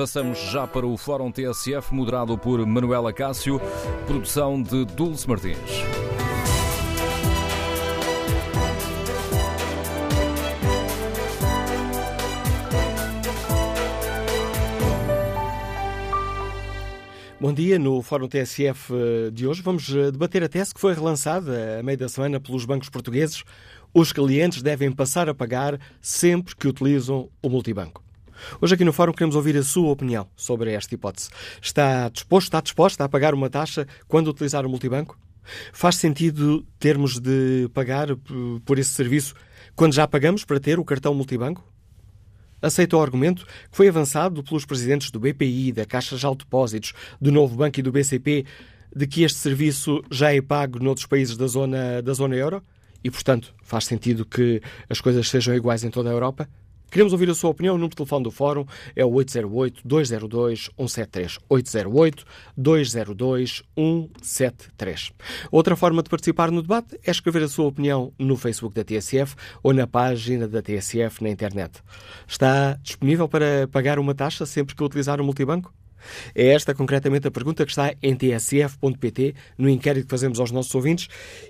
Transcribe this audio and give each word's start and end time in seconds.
Avançamos 0.00 0.38
já 0.50 0.66
para 0.66 0.86
o 0.86 0.96
Fórum 0.96 1.30
TSF, 1.30 1.92
moderado 1.94 2.38
por 2.38 2.64
Manuela 2.64 3.12
Cássio, 3.12 3.60
produção 4.06 4.62
de 4.62 4.86
Dulce 4.86 5.28
Martins. 5.28 5.58
Bom 17.38 17.52
dia. 17.52 17.78
No 17.78 18.00
Fórum 18.00 18.26
TSF 18.26 18.94
eh, 18.94 19.30
de 19.30 19.46
hoje 19.46 19.60
vamos 19.60 19.94
eh, 19.94 20.10
debater 20.10 20.42
a 20.42 20.48
tese 20.48 20.72
que 20.72 20.80
foi 20.80 20.94
relançada 20.94 21.78
a 21.78 21.82
meio 21.82 21.98
da 21.98 22.08
semana 22.08 22.40
pelos 22.40 22.64
bancos 22.64 22.88
portugueses. 22.88 23.44
Os 23.92 24.14
clientes 24.14 24.62
devem 24.62 24.90
passar 24.90 25.28
a 25.28 25.34
pagar 25.34 25.78
sempre 26.00 26.56
que 26.56 26.66
utilizam 26.66 27.28
o 27.42 27.50
multibanco. 27.50 28.02
Hoje 28.60 28.74
aqui 28.74 28.84
no 28.84 28.92
Fórum 28.92 29.12
queremos 29.12 29.36
ouvir 29.36 29.56
a 29.56 29.62
sua 29.62 29.90
opinião 29.90 30.28
sobre 30.36 30.72
esta 30.72 30.94
hipótese. 30.94 31.30
Está 31.60 32.08
disposto, 32.08 32.46
está 32.46 32.60
disposta 32.60 33.04
a 33.04 33.08
pagar 33.08 33.34
uma 33.34 33.50
taxa 33.50 33.86
quando 34.08 34.28
utilizar 34.28 34.64
o 34.66 34.68
multibanco? 34.68 35.18
Faz 35.72 35.96
sentido 35.96 36.66
termos 36.78 37.18
de 37.18 37.68
pagar 37.72 38.08
por 38.64 38.78
esse 38.78 38.90
serviço 38.90 39.34
quando 39.74 39.94
já 39.94 40.06
pagamos 40.06 40.44
para 40.44 40.60
ter 40.60 40.78
o 40.78 40.84
cartão 40.84 41.14
multibanco? 41.14 41.64
aceita 42.62 42.96
o 42.96 43.00
argumento 43.00 43.46
que 43.70 43.76
foi 43.76 43.88
avançado 43.88 44.42
pelos 44.42 44.64
presidentes 44.64 45.10
do 45.10 45.18
BPI, 45.18 45.72
da 45.72 45.86
Caixa 45.86 46.16
de 46.16 46.36
Depósitos, 46.36 46.92
do 47.20 47.32
Novo 47.32 47.56
Banco 47.56 47.80
e 47.80 47.82
do 47.82 47.92
BCP, 47.92 48.44
de 48.94 49.06
que 49.06 49.22
este 49.22 49.38
serviço 49.38 50.02
já 50.10 50.34
é 50.34 50.40
pago 50.42 50.82
noutros 50.82 51.06
países 51.06 51.36
da 51.36 51.46
zona, 51.46 52.02
da 52.02 52.12
zona 52.12 52.36
euro? 52.36 52.62
E, 53.02 53.10
portanto, 53.10 53.54
faz 53.62 53.84
sentido 53.84 54.26
que 54.26 54.60
as 54.88 55.00
coisas 55.00 55.28
sejam 55.28 55.54
iguais 55.54 55.84
em 55.84 55.90
toda 55.90 56.10
a 56.10 56.12
Europa? 56.12 56.48
Queremos 56.90 57.12
ouvir 57.12 57.30
a 57.30 57.34
sua 57.34 57.50
opinião. 57.50 57.74
O 57.74 57.78
número 57.78 57.90
de 57.90 57.96
telefone 57.96 58.24
do 58.24 58.30
Fórum 58.30 58.64
é 58.96 59.04
o 59.04 59.10
808-202-173. 59.10 61.38
808-202-173. 62.58 65.12
Outra 65.50 65.76
forma 65.76 66.02
de 66.02 66.10
participar 66.10 66.50
no 66.50 66.62
debate 66.62 66.98
é 67.04 67.10
escrever 67.10 67.44
a 67.44 67.48
sua 67.48 67.66
opinião 67.66 68.12
no 68.18 68.36
Facebook 68.36 68.74
da 68.74 68.82
TSF 68.82 69.36
ou 69.62 69.72
na 69.72 69.86
página 69.86 70.48
da 70.48 70.60
TSF 70.60 71.22
na 71.22 71.30
internet. 71.30 71.80
Está 72.26 72.74
disponível 72.82 73.28
para 73.28 73.68
pagar 73.68 73.98
uma 73.98 74.14
taxa 74.14 74.44
sempre 74.44 74.74
que 74.74 74.82
utilizar 74.82 75.20
o 75.20 75.24
multibanco? 75.24 75.72
É 76.34 76.48
esta 76.48 76.74
concretamente 76.74 77.28
a 77.28 77.30
pergunta 77.30 77.64
que 77.64 77.70
está 77.70 77.94
em 78.02 78.16
tsf.pt, 78.16 79.34
no 79.58 79.68
inquérito 79.68 80.06
que 80.06 80.10
fazemos 80.10 80.40
aos 80.40 80.50
nossos 80.50 80.74
ouvintes, 80.74 81.08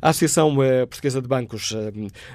A 0.00 0.10
Associação 0.10 0.62
eh, 0.62 0.86
Portuguesa 0.86 1.20
de 1.20 1.28
Bancos 1.28 1.72
eh, 1.72 1.92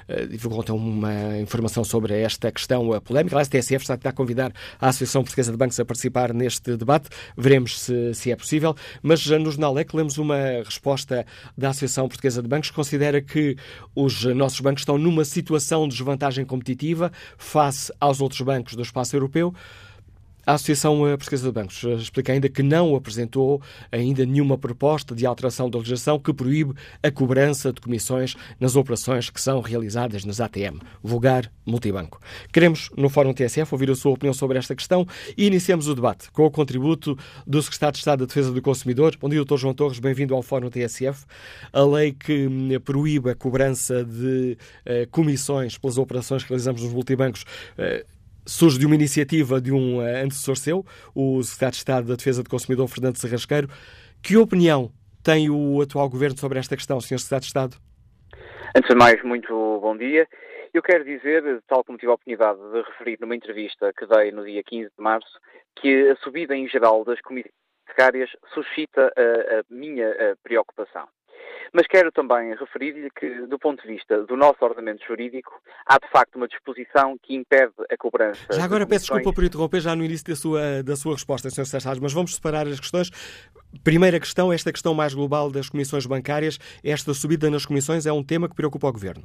eh, 0.08 0.26
divulgou 0.26 0.60
ontem 0.60 0.72
uma 0.72 1.38
informação 1.38 1.84
sobre 1.84 2.20
esta 2.20 2.50
questão 2.50 3.00
polémica. 3.00 3.38
A 3.38 3.44
STSF 3.44 3.82
está 3.82 3.94
a 3.94 4.12
convidar 4.12 4.52
a 4.80 4.88
Associação 4.88 5.22
Portuguesa 5.22 5.52
de 5.52 5.58
Bancos 5.58 5.78
a 5.78 5.84
participar 5.84 6.32
neste 6.32 6.76
debate. 6.76 7.08
Veremos 7.36 7.80
se, 7.80 8.14
se 8.14 8.30
é 8.30 8.36
possível. 8.36 8.74
Mas 9.02 9.26
no 9.26 9.50
Jornal 9.50 9.78
EC 9.78 9.94
lemos 9.94 10.18
uma 10.18 10.36
resposta 10.64 11.26
da 11.56 11.70
Associação 11.70 12.08
Portuguesa 12.08 12.42
de 12.42 12.48
Bancos 12.48 12.70
que 12.70 12.76
considera 12.76 13.20
que 13.20 13.56
os 13.94 14.24
nossos 14.24 14.60
bancos 14.60 14.82
estão 14.82 14.98
numa 14.98 15.24
situação 15.24 15.88
de 15.88 15.96
desvantagem 15.96 16.44
competitiva 16.44 17.10
face 17.36 17.92
aos 18.00 18.20
outros 18.20 18.40
bancos 18.40 18.74
do 18.74 18.82
espaço 18.82 19.16
europeu. 19.16 19.54
A 20.46 20.54
Associação 20.54 21.08
eh, 21.08 21.16
Portuguesa 21.16 21.46
de 21.46 21.52
Bancos 21.52 21.82
eh, 21.84 21.94
explica 21.94 22.32
ainda 22.32 22.48
que 22.50 22.62
não 22.62 22.94
apresentou 22.94 23.62
ainda 23.90 24.26
nenhuma 24.26 24.58
proposta 24.58 25.14
de 25.14 25.24
alteração 25.24 25.70
da 25.70 25.78
legislação 25.78 26.18
que 26.18 26.34
proíbe 26.34 26.74
a 27.02 27.10
cobrança 27.10 27.72
de 27.72 27.80
comissões 27.80 28.36
nas 28.60 28.76
operações 28.76 29.30
que 29.30 29.40
são 29.40 29.60
realizadas 29.60 30.24
nas 30.24 30.40
ATM, 30.40 30.80
vulgar 31.02 31.50
multibanco. 31.64 32.20
Queremos, 32.52 32.90
no 32.96 33.08
Fórum 33.08 33.32
TSF, 33.32 33.72
ouvir 33.72 33.90
a 33.90 33.94
sua 33.94 34.12
opinião 34.12 34.34
sobre 34.34 34.58
esta 34.58 34.74
questão 34.74 35.06
e 35.36 35.46
iniciamos 35.46 35.88
o 35.88 35.94
debate 35.94 36.30
com 36.30 36.44
o 36.44 36.50
contributo 36.50 37.16
do 37.46 37.62
Secretário 37.62 37.94
de 37.94 37.98
Estado 38.00 38.20
da 38.20 38.26
Defesa 38.26 38.52
do 38.52 38.60
Consumidor. 38.60 39.16
Bom 39.18 39.30
dia, 39.30 39.42
Dr. 39.42 39.56
João 39.56 39.72
Torres, 39.72 39.98
bem-vindo 39.98 40.34
ao 40.34 40.42
Fórum 40.42 40.68
TSF. 40.68 41.24
A 41.72 41.82
lei 41.82 42.12
que 42.12 42.46
hum, 42.46 42.68
proíbe 42.84 43.30
a 43.30 43.34
cobrança 43.34 44.04
de 44.04 44.58
uh, 44.84 45.08
comissões 45.10 45.78
pelas 45.78 45.96
operações 45.96 46.42
que 46.42 46.50
realizamos 46.50 46.82
nos 46.82 46.92
multibancos 46.92 47.44
surge 48.46 48.78
de 48.78 48.86
uma 48.86 48.94
iniciativa 48.94 49.60
de 49.60 49.72
um 49.72 49.98
uh, 49.98 50.24
antecessor 50.24 50.56
seu, 50.56 50.84
o 51.14 51.42
Secretário 51.42 51.72
de 51.72 51.78
Estado 51.78 52.08
da 52.08 52.14
Defesa 52.16 52.42
do 52.42 52.50
Consumidor, 52.50 52.88
Fernando 52.88 53.16
Serrasqueiro. 53.16 53.68
Que 54.22 54.36
opinião 54.36 54.90
tem 55.22 55.48
o 55.50 55.80
atual 55.80 56.08
Governo 56.08 56.38
sobre 56.38 56.58
esta 56.58 56.76
questão, 56.76 57.00
Sr. 57.00 57.18
Secretário 57.18 57.40
de 57.40 57.46
Estado? 57.46 57.76
Antes 58.76 58.88
de 58.88 58.94
mais, 58.96 59.22
muito 59.22 59.78
bom 59.80 59.96
dia. 59.96 60.26
Eu 60.72 60.82
quero 60.82 61.04
dizer, 61.04 61.62
tal 61.68 61.84
como 61.84 61.96
tive 61.96 62.10
a 62.10 62.14
oportunidade 62.14 62.58
de 62.58 62.82
referir 62.82 63.18
numa 63.20 63.36
entrevista 63.36 63.92
que 63.96 64.06
dei 64.06 64.32
no 64.32 64.44
dia 64.44 64.62
15 64.64 64.90
de 64.96 65.02
março, 65.02 65.38
que 65.76 66.10
a 66.10 66.16
subida 66.16 66.56
em 66.56 66.68
geral 66.68 67.04
das 67.04 67.20
comissões 67.20 67.52
suscita 68.52 69.12
a, 69.16 69.60
a 69.60 69.62
minha 69.70 70.10
a 70.10 70.36
preocupação. 70.42 71.06
Mas 71.74 71.88
quero 71.88 72.12
também 72.12 72.54
referir-lhe 72.54 73.10
que, 73.10 73.28
do 73.48 73.58
ponto 73.58 73.82
de 73.82 73.88
vista 73.88 74.22
do 74.22 74.36
nosso 74.36 74.64
ordenamento 74.64 75.04
jurídico, 75.04 75.60
há 75.84 75.98
de 75.98 76.08
facto 76.08 76.36
uma 76.36 76.46
disposição 76.46 77.18
que 77.20 77.34
impede 77.34 77.72
a 77.90 77.96
cobrança. 77.96 78.40
Já 78.52 78.62
agora 78.62 78.86
peço 78.86 79.06
desculpa 79.06 79.34
por 79.34 79.42
interromper 79.42 79.80
já 79.80 79.96
no 79.96 80.04
início 80.04 80.24
da 80.24 80.36
sua, 80.36 80.84
da 80.84 80.94
sua 80.94 81.14
resposta, 81.14 81.50
Sr. 81.50 81.66
Sérgio 81.66 82.00
mas 82.00 82.12
vamos 82.12 82.36
separar 82.36 82.68
as 82.68 82.78
questões. 82.78 83.10
Primeira 83.82 84.20
questão, 84.20 84.52
esta 84.52 84.70
questão 84.70 84.94
mais 84.94 85.14
global 85.14 85.50
das 85.50 85.68
comissões 85.68 86.06
bancárias, 86.06 86.60
esta 86.84 87.12
subida 87.12 87.50
nas 87.50 87.66
comissões 87.66 88.06
é 88.06 88.12
um 88.12 88.22
tema 88.22 88.48
que 88.48 88.54
preocupa 88.54 88.86
o 88.86 88.92
Governo. 88.92 89.24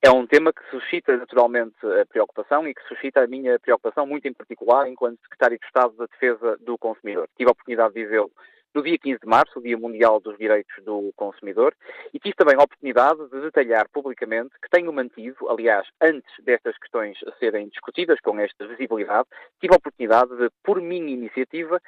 É 0.00 0.08
um 0.08 0.24
tema 0.24 0.52
que 0.52 0.62
suscita 0.70 1.16
naturalmente 1.16 1.74
a 2.00 2.06
preocupação 2.06 2.68
e 2.68 2.74
que 2.74 2.82
suscita 2.86 3.24
a 3.24 3.26
minha 3.26 3.58
preocupação, 3.58 4.06
muito 4.06 4.28
em 4.28 4.32
particular, 4.32 4.88
enquanto 4.88 5.20
Secretário 5.22 5.58
de 5.58 5.66
Estado 5.66 5.96
da 5.96 6.06
Defesa 6.06 6.56
do 6.64 6.78
Consumidor. 6.78 7.28
Tive 7.36 7.48
a 7.48 7.52
oportunidade 7.52 7.94
de 7.94 8.04
dizê-lo 8.04 8.30
no 8.76 8.82
dia 8.82 8.98
15 8.98 9.20
de 9.20 9.26
março, 9.26 9.58
o 9.58 9.62
Dia 9.62 9.78
Mundial 9.78 10.20
dos 10.20 10.36
Direitos 10.36 10.84
do 10.84 11.10
Consumidor, 11.16 11.74
e 12.12 12.18
tive 12.18 12.34
também 12.34 12.56
a 12.56 12.62
oportunidade 12.62 13.26
de 13.30 13.40
detalhar 13.40 13.88
publicamente 13.88 14.50
que 14.62 14.68
tenho 14.68 14.92
mantido, 14.92 15.48
aliás, 15.48 15.88
antes 15.98 16.30
destas 16.44 16.76
questões 16.76 17.16
serem 17.38 17.68
discutidas 17.70 18.20
com 18.20 18.38
esta 18.38 18.66
visibilidade, 18.66 19.26
tive 19.58 19.72
a 19.72 19.78
oportunidade 19.78 20.36
de, 20.36 20.50
por 20.62 20.78
minha 20.82 21.10
iniciativa, 21.10 21.80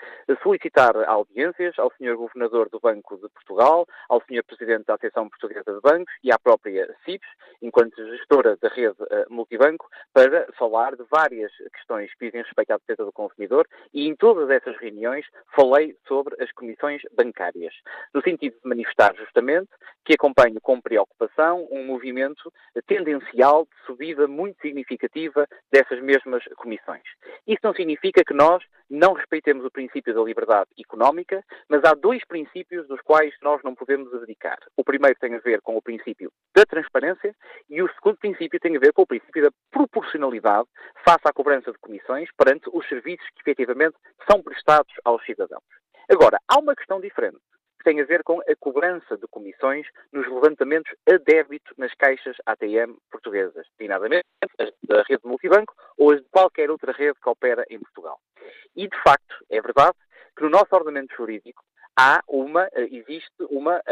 solicitar 0.43 0.97
audiências 1.07 1.79
ao 1.79 1.93
Sr. 1.99 2.17
Governador 2.17 2.71
do 2.71 2.81
Banco 2.81 3.17
de 3.17 3.29
Portugal, 3.29 3.87
ao 4.09 4.23
Sr. 4.23 4.43
Presidente 4.47 4.87
da 4.87 4.95
Associação 4.95 5.29
Portuguesa 5.29 5.75
de 5.75 5.81
Bancos 5.83 6.15
e 6.25 6.33
à 6.33 6.39
própria 6.39 6.89
CIPS, 7.05 7.29
enquanto 7.61 8.03
gestora 8.17 8.57
da 8.57 8.69
rede 8.71 8.97
uh, 9.03 9.27
multibanco, 9.29 9.87
para 10.15 10.51
falar 10.59 10.97
de 10.97 11.05
várias 11.11 11.53
questões 11.75 12.11
que 12.15 12.27
dizem 12.27 12.43
respeito 12.43 12.71
à 12.71 12.79
defesa 12.79 13.05
do 13.05 13.13
consumidor 13.13 13.69
e 13.93 14.09
em 14.09 14.17
todas 14.17 14.49
essas 14.49 14.75
reuniões 14.79 15.27
falei 15.55 15.95
sobre 16.07 16.43
as 16.43 16.51
comissões 16.53 16.78
instituições 16.79 17.03
bancárias, 17.15 17.75
no 18.15 18.23
sentido 18.23 18.55
de 18.63 18.69
manifestar 18.69 19.15
justamente 19.17 19.69
que 20.05 20.15
acompanho 20.15 20.61
com 20.63 20.81
preocupação 20.81 21.67
um 21.71 21.85
movimento 21.85 22.53
tendencial 22.87 23.65
de 23.65 23.87
subida 23.87 24.27
muito 24.27 24.61
significativa 24.61 25.47
dessas 25.71 26.01
mesmas 26.01 26.43
comissões. 26.57 27.03
Isso 27.47 27.61
não 27.63 27.75
significa 27.75 28.23
que 28.25 28.35
nós 28.35 28.63
não 28.89 29.13
respeitemos 29.13 29.65
o 29.65 29.71
princípio 29.71 30.15
da 30.15 30.23
liberdade 30.23 30.71
económica, 30.79 31.45
mas 31.69 31.85
há 31.85 31.95
dois 31.95 32.25
princípios 32.25 32.87
dos 32.89 33.01
quais 33.03 33.35
nós 33.43 33.61
não 33.63 33.75
podemos 33.75 34.13
abdicar. 34.15 34.59
O 34.77 34.85
primeiro 34.85 35.19
tem 35.21 35.35
a 35.35 35.41
ver 35.41 35.61
com 35.61 35.77
o 35.77 35.83
princípio 35.83 36.33
da 36.55 36.65
transparência 36.65 37.35
e 37.69 37.83
o 37.83 37.89
segundo 37.95 38.17
princípio 38.17 38.59
tem 38.61 38.77
a 38.77 38.81
ver 38.81 38.93
com 38.93 39.03
o 39.03 39.07
princípio 39.07 39.43
da 39.43 39.51
proporcionalidade 39.71 40.69
face 41.05 41.27
à 41.27 41.33
cobrança 41.33 41.71
de 41.71 41.79
comissões 41.79 42.31
perante 42.37 42.71
os 42.73 42.87
serviços 42.89 43.27
que 43.35 43.43
efetivamente 43.43 43.97
são 44.31 44.43
prestados 44.43 44.93
aos 45.05 45.23
cidadãos. 45.25 45.63
Agora, 46.11 46.39
há 46.49 46.59
uma 46.59 46.75
questão 46.75 47.01
diferente 47.01 47.39
que 47.79 47.85
tem 47.85 48.01
a 48.01 48.05
ver 48.05 48.23
com 48.25 48.41
a 48.41 48.57
cobrança 48.59 49.17
de 49.17 49.27
comissões 49.29 49.87
nos 50.11 50.27
levantamentos 50.27 50.91
a 51.07 51.19
débito 51.19 51.75
nas 51.77 51.95
caixas 51.95 52.37
ATM 52.47 52.97
portuguesas, 53.11 53.67
designadamente 53.77 54.25
as 54.59 54.71
da 54.83 55.03
rede 55.03 55.25
multibanco 55.25 55.75
ou 55.99 56.13
as 56.13 56.21
de 56.21 56.29
qualquer 56.31 56.71
outra 56.71 56.93
rede 56.93 57.19
que 57.23 57.29
opera 57.29 57.65
em 57.69 57.79
Portugal. 57.79 58.19
E, 58.75 58.89
de 58.89 59.03
facto, 59.03 59.37
é 59.51 59.61
verdade 59.61 59.97
que 60.35 60.43
no 60.43 60.51
nosso 60.51 60.75
ordenamento 60.75 61.15
jurídico 61.15 61.63
há 61.99 62.23
uma, 62.29 62.69
existe 62.77 63.29
uma 63.51 63.83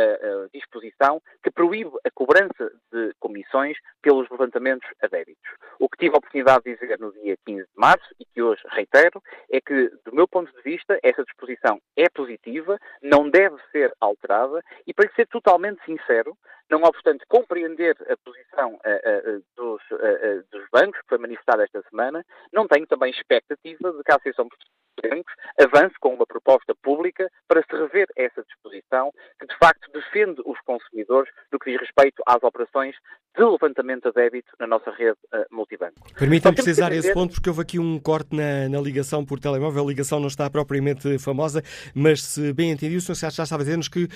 disposição 0.55 1.21
que 1.43 1.51
proíbe 1.51 1.91
a 2.05 2.11
cobrança 2.15 2.71
de 2.93 3.13
comissões 3.19 3.77
pelos 4.01 4.31
levantamentos 4.31 4.89
a 5.03 5.09
débitos. 5.09 5.43
O 5.81 5.89
que 5.89 5.99
tive 5.99 6.15
a 6.15 6.19
oportunidade 6.19 6.63
de 6.65 6.77
dizer 6.77 7.01
no 7.01 7.13
dia 7.13 7.37
15 7.45 7.63
de 7.63 7.69
março 7.75 8.07
e 8.21 8.25
que 8.25 8.41
hoje 8.41 8.63
reitero 8.69 9.21
é 9.51 9.61
que, 9.61 9.91
do 10.05 10.15
meu 10.15 10.29
ponto 10.29 10.53
de 10.53 10.63
vista, 10.63 10.97
essa 11.03 11.25
disposição 11.25 11.81
é 11.97 12.09
positiva, 12.09 12.79
não 13.03 13.29
deve 13.29 13.57
ser 13.73 13.93
alterada 14.01 14.63
e, 14.87 14.95
para 14.95 15.11
ser 15.15 15.27
totalmente 15.27 15.85
sincero, 15.85 16.37
não 16.71 16.83
obstante 16.83 17.25
compreender 17.29 17.97
a 18.11 18.17
posição 18.17 18.75
uh, 18.75 19.37
uh, 19.37 19.45
dos, 19.57 19.83
uh, 19.93 20.45
dos, 20.51 20.69
bancos, 20.73 21.01
que 21.01 21.09
foi 21.09 21.19
manifestada 21.19 21.65
esta 21.65 21.83
semana, 21.89 22.25
não 22.53 22.67
tenho 22.67 22.87
também 22.87 23.11
expectativa 23.11 23.93
de 23.93 24.03
que 24.03 24.13
a 24.13 24.17
Associação 24.17 24.47
de 24.47 25.09
Bancos 25.09 25.33
avance 25.61 25.95
com 26.01 26.15
uma 26.15 26.27
proposta 26.27 26.75
pública 26.83 27.31
para 27.47 27.63
se 27.63 27.77
rever 27.77 28.07
essa 28.17 28.43
disposição, 28.43 29.13
que 29.39 29.47
de 29.47 29.57
facto 29.59 29.91
defende 29.93 30.41
os 30.45 30.59
consumidores 30.63 31.31
no 31.53 31.59
que 31.59 31.71
diz 31.71 31.81
respeito 31.81 32.23
às 32.27 32.43
operações 32.43 32.97
de 33.37 33.45
levantamento 33.45 34.09
a 34.09 34.11
débito 34.11 34.51
na 34.59 34.67
nossa 34.67 34.91
rede 34.91 35.19
multibanco. 35.51 35.95
Permitam-me 36.19 36.57
precisar 36.57 36.91
esse 36.93 37.13
ponto, 37.13 37.35
porque 37.35 37.51
houve 37.51 37.61
aqui 37.61 37.79
um 37.79 38.01
corte 38.01 38.35
na, 38.35 38.71
na, 38.71 38.81
ligação 38.81 39.25
por 39.25 39.39
telemóvel. 39.39 39.85
A 39.85 39.87
ligação 39.87 40.19
não 40.19 40.29
está 40.29 40.49
propriamente 40.49 41.19
famosa, 41.19 41.63
mas 41.95 42.23
se 42.23 42.55
bem 42.55 42.71
entendi, 42.71 42.97
o 42.97 43.01
Sr. 43.01 43.31
já 43.31 43.43
estava 43.43 43.63
a 43.63 43.65
dizer-nos 43.65 43.89
que 43.89 44.09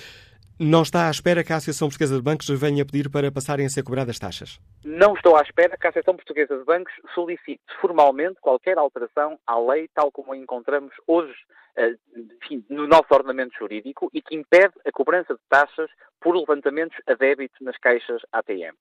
não 0.61 0.83
está 0.83 1.07
à 1.07 1.09
espera 1.09 1.43
que 1.43 1.51
a 1.51 1.55
Associação 1.55 1.87
Portuguesa 1.87 2.15
de 2.15 2.21
Bancos 2.21 2.47
venha 2.49 2.85
pedir 2.85 3.09
para 3.09 3.31
passarem 3.31 3.65
a 3.65 3.69
ser 3.69 3.81
cobradas 3.81 4.19
taxas? 4.19 4.59
Não 4.85 5.15
estou 5.15 5.35
à 5.35 5.41
espera 5.41 5.75
que 5.75 5.87
a 5.87 5.89
Associação 5.89 6.15
Portuguesa 6.15 6.55
de 6.55 6.63
Bancos 6.63 6.93
solicite 7.15 7.63
formalmente 7.81 8.39
qualquer 8.39 8.77
alteração 8.77 9.39
à 9.47 9.59
lei 9.59 9.89
tal 9.95 10.11
como 10.11 10.33
a 10.33 10.37
encontramos 10.37 10.93
hoje 11.07 11.33
eh, 11.75 11.95
enfim, 12.15 12.63
no 12.69 12.85
nosso 12.85 13.07
ordenamento 13.09 13.57
jurídico 13.57 14.11
e 14.13 14.21
que 14.21 14.35
impede 14.35 14.73
a 14.85 14.91
cobrança 14.91 15.33
de 15.33 15.39
taxas 15.49 15.89
por 16.19 16.35
levantamentos 16.35 16.95
a 17.07 17.15
débito 17.15 17.63
nas 17.63 17.77
caixas 17.77 18.21
ATM. 18.31 18.75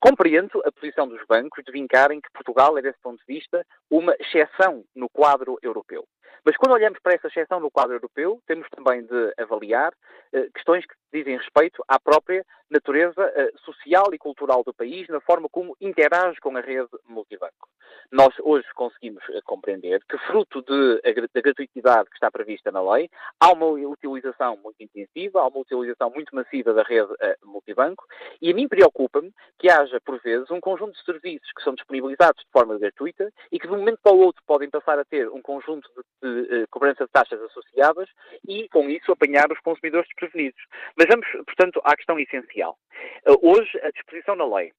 Compreendo 0.00 0.62
a 0.64 0.72
posição 0.72 1.08
dos 1.08 1.24
bancos 1.26 1.64
de 1.64 1.72
vincarem 1.72 2.20
que 2.20 2.30
Portugal 2.32 2.76
é, 2.78 2.82
desse 2.82 2.98
ponto 3.00 3.18
de 3.18 3.34
vista, 3.34 3.64
uma 3.90 4.14
exceção 4.18 4.84
no 4.94 5.08
quadro 5.08 5.58
europeu. 5.62 6.04
Mas 6.44 6.56
quando 6.56 6.72
olhamos 6.72 6.98
para 7.00 7.14
essa 7.14 7.28
exceção 7.28 7.60
no 7.60 7.70
quadro 7.70 7.94
europeu, 7.94 8.40
temos 8.46 8.66
também 8.70 9.04
de 9.04 9.32
avaliar 9.38 9.92
eh, 10.32 10.48
questões 10.52 10.84
que 10.84 10.94
dizem 11.12 11.36
respeito 11.36 11.84
à 11.86 12.00
própria 12.00 12.44
natureza 12.72 13.22
eh, 13.36 13.52
social 13.64 14.12
e 14.14 14.18
cultural 14.18 14.64
do 14.64 14.72
país, 14.72 15.06
na 15.08 15.20
forma 15.20 15.48
como 15.48 15.76
interage 15.80 16.40
com 16.40 16.56
a 16.56 16.60
rede 16.60 16.88
multibanco. 17.06 17.68
Nós 18.10 18.34
hoje 18.40 18.66
conseguimos 18.74 19.22
eh, 19.30 19.40
compreender 19.44 20.02
que, 20.08 20.16
fruto 20.26 20.62
da 20.62 21.40
gratuitidade 21.40 22.08
que 22.08 22.16
está 22.16 22.30
prevista 22.30 22.72
na 22.72 22.82
lei, 22.94 23.10
há 23.38 23.52
uma 23.52 23.66
utilização 23.66 24.58
muito 24.62 24.82
intensiva, 24.82 25.40
há 25.40 25.46
uma 25.48 25.60
utilização 25.60 26.10
muito 26.10 26.34
massiva 26.34 26.72
da 26.72 26.82
rede 26.82 27.12
multibanco, 27.44 28.04
e 28.40 28.50
a 28.50 28.54
mim 28.54 28.66
preocupa-me 28.68 29.32
que 29.58 29.70
haja, 29.70 30.00
por 30.00 30.20
vezes, 30.20 30.50
um 30.50 30.60
conjunto 30.60 30.92
de 30.92 31.04
serviços 31.04 31.50
que 31.54 31.62
são 31.62 31.74
disponibilizados 31.74 32.42
de 32.42 32.50
forma 32.50 32.78
gratuita 32.78 33.30
e 33.50 33.58
que, 33.58 33.66
de 33.66 33.74
um 33.74 33.78
momento 33.78 34.00
para 34.02 34.12
o 34.12 34.18
outro, 34.18 34.42
podem 34.46 34.70
passar 34.70 34.98
a 34.98 35.04
ter 35.04 35.28
um 35.28 35.42
conjunto 35.42 35.88
de, 36.22 36.48
de 36.48 36.66
cobrança 36.68 37.04
de 37.04 37.10
taxas 37.10 37.40
associadas 37.42 38.08
e, 38.48 38.68
com 38.70 38.88
isso, 38.88 39.12
apanhar 39.12 39.50
os 39.52 39.60
consumidores 39.60 40.08
desprevenidos. 40.08 40.62
Mas 40.96 41.06
vamos, 41.08 41.26
portanto, 41.44 41.80
à 41.84 41.94
questão 41.96 42.18
essencial. 42.18 42.61
Uh, 42.70 43.38
hoje, 43.42 43.78
a 43.82 43.90
disposição 43.90 44.36
na 44.36 44.46
lei 44.46 44.72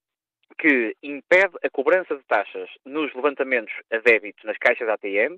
que 0.60 0.96
impede 1.02 1.56
a 1.64 1.70
cobrança 1.70 2.16
de 2.16 2.24
taxas 2.24 2.70
nos 2.86 3.14
levantamentos 3.16 3.74
a 3.92 3.98
débito 3.98 4.46
nas 4.46 4.58
caixas 4.58 4.88
ATM 4.88 5.38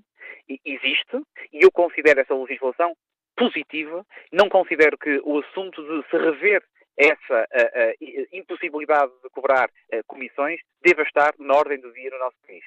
existe 0.66 1.22
e 1.54 1.64
eu 1.64 1.72
considero 1.72 2.20
essa 2.20 2.36
legislação 2.36 2.94
positiva. 3.36 4.06
Não 4.32 4.50
considero 4.50 4.98
que 4.98 5.22
o 5.24 5.40
assunto 5.40 5.82
de 5.82 6.10
se 6.10 6.18
rever 6.18 6.64
essa 6.98 7.42
uh, 7.42 8.04
uh, 8.04 8.28
impossibilidade 8.32 9.12
de 9.24 9.30
cobrar 9.30 9.68
uh, 9.68 10.04
comissões 10.08 10.60
deva 10.82 11.02
estar 11.04 11.34
na 11.40 11.56
ordem 11.56 11.80
do 11.80 11.92
dia 11.94 12.10
no 12.10 12.20
nosso 12.20 12.38
país. 12.48 12.64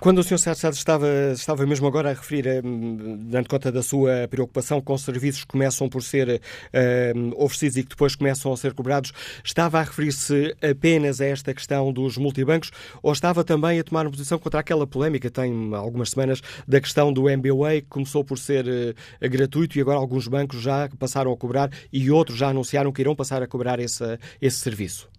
Quando 0.00 0.18
o 0.18 0.22
Sr. 0.22 0.38
Sá 0.38 0.68
estava, 0.70 1.08
estava 1.32 1.66
mesmo 1.66 1.86
agora 1.86 2.10
a 2.10 2.12
referir, 2.12 2.46
eh, 2.46 2.60
dando 2.62 3.48
conta 3.48 3.72
da 3.72 3.82
sua 3.82 4.28
preocupação 4.28 4.80
com 4.80 4.96
serviços 4.96 5.42
que 5.42 5.48
começam 5.48 5.88
por 5.88 6.02
ser 6.02 6.28
uh, 6.28 7.44
oferecidos 7.44 7.76
e 7.78 7.82
que 7.82 7.88
depois 7.90 8.14
começam 8.14 8.52
a 8.52 8.56
ser 8.56 8.74
cobrados, 8.74 9.12
estava 9.44 9.78
a 9.78 9.82
referir-se 9.82 10.54
apenas 10.62 11.20
a 11.20 11.26
esta 11.26 11.52
questão 11.52 11.92
dos 11.92 12.16
multibancos 12.16 12.70
ou 13.02 13.12
estava 13.12 13.42
também 13.42 13.80
a 13.80 13.84
tomar 13.84 14.04
uma 14.04 14.10
posição 14.10 14.38
contra 14.38 14.60
aquela 14.60 14.86
polémica, 14.86 15.30
tem 15.30 15.74
algumas 15.74 16.10
semanas, 16.10 16.40
da 16.66 16.80
questão 16.80 17.12
do 17.12 17.28
MBWay, 17.28 17.82
que 17.82 17.88
começou 17.88 18.24
por 18.24 18.38
ser 18.38 18.66
uh, 18.66 19.28
gratuito 19.28 19.78
e 19.78 19.80
agora 19.80 19.98
alguns 19.98 20.28
bancos 20.28 20.60
já 20.60 20.88
passaram 20.98 21.32
a 21.32 21.36
cobrar 21.36 21.70
e 21.92 22.10
outros 22.10 22.38
já 22.38 22.48
anunciaram 22.48 22.92
que 22.92 23.00
irão 23.00 23.16
passar 23.16 23.42
a 23.42 23.46
cobrar 23.46 23.80
esse, 23.80 24.18
esse 24.40 24.58
serviço? 24.58 25.10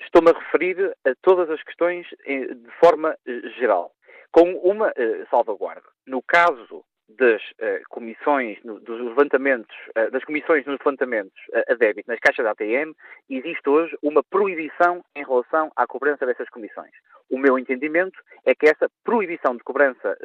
Estou-me 0.00 0.30
a 0.30 0.38
referir 0.38 0.94
a 1.06 1.12
todas 1.22 1.50
as 1.50 1.62
questões 1.62 2.06
de 2.26 2.70
forma 2.80 3.14
geral 3.58 3.92
com 4.32 4.52
uma 4.56 4.88
uh, 4.88 5.26
salvaguarda. 5.30 5.88
No 6.06 6.22
caso 6.22 6.84
das 7.08 7.42
uh, 7.42 7.82
comissões, 7.88 8.58
no, 8.62 8.78
dos 8.80 9.00
levantamentos, 9.00 9.74
uh, 9.96 10.10
das 10.10 10.24
comissões 10.24 10.66
nos 10.66 10.78
levantamentos 10.78 11.38
a 11.68 11.74
débito 11.74 12.10
nas 12.10 12.20
caixas 12.20 12.44
da 12.44 12.52
ATM, 12.52 12.92
existe 13.30 13.68
hoje 13.68 13.96
uma 14.02 14.22
proibição 14.22 15.02
em 15.16 15.24
relação 15.24 15.72
à 15.74 15.86
cobrança 15.86 16.26
dessas 16.26 16.48
comissões. 16.50 16.92
O 17.30 17.38
meu 17.38 17.58
entendimento 17.58 18.18
é 18.44 18.54
que 18.54 18.66
essa 18.66 18.88
proibição 19.04 19.56
de 19.56 19.62
cobrança 19.62 20.16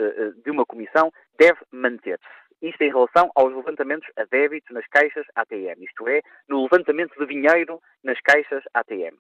de 0.44 0.50
uma 0.50 0.66
comissão 0.66 1.12
deve 1.38 1.60
manter-se. 1.70 2.24
Isto 2.62 2.82
em 2.82 2.90
relação 2.90 3.30
aos 3.36 3.54
levantamentos 3.54 4.10
a 4.16 4.24
débito 4.24 4.74
nas 4.74 4.88
caixas 4.88 5.26
ATM, 5.36 5.84
isto 5.84 6.08
é, 6.08 6.22
no 6.48 6.64
levantamento 6.64 7.14
de 7.20 7.26
dinheiro 7.26 7.82
nas 8.02 8.18
caixas 8.22 8.64
ATM. 8.74 9.18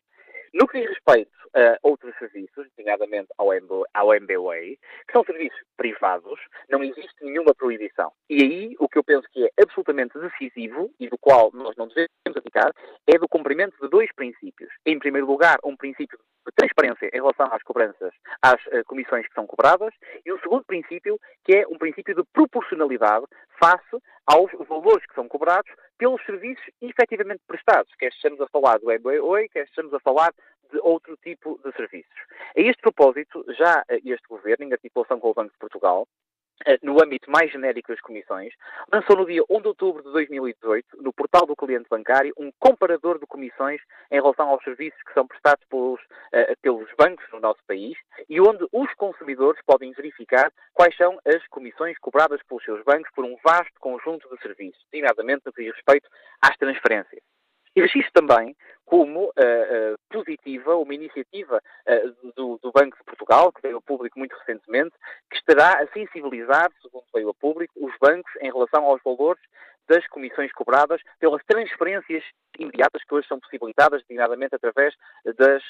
No 0.53 0.67
que 0.67 0.79
diz 0.79 0.89
respeito 0.89 1.31
a 1.55 1.77
outros 1.81 2.15
serviços, 2.17 2.67
designadamente 2.69 3.29
ao, 3.37 3.47
MB, 3.47 3.85
ao 3.93 4.09
que 4.11 4.77
são 5.11 5.23
serviços 5.23 5.59
privados, 5.77 6.39
não 6.69 6.83
existe 6.83 7.23
nenhuma 7.23 7.53
proibição. 7.55 8.11
E 8.29 8.41
aí 8.41 8.75
o 8.79 8.87
que 8.87 8.97
eu 8.97 9.03
penso 9.03 9.27
que 9.31 9.45
é 9.45 9.49
absolutamente 9.61 10.17
decisivo 10.19 10.91
e 10.99 11.09
do 11.09 11.17
qual 11.17 11.51
nós 11.53 11.75
não 11.75 11.87
devemos 11.87 12.37
aplicar 12.37 12.71
é 13.07 13.17
do 13.17 13.27
cumprimento 13.27 13.75
de 13.81 13.89
dois 13.89 14.11
princípios. 14.13 14.69
Em 14.85 14.99
primeiro 14.99 15.27
lugar, 15.27 15.57
um 15.63 15.75
princípio 15.75 16.19
de 16.45 16.51
transparência 16.55 17.09
em 17.13 17.17
relação 17.17 17.47
às 17.51 17.63
cobranças, 17.63 18.13
às 18.41 18.63
uh, 18.67 18.83
comissões 18.85 19.27
que 19.27 19.33
são 19.33 19.47
cobradas, 19.47 19.93
e 20.25 20.33
um 20.33 20.39
segundo 20.39 20.63
princípio, 20.65 21.19
que 21.45 21.55
é 21.55 21.67
um 21.67 21.77
princípio 21.77 22.15
de 22.15 22.23
proporcionalidade 22.33 23.25
face 23.59 23.97
aos 24.27 24.51
valores 24.67 25.05
que 25.05 25.15
são 25.15 25.27
cobrados 25.27 25.71
pelos 25.97 26.23
serviços 26.25 26.63
efetivamente 26.81 27.41
prestados, 27.47 27.93
quer 27.95 28.09
estejamos 28.09 28.41
a 28.41 28.47
falar 28.47 28.79
do 28.79 28.91
EBOE, 28.91 29.49
quer 29.49 29.65
estejamos 29.65 29.93
a 29.93 29.99
falar 29.99 30.33
de 30.71 30.79
outro 30.79 31.15
tipo 31.17 31.59
de 31.63 31.71
serviços. 31.73 32.13
A 32.57 32.61
este 32.61 32.81
propósito, 32.81 33.45
já 33.57 33.83
este 33.89 34.27
Governo, 34.27 34.65
em 34.65 34.73
articulação 34.73 35.19
com 35.19 35.29
o 35.29 35.33
Banco 35.33 35.51
de 35.51 35.59
Portugal, 35.59 36.07
eh, 36.07 36.42
no 36.81 37.01
âmbito 37.01 37.29
mais 37.29 37.51
genérico 37.51 37.91
das 37.91 38.01
comissões, 38.01 38.53
lançou 38.91 39.17
no 39.17 39.25
dia 39.25 39.43
1 39.49 39.61
de 39.61 39.67
outubro 39.67 40.03
de 40.03 40.11
2018, 40.11 41.01
no 41.01 41.13
portal 41.13 41.45
do 41.45 41.55
cliente 41.55 41.89
bancário, 41.89 42.33
um 42.37 42.51
comparador 42.59 43.19
de 43.19 43.25
comissões 43.25 43.81
em 44.11 44.15
relação 44.15 44.49
aos 44.49 44.63
serviços 44.63 45.01
que 45.03 45.13
são 45.13 45.27
prestados 45.27 45.65
pelos, 45.69 45.99
uh, 46.01 46.57
pelos 46.61 46.89
bancos 46.97 47.25
no 47.31 47.39
nosso 47.39 47.59
país 47.67 47.97
e 48.29 48.39
onde 48.39 48.65
os 48.71 48.93
consumidores 48.95 49.61
podem 49.65 49.91
verificar 49.91 50.51
quais 50.73 50.95
são 50.95 51.19
as 51.25 51.45
comissões 51.47 51.97
cobradas 51.99 52.41
pelos 52.43 52.63
seus 52.63 52.83
bancos 52.83 53.11
por 53.13 53.25
um 53.25 53.35
vasto 53.43 53.79
conjunto 53.79 54.29
de 54.29 54.41
serviços, 54.41 54.81
designadamente 54.91 55.43
no 55.45 55.53
que 55.53 55.63
diz 55.63 55.73
respeito 55.73 56.09
às 56.41 56.55
transferências. 56.57 57.32
E 57.75 57.81
registro 57.81 58.11
também 58.13 58.55
como 58.85 59.25
uh, 59.25 59.29
uh, 59.29 59.97
positiva 60.09 60.75
uma 60.75 60.93
iniciativa 60.93 61.57
uh, 61.87 62.31
do, 62.35 62.59
do, 62.61 62.71
Banco 62.71 62.97
de 62.97 63.03
Portugal, 63.03 63.51
que 63.51 63.61
veio 63.61 63.77
a 63.77 63.81
público 63.81 64.19
muito 64.19 64.35
recentemente, 64.37 64.93
que 65.31 65.37
estará 65.37 65.81
a 65.81 65.87
sensibilizar, 65.87 66.71
segundo 66.81 67.05
veio 67.13 67.29
a 67.29 67.33
público, 67.33 67.73
os 67.77 67.93
bancos 67.99 68.31
em 68.41 68.51
relação 68.51 68.83
aos 68.83 69.01
valores 69.03 69.41
das 69.87 70.05
comissões 70.07 70.51
cobradas 70.53 71.01
pelas 71.19 71.43
transferências 71.45 72.23
imediatas 72.57 73.03
que 73.03 73.15
hoje 73.15 73.27
são 73.27 73.39
possibilitadas, 73.39 74.01
designadamente 74.03 74.55
através 74.55 74.95
das, 75.25 75.61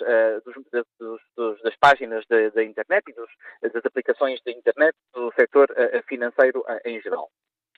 dos, 0.45 1.19
dos, 1.35 1.61
das 1.63 1.75
páginas 1.77 2.23
da 2.27 2.63
internet 2.63 3.05
e 3.07 3.13
dos, 3.13 3.29
das 3.73 3.83
aplicações 3.83 4.39
da 4.45 4.51
internet 4.51 4.95
do 5.15 5.33
setor 5.33 5.67
financeiro 6.07 6.63
em 6.85 7.01
geral. 7.01 7.27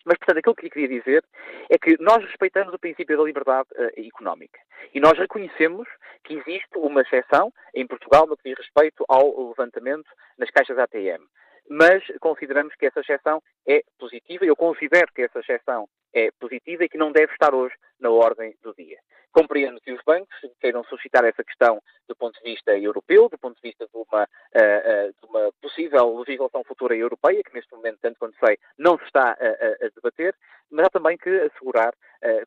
Mas, 0.05 0.17
portanto, 0.19 0.38
aquilo 0.38 0.55
que 0.55 0.67
eu 0.67 0.71
queria 0.71 1.00
dizer 1.00 1.24
é 1.69 1.77
que 1.77 1.97
nós 2.00 2.24
respeitamos 2.24 2.74
o 2.74 2.79
princípio 2.79 3.17
da 3.17 3.24
liberdade 3.24 3.67
uh, 3.74 4.07
económica. 4.07 4.59
E 4.93 5.00
nós 5.00 5.17
reconhecemos 5.17 5.88
que 6.24 6.35
existe 6.35 6.77
uma 6.77 7.01
exceção 7.01 7.51
em 7.74 7.88
Portugal 7.88 8.27
no 8.27 8.38
que 8.38 8.50
diz 8.50 8.57
respeito 8.57 9.03
ao 9.09 9.50
levantamento 9.50 10.09
nas 10.38 10.50
caixas 10.51 10.77
ATM. 10.77 11.24
Mas 11.67 12.03
consideramos 12.19 12.75
que 12.75 12.85
essa 12.85 13.00
exceção 13.00 13.41
é 13.67 13.81
positiva. 13.97 14.45
Eu 14.45 14.55
considero 14.55 15.12
que 15.13 15.24
essa 15.24 15.39
exceção 15.39 15.88
é 16.13 16.29
positiva 16.39 16.85
e 16.85 16.89
que 16.89 16.97
não 16.97 17.12
deve 17.12 17.33
estar 17.33 17.53
hoje 17.53 17.75
na 17.99 18.09
ordem 18.09 18.55
do 18.61 18.73
dia. 18.73 18.99
Compreendo 19.31 19.81
que 19.81 19.91
os 19.91 20.01
bancos 20.05 20.35
queiram 20.59 20.83
suscitar 20.85 21.25
essa 21.25 21.43
questão 21.43 21.81
do 22.07 22.15
ponto 22.15 22.37
de 22.39 22.51
vista 22.51 22.77
europeu, 22.77 23.27
do 23.29 23.37
ponto 23.37 23.55
de 23.55 23.61
vista 23.61 23.85
de 23.85 23.91
uma, 23.93 24.23
uh, 24.23 24.27
uh, 24.27 25.13
de 25.19 25.25
uma 25.29 25.51
possível 25.61 26.17
legislação 26.19 26.63
futura 26.63 26.95
europeia, 26.95 27.43
que 27.43 27.53
neste 27.53 27.73
momento, 27.73 27.99
tanto 28.01 28.17
quanto 28.19 28.37
sei, 28.39 28.57
não 28.77 28.97
se 28.97 29.05
está 29.05 29.31
a, 29.31 29.85
a 29.85 29.89
debater, 29.93 30.35
mas 30.71 30.85
há 30.85 30.89
também 30.89 31.17
que 31.17 31.29
assegurar 31.29 31.93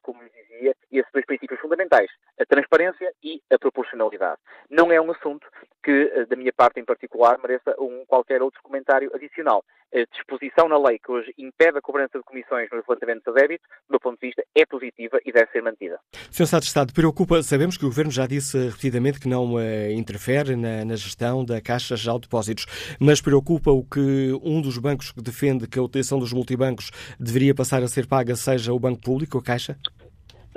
como 0.02 0.22
lhe 0.22 0.30
dizia, 0.30 0.74
esses 0.90 1.12
dois 1.12 1.24
princípios 1.24 1.60
fundamentais, 1.60 2.10
a 2.38 2.44
transparência 2.44 3.12
e 3.22 3.40
a 3.50 3.58
proporcionalidade. 3.58 4.40
Não 4.70 4.90
é 4.90 5.00
um 5.00 5.10
assunto 5.10 5.46
que, 5.82 6.26
da 6.26 6.36
minha 6.36 6.52
parte 6.52 6.80
em 6.80 6.84
particular, 6.84 7.38
mereça 7.38 7.74
um 7.78 8.04
qualquer 8.06 8.42
outro 8.42 8.62
comentário 8.62 9.10
adicional. 9.14 9.64
A 9.94 10.04
disposição 10.12 10.68
na 10.68 10.78
lei 10.78 10.98
que 10.98 11.10
hoje 11.10 11.32
impede 11.38 11.78
a 11.78 11.82
cobrança 11.82 12.18
de 12.18 12.24
comissões 12.24 12.68
nos 12.70 12.80
levantamentos 12.80 13.26
a 13.28 13.32
débito, 13.32 13.64
do 13.88 13.92
meu 13.92 14.00
ponto 14.00 14.20
de 14.20 14.26
vista, 14.26 14.44
é 14.54 14.66
positiva 14.66 15.18
e 15.24 15.32
deve 15.38 15.50
ser 15.52 15.62
mantida. 15.62 15.98
Sr. 16.30 16.44
Estado 16.44 16.62
de 16.62 16.66
Estado, 16.66 16.92
preocupa, 16.92 17.42
sabemos 17.42 17.76
que 17.76 17.84
o 17.84 17.88
Governo 17.88 18.10
já 18.10 18.26
disse 18.26 18.58
repetidamente 18.58 19.20
que 19.20 19.28
não 19.28 19.54
uh, 19.54 19.92
interfere 19.92 20.56
na, 20.56 20.84
na, 20.84 20.96
gestão 20.96 21.44
da 21.44 21.60
Caixa 21.60 21.96
Geral 21.96 22.18
de 22.18 22.22
Depósitos, 22.22 22.66
mas 22.98 23.20
preocupa 23.20 23.70
o 23.70 23.84
que 23.84 24.32
um 24.42 24.60
dos 24.60 24.78
bancos 24.78 25.12
que 25.12 25.22
defende 25.22 25.68
que 25.68 25.78
a 25.78 25.82
utilização 25.82 26.18
dos 26.18 26.32
multibancos 26.32 26.90
deveria 27.18 27.54
passar 27.54 27.82
a 27.82 27.88
ser 27.88 28.06
paga 28.06 28.34
seja 28.34 28.72
o 28.72 28.78
Banco 28.78 29.00
Público, 29.00 29.38
a 29.38 29.42
Caixa? 29.42 29.78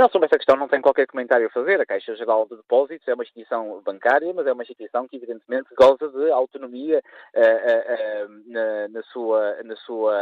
Não, 0.01 0.09
sobre 0.09 0.25
essa 0.25 0.37
questão 0.37 0.55
não 0.55 0.67
tenho 0.67 0.81
qualquer 0.81 1.05
comentário 1.05 1.45
a 1.45 1.49
fazer. 1.51 1.79
A 1.79 1.85
Caixa 1.85 2.15
Geral 2.15 2.47
de 2.47 2.55
Depósitos 2.55 3.07
é 3.07 3.13
uma 3.13 3.21
instituição 3.21 3.79
bancária, 3.85 4.33
mas 4.33 4.47
é 4.47 4.51
uma 4.51 4.63
instituição 4.63 5.07
que, 5.07 5.15
evidentemente, 5.15 5.69
goza 5.77 6.09
de 6.09 6.31
autonomia 6.31 7.03
uh, 7.35 7.39
uh, 7.39 8.25
uh, 8.25 8.43
na, 8.47 8.87
na, 8.87 9.03
sua, 9.03 9.61
na 9.61 9.75
sua 9.75 10.15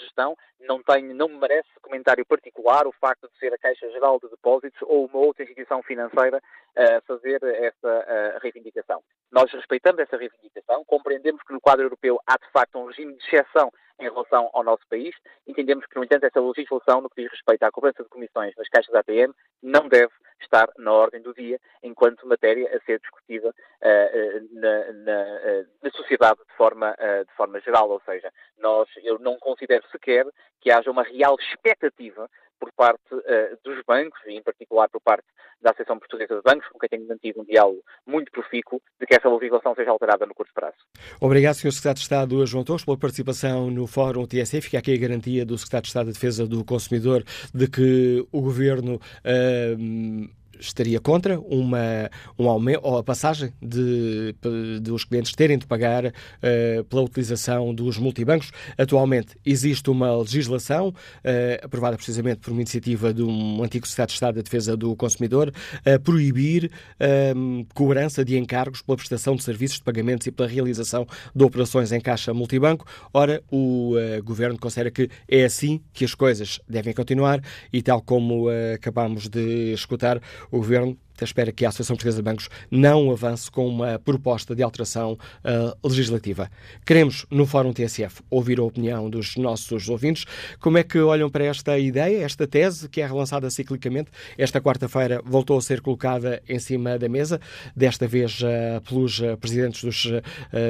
gestão. 0.00 0.34
Não, 0.60 0.82
tenho, 0.82 1.14
não 1.14 1.28
me 1.28 1.36
merece 1.36 1.68
comentário 1.82 2.24
particular 2.24 2.86
o 2.86 2.92
facto 2.92 3.28
de 3.28 3.38
ser 3.38 3.52
a 3.52 3.58
Caixa 3.58 3.90
Geral 3.90 4.18
de 4.20 4.30
Depósitos 4.30 4.80
ou 4.80 5.04
uma 5.04 5.18
outra 5.18 5.42
instituição 5.42 5.82
financeira 5.82 6.40
a 6.74 7.02
fazer 7.02 7.42
essa 7.42 8.38
reivindicação. 8.40 9.02
Nós 9.30 9.52
respeitamos 9.52 10.00
essa 10.00 10.16
reivindicação, 10.16 10.82
compreendemos 10.86 11.42
que 11.42 11.52
no 11.52 11.60
quadro 11.60 11.84
europeu 11.84 12.18
há, 12.26 12.38
de 12.38 12.50
facto, 12.52 12.78
um 12.78 12.86
regime 12.86 13.14
de 13.14 13.22
exceção 13.24 13.70
em 13.98 14.04
relação 14.04 14.50
ao 14.52 14.64
nosso 14.64 14.86
país. 14.88 15.14
Entendemos 15.46 15.86
que, 15.86 15.96
no 15.96 16.04
entanto, 16.04 16.24
essa 16.24 16.40
legislação, 16.40 17.00
no 17.00 17.10
que 17.10 17.22
diz 17.22 17.30
respeito 17.30 17.62
à 17.64 17.70
cobrança 17.70 18.02
de 18.02 18.08
comissões 18.08 18.54
nas 18.56 18.68
caixas 18.68 18.94
ATM, 18.94 19.32
não 19.62 19.88
deve 19.88 20.12
estar 20.40 20.68
na 20.78 20.92
ordem 20.92 21.20
do 21.20 21.34
dia 21.34 21.60
enquanto 21.82 22.26
matéria 22.26 22.68
a 22.74 22.80
ser 22.84 23.00
discutida 23.00 23.48
uh, 23.48 24.48
na, 24.52 24.92
na, 24.92 25.22
uh, 25.22 25.66
na, 25.82 25.90
sociedade 25.90 26.38
de 26.48 26.56
forma, 26.56 26.92
uh, 26.92 27.24
de 27.24 27.32
forma 27.34 27.60
geral. 27.60 27.90
Ou 27.90 28.00
seja, 28.04 28.32
nós, 28.58 28.88
eu 29.02 29.18
não 29.18 29.36
considero 29.38 29.84
sequer 29.90 30.26
que 30.60 30.70
haja 30.70 30.90
uma 30.90 31.02
real 31.02 31.36
expectativa 31.40 32.30
por 32.58 32.72
parte 32.72 33.02
uh, 33.12 33.58
dos 33.64 33.82
bancos, 33.86 34.20
e 34.26 34.32
em 34.32 34.42
particular 34.42 34.88
por 34.88 35.00
parte 35.00 35.24
da 35.60 35.70
Associação 35.70 35.98
Portuguesa 35.98 36.36
de 36.36 36.42
Bancos, 36.42 36.68
com 36.68 36.78
quem 36.78 36.88
tenho 36.88 37.08
mantido 37.08 37.40
um 37.40 37.44
diálogo 37.44 37.82
muito 38.06 38.30
profícuo, 38.30 38.80
de 39.00 39.06
que 39.06 39.14
essa 39.14 39.28
legislação 39.28 39.74
seja 39.74 39.90
alterada 39.90 40.24
no 40.26 40.34
curto 40.34 40.52
prazo. 40.54 40.76
Obrigado, 41.20 41.54
Sr. 41.54 41.72
Secretário 41.72 41.96
de 41.96 42.02
Estado 42.02 42.46
João 42.46 42.64
Torres, 42.64 42.84
pela 42.84 42.96
participação 42.96 43.70
no 43.70 43.86
Fórum 43.86 44.26
TSE. 44.26 44.60
Fica 44.60 44.78
aqui 44.78 44.94
a 44.94 44.98
garantia 44.98 45.44
do 45.44 45.58
Secretário 45.58 45.82
de 45.82 45.88
Estado 45.88 46.06
da 46.06 46.12
Defesa 46.12 46.46
do 46.46 46.64
Consumidor 46.64 47.24
de 47.52 47.68
que 47.68 48.26
o 48.30 48.40
Governo 48.40 48.96
uh, 48.96 50.38
estaria 50.60 51.00
contra 51.00 51.38
uma, 51.40 52.10
um 52.38 52.48
aumento, 52.48 52.80
ou 52.82 52.98
a 52.98 53.04
passagem 53.04 53.52
de, 53.62 54.34
de 54.80 54.90
os 54.90 55.04
clientes 55.04 55.32
terem 55.32 55.58
de 55.58 55.66
pagar 55.66 56.06
uh, 56.06 56.84
pela 56.84 57.02
utilização 57.02 57.74
dos 57.74 57.98
multibancos. 57.98 58.50
Atualmente 58.76 59.36
existe 59.44 59.90
uma 59.90 60.16
legislação 60.16 60.88
uh, 60.88 60.94
aprovada 61.64 61.96
precisamente 61.96 62.38
por 62.38 62.52
uma 62.52 62.60
iniciativa 62.60 63.12
de 63.12 63.22
um 63.22 63.62
antigo 63.62 63.86
Secretário 63.86 64.08
de 64.08 64.14
Estado 64.14 64.34
da 64.36 64.42
Defesa 64.42 64.76
do 64.76 64.94
Consumidor 64.96 65.52
a 65.84 65.98
proibir 65.98 66.70
uh, 67.00 67.66
cobrança 67.74 68.24
de 68.24 68.36
encargos 68.36 68.82
pela 68.82 68.96
prestação 68.96 69.36
de 69.36 69.42
serviços 69.42 69.78
de 69.78 69.84
pagamentos 69.84 70.26
e 70.26 70.30
pela 70.30 70.48
realização 70.48 71.06
de 71.34 71.44
operações 71.44 71.92
em 71.92 72.00
caixa 72.00 72.32
multibanco. 72.34 72.86
Ora, 73.12 73.42
o 73.50 73.94
uh, 73.94 74.22
Governo 74.22 74.58
considera 74.58 74.90
que 74.90 75.08
é 75.28 75.44
assim 75.44 75.80
que 75.92 76.04
as 76.04 76.14
coisas 76.14 76.60
devem 76.68 76.92
continuar 76.92 77.40
e 77.72 77.82
tal 77.82 78.00
como 78.02 78.46
acabamos 78.74 79.28
de 79.28 79.72
escutar, 79.72 80.20
o 80.50 80.58
Governo 80.58 80.96
espera 81.24 81.52
que 81.52 81.64
a 81.64 81.68
Associação 81.68 81.96
Portuguesa 81.96 82.18
de 82.18 82.22
Bancos 82.22 82.48
não 82.70 83.10
avance 83.10 83.50
com 83.50 83.66
uma 83.66 83.98
proposta 83.98 84.54
de 84.54 84.62
alteração 84.62 85.12
uh, 85.12 85.88
legislativa. 85.88 86.50
Queremos, 86.84 87.26
no 87.30 87.46
Fórum 87.46 87.72
TSF, 87.72 88.22
ouvir 88.30 88.58
a 88.58 88.62
opinião 88.62 89.08
dos 89.08 89.36
nossos 89.36 89.88
ouvintes. 89.88 90.24
Como 90.60 90.78
é 90.78 90.82
que 90.82 90.98
olham 90.98 91.30
para 91.30 91.44
esta 91.44 91.78
ideia, 91.78 92.22
esta 92.24 92.46
tese, 92.46 92.88
que 92.88 93.00
é 93.00 93.06
relançada 93.06 93.48
ciclicamente? 93.50 94.10
Esta 94.36 94.60
quarta-feira 94.60 95.20
voltou 95.24 95.58
a 95.58 95.62
ser 95.62 95.80
colocada 95.80 96.42
em 96.48 96.58
cima 96.58 96.98
da 96.98 97.08
mesa, 97.08 97.40
desta 97.74 98.06
vez 98.06 98.40
uh, 98.40 98.80
pelos 98.86 99.20
uh, 99.20 99.36
presidentes 99.38 99.84
dos 99.84 100.08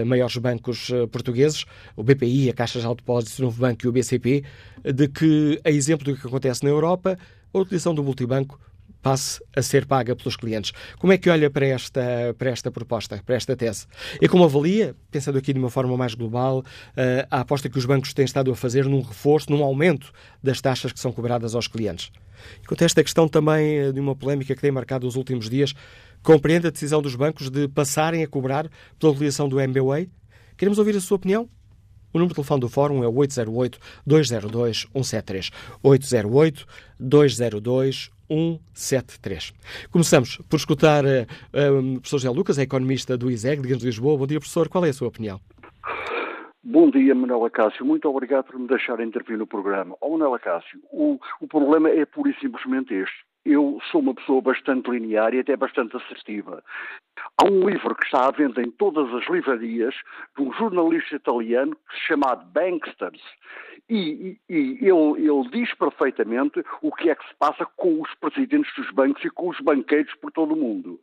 maiores 0.06 0.36
bancos 0.36 0.90
portugueses, 1.10 1.64
o 1.96 2.02
BPI, 2.02 2.50
a 2.50 2.52
Caixa 2.52 2.80
de 2.80 2.86
Depósitos, 2.86 3.38
o 3.38 3.42
Novo 3.42 3.60
Banco 3.60 3.84
e 3.84 3.88
o 3.88 3.92
BCP, 3.92 4.44
de 4.84 5.08
que, 5.08 5.60
a 5.64 5.70
exemplo 5.70 6.04
do 6.04 6.16
que 6.18 6.26
acontece 6.26 6.64
na 6.64 6.70
Europa, 6.70 7.18
a 7.52 7.58
utilização 7.58 7.94
do 7.94 8.02
multibanco 8.02 8.58
passe 9.02 9.42
a 9.54 9.62
ser 9.62 9.86
paga 9.86 10.14
pelos 10.14 10.36
clientes. 10.36 10.72
Como 10.98 11.12
é 11.12 11.18
que 11.18 11.30
olha 11.30 11.50
para 11.50 11.66
esta, 11.66 12.34
para 12.36 12.50
esta 12.50 12.70
proposta, 12.70 13.22
para 13.24 13.36
esta 13.36 13.56
tese? 13.56 13.86
E 14.20 14.28
como 14.28 14.44
avalia, 14.44 14.94
pensando 15.10 15.38
aqui 15.38 15.52
de 15.52 15.58
uma 15.58 15.70
forma 15.70 15.96
mais 15.96 16.14
global, 16.14 16.64
eh, 16.96 17.26
a 17.30 17.40
aposta 17.40 17.68
que 17.68 17.78
os 17.78 17.84
bancos 17.84 18.12
têm 18.12 18.24
estado 18.24 18.50
a 18.50 18.56
fazer 18.56 18.86
num 18.86 19.00
reforço, 19.00 19.50
num 19.50 19.62
aumento 19.62 20.12
das 20.42 20.60
taxas 20.60 20.92
que 20.92 21.00
são 21.00 21.12
cobradas 21.12 21.54
aos 21.54 21.66
clientes? 21.66 22.10
E 22.62 22.66
quanto 22.66 22.82
a 22.82 22.84
esta 22.84 23.02
questão 23.02 23.28
também 23.28 23.78
eh, 23.78 23.92
de 23.92 24.00
uma 24.00 24.16
polémica 24.16 24.54
que 24.54 24.60
tem 24.60 24.70
marcado 24.70 25.06
os 25.06 25.16
últimos 25.16 25.48
dias, 25.48 25.74
compreende 26.22 26.66
a 26.66 26.70
decisão 26.70 27.00
dos 27.00 27.14
bancos 27.14 27.48
de 27.50 27.68
passarem 27.68 28.22
a 28.22 28.28
cobrar 28.28 28.68
pela 28.98 29.12
utilização 29.12 29.48
do 29.48 29.60
MBWay? 29.60 30.10
Queremos 30.56 30.78
ouvir 30.78 30.96
a 30.96 31.00
sua 31.00 31.16
opinião? 31.16 31.48
O 32.12 32.18
número 32.18 32.30
de 32.30 32.36
telefone 32.36 32.60
do 32.60 32.68
Fórum 32.68 33.04
é 33.04 33.06
808-202-173. 33.06 35.52
808-202-173. 35.84 38.10
173. 38.28 39.52
Começamos 39.90 40.38
por 40.48 40.56
escutar 40.56 41.04
um, 41.04 41.94
o 41.94 42.00
professor 42.00 42.18
José 42.18 42.30
Lucas, 42.30 42.58
é 42.58 42.62
economista 42.62 43.16
do 43.16 43.30
ISEG, 43.30 43.62
de 43.62 43.84
Lisboa. 43.84 44.18
Bom 44.18 44.26
dia, 44.26 44.38
professor. 44.38 44.68
Qual 44.68 44.84
é 44.84 44.90
a 44.90 44.92
sua 44.92 45.08
opinião? 45.08 45.40
Bom 46.62 46.90
dia, 46.90 47.14
Manuela 47.14 47.48
Cássio. 47.48 47.84
Muito 47.84 48.06
obrigado 48.08 48.44
por 48.44 48.58
me 48.58 48.68
deixar 48.68 49.00
intervir 49.00 49.38
no 49.38 49.46
programa. 49.46 49.96
Oh, 50.00 50.10
Manuela 50.10 50.38
Cássio, 50.38 50.78
o, 50.92 51.18
o 51.40 51.48
problema 51.48 51.88
é 51.88 52.04
pura 52.04 52.30
e 52.30 52.40
simplesmente 52.40 52.92
este. 52.92 53.16
Eu 53.44 53.78
sou 53.90 54.02
uma 54.02 54.14
pessoa 54.14 54.42
bastante 54.42 54.90
linear 54.90 55.32
e 55.32 55.38
até 55.38 55.56
bastante 55.56 55.96
assertiva. 55.96 56.62
Há 57.38 57.46
um 57.46 57.66
livro 57.66 57.94
que 57.94 58.04
está 58.04 58.26
à 58.26 58.30
venda 58.30 58.60
em 58.60 58.70
todas 58.70 59.10
as 59.14 59.26
livrarias 59.30 59.94
de 60.36 60.42
um 60.42 60.52
jornalista 60.52 61.16
italiano 61.16 61.74
chamado 62.06 62.44
Banksters. 62.52 63.22
E, 63.90 64.38
e, 64.48 64.54
e 64.82 64.86
ele, 64.86 65.26
ele, 65.26 65.48
diz 65.50 65.72
perfeitamente 65.74 66.62
o 66.82 66.92
que 66.92 67.08
é 67.08 67.14
que 67.14 67.26
se 67.26 67.34
passa 67.38 67.64
com 67.76 68.02
os 68.02 68.14
presidentes 68.16 68.70
dos 68.76 68.90
bancos 68.90 69.24
e 69.24 69.30
com 69.30 69.48
os 69.48 69.58
banqueiros 69.60 70.14
por 70.16 70.30
todo 70.30 70.52
o 70.52 70.56
mundo. 70.56 71.00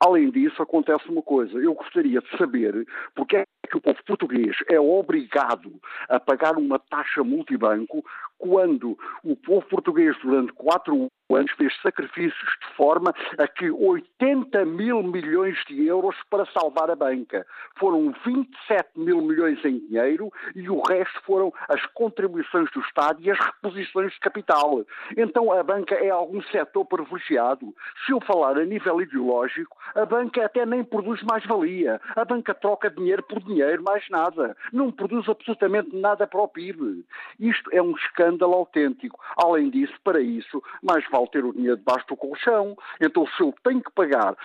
Além 0.00 0.30
disso, 0.30 0.62
acontece 0.62 1.08
uma 1.08 1.22
coisa. 1.22 1.58
Eu 1.58 1.74
gostaria 1.74 2.20
de 2.20 2.38
saber 2.38 2.86
porque 3.14 3.38
é 3.38 3.44
que 3.68 3.76
o 3.76 3.80
povo 3.80 3.98
português 4.04 4.56
é 4.68 4.78
obrigado 4.78 5.72
a 6.08 6.20
pagar 6.20 6.56
uma 6.56 6.78
taxa 6.78 7.24
multibanco 7.24 8.04
quando 8.38 8.96
o 9.24 9.34
povo 9.34 9.66
português, 9.66 10.16
durante 10.22 10.52
quatro 10.52 11.08
anos, 11.36 11.52
fez 11.52 11.74
sacrifícios 11.82 12.50
de 12.60 12.74
forma 12.76 13.14
a 13.38 13.46
que 13.46 13.70
80 13.70 14.64
mil 14.64 15.02
milhões 15.02 15.58
de 15.66 15.86
euros 15.86 16.16
para 16.30 16.46
salvar 16.46 16.90
a 16.90 16.96
banca. 16.96 17.46
Foram 17.78 18.14
27 18.24 18.90
mil 18.96 19.20
milhões 19.20 19.62
em 19.64 19.78
dinheiro 19.80 20.32
e 20.54 20.68
o 20.68 20.80
resto 20.80 21.20
foram 21.24 21.52
as 21.68 21.84
contribuições 21.86 22.70
do 22.72 22.80
Estado 22.80 23.20
e 23.22 23.30
as 23.30 23.38
reposições 23.38 24.12
de 24.12 24.20
capital. 24.20 24.84
Então 25.16 25.52
a 25.52 25.62
banca 25.62 25.94
é 25.94 26.10
algum 26.10 26.42
setor 26.42 26.84
privilegiado. 26.84 27.74
Se 28.04 28.12
eu 28.12 28.20
falar 28.20 28.56
a 28.58 28.64
nível 28.64 29.00
ideológico, 29.00 29.76
a 29.94 30.04
banca 30.06 30.44
até 30.44 30.64
nem 30.64 30.84
produz 30.84 31.22
mais-valia. 31.22 32.00
A 32.16 32.24
banca 32.24 32.54
troca 32.54 32.90
dinheiro 32.90 33.22
por 33.22 33.42
dinheiro, 33.42 33.82
mais 33.82 34.08
nada. 34.08 34.56
Não 34.72 34.90
produz 34.90 35.28
absolutamente 35.28 35.94
nada 35.94 36.26
para 36.26 36.40
o 36.40 36.48
PIB. 36.48 37.04
Isto 37.38 37.70
é 37.72 37.82
um 37.82 37.92
escândalo 37.92 38.54
autêntico. 38.54 39.18
Além 39.36 39.70
disso, 39.70 39.94
para 40.02 40.20
isso, 40.20 40.62
mais 40.82 41.04
vale 41.10 41.17
ter 41.26 41.44
o 41.44 41.52
dinheiro 41.52 41.76
debaixo 41.76 42.06
do 42.06 42.16
colchão. 42.16 42.76
Então, 43.00 43.26
se 43.26 43.42
eu 43.42 43.54
tenho 43.62 43.82
que 43.82 43.90
pagar 43.92 44.36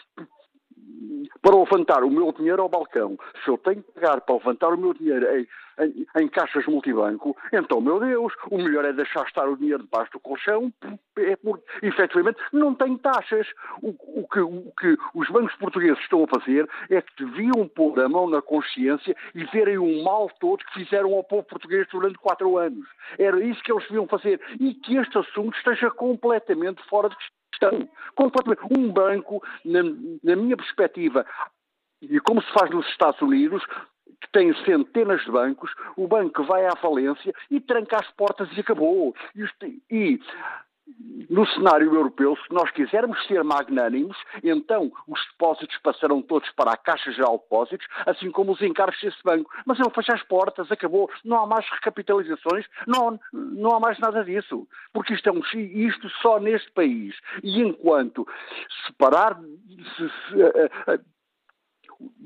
para 1.43 1.57
levantar 1.57 2.03
o 2.05 2.09
meu 2.09 2.31
dinheiro 2.31 2.61
ao 2.61 2.69
balcão, 2.69 3.17
se 3.43 3.51
eu 3.51 3.57
tenho 3.57 3.83
que 3.83 3.91
pagar 3.91 4.21
para 4.21 4.35
levantar 4.35 4.69
o 4.69 4.77
meu 4.77 4.93
dinheiro 4.93 5.27
em, 5.37 5.47
em, 5.81 6.07
em, 6.21 6.27
caixas 6.29 6.65
multibanco, 6.65 7.35
então, 7.51 7.81
meu 7.81 7.99
Deus, 7.99 8.33
o 8.49 8.57
melhor 8.57 8.85
é 8.85 8.93
deixar 8.93 9.25
estar 9.27 9.49
o 9.49 9.57
dinheiro 9.57 9.83
debaixo 9.83 10.13
do 10.13 10.21
colchão, 10.21 10.71
é 11.17 11.35
porque, 11.35 11.65
efetivamente, 11.85 12.37
não 12.53 12.73
tem 12.73 12.97
taxas. 12.97 13.45
O, 13.81 13.89
o, 14.21 14.27
que, 14.27 14.39
o 14.39 14.71
que 14.79 14.97
os 15.13 15.29
bancos 15.29 15.53
portugueses 15.55 15.99
estão 15.99 16.23
a 16.23 16.39
fazer 16.39 16.67
é 16.89 17.01
que 17.01 17.25
deviam 17.25 17.67
pôr 17.67 17.99
a 17.99 18.07
mão 18.07 18.29
na 18.29 18.41
consciência 18.41 19.13
e 19.35 19.43
verem 19.45 19.77
o 19.77 20.01
mal 20.01 20.29
todo 20.39 20.63
que 20.63 20.85
fizeram 20.85 21.13
ao 21.13 21.25
povo 21.25 21.43
português 21.43 21.85
durante 21.91 22.17
quatro 22.19 22.57
anos. 22.57 22.87
Era 23.19 23.43
isso 23.43 23.61
que 23.63 23.71
eles 23.71 23.83
deviam 23.83 24.07
fazer. 24.07 24.39
E 24.61 24.73
que 24.75 24.95
este 24.95 25.17
assunto 25.17 25.57
esteja 25.57 25.91
completamente 25.91 26.81
fora 26.87 27.09
de 27.09 27.17
questão 27.17 27.42
Completamente. 28.15 28.61
Um 28.77 28.91
banco, 28.91 29.43
na, 29.65 29.81
na 30.23 30.35
minha 30.35 30.57
perspectiva, 30.57 31.25
e 32.01 32.19
como 32.19 32.41
se 32.41 32.51
faz 32.51 32.69
nos 32.69 32.87
Estados 32.87 33.21
Unidos, 33.21 33.63
que 34.21 34.29
tem 34.31 34.53
centenas 34.63 35.23
de 35.23 35.31
bancos, 35.31 35.71
o 35.97 36.07
banco 36.07 36.43
vai 36.43 36.65
à 36.65 36.75
falência 36.75 37.33
e 37.49 37.59
tranca 37.59 37.97
as 37.97 38.09
portas 38.11 38.49
e 38.55 38.59
acabou. 38.59 39.15
E 39.89 40.19
no 41.29 41.45
cenário 41.47 41.93
europeu, 41.93 42.35
se 42.35 42.53
nós 42.53 42.69
quisermos 42.71 43.25
ser 43.27 43.43
magnânimos, 43.43 44.17
então 44.43 44.91
os 45.07 45.19
depósitos 45.31 45.77
passarão 45.79 46.21
todos 46.21 46.49
para 46.51 46.71
a 46.71 46.77
Caixa 46.77 47.11
Geral 47.11 47.37
de 47.37 47.43
Depósitos, 47.43 47.87
assim 48.05 48.31
como 48.31 48.51
os 48.51 48.61
encargos 48.61 48.99
desse 49.01 49.21
banco. 49.23 49.49
Mas 49.65 49.79
ele 49.79 49.89
fecha 49.91 50.13
as 50.13 50.23
portas, 50.23 50.71
acabou, 50.71 51.09
não 51.23 51.39
há 51.39 51.47
mais 51.47 51.67
recapitalizações, 51.69 52.65
não, 52.87 53.19
não 53.31 53.75
há 53.75 53.79
mais 53.79 53.99
nada 53.99 54.23
disso. 54.23 54.67
Porque 54.91 55.13
isto 55.13 55.27
é 55.29 55.31
um 55.31 55.41
isto 55.53 56.09
só 56.21 56.39
neste 56.39 56.71
país. 56.71 57.15
E 57.43 57.61
enquanto 57.61 58.27
separar 58.87 59.39
se, 59.39 60.09
se, 60.09 60.41
eh, 60.41 60.69
eh, 60.87 60.99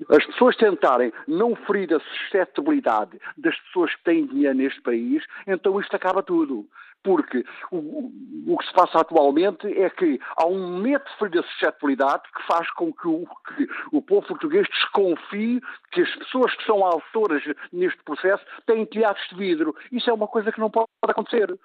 as 0.10 0.26
pessoas 0.26 0.56
tentarem 0.56 1.12
não 1.28 1.56
ferir 1.56 1.94
a 1.94 2.00
suscetibilidade 2.00 3.20
das 3.38 3.58
pessoas 3.62 3.94
que 3.96 4.04
têm 4.04 4.26
dinheiro 4.26 4.56
neste 4.56 4.82
país, 4.82 5.24
então 5.46 5.80
isto 5.80 5.96
acaba 5.96 6.24
tudo. 6.24 6.66
Porque 7.04 7.44
o, 7.72 8.12
o 8.48 8.58
que 8.58 8.66
se 8.66 8.74
passa 8.74 9.00
atualmente 9.00 9.68
é 9.68 9.90
que 9.90 10.20
há 10.36 10.46
um 10.46 10.78
medo 10.78 11.04
de 11.30 11.42
suscetibilidade 11.42 12.24
que 12.36 12.46
faz 12.48 12.70
com 12.72 12.92
que 12.92 13.08
o, 13.08 13.26
que 13.56 13.68
o 13.92 14.02
povo 14.02 14.28
português 14.28 14.68
desconfie 14.68 15.62
que 15.92 16.02
as 16.02 16.16
pessoas 16.16 16.54
que 16.56 16.66
são 16.66 16.84
autoras 16.84 17.44
neste 17.72 18.04
processo 18.04 18.44
têm 18.66 18.86
telhados 18.86 19.22
de 19.30 19.36
vidro. 19.36 19.76
Isso 19.92 20.10
é 20.10 20.14
uma 20.14 20.28
coisa 20.28 20.52
que 20.52 20.60
não 20.60 20.70
pode 20.70 20.88
acontecer. 21.04 21.58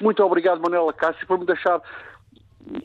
Muito 0.00 0.22
obrigado, 0.22 0.60
Manuela 0.60 0.92
Cássio, 0.92 1.26
por 1.26 1.38
me 1.38 1.46
deixar 1.46 1.80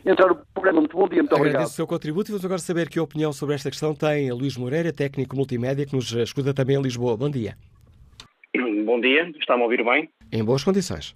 entrar 0.05 0.27
no 0.27 0.35
programa. 0.53 0.79
Muito 0.79 0.95
bom 0.95 1.07
dia, 1.07 1.21
muito 1.21 1.33
obrigado. 1.33 1.55
Agradeço 1.55 1.73
o 1.73 1.75
seu 1.75 1.87
contributo 1.87 2.29
e 2.29 2.31
vamos 2.31 2.45
agora 2.45 2.59
saber 2.59 2.89
que 2.89 2.99
opinião 2.99 3.33
sobre 3.33 3.55
esta 3.55 3.69
questão 3.69 3.93
tem 3.93 4.31
Luís 4.31 4.57
Moreira, 4.57 4.93
técnico 4.93 5.35
multimédia, 5.35 5.85
que 5.85 5.95
nos 5.95 6.11
escuta 6.11 6.53
também 6.53 6.77
em 6.77 6.81
Lisboa. 6.81 7.17
Bom 7.17 7.29
dia. 7.29 7.55
Bom 8.85 9.01
dia, 9.01 9.29
está-me 9.39 9.61
a 9.61 9.65
ouvir 9.65 9.83
bem? 9.83 10.09
Em 10.31 10.43
boas 10.43 10.63
condições. 10.63 11.15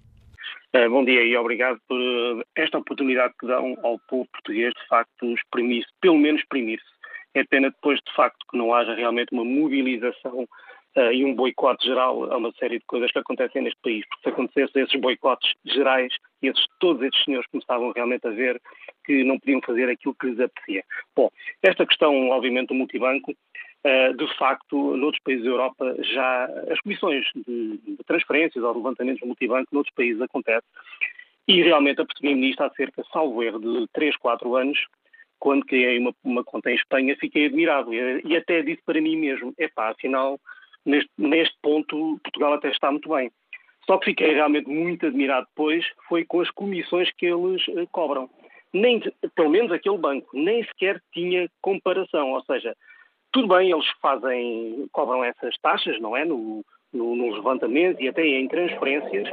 Uh, 0.74 0.88
bom 0.88 1.04
dia 1.04 1.22
e 1.22 1.36
obrigado 1.36 1.78
por 1.86 2.00
uh, 2.00 2.42
esta 2.56 2.78
oportunidade 2.78 3.34
que 3.38 3.46
dão 3.46 3.76
ao 3.82 3.98
povo 4.08 4.26
português, 4.32 4.72
de 4.72 4.88
facto, 4.88 5.34
exprimir-se, 5.34 5.90
pelo 6.00 6.16
menos 6.16 6.40
exprimir-se. 6.40 6.86
É 7.34 7.44
pena 7.44 7.68
depois, 7.68 8.00
de 8.00 8.14
facto, 8.14 8.38
que 8.50 8.56
não 8.56 8.72
haja 8.72 8.94
realmente 8.94 9.32
uma 9.32 9.44
mobilização 9.44 10.48
uh, 10.96 11.12
e 11.12 11.26
um 11.26 11.34
boicote 11.34 11.86
geral 11.86 12.32
a 12.32 12.38
uma 12.38 12.50
série 12.52 12.78
de 12.78 12.86
coisas 12.86 13.12
que 13.12 13.18
acontecem 13.18 13.60
neste 13.60 13.78
país, 13.82 14.02
porque 14.08 14.22
se 14.22 14.28
acontecessem 14.30 14.82
esses 14.82 14.98
boicotes 14.98 15.52
gerais, 15.66 16.10
esses, 16.40 16.64
todos 16.80 17.02
esses 17.02 17.22
senhores 17.22 17.46
começavam 17.50 17.92
realmente 17.94 18.26
a 18.26 18.30
ver 18.30 18.58
que 19.04 19.24
não 19.24 19.38
podiam 19.38 19.60
fazer 19.60 19.90
aquilo 19.90 20.16
que 20.18 20.28
lhes 20.28 20.40
apetecia. 20.40 20.84
Bom, 21.14 21.30
esta 21.62 21.84
questão, 21.84 22.30
obviamente, 22.30 22.68
do 22.68 22.74
multibanco, 22.74 23.34
de 24.16 24.36
facto, 24.38 24.96
noutros 24.96 25.22
países 25.24 25.44
da 25.44 25.50
Europa 25.50 25.96
já 26.00 26.44
as 26.70 26.80
comissões 26.80 27.24
de, 27.34 27.78
de 27.78 27.96
transferências 28.06 28.62
ou 28.62 28.76
levantamentos 28.76 29.20
do 29.20 29.26
multibanco 29.26 29.74
noutros 29.74 29.94
países 29.94 30.20
acontecem 30.20 30.68
e 31.48 31.62
realmente 31.62 32.00
apercebi-me 32.00 32.40
nisto 32.40 32.62
há 32.62 32.70
cerca, 32.70 33.02
salvo 33.12 33.42
erro, 33.42 33.58
de 33.58 33.88
3, 33.92 34.16
4 34.16 34.56
anos, 34.56 34.78
quando 35.38 35.66
criei 35.66 35.98
uma, 35.98 36.14
uma, 36.22 36.44
conta 36.44 36.70
em 36.70 36.76
Espanha, 36.76 37.16
fiquei 37.18 37.46
admirado 37.46 37.92
e, 37.92 38.22
e 38.24 38.36
até 38.36 38.62
disse 38.62 38.80
para 38.84 39.00
mim 39.00 39.16
mesmo, 39.16 39.52
epá, 39.58 39.90
afinal 39.90 40.38
neste, 40.84 41.10
neste 41.18 41.56
ponto 41.60 42.20
Portugal 42.22 42.54
até 42.54 42.70
está 42.70 42.90
muito 42.90 43.08
bem. 43.08 43.30
Só 43.86 43.98
que 43.98 44.10
fiquei 44.10 44.32
realmente 44.32 44.68
muito 44.68 45.06
admirado 45.06 45.46
depois 45.48 45.84
foi 46.08 46.24
com 46.24 46.40
as 46.40 46.50
comissões 46.50 47.10
que 47.18 47.26
eles 47.26 47.66
uh, 47.68 47.86
cobram. 47.90 48.30
Nem, 48.72 49.02
pelo 49.34 49.50
menos 49.50 49.72
aquele 49.72 49.98
banco, 49.98 50.28
nem 50.32 50.64
sequer 50.64 51.02
tinha 51.12 51.48
comparação. 51.60 52.30
Ou 52.30 52.42
seja, 52.44 52.76
tudo 53.32 53.48
bem, 53.48 53.70
eles 53.70 53.86
fazem, 54.00 54.86
cobram 54.92 55.24
essas 55.24 55.56
taxas, 55.58 55.98
não 56.00 56.16
é? 56.16 56.24
No, 56.24 56.64
no, 56.92 57.16
nos 57.16 57.36
levantamentos 57.36 58.00
e 58.00 58.08
até 58.08 58.24
em 58.24 58.46
transferências. 58.46 59.28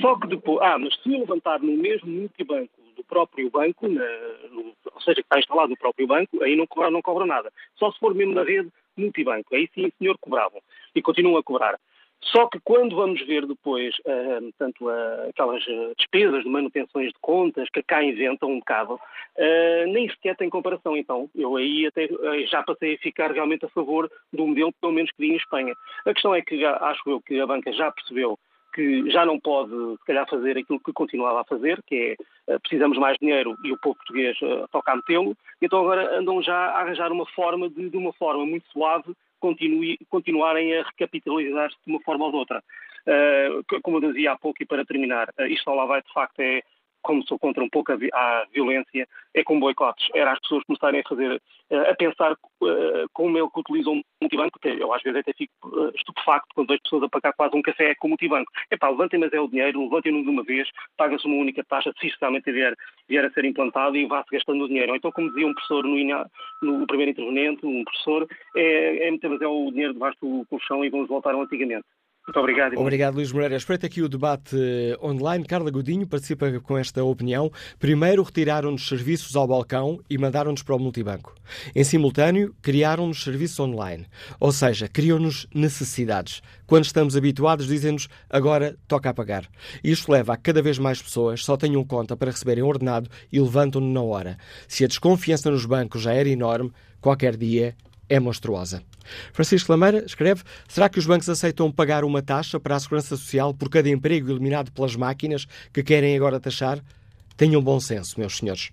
Só 0.00 0.18
que 0.18 0.28
depois, 0.28 0.60
ah, 0.62 0.78
mas 0.78 0.94
se 1.02 1.08
levantar 1.08 1.60
no 1.60 1.72
mesmo 1.72 2.10
multibanco 2.10 2.70
do 2.94 3.02
próprio 3.04 3.50
banco, 3.50 3.88
na, 3.88 4.04
no, 4.50 4.74
ou 4.92 5.00
seja, 5.00 5.16
que 5.16 5.20
está 5.22 5.38
instalado 5.38 5.70
no 5.70 5.76
próprio 5.76 6.06
banco, 6.06 6.42
aí 6.42 6.54
não 6.54 6.66
cobra, 6.66 6.90
não 6.90 7.00
cobra 7.00 7.24
nada. 7.24 7.50
Só 7.76 7.90
se 7.90 7.98
for 7.98 8.14
mesmo 8.14 8.34
na 8.34 8.44
rede 8.44 8.70
multibanco. 8.96 9.54
Aí 9.54 9.68
sim, 9.74 9.86
o 9.86 9.92
senhor 9.98 10.18
cobravam 10.18 10.60
e 10.94 11.00
continuam 11.00 11.38
a 11.38 11.42
cobrar. 11.42 11.78
Só 12.22 12.46
que 12.46 12.60
quando 12.60 12.94
vamos 12.94 13.20
ver 13.26 13.46
depois, 13.46 13.94
uh, 14.00 14.52
tanto 14.58 14.88
uh, 14.88 15.28
aquelas 15.30 15.66
uh, 15.66 15.94
despesas 15.96 16.44
de 16.44 16.50
manutenções 16.50 17.08
de 17.08 17.18
contas 17.20 17.68
que 17.70 17.82
cá 17.82 18.04
inventam 18.04 18.50
um 18.50 18.58
bocado, 18.58 18.94
uh, 18.94 19.86
nem 19.88 20.08
sequer 20.10 20.36
tem 20.36 20.50
comparação. 20.50 20.96
Então, 20.96 21.30
eu 21.34 21.56
aí 21.56 21.86
até 21.86 22.08
já 22.46 22.62
passei 22.62 22.94
a 22.94 22.98
ficar 22.98 23.32
realmente 23.32 23.64
a 23.64 23.70
favor 23.70 24.10
do 24.32 24.46
modelo, 24.46 24.72
pelo 24.80 24.92
menos 24.92 25.10
que 25.10 25.22
vi 25.22 25.32
em 25.32 25.36
Espanha. 25.36 25.74
A 26.04 26.12
questão 26.12 26.34
é 26.34 26.42
que 26.42 26.64
acho 26.64 27.08
eu 27.08 27.20
que 27.20 27.40
a 27.40 27.46
banca 27.46 27.72
já 27.72 27.90
percebeu 27.90 28.38
que 28.72 29.10
já 29.10 29.26
não 29.26 29.40
pode, 29.40 29.72
se 29.72 30.04
calhar, 30.06 30.28
fazer 30.30 30.56
aquilo 30.56 30.78
que 30.78 30.92
continuava 30.92 31.40
a 31.40 31.44
fazer, 31.44 31.82
que 31.84 32.16
é 32.46 32.58
precisamos 32.60 32.96
mais 32.98 33.16
dinheiro 33.18 33.56
e 33.64 33.72
o 33.72 33.78
povo 33.78 33.96
português 33.96 34.38
toca 34.70 34.92
a 34.92 34.96
metê-lo, 34.96 35.36
então 35.60 35.80
agora 35.80 36.16
andam 36.16 36.40
já 36.40 36.54
a 36.56 36.80
arranjar 36.80 37.10
uma 37.10 37.26
forma 37.26 37.68
de, 37.68 37.90
de 37.90 37.96
uma 37.96 38.12
forma 38.12 38.46
muito 38.46 38.64
suave, 38.70 39.12
continue, 39.40 39.98
continuarem 40.08 40.76
a 40.76 40.82
recapitalizar-se 40.82 41.76
de 41.84 41.92
uma 41.92 42.00
forma 42.00 42.26
ou 42.26 42.30
de 42.30 42.36
outra. 42.36 42.62
Uh, 43.06 43.80
como 43.82 43.96
eu 43.96 44.12
dizia 44.12 44.32
há 44.32 44.38
pouco, 44.38 44.62
e 44.62 44.66
para 44.66 44.84
terminar, 44.84 45.28
uh, 45.38 45.46
isto 45.46 45.70
lá 45.70 45.86
vai 45.86 46.02
de 46.02 46.12
facto 46.12 46.38
é 46.40 46.62
como 47.02 47.26
sou 47.26 47.38
contra 47.38 47.62
um 47.62 47.68
pouco 47.68 47.92
a, 47.92 47.94
a 47.94 48.46
violência, 48.52 49.08
é 49.34 49.42
com 49.42 49.58
boicotes. 49.58 50.08
Era 50.14 50.32
as 50.32 50.40
pessoas 50.40 50.64
começarem 50.64 51.00
a 51.00 51.08
fazer, 51.08 51.40
uh, 51.70 51.90
a 51.90 51.94
pensar 51.94 52.32
uh, 52.32 53.08
como 53.12 53.38
é 53.38 53.40
que 53.40 53.60
utilizam 53.60 53.94
um 53.94 54.02
multibanco, 54.20 54.58
eu 54.64 54.92
às 54.92 55.02
vezes 55.02 55.20
até 55.20 55.32
fico 55.32 55.52
uh, 55.64 55.90
estupefacto 55.94 56.48
quando 56.54 56.68
vejo 56.68 56.82
pessoas 56.82 57.02
a 57.04 57.08
pagar 57.08 57.32
quase 57.32 57.56
um 57.56 57.62
café 57.62 57.94
com 57.96 58.08
multibanco. 58.08 58.50
É 58.70 58.76
pá, 58.76 58.88
levantem, 58.88 59.18
mas 59.18 59.32
é 59.32 59.40
o 59.40 59.48
dinheiro, 59.48 59.82
levantem-no 59.82 60.22
de 60.22 60.28
uma 60.28 60.42
vez, 60.42 60.68
paga-se 60.96 61.26
uma 61.26 61.36
única 61.36 61.64
taxa, 61.64 61.92
se 62.00 62.12
realmente 62.20 62.50
vier, 62.52 62.74
vier 63.08 63.24
a 63.24 63.30
ser 63.30 63.44
implantado 63.44 63.96
e 63.96 64.06
vá-se 64.06 64.30
gastando 64.30 64.64
o 64.64 64.68
dinheiro. 64.68 64.90
Ou 64.90 64.96
então, 64.96 65.12
como 65.12 65.28
dizia 65.28 65.46
um 65.46 65.54
professor 65.54 65.84
no, 65.84 66.26
no 66.62 66.86
primeiro 66.86 67.12
intervenente, 67.12 67.66
um 67.66 67.84
professor, 67.84 68.26
é, 68.56 69.08
é 69.08 69.10
mas 69.10 69.40
é 69.40 69.46
o 69.46 69.70
dinheiro 69.70 69.92
debaixo 69.92 70.18
do 70.20 70.44
colchão 70.46 70.84
e 70.84 70.90
vamos 70.90 71.08
voltar 71.08 71.34
ao 71.34 71.42
antigamente. 71.42 71.84
Muito 72.26 72.38
obrigado. 72.38 72.78
Obrigado, 72.78 73.14
Luís 73.14 73.32
Moreira. 73.32 73.56
Espreita 73.56 73.86
aqui 73.86 74.02
o 74.02 74.08
debate 74.08 74.54
eh, 74.56 74.96
online. 75.02 75.44
Carla 75.44 75.70
Godinho 75.70 76.06
participa 76.06 76.60
com 76.60 76.78
esta 76.78 77.02
opinião. 77.02 77.50
Primeiro 77.78 78.22
retiraram-nos 78.22 78.86
serviços 78.86 79.34
ao 79.34 79.48
balcão 79.48 79.98
e 80.08 80.16
mandaram-nos 80.16 80.62
para 80.62 80.76
o 80.76 80.78
multibanco. 80.78 81.34
Em 81.74 81.82
simultâneo, 81.82 82.54
criaram-nos 82.62 83.24
serviços 83.24 83.58
online. 83.58 84.06
Ou 84.38 84.52
seja, 84.52 84.86
criam-nos 84.86 85.48
necessidades. 85.52 86.40
Quando 86.66 86.84
estamos 86.84 87.16
habituados, 87.16 87.66
dizem-nos 87.66 88.06
agora 88.28 88.76
toca 88.86 89.10
a 89.10 89.14
pagar. 89.14 89.48
Isto 89.82 90.12
leva 90.12 90.34
a 90.34 90.36
cada 90.36 90.62
vez 90.62 90.78
mais 90.78 91.02
pessoas 91.02 91.42
só 91.42 91.56
tenham 91.56 91.84
conta 91.84 92.16
para 92.16 92.30
receberem 92.30 92.62
ordenado 92.62 93.10
e 93.32 93.40
levantam-no 93.40 93.92
na 93.92 94.02
hora. 94.02 94.38
Se 94.68 94.84
a 94.84 94.88
desconfiança 94.88 95.50
nos 95.50 95.66
bancos 95.66 96.02
já 96.02 96.12
era 96.12 96.28
enorme, 96.28 96.70
qualquer 97.00 97.36
dia 97.36 97.74
é 98.10 98.18
monstruosa. 98.18 98.82
Francisco 99.32 99.70
Lameira 99.72 100.04
escreve: 100.04 100.42
será 100.68 100.88
que 100.88 100.98
os 100.98 101.06
bancos 101.06 101.28
aceitam 101.28 101.70
pagar 101.70 102.04
uma 102.04 102.20
taxa 102.20 102.58
para 102.58 102.74
a 102.74 102.80
segurança 102.80 103.16
social 103.16 103.54
por 103.54 103.70
cada 103.70 103.88
emprego 103.88 104.30
eliminado 104.30 104.72
pelas 104.72 104.96
máquinas 104.96 105.46
que 105.72 105.82
querem 105.82 106.16
agora 106.16 106.40
taxar? 106.40 106.80
Tenham 107.36 107.62
bom 107.62 107.78
senso, 107.80 108.18
meus 108.18 108.36
senhores. 108.36 108.70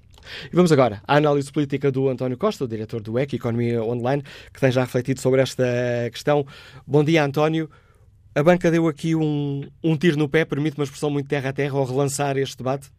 E 0.51 0.55
vamos 0.55 0.71
agora 0.73 1.01
à 1.07 1.15
análise 1.15 1.49
política 1.49 1.89
do 1.89 2.09
António 2.09 2.37
Costa, 2.37 2.65
o 2.65 2.67
diretor 2.67 2.99
do 2.99 3.17
EC, 3.17 3.35
Economia 3.35 3.81
Online, 3.81 4.23
que 4.51 4.59
tem 4.59 4.71
já 4.71 4.81
refletido 4.81 5.21
sobre 5.21 5.41
esta 5.41 5.63
questão. 6.11 6.45
Bom 6.85 7.03
dia, 7.03 7.23
António. 7.23 7.69
A 8.35 8.43
banca 8.43 8.69
deu 8.69 8.87
aqui 8.87 9.15
um, 9.15 9.67
um 9.83 9.95
tiro 9.95 10.17
no 10.17 10.27
pé, 10.27 10.43
permite 10.43 10.77
uma 10.77 10.83
expressão 10.83 11.09
muito 11.09 11.27
terra 11.27 11.49
a 11.49 11.53
terra, 11.53 11.77
ao 11.77 11.85
relançar 11.85 12.37
este 12.37 12.57
debate? 12.57 12.89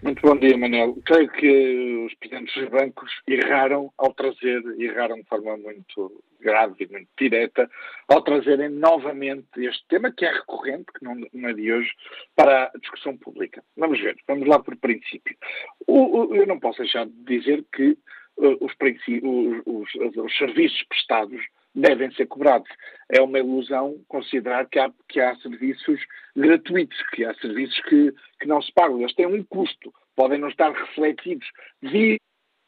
Muito 0.00 0.22
bom 0.22 0.36
dia, 0.36 0.56
Manuel. 0.56 0.96
Creio 1.04 1.28
que 1.28 2.06
os 2.06 2.14
presidentes 2.14 2.54
dos 2.54 2.70
bancos 2.70 3.10
erraram 3.26 3.92
ao 3.98 4.14
trazer, 4.14 4.62
erraram 4.78 5.16
de 5.16 5.24
forma 5.24 5.56
muito 5.56 6.22
grave 6.40 6.84
e 6.84 6.86
muito 6.86 7.08
direta, 7.18 7.68
ao 8.06 8.22
trazerem 8.22 8.68
novamente 8.68 9.48
este 9.56 9.84
tema, 9.88 10.12
que 10.12 10.24
é 10.24 10.30
recorrente, 10.30 10.86
que 10.96 11.04
não, 11.04 11.48
é 11.48 11.52
de 11.52 11.72
hoje, 11.72 11.90
para 12.36 12.70
a 12.72 12.78
discussão 12.78 13.16
pública. 13.16 13.60
Vamos 13.76 14.00
ver, 14.00 14.16
vamos 14.28 14.46
lá 14.46 14.60
por 14.60 14.76
princípio. 14.76 15.36
O, 15.88 16.32
eu 16.32 16.46
não 16.46 16.60
posso 16.60 16.78
deixar 16.78 17.04
de 17.04 17.24
dizer 17.24 17.64
que 17.74 17.98
uh, 18.36 18.56
os, 18.60 18.72
os, 18.76 19.62
os, 19.66 20.16
os 20.16 20.38
serviços 20.38 20.80
prestados 20.84 21.44
devem 21.74 22.10
ser 22.12 22.26
cobrados. 22.26 22.68
É 23.10 23.20
uma 23.20 23.38
ilusão 23.38 23.96
considerar 24.08 24.66
que 24.68 24.78
há, 24.78 24.90
que 25.08 25.20
há 25.20 25.34
serviços 25.36 26.00
gratuitos, 26.36 26.98
que 27.12 27.24
há 27.24 27.34
serviços 27.34 27.80
que, 27.82 28.12
que 28.40 28.46
não 28.46 28.60
se 28.60 28.72
pagam. 28.72 29.00
Eles 29.00 29.14
têm 29.14 29.26
um 29.26 29.42
custo, 29.44 29.92
podem 30.16 30.38
não 30.38 30.48
estar 30.48 30.72
refletidos 30.72 31.46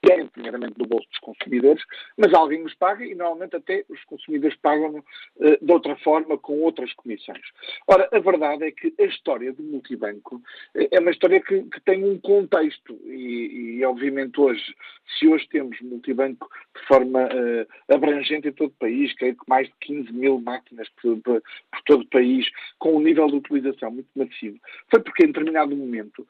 via 0.03 0.27
primeiramente 0.27 0.75
do 0.75 0.87
bolso 0.87 1.09
dos 1.09 1.19
consumidores, 1.19 1.83
mas 2.17 2.33
alguém 2.33 2.65
os 2.65 2.75
paga 2.75 3.05
e 3.05 3.15
normalmente 3.15 3.57
até 3.57 3.85
os 3.89 4.03
consumidores 4.05 4.57
pagam 4.59 4.99
uh, 4.99 5.65
de 5.65 5.73
outra 5.73 5.97
forma, 5.97 6.39
com 6.39 6.61
outras 6.61 6.93
comissões. 6.95 7.43
Ora, 7.87 8.09
a 8.13 8.19
verdade 8.19 8.65
é 8.65 8.71
que 8.71 8.95
a 8.99 9.05
história 9.05 9.53
do 9.53 9.63
multibanco 9.63 10.37
uh, 10.37 10.89
é 10.91 10.99
uma 10.99 11.11
história 11.11 11.41
que, 11.41 11.63
que 11.63 11.81
tem 11.83 12.05
um 12.05 12.19
contexto 12.19 12.99
e, 13.05 13.79
e, 13.79 13.85
obviamente 13.85 14.41
hoje, 14.41 14.75
se 15.19 15.27
hoje 15.27 15.47
temos 15.49 15.81
multibanco 15.83 16.49
de 16.77 16.87
forma 16.87 17.25
uh, 17.25 17.95
abrangente 17.95 18.49
em 18.49 18.53
todo 18.53 18.71
o 18.71 18.79
país, 18.79 19.15
creio 19.15 19.37
que 19.37 19.49
mais 19.49 19.69
de 19.69 19.75
15 19.81 20.13
mil 20.13 20.41
máquinas 20.41 20.89
por, 21.01 21.21
por, 21.21 21.43
por 21.71 21.83
todo 21.85 22.03
o 22.03 22.09
país, 22.09 22.47
com 22.79 22.97
um 22.97 23.01
nível 23.01 23.27
de 23.27 23.37
utilização 23.37 23.91
muito 23.91 24.09
massivo, 24.15 24.59
foi 24.91 25.01
porque 25.01 25.25
em 25.25 25.29
determinado 25.29 25.77
momento 25.77 26.27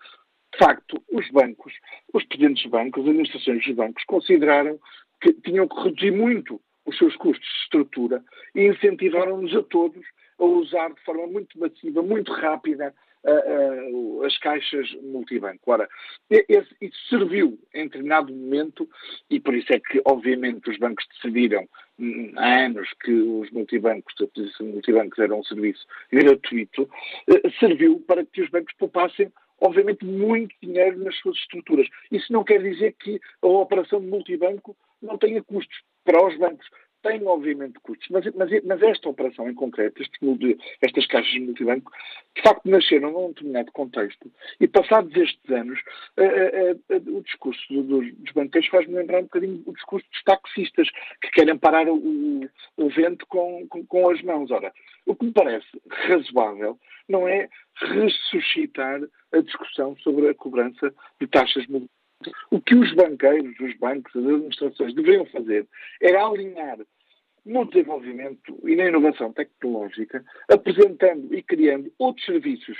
de 0.52 0.58
facto, 0.58 1.02
os 1.12 1.28
bancos, 1.30 1.72
os 2.12 2.24
presidentes 2.24 2.62
dos 2.64 2.72
bancos, 2.72 3.02
as 3.02 3.08
administrações 3.08 3.64
dos 3.64 3.76
bancos 3.76 4.04
consideraram 4.04 4.78
que 5.20 5.32
tinham 5.34 5.68
que 5.68 5.80
reduzir 5.80 6.10
muito 6.10 6.60
os 6.86 6.96
seus 6.96 7.14
custos 7.16 7.46
de 7.46 7.62
estrutura 7.62 8.24
e 8.54 8.66
incentivaram-nos 8.66 9.54
a 9.54 9.62
todos 9.62 10.04
a 10.38 10.44
usar 10.44 10.92
de 10.92 11.00
forma 11.02 11.26
muito 11.26 11.58
massiva, 11.58 12.02
muito 12.02 12.32
rápida, 12.32 12.94
uh, 13.24 14.20
uh, 14.20 14.24
as 14.24 14.36
caixas 14.38 14.90
multibanco. 15.02 15.60
Ora, 15.66 15.88
esse, 16.30 16.74
isso 16.80 17.08
serviu 17.08 17.58
em 17.74 17.84
determinado 17.84 18.32
momento, 18.32 18.88
e 19.28 19.38
por 19.38 19.54
isso 19.54 19.72
é 19.72 19.80
que, 19.80 20.00
obviamente, 20.04 20.70
os 20.70 20.78
bancos 20.78 21.06
decidiram 21.14 21.68
hum, 21.98 22.32
há 22.36 22.64
anos 22.64 22.88
que 23.02 23.12
os 23.12 23.50
multibancos, 23.50 24.14
a 24.20 24.40
de 24.40 24.64
multibancos 24.64 25.18
era 25.18 25.34
um 25.34 25.44
serviço 25.44 25.86
gratuito, 26.10 26.82
uh, 26.82 27.50
serviu 27.58 28.00
para 28.06 28.24
que 28.24 28.42
os 28.42 28.50
bancos 28.50 28.74
poupassem 28.78 29.30
obviamente, 29.60 30.04
muito 30.04 30.54
dinheiro 30.62 30.98
nas 30.98 31.16
suas 31.18 31.36
estruturas. 31.36 31.86
Isso 32.10 32.32
não 32.32 32.44
quer 32.44 32.62
dizer 32.62 32.94
que 32.98 33.20
a 33.42 33.46
operação 33.46 34.00
de 34.00 34.06
multibanco 34.06 34.76
não 35.02 35.18
tenha 35.18 35.42
custos 35.42 35.80
para 36.04 36.24
os 36.26 36.36
bancos 36.38 36.66
tem 37.02 37.26
obviamente 37.26 37.78
custos, 37.80 38.06
mas, 38.10 38.24
mas, 38.34 38.50
mas 38.64 38.82
esta 38.82 39.08
operação 39.08 39.48
em 39.48 39.54
concreto, 39.54 40.02
este, 40.02 40.18
estas 40.82 41.06
caixas 41.06 41.32
de 41.32 41.40
multibanco, 41.40 41.90
de 42.36 42.42
facto 42.42 42.68
nasceram 42.68 43.12
num 43.12 43.28
determinado 43.28 43.72
contexto 43.72 44.30
e 44.60 44.68
passados 44.68 45.14
estes 45.16 45.50
anos, 45.50 45.78
uh, 46.18 46.22
uh, 46.22 46.96
uh, 46.96 47.18
o 47.18 47.22
discurso 47.22 47.60
dos, 47.82 48.14
dos 48.14 48.32
banqueiros 48.32 48.70
faz-me 48.70 48.94
lembrar 48.94 49.20
um 49.20 49.24
bocadinho 49.24 49.62
o 49.66 49.72
discurso 49.72 50.06
dos 50.10 50.22
taxistas 50.24 50.88
que 51.22 51.30
querem 51.30 51.56
parar 51.56 51.88
o, 51.88 51.96
o 52.76 52.88
vento 52.90 53.26
com, 53.26 53.66
com, 53.68 53.84
com, 53.86 54.10
as 54.10 54.22
mãos. 54.22 54.50
Ora, 54.50 54.72
o 55.06 55.14
que 55.14 55.24
me 55.24 55.32
parece 55.32 55.68
razoável 55.88 56.78
não 57.10 57.28
é 57.28 57.48
ressuscitar 57.76 59.00
a 59.32 59.40
discussão 59.40 59.96
sobre 59.98 60.28
a 60.28 60.34
cobrança 60.34 60.94
de 61.20 61.26
taxas 61.26 61.66
multibanco 61.66 62.00
o 62.50 62.60
que 62.60 62.74
os 62.74 62.92
banqueiros, 62.94 63.58
os 63.60 63.74
bancos, 63.78 64.14
as 64.14 64.22
administrações 64.22 64.94
deveriam 64.94 65.24
fazer 65.26 65.66
era 66.00 66.24
alinhar 66.24 66.78
no 67.46 67.64
desenvolvimento 67.64 68.58
e 68.64 68.76
na 68.76 68.84
inovação 68.84 69.32
tecnológica, 69.32 70.22
apresentando 70.46 71.34
e 71.34 71.42
criando 71.42 71.90
outros 71.98 72.26
serviços, 72.26 72.76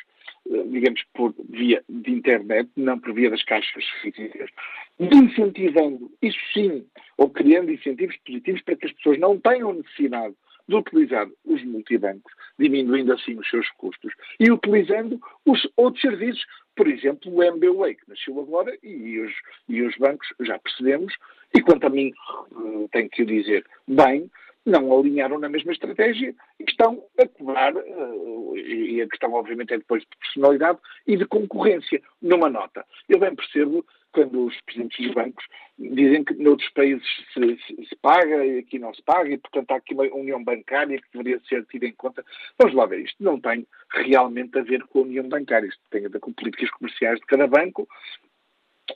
eh, 0.51 0.63
digamos, 0.65 1.03
por 1.15 1.35
via 1.49 1.83
de 1.89 2.11
internet, 2.11 2.69
não 2.77 2.99
por 2.99 3.15
via 3.15 3.31
das 3.31 3.43
caixas 3.45 3.83
físicas, 4.03 4.51
incentivando, 4.99 6.13
isso 6.21 6.39
sim, 6.53 6.85
ou 7.17 7.31
criando 7.31 7.73
incentivos 7.73 8.17
positivos 8.19 8.63
para 8.63 8.77
que 8.77 8.87
as 8.87 8.93
pessoas 8.93 9.19
não 9.19 9.41
tenham 9.41 9.73
necessidade 9.73 10.35
de 10.69 10.75
utilizar 10.75 11.29
os 11.45 11.65
multibancos, 11.65 12.33
diminuindo 12.59 13.13
assim 13.13 13.39
os 13.39 13.49
seus 13.49 13.69
custos, 13.73 14.13
e 14.39 14.51
utilizando 14.51 15.21
os 15.47 15.67
outros 15.77 16.01
serviços 16.01 16.45
por 16.81 16.89
exemplo, 16.89 17.31
o 17.31 17.43
MBWay, 17.43 17.95
que 17.95 18.09
nasceu 18.09 18.41
agora, 18.41 18.75
e 18.83 19.19
os, 19.19 19.33
e 19.69 19.83
os 19.83 19.95
bancos, 19.99 20.27
já 20.41 20.59
percebemos, 20.59 21.13
e 21.55 21.61
quanto 21.61 21.87
a 21.87 21.91
mim, 21.91 22.11
eh, 22.11 22.89
tenho 22.91 23.11
que 23.11 23.23
o 23.23 23.27
dizer 23.27 23.67
bem, 23.87 24.31
não 24.65 24.99
alinharam 24.99 25.39
na 25.39 25.49
mesma 25.49 25.73
estratégia 25.73 26.35
e 26.59 26.65
estão 26.69 27.03
a 27.19 27.27
cobrar, 27.27 27.75
uh, 27.75 28.57
e 28.57 29.01
a 29.03 29.09
questão 29.09 29.33
obviamente 29.33 29.73
é 29.73 29.79
depois 29.79 30.03
de 30.03 30.09
personalidade 30.19 30.79
e 31.07 31.17
de 31.17 31.25
concorrência, 31.25 32.03
numa 32.21 32.51
nota. 32.51 32.85
Eu 33.09 33.19
bem 33.19 33.35
percebo 33.35 33.85
quando 34.13 34.47
os 34.47 34.61
presidentes 34.63 35.07
dos 35.07 35.15
bancos 35.15 35.45
dizem 35.79 36.25
que 36.25 36.35
noutros 36.35 36.69
países 36.71 37.07
se, 37.33 37.41
se, 37.41 37.87
se, 37.87 37.97
paga 38.03 38.45
e 38.45 38.59
aqui 38.59 38.79
não 38.79 38.93
se 38.93 39.03
paga, 39.03 39.31
e 39.31 39.39
portanto 39.39 39.71
há 39.71 39.77
aqui 39.77 39.95
uma 39.95 40.05
união 40.05 40.43
bancária 40.43 41.01
que 41.01 41.09
deveria 41.13 41.41
ser 41.49 41.65
tida 41.67 41.87
em 41.87 41.93
conta. 41.93 42.25
Vamos 42.59 42.75
lá 42.75 42.87
ver, 42.87 43.01
isto 43.01 43.23
não 43.23 43.41
tem 43.41 43.67
realmente 43.91 44.59
a 44.59 44.63
ver 44.63 44.83
com 44.85 45.01
a 45.01 45.03
união 45.03 45.29
bancária, 45.29 45.67
isto 45.67 45.81
tem 45.91 46.05
a 46.05 46.09
ver 46.09 46.21
com 46.21 46.33
políticas 46.33 46.71
comerciais 46.71 47.19
de 47.21 47.27
cada 47.27 47.47
banco 47.47 47.89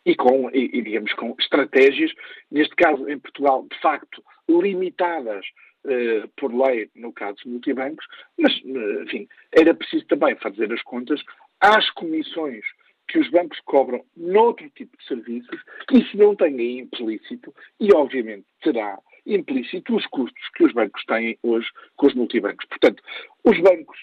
e 0.04 0.14
com, 0.14 0.50
e, 0.50 0.70
e 0.72 0.82
digamos, 0.82 1.12
com 1.14 1.34
estratégias, 1.38 2.12
neste 2.50 2.74
caso 2.74 3.08
em 3.08 3.18
Portugal, 3.18 3.66
de 3.70 3.78
facto, 3.80 4.22
limitadas 4.48 5.44
Uh, 5.86 6.26
por 6.38 6.50
lei, 6.50 6.88
no 6.94 7.12
caso 7.12 7.34
dos 7.34 7.44
multibancos, 7.44 8.06
mas, 8.38 8.54
uh, 8.62 9.02
enfim, 9.02 9.28
era 9.52 9.74
preciso 9.74 10.06
também 10.06 10.34
fazer 10.36 10.72
as 10.72 10.82
contas 10.82 11.20
às 11.60 11.90
comissões 11.90 12.64
que 13.08 13.18
os 13.18 13.30
bancos 13.30 13.60
cobram 13.66 14.04
noutro 14.16 14.68
tipo 14.70 14.96
de 14.96 15.04
serviços, 15.04 15.60
isso 15.92 16.16
não 16.16 16.34
tem 16.34 16.58
aí 16.58 16.78
implícito, 16.78 17.54
e 17.78 17.92
obviamente 17.92 18.46
terá 18.62 18.98
implícito 19.26 19.94
os 19.94 20.06
custos 20.06 20.48
que 20.54 20.64
os 20.64 20.72
bancos 20.72 21.04
têm 21.04 21.38
hoje 21.42 21.68
com 21.96 22.06
os 22.06 22.14
multibancos. 22.14 22.66
Portanto, 22.66 23.02
os 23.44 23.58
bancos, 23.60 23.98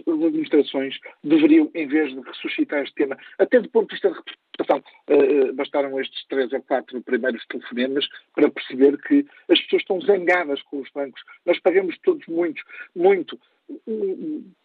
as 0.00 0.22
administrações, 0.22 0.98
deveriam, 1.22 1.70
em 1.74 1.86
vez 1.86 2.12
de 2.14 2.20
ressuscitar 2.20 2.82
este 2.82 2.94
tema, 2.94 3.16
até 3.38 3.60
do 3.60 3.68
ponto 3.68 3.88
de 3.88 3.94
vista 3.94 4.10
de 4.10 4.16
reputação, 4.16 4.82
uh, 5.10 5.52
bastaram 5.54 6.00
estes 6.00 6.26
três 6.26 6.52
ou 6.52 6.62
quatro 6.62 7.00
primeiros 7.02 7.44
telefonemas 7.46 8.06
para 8.34 8.50
perceber 8.50 8.96
que 8.98 9.26
as 9.48 9.60
pessoas 9.62 9.82
estão 9.82 10.00
zangadas 10.00 10.62
com 10.62 10.80
os 10.80 10.90
bancos. 10.90 11.22
Nós 11.46 11.58
pagamos 11.60 11.96
todos 11.98 12.26
muito, 12.26 12.62
muito 12.94 13.38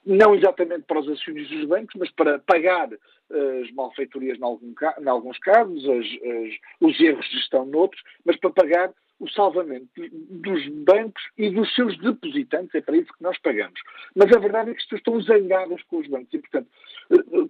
não 0.06 0.36
exatamente 0.36 0.84
para 0.84 1.00
os 1.00 1.10
acionistas 1.10 1.58
dos 1.58 1.68
bancos, 1.68 1.96
mas 1.98 2.12
para 2.12 2.40
pagar 2.40 2.92
eh, 2.92 3.62
as 3.64 3.72
malfeitorias 3.72 4.38
em 4.38 5.08
alguns 5.08 5.40
casos, 5.40 5.88
as, 5.88 6.06
as, 6.06 6.54
os 6.82 7.00
erros 7.00 7.26
de 7.30 7.38
gestão 7.38 7.66
noutros, 7.66 8.02
mas 8.26 8.36
para 8.38 8.50
pagar 8.50 8.94
o 9.20 9.30
salvamento 9.30 9.88
dos 9.96 10.68
bancos 10.70 11.22
e 11.38 11.50
dos 11.50 11.74
seus 11.76 11.98
depositantes, 12.00 12.74
é 12.74 12.82
para 12.82 12.98
isso 12.98 13.12
que 13.14 13.24
nós 13.24 13.38
pagamos. 13.40 13.80
Mas 14.16 14.32
a 14.32 14.40
verdade 14.40 14.72
é 14.72 14.74
que 14.74 14.96
estão 14.96 15.22
zangadas 15.22 15.82
com 15.84 15.98
os 15.98 16.08
bancos 16.08 16.34
e, 16.34 16.40
portanto, 16.40 16.68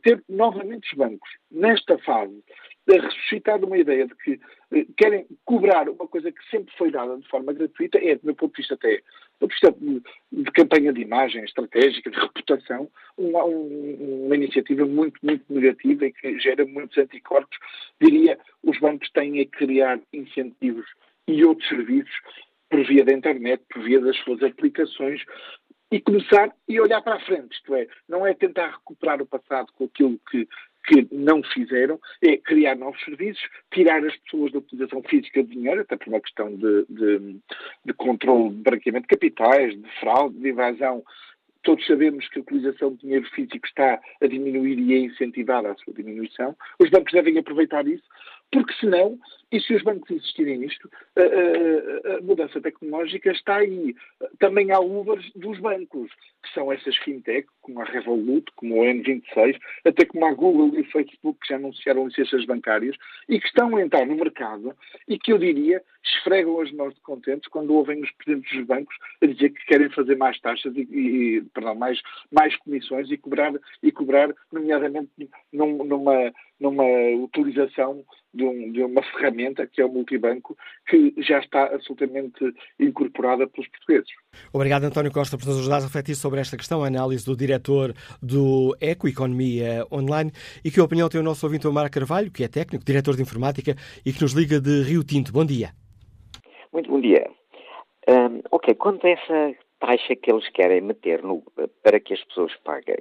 ter 0.02 0.24
novamente 0.28 0.92
os 0.92 0.98
bancos 0.98 1.30
nesta 1.52 1.98
fase 2.00 2.44
a 2.90 3.02
ressuscitar 3.02 3.64
uma 3.64 3.78
ideia 3.78 4.08
de 4.08 4.16
que 4.16 4.40
eh, 4.72 4.86
querem 4.98 5.28
cobrar 5.46 5.88
uma 5.88 6.08
coisa 6.08 6.32
que 6.32 6.50
sempre 6.50 6.74
foi 6.76 6.90
dada 6.90 7.18
de 7.18 7.28
forma 7.28 7.54
gratuita, 7.54 8.00
é, 8.00 8.16
do 8.16 8.26
meu 8.26 8.36
ponto 8.36 8.56
de 8.56 8.62
vista 8.62 8.74
até, 8.74 8.98
do 8.98 9.48
ponto 9.48 9.50
de 9.50 9.56
vista 9.56 10.04
de, 10.32 10.52
campanha 10.52 10.92
de 10.92 11.02
imagem 11.02 11.44
estratégica, 11.44 12.10
de 12.10 12.20
reputação, 12.20 12.90
uma, 13.16 13.46
um, 13.46 14.26
uma 14.26 14.36
iniciativa 14.36 14.86
muito, 14.86 15.20
muito 15.22 15.44
negativa 15.50 16.08
e 16.08 16.14
que 16.14 16.40
gera 16.40 16.66
muitos 16.66 16.98
anticorpos. 16.98 17.58
Diria, 18.02 18.40
os 18.64 18.80
bancos 18.80 19.10
têm 19.12 19.40
a 19.40 19.46
criar 19.46 20.00
incentivos 20.12 20.88
e 21.30 21.46
outros 21.46 21.68
serviços 21.68 22.14
por 22.70 22.86
via 22.86 23.04
da 23.04 23.14
internet, 23.14 23.64
por 23.72 23.84
via 23.84 24.00
das 24.00 24.18
suas 24.18 24.42
aplicações, 24.44 25.24
e 25.92 26.00
começar 26.00 26.54
e 26.68 26.80
olhar 26.80 27.02
para 27.02 27.16
a 27.16 27.20
frente, 27.22 27.56
isto 27.56 27.74
é, 27.74 27.88
não 28.08 28.26
é 28.26 28.34
tentar 28.34 28.70
recuperar 28.70 29.22
o 29.22 29.26
passado 29.26 29.68
com 29.74 29.86
aquilo 29.86 30.20
que 30.30 30.48
que 30.88 31.08
não 31.12 31.44
fizeram 31.44 32.00
é 32.22 32.38
criar 32.38 32.76
novos 32.76 33.04
serviços, 33.04 33.44
tirar 33.72 34.04
as 34.04 34.16
pessoas 34.18 34.52
da 34.52 34.60
utilização 34.60 35.04
física 35.04 35.44
de 35.44 35.50
dinheiro, 35.50 35.82
até 35.82 35.96
por 35.96 36.08
uma 36.08 36.22
questão 36.22 36.56
de, 36.56 36.86
de, 36.90 37.40
de 37.86 37.94
controle 37.94 38.56
de 38.56 38.62
branqueamento 38.62 39.04
de 39.04 39.16
capitais, 39.16 39.76
de 39.76 40.00
fraude, 40.00 40.40
de 40.40 40.48
evasão. 40.48 41.04
Todos 41.62 41.86
sabemos 41.86 42.28
que 42.30 42.40
a 42.40 42.42
utilização 42.42 42.94
de 42.94 43.02
dinheiro 43.02 43.30
físico 43.32 43.68
está 43.68 44.00
a 44.22 44.28
diminuir 44.28 44.80
e 44.80 44.94
é 44.94 45.00
incentivada 45.00 45.70
a 45.70 45.76
sua 45.76 45.94
diminuição. 45.94 46.56
Os 46.80 46.90
bancos 46.90 47.14
devem 47.14 47.38
aproveitar 47.38 47.86
isso 47.86 48.08
porque 48.52 48.74
senão, 48.80 49.18
e 49.52 49.60
se 49.60 49.74
os 49.74 49.84
bancos 49.84 50.10
insistirem 50.10 50.60
nisto, 50.60 50.90
a, 51.16 51.22
a, 51.22 52.18
a, 52.18 52.22
mudança 52.22 52.62
tecnológica 52.62 53.32
está 53.32 53.58
aí. 53.58 53.96
Também 54.40 54.72
há 54.72 54.80
Ubers 54.80 55.32
dos 55.36 55.60
bancos, 55.60 56.12
que 56.42 56.54
são 56.54 56.72
essas 56.72 56.96
fintech, 56.98 57.48
como 57.62 57.82
a 57.82 57.86
Revolut, 57.86 58.46
como 58.56 58.82
o 58.82 58.86
N26, 58.86 59.60
até 59.86 60.06
como 60.06 60.26
a 60.26 60.34
Google 60.34 60.78
e 60.78 60.82
o 60.82 60.92
Facebook, 60.92 61.40
que 61.40 61.48
já 61.50 61.56
anunciaram 61.56 62.08
licenças 62.08 62.46
bancárias, 62.46 62.96
e 63.28 63.40
que 63.40 63.48
estão 63.48 63.76
a 63.76 63.82
entrar 63.82 64.06
no 64.06 64.16
mercado 64.16 64.76
e 65.08 65.18
que 65.18 65.32
eu 65.32 65.38
diria 65.38 65.84
esfregam 66.04 66.62
as 66.62 66.72
mãos 66.72 66.94
de 66.94 67.02
contentes 67.02 67.50
quando 67.50 67.74
ouvem 67.74 68.02
os 68.02 68.12
presidentes 68.12 68.58
dos 68.58 68.66
bancos 68.66 68.96
a 69.22 69.26
dizer 69.26 69.50
que 69.50 69.66
querem 69.66 69.90
fazer 69.90 70.16
mais 70.16 70.40
taxas 70.40 70.76
e, 70.76 70.82
e 70.82 71.42
perdão, 71.54 71.76
mais, 71.76 72.02
mais 72.32 72.56
comissões 72.58 73.12
e 73.12 73.18
cobrar, 73.18 73.54
e 73.84 73.92
cobrar 73.92 74.34
nomeadamente 74.52 75.10
num, 75.52 75.84
numa, 75.84 76.32
numa 76.60 76.86
utilização 77.24 78.04
de, 78.34 78.44
um, 78.44 78.72
de, 78.72 78.82
uma 78.82 79.04
ferramenta 79.04 79.68
que 79.68 79.82
é 79.82 79.86
o 79.86 79.92
multibanco, 79.92 80.58
que 80.88 81.14
já 81.18 81.40
está 81.40 81.66
absolutamente 81.66 82.54
incorporada 82.80 83.48
pelos 83.48 83.70
portugueses. 83.70 84.10
Obrigado, 84.52 84.84
António 84.84 85.12
Costa, 85.12 85.38
por 85.38 85.46
nos 85.46 85.60
ajudar 85.60 85.78
a 85.78 85.82
refletir 85.82 86.16
sobre 86.16 86.40
esta 86.40 86.58
questão, 86.58 86.84
a 86.84 86.88
análise 86.88 87.24
do 87.24 87.38
diretor 87.38 87.94
do 88.22 88.76
Eco 88.82 89.08
Economia 89.08 89.86
Online 89.92 90.32
e 90.66 90.72
que 90.72 90.82
opinião 90.82 91.08
tem 91.08 91.22
o 91.22 91.24
nosso 91.24 91.46
ouvinte 91.46 91.68
Omar 91.68 91.90
Carvalho, 91.92 92.32
que 92.32 92.44
é 92.44 92.48
técnico, 92.48 92.84
diretor 92.84 93.16
de 93.16 93.22
informática 93.22 93.76
e 94.04 94.12
que 94.12 94.22
nos 94.22 94.34
liga 94.34 94.60
de 94.60 94.82
Rio 94.82 95.04
Tinto. 95.04 95.32
Bom 95.32 95.46
dia. 95.46 95.70
Muito 96.74 96.90
bom 96.90 97.00
dia. 97.00 97.30
Um, 98.08 98.42
ok, 98.50 98.74
quanto 98.74 99.06
a 99.06 99.12
essa 99.12 99.56
taxa 99.80 100.16
que 100.16 100.32
eles 100.32 100.50
querem 100.50 100.82
meter 100.82 101.22
no, 101.22 101.44
para 101.84 102.00
que 102.00 102.16
as 102.16 102.24
pessoas 102.24 102.52
paguem, 102.64 102.98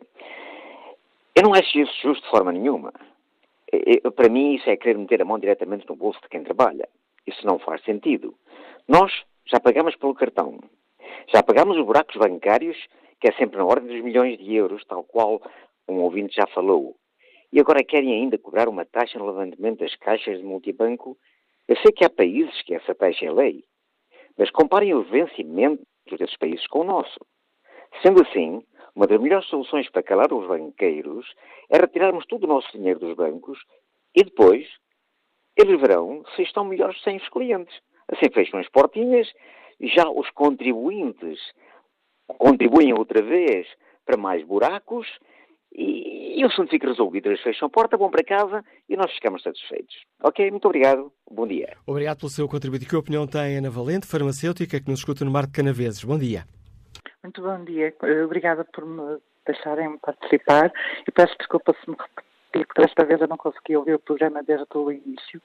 eu 1.34 1.42
não 1.42 1.54
acho 1.54 1.78
isso 1.78 1.92
justo 2.02 2.24
de 2.24 2.30
forma 2.30 2.52
nenhuma. 2.52 2.92
Eu, 3.72 4.12
para 4.12 4.28
mim, 4.28 4.54
isso 4.54 4.68
é 4.68 4.76
querer 4.76 4.98
meter 4.98 5.22
a 5.22 5.24
mão 5.24 5.38
diretamente 5.38 5.86
no 5.88 5.96
bolso 5.96 6.20
de 6.22 6.28
quem 6.28 6.42
trabalha. 6.42 6.88
Isso 7.26 7.46
não 7.46 7.58
faz 7.58 7.82
sentido. 7.84 8.34
Nós 8.86 9.12
já 9.46 9.58
pagamos 9.60 9.96
pelo 9.96 10.14
cartão. 10.14 10.58
Já 11.34 11.42
pagamos 11.42 11.76
os 11.76 11.84
buracos 11.84 12.16
bancários, 12.16 12.76
que 13.20 13.28
é 13.28 13.32
sempre 13.32 13.58
na 13.58 13.64
ordem 13.64 13.88
dos 13.88 14.04
milhões 14.04 14.38
de 14.38 14.54
euros, 14.54 14.84
tal 14.84 15.04
qual 15.04 15.40
um 15.88 16.00
ouvinte 16.00 16.36
já 16.36 16.46
falou. 16.48 16.96
e 17.50 17.58
agora 17.58 17.82
querem 17.82 18.12
ainda 18.12 18.36
cobrar 18.36 18.68
uma 18.68 18.84
taxa 18.84 19.18
no 19.18 19.26
levantamento 19.26 19.78
das 19.78 19.94
caixas 19.96 20.38
de 20.38 20.44
multibanco. 20.44 21.16
Eu 21.66 21.76
sei 21.78 21.92
que 21.92 22.04
há 22.04 22.10
países 22.10 22.62
que 22.62 22.74
essa 22.74 22.94
taxa 22.94 23.24
é 23.24 23.32
lei, 23.32 23.64
mas 24.36 24.50
comparem 24.50 24.94
o 24.94 25.02
vencimento 25.02 25.82
desses 26.10 26.36
países 26.36 26.66
com 26.66 26.80
o 26.80 26.84
nosso. 26.84 27.18
Sendo 28.02 28.22
assim, 28.22 28.62
uma 28.94 29.06
das 29.06 29.20
melhores 29.20 29.48
soluções 29.48 29.88
para 29.90 30.02
calar 30.02 30.32
os 30.32 30.46
banqueiros 30.46 31.26
é 31.70 31.78
retirarmos 31.78 32.26
todo 32.26 32.44
o 32.44 32.46
nosso 32.46 32.70
dinheiro 32.72 33.00
dos 33.00 33.16
bancos 33.16 33.58
e 34.14 34.22
depois 34.22 34.66
eles 35.56 35.80
verão 35.80 36.22
se 36.36 36.42
estão 36.42 36.64
melhores 36.64 37.00
sem 37.02 37.16
os 37.16 37.28
clientes. 37.28 37.74
Assim 38.10 38.30
fecham 38.32 38.60
as 38.60 38.68
portinhas, 38.68 39.28
já 39.80 40.08
os 40.08 40.28
contribuintes 40.30 41.38
contribuem 42.26 42.92
outra 42.92 43.22
vez 43.22 43.66
para 44.04 44.16
mais 44.16 44.44
buracos 44.44 45.06
e, 45.72 46.40
e 46.40 46.44
o 46.44 46.48
assunto 46.48 46.70
fica 46.70 46.88
resolvido. 46.88 47.26
Eles 47.26 47.42
fecham 47.42 47.66
a 47.66 47.70
porta, 47.70 47.96
vão 47.96 48.10
para 48.10 48.24
casa 48.24 48.64
e 48.88 48.96
nós 48.96 49.12
ficamos 49.12 49.42
satisfeitos. 49.42 49.94
Ok? 50.22 50.50
Muito 50.50 50.66
obrigado. 50.66 51.12
Bom 51.30 51.46
dia. 51.46 51.76
Obrigado 51.86 52.18
pelo 52.18 52.30
seu 52.30 52.48
contributo. 52.48 52.86
Que 52.86 52.96
opinião 52.96 53.26
tem 53.26 53.58
Ana 53.58 53.70
Valente, 53.70 54.06
farmacêutica, 54.06 54.80
que 54.80 54.90
nos 54.90 55.00
escuta 55.00 55.24
no 55.24 55.30
Mar 55.30 55.46
de 55.46 55.52
Canaveses? 55.52 56.02
Bom 56.04 56.18
dia. 56.18 56.44
Muito 57.22 57.42
bom 57.42 57.64
dia. 57.64 57.94
Obrigada 58.24 58.64
por 58.64 58.86
me 58.86 59.18
deixarem 59.46 59.98
participar 59.98 60.72
e 61.06 61.10
peço 61.10 61.36
desculpa 61.38 61.74
se 61.82 61.90
me 61.90 61.96
repetir, 61.96 62.66
porque 62.66 62.82
desta 62.82 63.04
vez 63.04 63.20
eu 63.20 63.28
não 63.28 63.36
consegui 63.36 63.76
ouvir 63.76 63.94
o 63.94 63.98
programa 63.98 64.42
desde 64.42 64.66
o 64.74 64.92
início, 64.92 65.40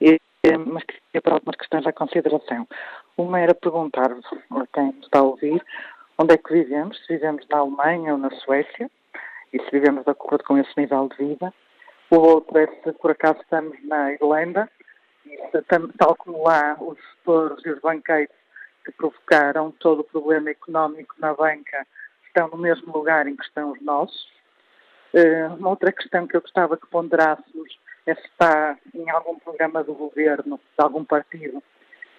e, 0.00 0.20
mas 0.46 0.84
queria 0.84 1.20
para 1.22 1.34
algumas 1.34 1.56
questões 1.56 1.86
à 1.86 1.92
consideração. 1.92 2.66
Uma 3.16 3.40
era 3.40 3.54
perguntar-vos, 3.54 4.24
a 4.24 4.66
quem 4.72 4.90
está 5.02 5.18
a 5.18 5.22
ouvir, 5.22 5.62
onde 6.18 6.34
é 6.34 6.38
que 6.38 6.52
vivemos, 6.52 6.98
se 7.04 7.14
vivemos 7.14 7.46
na 7.48 7.58
Alemanha 7.58 8.12
ou 8.12 8.18
na 8.18 8.30
Suécia, 8.30 8.90
e 9.52 9.58
se 9.62 9.70
vivemos 9.70 10.04
de 10.04 10.10
acordo 10.10 10.44
com 10.44 10.56
esse 10.56 10.70
nível 10.76 11.08
de 11.08 11.16
vida. 11.16 11.52
O 12.10 12.16
outro 12.16 12.58
é 12.58 12.66
se 12.66 12.92
por 12.94 13.10
acaso 13.10 13.40
estamos 13.40 13.76
na 13.84 14.12
Irlanda, 14.12 14.68
e 15.26 15.36
se, 15.36 15.62
tal 15.98 16.16
como 16.16 16.42
lá 16.42 16.76
os 16.80 16.98
gestores 16.98 17.64
e 17.64 17.70
os 17.70 17.80
banqueiros 17.80 18.34
que 18.84 18.92
provocaram 18.92 19.70
todo 19.72 20.00
o 20.00 20.04
problema 20.04 20.50
económico 20.50 21.14
na 21.18 21.34
banca 21.34 21.86
estão 22.26 22.48
no 22.48 22.56
mesmo 22.56 22.92
lugar 22.92 23.26
em 23.26 23.36
que 23.36 23.44
estão 23.44 23.72
os 23.72 23.80
nossos. 23.82 24.28
Uh, 25.12 25.54
uma 25.58 25.70
outra 25.70 25.92
questão 25.92 26.26
que 26.26 26.36
eu 26.36 26.40
gostava 26.40 26.76
que 26.76 26.86
ponderássemos 26.86 27.72
se 27.72 27.79
está 28.06 28.78
em 28.94 29.08
algum 29.10 29.38
programa 29.38 29.84
do 29.84 29.94
governo, 29.94 30.58
de 30.58 30.84
algum 30.84 31.04
partido, 31.04 31.62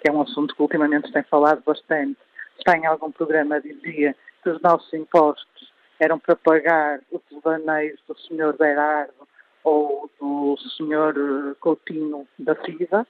que 0.01 0.09
é 0.09 0.11
um 0.11 0.21
assunto 0.21 0.55
que 0.55 0.61
ultimamente 0.61 1.07
se 1.07 1.13
tem 1.13 1.23
falado 1.23 1.61
bastante, 1.65 2.17
está 2.57 2.77
em 2.77 2.85
algum 2.85 3.11
programa, 3.11 3.61
dizia 3.61 4.15
que 4.43 4.49
os 4.49 4.61
nossos 4.61 4.91
impostos 4.93 5.71
eram 5.99 6.17
para 6.17 6.35
pagar 6.35 6.99
os 7.11 7.21
devaneios 7.31 7.99
do 8.07 8.17
Sr. 8.17 8.57
Berardo 8.57 9.27
ou 9.63 10.09
do 10.19 10.57
Sr. 10.57 11.55
Coutinho 11.59 12.27
da 12.39 12.55
CIVA, 12.63 13.05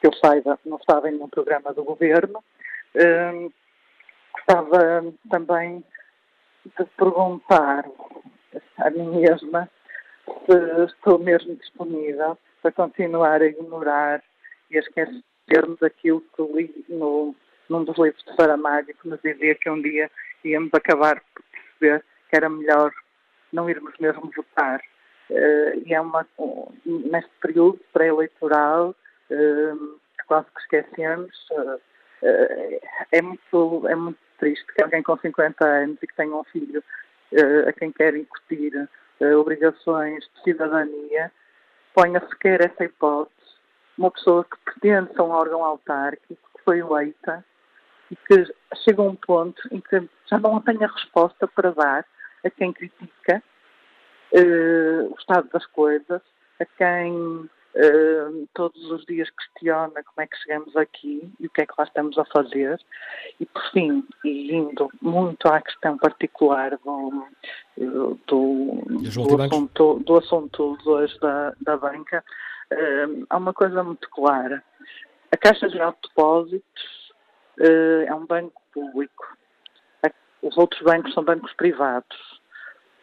que 0.00 0.06
eu 0.06 0.12
saiba, 0.14 0.58
não 0.66 0.76
estava 0.76 1.08
em 1.08 1.12
nenhum 1.12 1.28
programa 1.28 1.72
do 1.72 1.82
governo. 1.82 2.44
Um, 2.94 3.50
gostava 4.34 5.12
também 5.30 5.82
de 6.64 6.84
perguntar 6.96 7.86
a 8.78 8.90
mim 8.90 9.20
mesma 9.20 9.70
estou 10.86 11.18
mesmo 11.18 11.54
disponível 11.56 12.38
para 12.62 12.72
continuar 12.72 13.42
a 13.42 13.46
ignorar 13.46 14.22
e 14.70 14.76
a 14.76 14.80
esquecer-me 14.80 15.76
daquilo 15.80 16.22
que 16.34 16.42
li 16.42 16.84
no, 16.88 17.34
num 17.68 17.84
dos 17.84 17.96
livros 17.98 18.22
de 18.24 18.34
Saramago 18.34 18.86
que 18.86 19.08
nos 19.08 19.20
dizia 19.22 19.54
que 19.54 19.70
um 19.70 19.80
dia 19.80 20.10
íamos 20.44 20.72
acabar 20.74 21.22
por 21.34 21.44
perceber 21.50 22.04
que 22.28 22.36
era 22.36 22.48
melhor 22.48 22.92
não 23.52 23.70
irmos 23.70 23.94
mesmo 23.98 24.30
votar. 24.36 24.80
Uh, 25.30 25.82
e 25.84 25.92
é 25.92 26.00
uma, 26.00 26.26
neste 26.84 27.30
período 27.40 27.80
pré-eleitoral, 27.92 28.94
uh, 29.30 30.00
quase 30.26 30.46
que 30.52 30.60
esquecemos, 30.60 31.30
uh, 31.52 31.80
é, 33.12 33.22
muito, 33.22 33.88
é 33.88 33.94
muito 33.94 34.18
triste 34.38 34.66
que 34.72 34.82
alguém 34.82 35.02
com 35.02 35.16
50 35.16 35.64
anos 35.64 35.98
e 36.02 36.06
que 36.06 36.14
tenha 36.14 36.34
um 36.34 36.44
filho 36.44 36.82
a 37.68 37.72
quem 37.72 37.92
quer 37.92 38.14
incutir 38.14 38.88
obrigações 39.20 40.24
de 40.24 40.42
cidadania 40.42 41.32
ponha 41.94 42.20
sequer 42.28 42.60
essa 42.60 42.84
hipótese. 42.84 43.34
Uma 43.96 44.10
pessoa 44.10 44.44
que 44.44 44.58
pertence 44.64 45.18
a 45.18 45.22
um 45.22 45.30
órgão 45.30 45.64
autárquico, 45.64 46.50
que 46.54 46.64
foi 46.64 46.80
eleita 46.80 47.44
e 48.10 48.16
que 48.16 48.44
chega 48.84 49.00
a 49.00 49.06
um 49.06 49.16
ponto 49.16 49.60
em 49.70 49.80
que 49.80 50.08
já 50.26 50.38
não 50.38 50.60
tem 50.60 50.82
a 50.84 50.88
resposta 50.88 51.48
para 51.48 51.72
dar 51.72 52.04
a 52.44 52.50
quem 52.50 52.72
critica 52.72 53.42
uh, 54.32 55.12
o 55.12 55.14
estado 55.18 55.48
das 55.50 55.64
coisas, 55.66 56.20
a 56.60 56.64
quem 56.64 57.48
uh, 57.76 58.48
todos 58.54 58.90
os 58.90 59.04
dias 59.04 59.28
questiona 59.30 60.02
como 60.02 60.20
é 60.20 60.26
que 60.26 60.36
chegamos 60.38 60.76
aqui 60.76 61.30
e 61.38 61.46
o 61.46 61.50
que 61.50 61.62
é 61.62 61.66
que 61.66 61.74
lá 61.78 61.84
estamos 61.84 62.18
a 62.18 62.24
fazer. 62.24 62.80
E, 63.38 63.46
por 63.46 63.62
fim, 63.70 64.04
e 64.24 64.54
indo 64.54 64.90
muito 65.00 65.46
à 65.46 65.60
questão 65.60 65.98
particular 65.98 66.78
do, 66.78 67.26
do, 67.76 68.82
do, 68.86 69.42
assunto, 69.42 70.00
do 70.04 70.16
assunto 70.16 70.78
de 70.82 70.88
hoje 70.88 71.18
da, 71.20 71.52
da 71.60 71.76
banca, 71.76 72.24
uh, 72.72 73.26
há 73.28 73.36
uma 73.36 73.52
coisa 73.52 73.82
muito 73.82 74.08
clara. 74.10 74.62
A 75.30 75.36
Caixa 75.36 75.68
Geral 75.68 75.92
de 75.92 76.08
Depósitos 76.08 77.12
é 77.58 78.14
um 78.14 78.26
banco 78.26 78.60
público. 78.72 79.36
Os 80.42 80.56
outros 80.56 80.80
bancos 80.82 81.12
são 81.14 81.24
bancos 81.24 81.52
privados. 81.54 82.16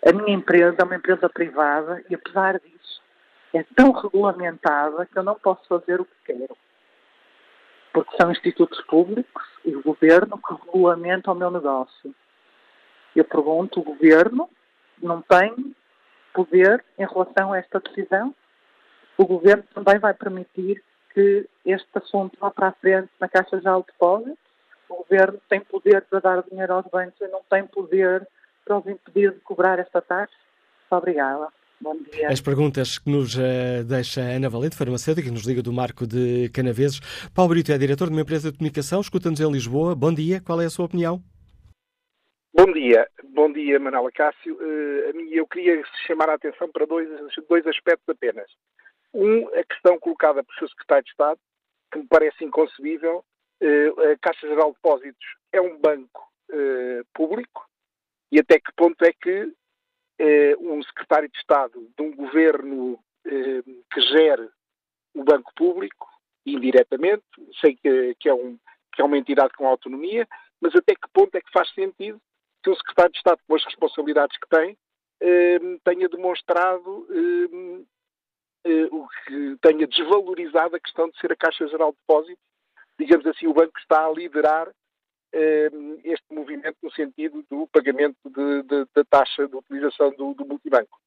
A 0.05 0.11
minha 0.11 0.35
empresa 0.35 0.77
é 0.79 0.83
uma 0.83 0.95
empresa 0.95 1.29
privada 1.29 2.03
e, 2.09 2.15
apesar 2.15 2.59
disso, 2.59 2.72
é 3.53 3.63
tão 3.75 3.91
regulamentada 3.91 5.05
que 5.05 5.17
eu 5.17 5.23
não 5.23 5.35
posso 5.35 5.65
fazer 5.67 6.01
o 6.01 6.05
que 6.05 6.33
quero. 6.33 6.57
Porque 7.93 8.17
são 8.17 8.31
institutos 8.31 8.81
públicos 8.81 9.43
e 9.63 9.75
o 9.75 9.83
governo 9.83 10.39
que 10.39 10.65
regulamentam 10.65 11.33
o 11.33 11.37
meu 11.37 11.51
negócio. 11.51 12.13
Eu 13.15 13.23
pergunto, 13.23 13.79
o 13.79 13.83
governo 13.83 14.49
não 15.01 15.21
tem 15.21 15.75
poder 16.33 16.83
em 16.97 17.05
relação 17.05 17.53
a 17.53 17.59
esta 17.59 17.79
decisão? 17.79 18.33
O 19.15 19.25
governo 19.25 19.63
também 19.75 19.99
vai 19.99 20.15
permitir 20.15 20.83
que 21.13 21.47
este 21.63 21.87
assunto 21.93 22.35
vá 22.39 22.49
para 22.49 22.69
a 22.69 22.71
frente 22.71 23.09
na 23.19 23.29
Caixa 23.29 23.57
de 23.57 23.63
Depósitos? 23.63 24.39
O 24.89 24.95
governo 24.95 25.39
tem 25.47 25.59
poder 25.59 26.01
para 26.05 26.19
dar 26.19 26.43
dinheiro 26.43 26.73
aos 26.73 26.87
bancos 26.87 27.21
e 27.21 27.27
não 27.27 27.41
tem 27.47 27.65
poder 27.67 28.27
para 28.65 28.79
os 28.79 28.87
impedir 28.87 29.31
de 29.31 29.39
cobrar 29.41 29.77
esta 29.77 30.01
taxa? 30.01 30.33
Muito 30.81 30.99
obrigada. 30.99 31.49
Bom 31.83 31.97
dia. 31.97 32.29
As 32.29 32.39
perguntas 32.39 32.97
que 32.97 33.09
nos 33.09 33.35
uh, 33.35 33.83
deixa 33.85 34.21
Ana 34.21 34.49
Valente, 34.49 34.73
farmacêutica, 34.73 35.27
que 35.27 35.33
nos 35.33 35.45
liga 35.45 35.61
do 35.61 35.73
Marco 35.73 36.07
de 36.07 36.49
Canaveses. 36.53 37.01
Paulo 37.35 37.49
Brito 37.49 37.73
é 37.73 37.77
diretor 37.77 38.07
de 38.07 38.13
uma 38.13 38.21
empresa 38.21 38.49
de 38.49 38.57
comunicação, 38.57 39.01
escuta-nos 39.01 39.41
em 39.41 39.51
Lisboa. 39.51 39.93
Bom 39.93 40.13
dia, 40.13 40.39
qual 40.39 40.61
é 40.61 40.65
a 40.65 40.69
sua 40.69 40.85
opinião? 40.85 41.21
Bom 42.53 42.71
dia, 42.71 43.05
bom 43.35 43.51
dia, 43.51 43.77
Manela 43.81 44.09
Cássio. 44.13 44.57
A 45.09 45.11
mim, 45.11 45.29
eu 45.33 45.45
queria 45.45 45.83
chamar 46.07 46.29
a 46.29 46.35
atenção 46.35 46.71
para 46.71 46.85
dois, 46.85 47.09
dois 47.49 47.67
aspectos 47.67 48.07
apenas. 48.07 48.49
Um, 49.13 49.45
a 49.49 49.63
questão 49.65 49.99
colocada 49.99 50.41
pelo 50.41 50.57
Sr. 50.59 50.69
Secretário 50.69 51.03
de 51.03 51.09
Estado, 51.09 51.39
que 51.91 51.99
me 51.99 52.07
parece 52.07 52.45
inconcebível. 52.45 53.25
Uh, 53.61 54.13
a 54.13 54.17
Caixa 54.21 54.47
Geral 54.47 54.69
de 54.69 54.75
Depósitos 54.75 55.27
é 55.51 55.59
um 55.59 55.77
banco 55.77 56.31
público, 57.13 57.65
e 58.31 58.39
até 58.39 58.59
que 58.59 58.71
ponto 58.75 59.03
é 59.03 59.11
que 59.11 59.29
eh, 59.29 59.47
um 60.59 60.81
secretário 60.83 61.29
de 61.29 61.37
Estado 61.37 61.89
de 61.97 62.03
um 62.03 62.15
governo 62.15 62.99
eh, 63.25 63.63
que 63.91 64.01
gere 64.01 64.49
o 65.13 65.23
banco 65.23 65.51
público, 65.55 66.07
indiretamente, 66.45 67.23
sei 67.61 67.75
que, 67.75 68.15
que, 68.19 68.27
é 68.27 68.33
um, 68.33 68.57
que 68.93 69.01
é 69.01 69.05
uma 69.05 69.17
entidade 69.17 69.53
com 69.53 69.67
autonomia, 69.67 70.27
mas 70.59 70.75
até 70.75 70.93
que 70.93 71.07
ponto 71.13 71.35
é 71.35 71.41
que 71.41 71.51
faz 71.51 71.71
sentido 71.73 72.19
que 72.61 72.69
um 72.69 72.75
secretário 72.75 73.11
de 73.11 73.17
Estado, 73.17 73.39
com 73.47 73.55
as 73.55 73.63
responsabilidades 73.65 74.37
que 74.37 74.49
tem, 74.49 74.77
eh, 75.21 75.59
tenha 75.83 76.09
demonstrado 76.09 77.07
eh, 77.11 77.83
eh, 78.65 78.89
o 78.91 79.07
que 79.07 79.57
tenha 79.61 79.87
desvalorizado 79.87 80.75
a 80.75 80.79
questão 80.79 81.09
de 81.09 81.17
ser 81.19 81.31
a 81.31 81.35
Caixa 81.35 81.67
Geral 81.67 81.91
de 81.91 81.97
Depósitos, 81.99 82.43
digamos 82.99 83.25
assim, 83.27 83.47
o 83.47 83.53
banco 83.53 83.77
está 83.79 84.05
a 84.05 84.11
liderar 84.11 84.69
este 86.03 86.31
movimento 86.31 86.77
no 86.83 86.91
sentido 86.91 87.43
do 87.49 87.67
pagamento 87.67 88.17
da 88.95 89.03
taxa 89.09 89.47
de 89.47 89.55
utilização 89.55 90.11
do, 90.11 90.33
do 90.33 90.45
multibanco. 90.45 90.99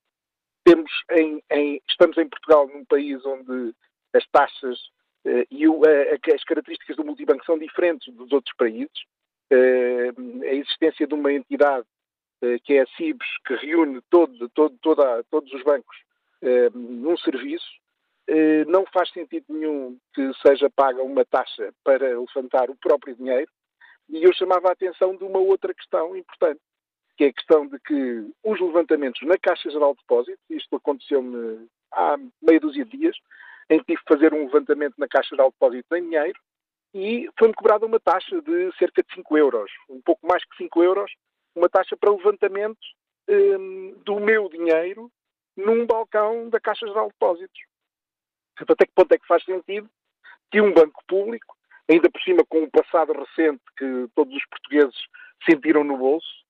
Temos 0.65 0.91
em, 1.13 1.41
em, 1.51 1.81
estamos 1.89 2.19
em 2.19 2.29
Portugal, 2.29 2.67
num 2.67 2.85
país 2.85 3.25
onde 3.25 3.73
as 4.13 4.27
taxas 4.29 4.79
uh, 5.25 5.47
e 5.49 5.69
o, 5.69 5.81
as 6.35 6.45
características 6.45 6.97
do 6.97 7.05
multibanco 7.05 7.45
são 7.45 7.57
diferentes 7.57 8.13
dos 8.15 8.33
outros 8.33 8.55
países. 8.57 8.99
Uh, 9.53 10.43
a 10.43 10.55
existência 10.55 11.07
de 11.07 11.15
uma 11.15 11.33
entidade 11.33 11.87
que 12.65 12.75
é 12.75 12.83
a 12.83 12.87
CIBS, 12.99 13.27
que 13.47 13.55
reúne 13.55 14.03
todo, 14.11 14.49
todo, 14.51 14.77
toda, 14.83 15.25
todos 15.31 15.51
os 15.55 15.63
bancos 15.63 15.97
num 16.75 17.17
serviço, 17.17 17.67
não 18.69 18.85
faz 18.93 19.11
sentido 19.11 19.47
nenhum 19.49 19.99
que 20.15 20.33
seja 20.47 20.69
paga 20.69 21.03
uma 21.03 21.25
taxa 21.25 21.73
para 21.83 22.07
levantar 22.09 22.69
o 22.69 22.77
próprio 22.77 23.17
dinheiro, 23.17 23.51
e 24.09 24.23
eu 24.23 24.33
chamava 24.33 24.69
a 24.69 24.73
atenção 24.73 25.17
de 25.17 25.25
uma 25.25 25.39
outra 25.39 25.75
questão 25.75 26.17
importante, 26.17 26.61
que 27.17 27.25
é 27.25 27.29
a 27.29 27.33
questão 27.33 27.67
de 27.67 27.79
que 27.81 28.31
os 28.45 28.61
levantamentos 28.61 29.21
na 29.23 29.39
Caixa 29.39 29.71
Geral 29.71 29.95
de 29.95 30.01
Depósitos, 30.01 30.45
isto 30.51 30.77
aconteceu-me 30.77 31.69
há 31.93 32.17
meia 32.43 32.61
dúzia 32.61 32.85
de 32.85 32.97
dias, 32.97 33.17
em 33.69 33.79
que 33.79 33.87
tive 33.87 34.03
que 34.05 34.15
fazer 34.15 34.33
um 34.33 34.45
levantamento 34.45 34.95
na 34.99 35.09
Caixa 35.09 35.31
Geral 35.31 35.49
de 35.49 35.55
Depósitos 35.55 35.99
em 35.99 36.03
dinheiro 36.03 36.39
e 36.95 37.29
foi-me 37.39 37.55
cobrada 37.55 37.85
uma 37.85 38.01
taxa 38.01 38.41
de 38.41 38.73
cerca 38.79 39.03
de 39.03 39.15
5 39.15 39.37
euros, 39.37 39.71
um 39.89 40.01
pouco 40.01 40.27
mais 40.27 40.45
que 40.45 40.57
5 40.57 40.83
euros, 40.83 41.13
uma 41.55 41.69
taxa 41.69 41.97
para 41.97 42.13
levantamento 42.13 42.79
um, 43.29 43.95
do 44.05 44.21
meu 44.21 44.49
dinheiro 44.49 45.11
num 45.57 45.87
balcão 45.87 46.49
da 46.49 46.61
Caixa 46.61 46.87
Geral 46.87 47.07
de 47.07 47.13
Depósitos. 47.13 47.61
Até 48.59 48.87
que 48.87 48.93
ponto 48.95 49.13
é 49.13 49.19
que 49.19 49.27
faz 49.27 49.43
sentido 49.45 49.89
que 50.51 50.61
um 50.61 50.73
banco 50.73 51.03
público, 51.07 51.56
ainda 51.89 52.11
por 52.11 52.21
cima 52.23 52.45
com 52.49 52.63
um 52.63 52.71
passado 52.71 53.13
recente 53.13 53.63
que 53.77 54.09
todos 54.15 54.35
os 54.35 54.47
portugueses 54.47 54.97
sentiram 55.49 55.85
no 55.85 55.97
bolso, 55.97 56.47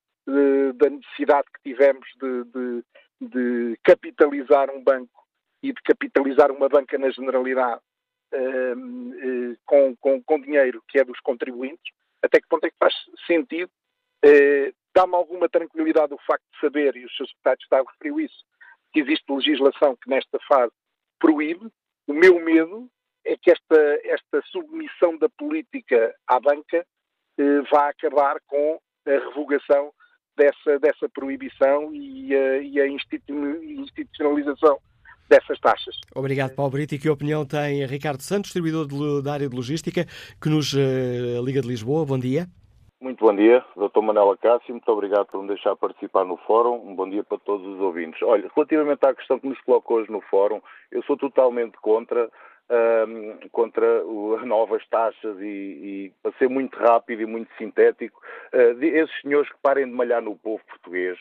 da 0.75 0.89
necessidade 0.89 1.47
que 1.53 1.71
tivemos 1.71 2.05
de, 2.21 2.43
de, 2.43 2.83
de, 3.21 3.79
capitalizar 3.83 4.69
um 4.69 4.83
banco 4.83 5.23
e 5.63 5.71
de 5.71 5.81
capitalizar 5.81 6.51
uma 6.51 6.67
banca 6.67 6.97
na 6.97 7.09
generalidade 7.09 7.81
uh, 8.33 8.77
uh, 8.77 9.57
com, 9.65 9.95
com, 9.95 10.21
com, 10.23 10.41
dinheiro 10.41 10.83
que 10.89 10.99
é 10.99 11.05
dos 11.05 11.19
contribuintes, 11.21 11.93
até 12.21 12.41
que 12.41 12.47
ponto 12.49 12.65
é 12.65 12.69
que 12.69 12.75
faz 12.77 12.93
sentido? 13.25 13.71
Uh, 14.25 14.75
Dá-me 14.93 15.13
alguma 15.13 15.47
tranquilidade 15.47 16.11
o 16.11 16.19
facto 16.25 16.43
de 16.51 16.59
saber, 16.59 16.95
e 16.95 17.05
o 17.05 17.09
Sr. 17.09 17.27
Secretário 17.27 17.57
de 17.59 17.63
Estado 17.65 17.85
referiu 17.85 18.19
isso, 18.19 18.43
que 18.91 18.99
existe 18.99 19.31
legislação 19.31 19.95
que 19.95 20.09
nesta 20.09 20.39
fase 20.47 20.73
proíbe. 21.19 21.67
O 22.07 22.13
meu 22.13 22.39
medo 22.39 22.89
é 23.27 23.37
que 23.37 23.51
esta, 23.51 23.99
esta 24.05 24.41
submissão 24.47 25.17
da 25.17 25.29
política 25.29 26.15
à 26.27 26.39
banca 26.39 26.85
eh, 27.37 27.61
vá 27.71 27.89
acabar 27.89 28.37
com 28.47 28.79
a 29.05 29.11
revogação 29.11 29.91
dessa, 30.35 30.79
dessa 30.79 31.09
proibição 31.09 31.93
e 31.93 32.33
a, 32.35 32.57
e 32.59 32.79
a 32.79 32.87
institucionalização 32.87 34.79
dessas 35.29 35.59
taxas. 35.59 35.95
Obrigado, 36.15 36.55
Paulo 36.55 36.71
Brito. 36.71 36.95
E 36.95 36.99
que 36.99 37.09
opinião 37.09 37.45
tem 37.45 37.85
Ricardo 37.85 38.21
Santos, 38.21 38.51
distribuidor 38.51 38.87
de, 38.87 39.21
da 39.23 39.33
área 39.33 39.49
de 39.49 39.55
logística, 39.55 40.05
que 40.41 40.49
nos 40.49 40.73
uh, 40.73 41.43
liga 41.43 41.61
de 41.61 41.67
Lisboa? 41.67 42.05
Bom 42.05 42.17
dia. 42.17 42.47
Muito 42.99 43.23
bom 43.23 43.35
dia, 43.35 43.63
Dr. 43.75 44.01
Manela 44.01 44.35
Cássio, 44.37 44.71
muito 44.71 44.91
obrigado 44.91 45.27
por 45.27 45.39
me 45.43 45.49
deixar 45.49 45.75
participar 45.75 46.25
no 46.25 46.35
fórum. 46.35 46.81
Um 46.83 46.95
bom 46.95 47.07
dia 47.07 47.23
para 47.23 47.37
todos 47.37 47.67
os 47.67 47.79
ouvintes. 47.79 48.19
Olha, 48.23 48.49
relativamente 48.55 49.05
à 49.05 49.13
questão 49.13 49.37
que 49.37 49.47
nos 49.47 49.61
colocou 49.61 49.97
hoje 49.97 50.11
no 50.11 50.19
fórum, 50.21 50.59
eu 50.91 51.03
sou 51.03 51.15
totalmente 51.15 51.77
contra 51.79 52.27
um, 52.69 53.47
contra 53.51 53.85
as 54.39 54.45
novas 54.45 54.85
taxas 54.87 55.39
e, 55.39 55.45
e, 55.45 56.13
para 56.21 56.31
ser 56.37 56.49
muito 56.49 56.77
rápido 56.77 57.21
e 57.21 57.25
muito 57.25 57.49
sintético, 57.57 58.21
uh, 58.53 58.83
esses 58.83 59.21
senhores 59.21 59.49
que 59.49 59.57
parem 59.61 59.85
de 59.85 59.91
malhar 59.91 60.21
no 60.21 60.35
povo 60.35 60.63
português, 60.65 61.17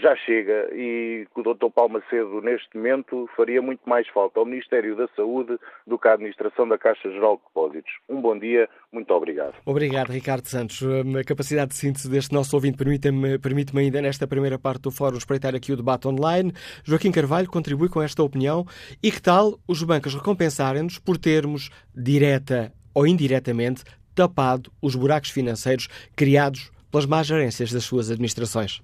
já 0.00 0.14
chega 0.16 0.68
e 0.72 1.26
o 1.34 1.42
Dr. 1.42 1.70
Paulo 1.74 1.94
Macedo, 1.94 2.40
neste 2.42 2.76
momento, 2.76 3.28
faria 3.36 3.62
muito 3.62 3.80
mais 3.88 4.06
falta 4.08 4.38
ao 4.38 4.46
Ministério 4.46 4.94
da 4.96 5.08
Saúde 5.16 5.58
do 5.86 5.98
que 5.98 6.08
à 6.08 6.12
Administração 6.12 6.68
da 6.68 6.76
Caixa 6.76 7.10
Geral 7.10 7.36
de 7.36 7.42
Depósitos. 7.44 7.92
Um 8.08 8.20
bom 8.20 8.38
dia, 8.38 8.68
muito 8.92 9.12
obrigado. 9.14 9.54
Obrigado, 9.64 10.10
Ricardo 10.10 10.46
Santos. 10.46 10.82
Hum, 10.82 11.18
a 11.18 11.24
capacidade 11.24 11.70
de 11.70 11.76
síntese 11.76 12.10
deste 12.10 12.34
nosso 12.34 12.54
ouvinte 12.54 12.76
permite-me 12.76 13.38
permite 13.38 13.76
ainda, 13.78 14.02
nesta 14.02 14.26
primeira 14.26 14.58
parte 14.58 14.82
do 14.82 14.90
fórum, 14.90 15.16
espreitar 15.16 15.54
aqui 15.54 15.72
o 15.72 15.76
debate 15.76 16.06
online. 16.06 16.52
Joaquim 16.84 17.10
Carvalho 17.10 17.48
contribui 17.48 17.88
com 17.88 18.02
esta 18.02 18.22
opinião. 18.22 18.66
E 19.02 19.10
que 19.10 19.22
tal 19.22 19.58
os 19.66 19.82
bancos 19.82 20.14
recompensarem-nos 20.14 20.98
por 20.98 21.16
termos, 21.16 21.70
direta 21.94 22.72
ou 22.94 23.06
indiretamente, 23.06 23.84
tapado 24.14 24.70
os 24.82 24.94
buracos 24.94 25.30
financeiros 25.30 25.88
criados 26.14 26.70
pelas 26.90 27.06
más 27.06 27.26
gerências 27.26 27.72
das 27.72 27.84
suas 27.84 28.10
administrações? 28.10 28.82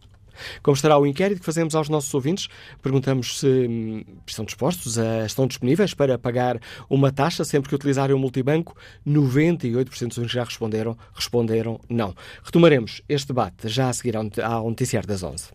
Como 0.62 0.74
estará 0.74 0.98
o 0.98 1.06
inquérito 1.06 1.40
que 1.40 1.46
fazemos 1.46 1.74
aos 1.74 1.88
nossos 1.88 2.12
ouvintes? 2.14 2.48
Perguntamos 2.82 3.40
se 3.40 3.46
hum, 3.46 4.04
estão 4.26 4.44
dispostos, 4.44 4.98
a, 4.98 5.26
estão 5.26 5.46
disponíveis 5.46 5.94
para 5.94 6.18
pagar 6.18 6.60
uma 6.88 7.10
taxa 7.12 7.44
sempre 7.44 7.68
que 7.68 7.74
utilizarem 7.74 8.14
o 8.14 8.18
multibanco. 8.18 8.76
98% 9.06 10.20
dos 10.20 10.30
já 10.30 10.44
responderam, 10.44 10.96
responderam 11.14 11.80
não. 11.88 12.14
Retomaremos 12.42 13.02
este 13.08 13.28
debate 13.28 13.68
já 13.68 13.88
a 13.88 13.92
seguir 13.92 14.16
ao 14.16 14.64
noticiário 14.64 15.08
das 15.08 15.22
11. 15.22 15.48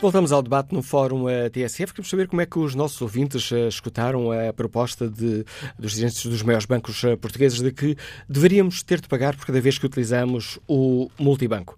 Voltamos 0.00 0.32
ao 0.32 0.40
debate 0.40 0.74
no 0.74 0.82
Fórum 0.82 1.28
eh, 1.28 1.50
TSF. 1.50 1.92
Queremos 1.92 2.08
saber 2.08 2.26
como 2.26 2.40
é 2.40 2.46
que 2.46 2.58
os 2.58 2.74
nossos 2.74 3.02
ouvintes 3.02 3.52
eh, 3.52 3.68
escutaram 3.68 4.32
a 4.32 4.50
proposta 4.50 5.06
de, 5.06 5.44
dos 5.78 5.92
dirigentes 5.92 6.24
dos 6.24 6.42
maiores 6.42 6.64
bancos 6.64 7.04
eh, 7.04 7.16
portugueses 7.16 7.60
de 7.60 7.70
que 7.70 7.94
deveríamos 8.26 8.82
ter 8.82 8.98
de 9.02 9.06
pagar 9.06 9.36
por 9.36 9.44
cada 9.44 9.60
vez 9.60 9.76
que 9.76 9.84
utilizamos 9.84 10.58
o 10.66 11.10
multibanco. 11.18 11.76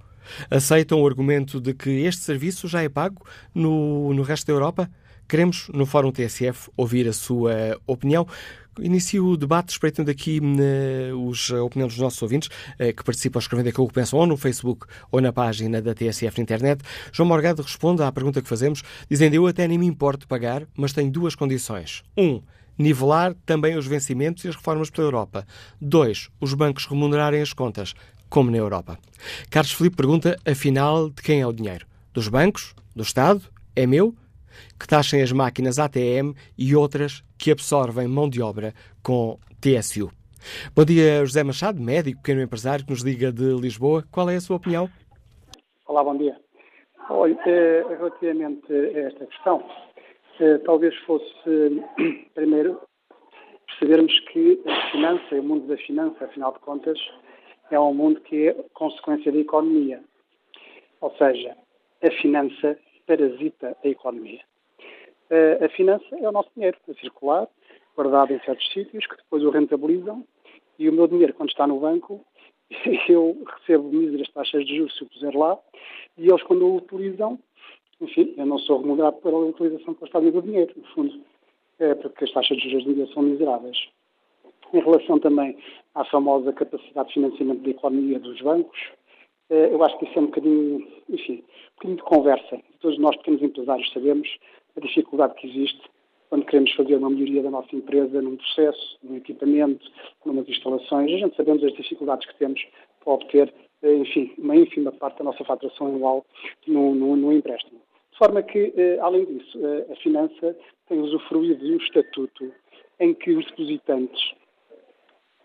Aceitam 0.49 1.03
o 1.03 1.07
argumento 1.07 1.61
de 1.61 1.75
que 1.75 1.91
este 2.05 2.23
serviço 2.23 2.69
já 2.69 2.81
é 2.81 2.89
pago 2.89 3.27
no, 3.53 4.15
no 4.15 4.23
resto 4.23 4.47
da 4.47 4.53
Europa? 4.53 4.89
Queremos, 5.29 5.69
no 5.75 5.85
Fórum 5.85 6.13
TSF, 6.13 6.71
ouvir 6.77 7.09
a 7.09 7.13
sua 7.13 7.77
opinião. 7.89 8.25
Inicio 8.81 9.27
o 9.27 9.37
debate 9.37 9.71
espreitando 9.71 10.11
aqui 10.11 10.41
uh, 10.41 11.29
os, 11.29 11.51
a 11.53 11.63
opinião 11.63 11.87
dos 11.87 11.99
nossos 11.99 12.23
ouvintes 12.23 12.49
uh, 12.49 12.95
que 12.95 13.05
participam 13.05 13.39
escrevendo 13.39 13.69
aquilo 13.69 13.87
que 13.87 13.93
pensam 13.93 14.19
ou 14.19 14.27
no 14.27 14.37
Facebook 14.37 14.87
ou 15.11 15.21
na 15.21 15.33
página 15.33 15.83
da 15.83 15.95
TSF 15.95 16.39
na 16.39 16.43
internet. 16.43 16.83
João 17.13 17.29
Morgado 17.29 17.61
responde 17.61 18.03
à 18.03 18.11
pergunta 18.11 18.41
que 18.41 18.49
fazemos, 18.49 18.83
dizendo: 19.11 19.35
Eu 19.35 19.47
até 19.47 19.69
nem 19.69 19.77
me 19.77 19.87
importo 19.87 20.27
pagar, 20.27 20.67
mas 20.75 20.93
tenho 20.93 21.11
duas 21.11 21.35
condições. 21.35 22.03
Um, 22.17 22.41
nivelar 22.79 23.35
também 23.45 23.77
os 23.77 23.87
vencimentos 23.87 24.45
e 24.45 24.49
as 24.49 24.57
reformas 24.57 24.89
pela 24.89 25.07
Europa. 25.07 25.47
Dois, 25.81 26.31
os 26.41 26.55
bancos 26.55 26.87
remunerarem 26.87 27.43
as 27.43 27.53
contas, 27.53 27.95
como 28.31 28.51
na 28.51 28.57
Europa. 28.57 28.99
Carlos 29.51 29.73
Filipe 29.73 29.97
pergunta: 29.97 30.39
afinal, 30.47 31.11
de 31.11 31.21
quem 31.21 31.43
é 31.43 31.47
o 31.47 31.53
dinheiro? 31.53 31.87
Dos 32.15 32.29
bancos? 32.29 32.75
Do 32.97 33.03
Estado? 33.03 33.43
É 33.77 33.87
meu? 33.87 34.15
Que 34.79 34.87
taxem 34.87 35.23
as 35.23 35.33
máquinas 35.33 35.79
ATM 35.79 36.35
e 36.57 36.75
outras 36.75 37.23
que 37.38 37.51
absorvem 37.51 38.09
mão 38.09 38.29
de 38.29 38.43
obra 38.43 38.73
com 39.03 39.38
TSU. 39.61 40.11
Bom 40.75 40.85
dia, 40.85 41.25
José 41.25 41.45
Machado, 41.45 41.81
médico, 41.81 42.21
pequeno 42.23 42.43
empresário 42.43 42.85
que 42.85 42.91
nos 42.91 43.03
liga 43.03 43.33
de 43.33 43.55
Lisboa. 43.55 44.05
Qual 44.11 44.29
é 44.29 44.37
a 44.37 44.41
sua 44.41 44.57
opinião? 44.57 44.88
Olá, 45.87 46.03
bom 46.03 46.17
dia. 46.17 46.37
Olha, 47.11 47.38
eh, 47.47 47.85
relativamente 47.88 48.73
a 48.73 49.01
esta 49.01 49.27
questão, 49.27 49.65
eh, 50.41 50.59
talvez 50.59 50.95
fosse 51.07 51.83
primeiro 52.35 52.81
percebermos 53.67 54.19
que 54.33 54.61
a 54.67 54.91
finança, 54.91 55.35
o 55.35 55.43
mundo 55.43 55.67
da 55.67 55.77
finança, 55.77 56.25
afinal 56.25 56.53
de 56.53 56.59
contas, 56.61 56.99
é 57.71 57.79
um 57.79 57.95
mundo 57.95 58.21
que 58.21 58.49
é 58.49 58.55
consequência 58.75 59.33
da 59.33 59.38
economia. 59.38 60.03
Ou 61.01 61.11
seja, 61.17 61.57
a 62.03 62.11
finança 62.21 62.79
parasita 63.07 63.77
a 63.83 63.88
economia. 63.88 64.41
A 65.65 65.69
finança 65.71 66.05
é 66.19 66.29
o 66.29 66.33
nosso 66.33 66.51
dinheiro 66.55 66.77
a 66.88 66.95
circular, 66.95 67.49
guardado 67.97 68.33
em 68.33 68.41
certos 68.41 68.71
sítios, 68.73 69.07
que 69.07 69.17
depois 69.17 69.43
o 69.43 69.51
rentabilizam, 69.51 70.27
e 70.79 70.88
o 70.88 70.93
meu 70.93 71.07
dinheiro, 71.07 71.33
quando 71.35 71.51
está 71.51 71.67
no 71.67 71.81
banco, 71.81 72.25
eu 73.09 73.43
recebo 73.47 73.88
míseras 73.88 74.29
taxas 74.31 74.67
de 74.67 74.77
juros 74.77 74.97
se 74.97 75.05
o 75.05 75.07
puser 75.07 75.37
lá, 75.37 75.59
e 76.19 76.29
eles, 76.29 76.43
quando 76.43 76.67
o 76.67 76.77
utilizam, 76.77 77.38
enfim, 78.01 78.35
eu 78.37 78.47
não 78.47 78.59
sou 78.59 78.81
remunerado 78.81 79.17
pela 79.19 79.38
utilização 79.38 79.95
que 79.95 80.05
eles 80.05 80.33
do 80.33 80.43
dinheiro, 80.43 80.73
no 80.77 80.85
fundo, 80.88 81.21
é 81.79 81.95
porque 81.95 82.25
as 82.25 82.33
taxas 82.33 82.59
de 82.59 82.71
juros 82.71 82.85
de 82.85 83.15
são 83.15 83.23
miseráveis. 83.23 83.79
Em 84.73 84.81
relação 84.81 85.19
também 85.19 85.57
à 85.95 86.05
famosa 86.05 86.53
capacidade 86.53 87.09
de 87.09 87.15
financiamento 87.15 87.62
da 87.62 87.71
economia 87.71 88.19
dos 88.19 88.41
bancos, 88.41 88.79
eu 89.55 89.83
acho 89.85 89.99
que 89.99 90.05
isso 90.07 90.19
é 90.19 90.23
um 90.23 90.27
bocadinho, 90.27 90.88
enfim, 91.09 91.35
um 91.35 91.75
bocadinho 91.77 91.97
de 91.97 92.03
conversa. 92.03 92.61
Todos 92.81 92.98
nós, 92.98 93.17
pequenos 93.17 93.42
empresários, 93.42 93.92
sabemos 93.92 94.29
a 94.77 94.81
dificuldade 94.81 95.35
que 95.35 95.48
existe 95.48 95.81
quando 96.33 96.46
queremos 96.46 96.73
fazer 96.73 96.96
uma 96.96 97.11
melhoria 97.11 97.42
da 97.42 97.50
nossa 97.50 97.77
empresa 97.77 98.23
num 98.23 98.37
processo, 98.37 98.98
num 99.03 99.17
equipamento, 99.17 99.87
numas 100.25 100.48
instalações. 100.48 101.13
A 101.13 101.19
gente 101.19 101.37
sabemos 101.37 101.63
as 101.63 101.75
dificuldades 101.75 102.27
que 102.27 102.38
temos 102.38 102.67
para 103.05 103.13
obter, 103.13 103.53
eh, 103.83 103.94
enfim, 103.96 104.33
uma 104.38 104.57
ínfima 104.57 104.90
parte 104.92 105.19
da 105.19 105.25
nossa 105.25 105.44
faturação 105.44 105.88
anual 105.88 106.25
no, 106.67 106.94
no, 106.94 107.17
no 107.17 107.33
empréstimo. 107.35 107.79
De 108.13 108.17
forma 108.19 108.42
que, 108.42 108.73
eh, 108.75 108.98
além 109.03 109.27
disso, 109.27 109.59
a 109.90 109.96
finança 109.96 110.57
tem 110.88 111.00
usufruído 111.00 111.63
de 111.63 111.75
um 111.75 111.77
estatuto 111.77 112.50
em 112.98 113.13
que 113.13 113.33
os 113.33 113.44
depositantes 113.46 114.35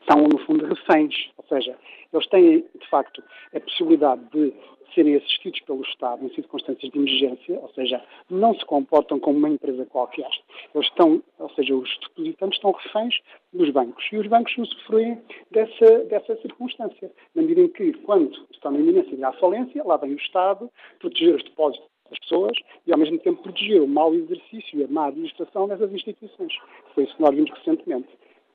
são, 0.10 0.24
no 0.24 0.38
fundo, 0.40 0.66
reféns. 0.66 1.30
Ou 1.38 1.46
seja, 1.48 1.78
eles 2.14 2.28
têm, 2.28 2.66
de 2.80 2.90
facto, 2.90 3.24
a 3.54 3.60
possibilidade 3.60 4.22
de 4.32 4.54
serem 4.94 5.16
assistidos 5.16 5.60
pelo 5.62 5.82
Estado 5.84 6.26
em 6.26 6.34
circunstâncias 6.34 6.92
de 6.92 6.98
emergência, 6.98 7.60
ou 7.60 7.70
seja, 7.70 8.04
não 8.30 8.56
se 8.56 8.66
comportam 8.66 9.20
como 9.20 9.38
uma 9.38 9.50
empresa 9.50 9.86
qualquer. 9.86 10.30
Eles 10.74 10.88
estão, 10.88 11.22
ou 11.38 11.50
seja, 11.52 11.76
os 11.76 12.00
depositantes 12.00 12.58
estão 12.58 12.72
reféns 12.72 13.20
dos 13.54 13.70
bancos 13.70 14.04
e 14.12 14.18
os 14.18 14.28
bancos 14.28 14.58
usufruem 14.58 15.22
dessa, 15.52 16.00
dessa 16.06 16.36
circunstância, 16.38 17.12
na 17.36 17.44
medida 17.44 17.62
em 17.62 17.68
que, 17.68 17.94
quando 18.00 18.32
estão 18.52 18.72
na 18.72 18.80
iminência 18.80 19.16
de 19.16 19.40
falência, 19.40 19.84
lá 19.84 19.98
vem 19.98 20.14
o 20.14 20.18
Estado 20.18 20.70
proteger 21.00 21.36
os 21.36 21.44
depósitos 21.44 21.88
das 22.10 22.20
pessoas 22.20 22.58
e, 22.88 22.92
ao 22.92 22.98
mesmo 22.98 23.20
tempo, 23.20 23.44
proteger 23.44 23.82
o 23.82 23.88
mau 23.88 24.14
exercício 24.16 24.80
e 24.80 24.84
a 24.84 24.88
má 24.88 25.08
administração 25.08 25.68
dessas 25.68 25.92
instituições. 25.92 26.54
Foi 26.96 27.04
isso 27.04 27.16
que 27.16 27.22
nós 27.22 27.36
vimos 27.36 27.52
recentemente. 27.52 28.08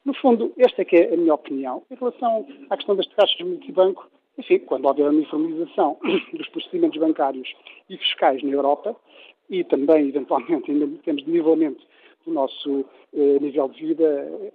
No 0.04 0.14
fundo, 0.14 0.52
esta 0.58 0.82
é 0.82 0.84
que 0.84 0.96
é 0.96 1.14
a 1.14 1.16
minha 1.16 1.34
opinião. 1.34 1.82
Em 1.90 1.94
relação 1.94 2.46
à 2.70 2.76
questão 2.76 2.96
das 2.96 3.06
taxas 3.08 3.36
de 3.36 3.44
multibanco, 3.44 4.08
enfim, 4.36 4.58
quando 4.60 4.86
houver 4.86 5.06
a 5.06 5.10
uniformização 5.10 5.98
dos 6.34 6.48
procedimentos 6.48 6.98
bancários 6.98 7.54
e 7.88 7.96
fiscais 7.96 8.42
na 8.42 8.50
Europa 8.50 8.96
e 9.48 9.62
também, 9.62 10.08
eventualmente, 10.08 10.72
em 10.72 10.96
termos 10.98 11.24
de 11.24 11.30
nivelamento 11.30 11.84
do 12.26 12.32
nosso 12.32 12.84
eh, 13.14 13.38
nível 13.40 13.68
de 13.68 13.86
vida 13.86 14.52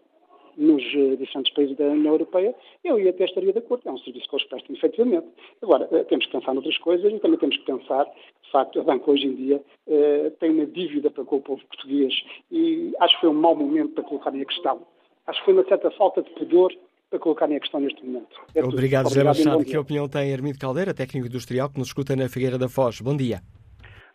nos 0.58 0.84
eh, 0.84 1.16
diferentes 1.16 1.54
países 1.54 1.78
da 1.78 1.86
União 1.86 2.14
Europeia, 2.14 2.54
eu 2.84 2.98
até 3.08 3.26
estaria 3.26 3.54
de 3.54 3.60
acordo. 3.60 3.88
É 3.88 3.92
um 3.92 3.98
serviço 4.00 4.28
que 4.28 4.36
eles 4.36 4.48
prestam, 4.48 4.76
efetivamente. 4.76 5.28
Agora, 5.62 5.88
eh, 5.92 6.04
temos 6.06 6.26
que 6.26 6.32
pensar 6.32 6.54
noutras 6.54 6.78
coisas 6.80 7.14
e 7.14 7.20
também 7.20 7.40
temos 7.40 7.58
que 7.58 7.64
pensar, 7.64 8.06
de 8.06 8.52
facto, 8.52 8.80
a 8.80 8.84
banca 8.84 9.12
hoje 9.12 9.28
em 9.28 9.36
dia 9.36 9.62
eh, 9.88 10.32
tem 10.40 10.50
uma 10.50 10.66
dívida 10.66 11.12
para 11.12 11.24
com 11.24 11.38
o 11.38 11.42
povo 11.42 11.64
português 11.68 12.14
e 12.52 12.94
acho 13.00 13.16
que 13.16 13.22
foi 13.22 13.30
um 13.30 13.34
mau 13.34 13.56
momento 13.56 13.94
para 13.94 14.04
colocarem 14.04 14.42
a 14.42 14.46
questão. 14.46 14.82
Acho 15.28 15.40
que 15.40 15.46
foi 15.46 15.54
uma 15.54 15.66
certa 15.66 15.92
falta 15.92 16.22
de 16.22 16.30
pudor 16.32 16.74
para 17.10 17.20
colocarem 17.20 17.58
a 17.58 17.60
questão 17.60 17.80
neste 17.80 18.04
momento. 18.06 18.40
É 18.56 18.64
Obrigado, 18.64 19.10
José 19.10 19.24
Machado. 19.24 19.64
Que 19.64 19.78
opinião 19.78 20.08
tem 20.08 20.32
Hermídio 20.32 20.60
Caldeira, 20.60 20.94
técnico 20.94 21.28
industrial, 21.28 21.70
que 21.70 21.78
nos 21.78 21.90
escuta 21.90 22.16
na 22.16 22.30
Figueira 22.30 22.58
da 22.58 22.70
Foz? 22.70 23.02
Bom 23.02 23.16
dia. 23.16 23.40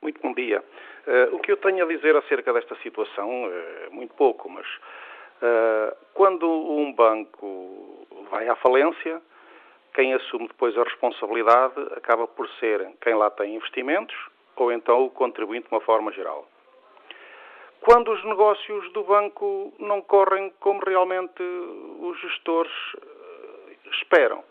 Muito 0.02 0.20
bom 0.22 0.34
dia. 0.34 0.62
Uh, 1.06 1.36
o 1.36 1.38
que 1.38 1.52
eu 1.52 1.56
tenho 1.56 1.84
a 1.84 1.88
dizer 1.88 2.16
acerca 2.16 2.52
desta 2.52 2.76
situação 2.82 3.28
é 3.28 3.88
uh, 3.88 3.94
muito 3.94 4.14
pouco, 4.14 4.48
mas 4.48 4.66
uh, 4.66 5.96
quando 6.14 6.46
um 6.48 6.92
banco 6.92 8.06
vai 8.30 8.48
à 8.48 8.56
falência, 8.56 9.20
quem 9.94 10.14
assume 10.14 10.48
depois 10.48 10.76
a 10.78 10.84
responsabilidade 10.84 11.74
acaba 11.96 12.26
por 12.26 12.48
ser 12.60 12.88
quem 13.00 13.14
lá 13.14 13.30
tem 13.30 13.56
investimentos 13.56 14.16
ou 14.56 14.72
então 14.72 15.04
o 15.04 15.10
contribuinte 15.10 15.68
de 15.68 15.74
uma 15.74 15.80
forma 15.80 16.12
geral 16.12 16.46
quando 17.82 18.12
os 18.12 18.24
negócios 18.24 18.92
do 18.92 19.02
banco 19.02 19.72
não 19.78 20.00
correm 20.02 20.50
como 20.60 20.80
realmente 20.84 21.42
os 21.42 22.18
gestores 22.20 22.72
eh, 22.96 23.76
esperam. 23.90 24.42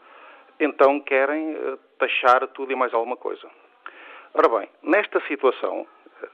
Então 0.59 0.99
querem 0.99 1.55
eh, 1.55 1.77
taxar 1.97 2.45
tudo 2.49 2.73
e 2.73 2.75
mais 2.75 2.93
alguma 2.93 3.15
coisa. 3.15 3.49
Ora 4.33 4.49
bem, 4.49 4.69
nesta 4.83 5.21
situação 5.27 5.87
eh, 6.21 6.27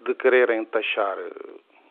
de 0.00 0.14
quererem 0.16 0.64
taxar 0.64 1.16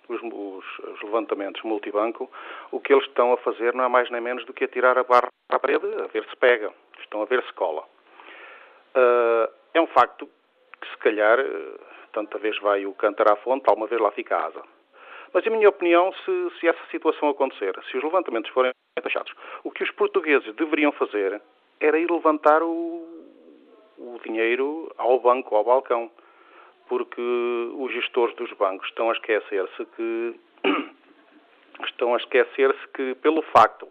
os, 0.09 0.21
os, 0.21 0.79
os, 0.79 1.01
levantamentos 1.01 1.61
multibanco, 1.63 2.29
o 2.71 2.79
que 2.81 2.93
eles 2.93 3.05
estão 3.05 3.31
a 3.31 3.37
fazer 3.37 3.73
não 3.73 3.85
é 3.85 3.87
mais 3.87 4.09
nem 4.11 4.19
menos 4.19 4.45
do 4.45 4.53
que 4.53 4.65
a 4.65 4.67
tirar 4.67 4.97
a 4.97 5.03
barra 5.03 5.29
à 5.49 5.59
parede, 5.59 5.87
a 6.03 6.07
ver 6.07 6.25
se 6.29 6.35
pega. 6.35 6.73
Estão 6.99 7.21
a 7.21 7.25
ver 7.25 7.41
se 7.43 7.53
cola. 7.53 7.85
É 9.73 9.79
um 9.79 9.87
facto 9.87 10.29
que, 10.81 10.89
se 10.89 10.97
calhar, 10.97 11.39
tanta 12.11 12.37
vez 12.37 12.57
vai 12.59 12.85
o 12.85 12.93
cantar 12.93 13.31
à 13.31 13.35
fonte, 13.37 13.67
alguma 13.67 13.87
vez 13.87 14.01
lá 14.01 14.11
fica 14.11 14.35
a 14.37 14.45
asa. 14.45 14.63
Mas, 15.33 15.45
em 15.45 15.49
minha 15.49 15.69
opinião, 15.69 16.11
se, 16.13 16.59
se 16.59 16.67
essa 16.67 16.85
situação 16.91 17.29
acontecer, 17.29 17.73
se 17.89 17.97
os 17.97 18.03
levantamentos 18.03 18.51
forem 18.51 18.71
taxados, 19.01 19.33
o 19.63 19.71
que 19.71 19.83
os 19.83 19.91
portugueses 19.91 20.53
deveriam 20.55 20.91
fazer 20.91 21.41
era 21.79 21.97
ir 21.97 22.11
levantar 22.11 22.61
o, 22.61 23.07
o 23.97 24.19
dinheiro 24.23 24.91
ao 24.97 25.19
banco, 25.19 25.55
ao 25.55 25.63
balcão, 25.63 26.11
porque 26.87 27.21
os 27.75 27.91
gestores 27.93 28.35
dos 28.35 28.51
bancos 28.53 28.87
estão 28.89 29.09
a 29.09 29.13
esquecer-se 29.13 29.85
que 29.95 30.35
estão 31.85 32.13
a 32.13 32.17
esquecer-se 32.17 32.87
que 32.89 33.15
pelo 33.15 33.41
facto 33.43 33.87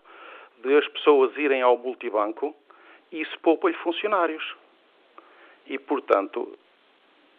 de 0.63 0.77
as 0.77 0.87
pessoas 0.89 1.35
irem 1.39 1.63
ao 1.63 1.79
multibanco, 1.79 2.55
isso 3.11 3.39
poupa-lhe 3.41 3.77
funcionários. 3.79 4.45
E, 5.67 5.79
portanto, 5.79 6.59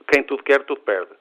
quem 0.07 0.23
tudo 0.23 0.43
quer, 0.43 0.63
tudo 0.63 0.81
perde. 0.81 1.11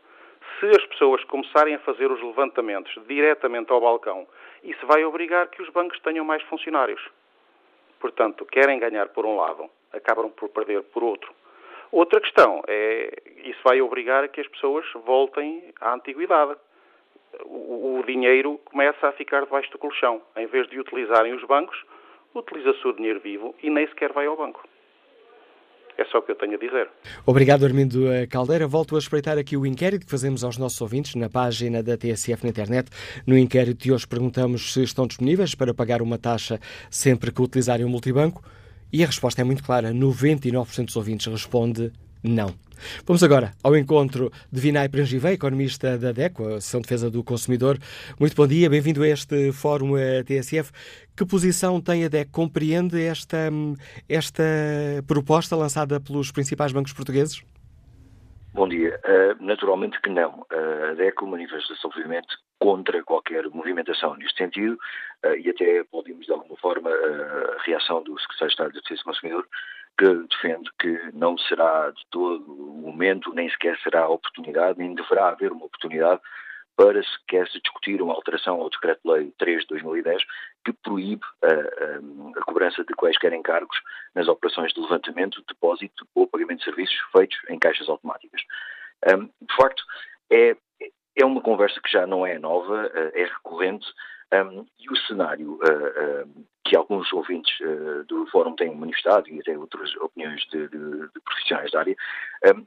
Se 0.59 0.67
as 0.67 0.85
pessoas 0.87 1.25
começarem 1.25 1.75
a 1.75 1.79
fazer 1.81 2.11
os 2.11 2.23
levantamentos 2.23 2.93
diretamente 3.07 3.73
ao 3.73 3.81
balcão, 3.81 4.27
isso 4.63 4.87
vai 4.87 5.05
obrigar 5.05 5.49
que 5.49 5.63
os 5.63 5.69
bancos 5.71 5.99
tenham 6.01 6.25
mais 6.25 6.43
funcionários. 6.45 7.01
Portanto, 7.99 8.45
querem 8.47 8.79
ganhar 8.79 9.09
por 9.09 9.25
um 9.25 9.37
lado, 9.37 9.71
acabam 9.93 10.31
por 10.31 10.49
perder 10.49 10.83
por 10.85 11.03
outro. 11.03 11.33
Outra 11.93 12.21
questão 12.21 12.63
é, 12.69 13.11
isso 13.45 13.61
vai 13.65 13.81
obrigar 13.83 14.23
a 14.25 14.29
que 14.29 14.41
as 14.41 14.49
pessoas 14.49 14.87
voltem 15.05 15.73
à 15.81 15.93
antiguidade. 15.95 16.57
O, 17.45 17.99
o 17.99 18.05
dinheiro 18.07 18.59
começa 18.65 19.09
a 19.09 19.13
ficar 19.13 19.45
debaixo 19.45 19.71
do 19.73 19.79
colchão. 19.79 20.23
Em 20.37 20.47
vez 20.47 20.69
de 20.69 20.79
utilizarem 20.79 21.33
os 21.33 21.45
bancos, 21.45 21.85
utiliza-se 22.35 22.87
o 22.87 22.93
dinheiro 22.93 23.21
vivo 23.21 23.55
e 23.63 23.71
nem 23.71 23.87
sequer 23.89 24.13
vai 24.13 24.27
ao 24.27 24.37
banco. 24.37 24.63
É 26.01 26.05
só 26.07 26.17
o 26.17 26.23
que 26.23 26.33
eu 26.33 26.37
tenho 26.37 26.55
a 26.55 26.59
dizer. 26.59 26.89
Obrigado, 27.27 27.67
Armindo 27.67 28.07
Caldeira. 28.31 28.67
Volto 28.67 28.97
a 28.97 28.99
espreitar 28.99 29.37
aqui 29.37 29.55
o 29.55 29.67
inquérito 29.67 30.07
que 30.07 30.11
fazemos 30.11 30.43
aos 30.43 30.57
nossos 30.57 30.81
ouvintes 30.81 31.15
na 31.15 31.29
página 31.29 31.83
da 31.83 31.95
TSF 31.95 32.43
na 32.43 32.49
internet. 32.49 32.89
No 33.27 33.37
inquérito 33.37 33.83
de 33.83 33.93
hoje 33.93 34.09
perguntamos 34.09 34.73
se 34.73 34.83
estão 34.83 35.07
disponíveis 35.07 35.55
para 35.55 35.75
pagar 35.75 36.01
uma 36.01 36.17
taxa 36.17 36.59
sempre 36.91 37.31
que 37.31 37.43
utilizarem 37.43 37.85
o 37.85 37.89
multibanco. 37.91 38.43
E 38.91 39.05
a 39.05 39.07
resposta 39.07 39.43
é 39.43 39.45
muito 39.45 39.63
clara: 39.63 39.93
99% 39.93 40.87
dos 40.87 40.97
ouvintes 40.97 41.27
responde 41.27 41.93
não. 42.23 42.55
Vamos 43.07 43.23
agora 43.23 43.53
ao 43.63 43.77
encontro 43.77 44.31
de 44.51 44.61
Vinay 44.61 44.89
Prangivei, 44.89 45.35
economista 45.35 45.99
da 45.99 46.13
DECO, 46.13 46.45
a 46.45 46.47
Associação 46.57 46.81
de 46.81 46.87
Defesa 46.87 47.11
do 47.11 47.23
Consumidor. 47.23 47.79
Muito 48.19 48.35
bom 48.35 48.47
dia, 48.47 48.71
bem-vindo 48.71 49.03
a 49.03 49.09
este 49.09 49.53
Fórum 49.53 49.95
TSF. 50.25 50.73
Que 51.17 51.27
posição 51.27 51.81
tem 51.81 52.05
a 52.05 52.09
DECO? 52.09 52.33
Compreende 52.33 53.03
esta, 53.03 53.51
esta 54.09 54.43
proposta 55.07 55.55
lançada 55.57 56.01
pelos 56.01 56.31
principais 56.33 56.73
bancos 56.73 56.93
portugueses? 56.93 57.43
Bom 58.53 58.69
dia. 58.69 58.99
Uh, 59.05 59.45
naturalmente 59.45 60.01
que 60.01 60.11
não. 60.11 60.41
Uh, 60.53 60.91
a 60.91 60.95
DECO 60.95 61.27
manifesta-se, 61.27 61.87
obviamente, 61.87 62.29
contra 62.59 63.03
qualquer 63.05 63.49
movimentação 63.51 64.17
neste 64.17 64.39
sentido 64.39 64.77
uh, 65.25 65.37
e 65.37 65.51
até 65.51 65.85
podemos, 65.85 66.27
de 66.27 66.33
alguma 66.33 66.57
forma, 66.57 66.91
a 66.91 67.63
reação 67.65 68.03
do 68.03 68.19
Secretário 68.19 68.49
de 68.49 68.53
Estado 68.53 68.73
de 68.73 68.81
Defesa 68.81 69.01
do 69.01 69.05
Consumidor 69.05 69.47
que 69.99 70.15
defende 70.29 70.71
que 70.79 71.11
não 71.13 71.37
será 71.37 71.91
de 71.91 72.03
todo 72.11 72.45
o 72.53 72.91
momento, 72.91 73.33
nem 73.35 73.51
sequer 73.51 73.79
será 73.81 74.03
a 74.03 74.09
oportunidade, 74.09 74.79
nem 74.79 74.95
deverá 74.95 75.29
haver 75.29 75.53
uma 75.53 75.67
oportunidade 75.67 76.21
para 76.77 77.03
sequer 77.03 77.47
se 77.49 77.61
discutir 77.61 78.01
uma 78.01 78.15
alteração 78.15 78.59
ao 78.59 78.71
Decreto-Lei 78.71 79.33
3 79.39 79.61
de 79.63 79.69
2010 79.69 80.23
que 80.65 80.73
proíbe 80.73 81.23
a, 81.43 81.47
a, 81.47 82.41
a, 82.41 82.45
cobrança 82.45 82.83
de 82.83 82.95
quaisquer 82.95 83.35
encargos 83.35 83.77
nas 84.15 84.29
operações 84.29 84.73
de 84.73 84.81
levantamento, 84.81 85.45
depósito 85.47 86.07
ou 86.15 86.27
pagamento 86.27 86.61
de 86.61 86.65
serviços 86.65 86.99
feitos 87.13 87.39
em 87.51 87.59
caixas 87.59 87.87
automáticas. 87.89 88.41
Um, 89.07 89.27
de 89.27 89.57
facto, 89.57 89.83
é, 90.31 90.57
é 91.17 91.25
uma 91.25 91.43
conversa 91.43 91.79
que 91.83 91.93
já 91.93 92.07
não 92.07 92.27
é 92.27 92.39
nova, 92.39 92.91
é 92.95 93.25
recorrente 93.25 93.87
um, 94.33 94.67
e 94.79 94.91
o 94.91 94.97
cenário 95.07 95.53
uh, 95.55 96.25
uh, 96.25 96.47
que 96.65 96.77
alguns 96.77 97.13
ouvintes 97.13 97.59
uh, 97.61 98.05
do 98.05 98.27
Fórum 98.27 98.55
têm 98.55 98.75
manifestado 98.75 99.29
e 99.29 99.41
até 99.41 99.57
outras 99.59 99.95
opiniões 99.97 100.43
de, 100.47 100.69
de, 100.69 100.79
de 100.79 101.21
profissionais 101.25 101.71
da 101.71 101.81
área, 101.81 101.97
um, 102.55 102.67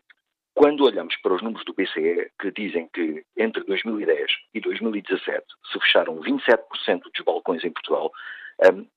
quando 0.56 0.84
olhamos 0.84 1.16
para 1.18 1.34
os 1.34 1.42
números 1.42 1.66
do 1.66 1.74
BCE, 1.74 2.32
que 2.40 2.52
dizem 2.52 2.88
que 2.94 3.26
entre 3.38 3.64
2010 3.64 4.32
e 4.54 4.60
2017 4.60 5.44
se 5.72 5.80
fecharam 5.80 6.20
27% 6.22 7.02
dos 7.02 7.26
balcões 7.26 7.64
em 7.64 7.72
Portugal, 7.72 8.12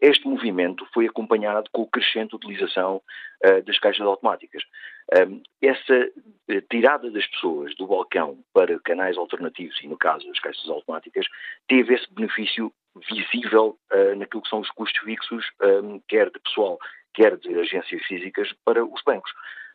este 0.00 0.26
movimento 0.28 0.86
foi 0.92 1.06
acompanhado 1.06 1.68
com 1.72 1.82
o 1.82 1.86
crescente 1.88 2.36
utilização 2.36 3.02
uh, 3.44 3.62
das 3.64 3.78
caixas 3.78 4.06
automáticas. 4.06 4.62
Essa 5.60 5.94
uh, 5.94 6.60
tirada 6.70 7.10
das 7.10 7.26
pessoas 7.26 7.74
do 7.76 7.86
balcão 7.86 8.38
para 8.52 8.78
canais 8.80 9.16
alternativos, 9.16 9.78
e 9.82 9.88
no 9.88 9.96
caso 9.96 10.30
as 10.30 10.38
caixas 10.40 10.68
automáticas, 10.68 11.26
teve 11.68 11.94
esse 11.94 12.12
benefício 12.12 12.72
visível 13.08 13.78
uh, 13.92 14.16
naquilo 14.16 14.42
que 14.42 14.48
são 14.48 14.60
os 14.60 14.70
custos 14.70 15.02
fixos, 15.02 15.44
quer 16.08 16.30
de 16.30 16.38
pessoal, 16.40 16.78
quer 17.14 17.36
de 17.36 17.58
agências 17.58 18.02
físicas, 18.04 18.52
para 18.64 18.84
os 18.84 19.02
bancos. 19.04 19.32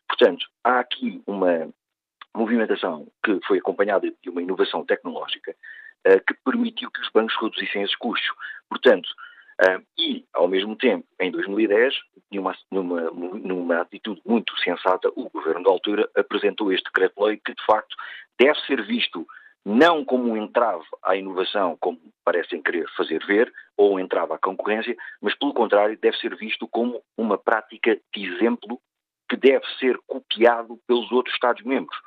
Portanto, 0.07 0.45
há 0.63 0.79
aqui 0.79 1.21
uma 1.25 1.69
movimentação 2.35 3.07
que 3.23 3.39
foi 3.45 3.57
acompanhada 3.57 4.11
de 4.21 4.29
uma 4.29 4.41
inovação 4.41 4.85
tecnológica 4.85 5.55
que 6.27 6.33
permitiu 6.45 6.89
que 6.89 7.01
os 7.01 7.09
bancos 7.11 7.35
reduzissem 7.39 7.83
esses 7.83 7.95
custos. 7.95 8.29
Portanto, 8.69 9.07
Uh, 9.61 9.85
e, 9.95 10.25
ao 10.33 10.47
mesmo 10.47 10.75
tempo, 10.75 11.05
em 11.19 11.29
2010, 11.29 11.93
numa, 12.31 12.55
numa, 12.71 13.01
numa 13.11 13.81
atitude 13.81 14.19
muito 14.25 14.57
sensata, 14.59 15.11
o 15.15 15.29
governo 15.29 15.63
da 15.63 15.69
altura 15.69 16.09
apresentou 16.15 16.73
este 16.73 16.85
decreto-lei 16.85 17.37
que, 17.37 17.53
de 17.53 17.63
facto, 17.65 17.95
deve 18.39 18.59
ser 18.61 18.83
visto 18.83 19.27
não 19.63 20.03
como 20.03 20.31
um 20.31 20.37
entrave 20.37 20.83
à 21.03 21.15
inovação, 21.15 21.77
como 21.79 21.99
parecem 22.25 22.59
querer 22.59 22.89
fazer 22.97 23.23
ver, 23.27 23.53
ou 23.77 23.93
um 23.93 23.99
entrave 23.99 24.33
à 24.33 24.39
concorrência, 24.39 24.95
mas, 25.21 25.35
pelo 25.35 25.53
contrário, 25.53 25.95
deve 26.01 26.17
ser 26.17 26.35
visto 26.35 26.67
como 26.67 26.99
uma 27.15 27.37
prática 27.37 27.99
de 28.15 28.25
exemplo 28.25 28.81
que 29.29 29.37
deve 29.37 29.65
ser 29.77 29.95
copiado 30.07 30.79
pelos 30.87 31.11
outros 31.11 31.35
Estados-membros. 31.35 31.97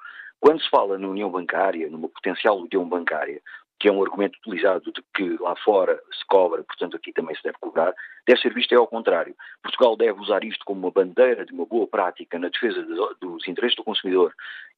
Quando 0.40 0.60
se 0.60 0.68
fala 0.68 0.98
na 0.98 1.08
União 1.08 1.30
Bancária, 1.30 1.88
numa 1.88 2.08
potencial 2.08 2.58
União 2.58 2.86
Bancária, 2.86 3.40
que 3.78 3.88
é 3.88 3.92
um 3.92 4.02
argumento 4.02 4.38
utilizado 4.38 4.92
de 4.92 5.02
que 5.14 5.36
lá 5.42 5.54
fora 5.56 6.00
se 6.12 6.24
cobra, 6.26 6.62
portanto 6.64 6.96
aqui 6.96 7.12
também 7.12 7.34
se 7.36 7.42
deve 7.42 7.58
cobrar, 7.60 7.92
deve 8.26 8.40
ser 8.40 8.54
visto 8.54 8.72
é 8.72 8.76
ao 8.76 8.86
contrário. 8.86 9.34
Portugal 9.62 9.96
deve 9.96 10.20
usar 10.20 10.44
isto 10.44 10.64
como 10.64 10.80
uma 10.80 10.90
bandeira 10.90 11.44
de 11.44 11.52
uma 11.52 11.66
boa 11.66 11.86
prática 11.86 12.38
na 12.38 12.48
defesa 12.48 12.82
dos 13.20 13.46
interesses 13.48 13.76
do 13.76 13.84
consumidor 13.84 14.32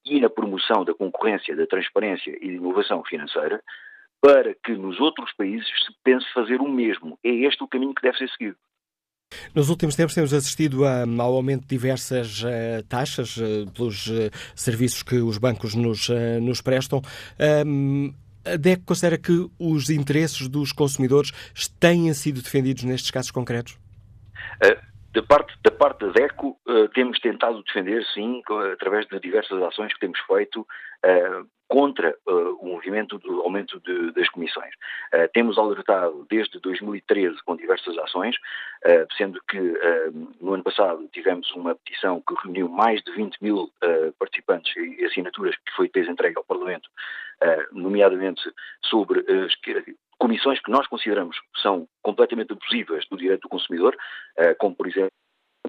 e 0.04 0.20
na 0.20 0.30
promoção 0.30 0.84
da 0.84 0.94
concorrência, 0.94 1.54
da 1.54 1.66
transparência 1.66 2.36
e 2.40 2.48
da 2.48 2.54
inovação 2.54 3.04
financeira, 3.04 3.62
para 4.20 4.54
que 4.54 4.72
nos 4.72 4.98
outros 4.98 5.32
países 5.34 5.68
se 5.68 5.94
pense 6.02 6.26
fazer 6.32 6.60
o 6.60 6.68
mesmo. 6.68 7.18
É 7.22 7.30
este 7.30 7.62
o 7.62 7.68
caminho 7.68 7.94
que 7.94 8.02
deve 8.02 8.18
ser 8.18 8.28
seguido. 8.30 8.56
Nos 9.54 9.68
últimos 9.68 9.96
tempos 9.96 10.14
temos 10.14 10.32
assistido 10.32 10.84
a, 10.84 11.02
ao 11.02 11.34
aumento 11.34 11.62
de 11.62 11.68
diversas 11.68 12.42
uh, 12.42 12.82
taxas 12.88 13.36
uh, 13.36 13.70
pelos 13.74 14.08
serviços 14.54 15.02
que 15.02 15.16
os 15.16 15.36
bancos 15.36 15.74
nos, 15.74 16.08
nos 16.40 16.60
prestam. 16.60 17.02
A 18.46 18.56
DEC 18.56 18.82
considera 18.84 19.18
que 19.18 19.50
os 19.58 19.90
interesses 19.90 20.48
dos 20.48 20.72
consumidores 20.72 21.32
têm 21.80 22.12
sido 22.14 22.40
defendidos 22.40 22.84
nestes 22.84 23.10
casos 23.10 23.30
concretos? 23.30 23.76
Da 25.16 25.22
parte, 25.22 25.56
da 25.64 25.70
parte 25.70 26.04
da 26.04 26.12
DECO, 26.12 26.58
uh, 26.68 26.88
temos 26.88 27.18
tentado 27.20 27.62
defender, 27.62 28.04
sim, 28.12 28.42
através 28.70 29.06
de 29.06 29.18
diversas 29.18 29.62
ações 29.62 29.90
que 29.94 30.00
temos 30.00 30.20
feito 30.20 30.60
uh, 30.60 31.48
contra 31.66 32.14
uh, 32.28 32.58
o 32.60 32.66
movimento 32.66 33.16
do 33.20 33.40
aumento 33.40 33.80
de, 33.80 34.12
das 34.12 34.28
comissões. 34.28 34.74
temos 35.32 35.56
alertado 35.56 36.26
desde 36.28 36.60
2013 36.60 37.34
com 37.46 37.56
diversas 37.56 37.96
ações, 37.98 38.36
sendo 39.16 39.40
que 39.48 39.58
no 40.40 40.54
ano 40.54 40.62
passado 40.62 41.08
tivemos 41.12 41.50
uma 41.54 41.74
petição 41.74 42.20
que 42.20 42.34
reuniu 42.44 42.68
mais 42.68 43.02
de 43.02 43.10
20 43.12 43.38
mil 43.42 43.72
participantes 44.18 44.72
e 44.76 45.04
assinaturas 45.04 45.56
que 45.56 45.72
foi 45.74 45.86
depois 45.86 46.08
entregue 46.08 46.36
ao 46.36 46.44
Parlamento, 46.44 46.88
nomeadamente 47.72 48.42
sobre 48.82 49.24
comissões 50.18 50.60
que 50.60 50.70
nós 50.70 50.86
consideramos 50.86 51.36
são 51.62 51.86
completamente 52.02 52.52
abusivas 52.52 53.06
do 53.08 53.16
direito 53.16 53.42
do 53.42 53.48
consumidor, 53.48 53.96
eh, 54.36 54.54
como, 54.54 54.74
por 54.74 54.86
exemplo, 54.86 55.10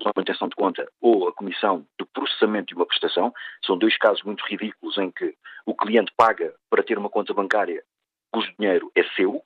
a 0.05 0.11
manutenção 0.15 0.47
de 0.47 0.55
conta 0.55 0.87
ou 1.01 1.27
a 1.27 1.33
comissão 1.33 1.85
do 1.97 2.05
processamento 2.07 2.67
de 2.67 2.75
uma 2.75 2.85
prestação. 2.85 3.33
São 3.65 3.77
dois 3.77 3.97
casos 3.97 4.23
muito 4.23 4.45
ridículos 4.45 4.97
em 4.97 5.11
que 5.11 5.35
o 5.65 5.75
cliente 5.75 6.11
paga 6.15 6.53
para 6.69 6.83
ter 6.83 6.97
uma 6.97 7.09
conta 7.09 7.33
bancária 7.33 7.83
cujo 8.31 8.53
dinheiro 8.59 8.91
é 8.95 9.03
seu, 9.15 9.41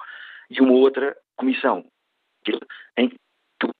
e 0.50 0.60
uma 0.60 0.74
outra 0.74 1.16
comissão 1.38 1.86
em 2.98 3.10
que 3.10 3.18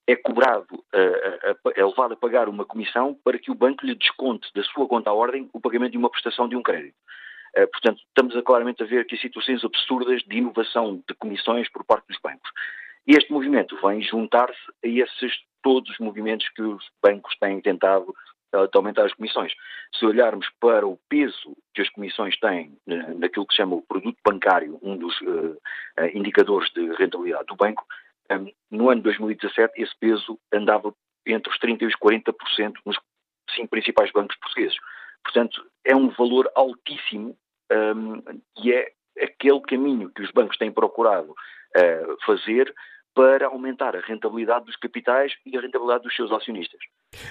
é 0.06 0.16
cobrado, 0.16 0.84
eh, 0.92 1.56
é 1.76 1.84
levado 1.84 2.14
a 2.14 2.16
pagar 2.16 2.48
uma 2.48 2.64
comissão 2.64 3.14
para 3.24 3.38
que 3.38 3.50
o 3.50 3.54
banco 3.54 3.84
lhe 3.84 3.94
desconte 3.94 4.48
da 4.54 4.62
sua 4.62 4.86
conta 4.86 5.10
à 5.10 5.12
ordem 5.12 5.50
o 5.52 5.60
pagamento 5.60 5.92
de 5.92 5.98
uma 5.98 6.10
prestação 6.10 6.48
de 6.48 6.56
um 6.56 6.62
crédito. 6.62 6.96
Eh, 7.54 7.66
portanto, 7.66 8.00
estamos 8.08 8.36
a 8.36 8.42
claramente 8.42 8.82
a 8.82 8.86
ver 8.86 9.00
aqui 9.00 9.16
situações 9.16 9.64
absurdas 9.64 10.22
de 10.22 10.38
inovação 10.38 11.02
de 11.06 11.14
comissões 11.14 11.68
por 11.70 11.84
parte 11.84 12.06
dos 12.08 12.18
bancos. 12.22 12.50
Este 13.06 13.32
movimento 13.32 13.76
vem 13.82 14.00
juntar-se 14.02 14.60
a 14.84 14.88
esses 14.88 15.32
todos 15.62 15.90
os 15.90 15.98
movimentos 15.98 16.48
que 16.50 16.62
os 16.62 16.84
bancos 17.02 17.36
têm 17.38 17.60
tentado 17.60 18.14
uh, 18.54 18.68
de 18.68 18.76
aumentar 18.76 19.04
as 19.04 19.14
comissões. 19.14 19.52
Se 19.94 20.06
olharmos 20.06 20.48
para 20.60 20.86
o 20.86 20.98
peso 21.08 21.56
que 21.74 21.82
as 21.82 21.88
comissões 21.90 22.38
têm 22.38 22.76
uh, 22.86 23.18
naquilo 23.18 23.46
que 23.46 23.54
se 23.54 23.58
chama 23.58 23.76
o 23.76 23.82
produto 23.82 24.18
bancário, 24.24 24.78
um 24.82 24.96
dos 24.96 25.20
uh, 25.20 25.58
indicadores 26.14 26.70
de 26.72 26.92
rentabilidade 26.94 27.46
do 27.46 27.56
banco, 27.56 27.84
um, 28.30 28.50
no 28.70 28.88
ano 28.88 29.00
de 29.00 29.04
2017 29.04 29.82
esse 29.82 29.96
peso 29.98 30.38
andava 30.52 30.94
entre 31.26 31.52
os 31.52 31.58
30% 31.58 31.82
e 31.82 31.86
os 31.86 31.94
40% 31.96 32.74
nos 32.84 32.98
cinco 33.54 33.68
principais 33.68 34.10
bancos 34.12 34.36
portugueses. 34.36 34.76
Portanto, 35.24 35.64
é 35.84 35.94
um 35.94 36.08
valor 36.10 36.50
altíssimo 36.54 37.36
um, 37.70 38.22
e 38.62 38.72
é 38.72 38.92
aquele 39.20 39.60
caminho 39.60 40.10
que 40.10 40.22
os 40.22 40.30
bancos 40.30 40.56
têm 40.56 40.70
procurado 40.70 41.30
uh, 41.30 42.16
fazer 42.26 42.72
para 43.14 43.46
aumentar 43.46 43.94
a 43.94 44.00
rentabilidade 44.00 44.64
dos 44.64 44.76
capitais 44.76 45.32
e 45.44 45.56
a 45.56 45.60
rentabilidade 45.60 46.04
dos 46.04 46.16
seus 46.16 46.32
acionistas. 46.32 46.80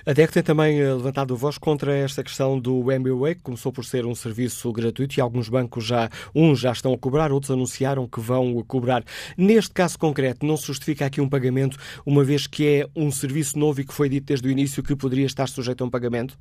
A 0.06 0.14
DEC 0.14 0.32
tem 0.32 0.44
também 0.44 0.80
eh, 0.80 0.94
levantado 0.94 1.36
voz 1.36 1.58
contra 1.58 1.92
esta 1.94 2.24
questão 2.24 2.60
do 2.60 2.92
MBWay, 2.92 3.36
que 3.36 3.42
começou 3.42 3.72
por 3.72 3.84
ser 3.84 4.06
um 4.06 4.14
serviço 4.14 4.72
gratuito 4.72 5.18
e 5.18 5.22
alguns 5.22 5.50
bancos 5.50 5.84
já, 5.84 6.08
uns 6.36 6.60
já 6.60 6.72
estão 6.72 6.94
a 6.94 6.98
cobrar, 6.98 7.32
outros 7.32 7.52
anunciaram 7.52 8.08
que 8.08 8.20
vão 8.20 8.62
cobrar. 8.64 9.04
Neste 9.36 9.74
caso 9.74 9.98
concreto, 9.98 10.46
não 10.46 10.56
se 10.56 10.68
justifica 10.68 11.08
aqui 11.08 11.20
um 11.20 11.30
pagamento, 11.30 11.78
uma 12.06 12.24
vez 12.24 12.46
que 12.46 12.82
é 12.82 12.86
um 12.96 13.10
serviço 13.10 13.58
novo 13.58 13.82
e 13.82 13.86
que 13.86 13.94
foi 13.94 14.08
dito 14.08 14.28
desde 14.28 14.48
o 14.48 14.52
início 14.52 14.84
que 14.84 14.96
poderia 14.96 15.26
estar 15.26 15.48
sujeito 15.48 15.84
a 15.84 15.88
um 15.88 15.89
pagamento? 15.89 16.38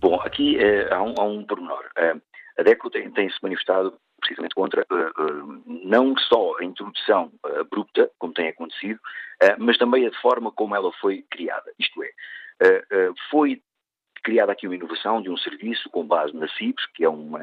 Bom, 0.00 0.16
aqui 0.16 0.56
uh, 0.56 0.94
há, 0.94 1.02
um, 1.02 1.14
há 1.18 1.24
um 1.24 1.44
pormenor. 1.44 1.84
Uh, 1.98 2.20
a 2.58 2.62
DECO 2.62 2.90
tem, 2.90 3.10
tem 3.10 3.28
se 3.30 3.38
manifestado 3.42 3.98
precisamente 4.24 4.54
contra 4.54 4.86
uh, 4.90 5.22
uh, 5.22 5.62
não 5.66 6.16
só 6.16 6.58
a 6.58 6.64
introdução 6.64 7.30
uh, 7.44 7.60
abrupta, 7.60 8.10
como 8.18 8.32
tem 8.32 8.48
acontecido, 8.48 8.98
mas 9.58 9.76
também 9.76 10.06
a 10.06 10.12
forma 10.20 10.50
como 10.50 10.74
ela 10.74 10.90
foi 11.00 11.22
criada. 11.30 11.70
Isto 11.78 12.02
é, 12.02 12.12
foi 13.30 13.60
criada 14.22 14.52
aqui 14.52 14.66
uma 14.66 14.76
inovação 14.76 15.20
de 15.20 15.28
um 15.28 15.36
serviço 15.36 15.90
com 15.90 16.06
base 16.06 16.34
na 16.34 16.48
CIBS, 16.48 16.86
que 16.94 17.04
é 17.04 17.08
uma, 17.08 17.40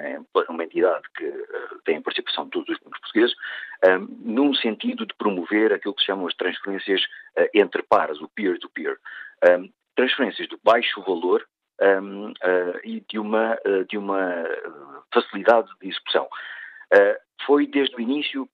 uma 0.49 0.63
entidade 0.63 1.03
que 1.15 1.31
tem 1.85 1.97
a 1.97 2.01
participação 2.01 2.45
de 2.45 2.51
todos 2.51 2.69
os 2.69 2.79
portugueses, 2.79 3.35
num 4.23 4.55
sentido 4.55 5.05
de 5.05 5.13
promover 5.13 5.73
aquilo 5.73 5.93
que 5.93 6.01
se 6.01 6.07
chamam 6.07 6.25
as 6.25 6.33
transferências 6.33 7.01
entre 7.53 7.83
pares, 7.83 8.19
o 8.19 8.29
peer-to-peer. 8.29 8.97
-peer. 9.43 9.69
transferências 9.95 10.47
de 10.47 10.57
baixo 10.63 11.03
valor 11.03 11.45
um, 11.82 12.29
uh, 12.29 12.79
e 12.84 13.03
de 13.09 13.17
uma, 13.17 13.57
uh, 13.65 13.86
de 13.86 13.97
uma 13.97 14.45
facilidade 15.13 15.67
de 15.82 15.89
execução. 15.89 16.25
Uh, 16.93 17.17
foi 17.45 17.65
desde 17.65 17.95
o 17.95 17.99
início 17.99 18.47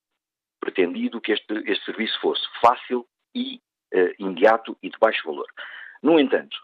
pretendido 0.60 1.20
que 1.20 1.32
este, 1.32 1.52
este 1.66 1.84
serviço 1.84 2.18
fosse 2.20 2.42
fácil 2.60 3.06
e 3.34 3.60
imediato 4.18 4.76
e 4.82 4.90
de 4.90 4.98
baixo 4.98 5.24
valor. 5.24 5.46
No 6.02 6.20
entanto, 6.20 6.54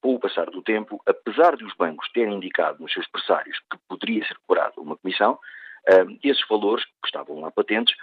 com 0.00 0.16
o 0.16 0.18
passar 0.18 0.46
do 0.50 0.62
tempo, 0.62 1.00
apesar 1.06 1.56
de 1.56 1.64
os 1.64 1.72
bancos 1.76 2.10
terem 2.12 2.34
indicado 2.34 2.82
nos 2.82 2.92
seus 2.92 3.06
pressários 3.06 3.56
que 3.70 3.78
poderia 3.88 4.26
ser 4.26 4.36
cobrada 4.44 4.72
uma 4.78 4.96
comissão, 4.96 5.38
esses 6.24 6.44
valores, 6.48 6.84
que 6.84 7.06
estavam 7.06 7.38
lá 7.38 7.52
patentes, 7.52 7.94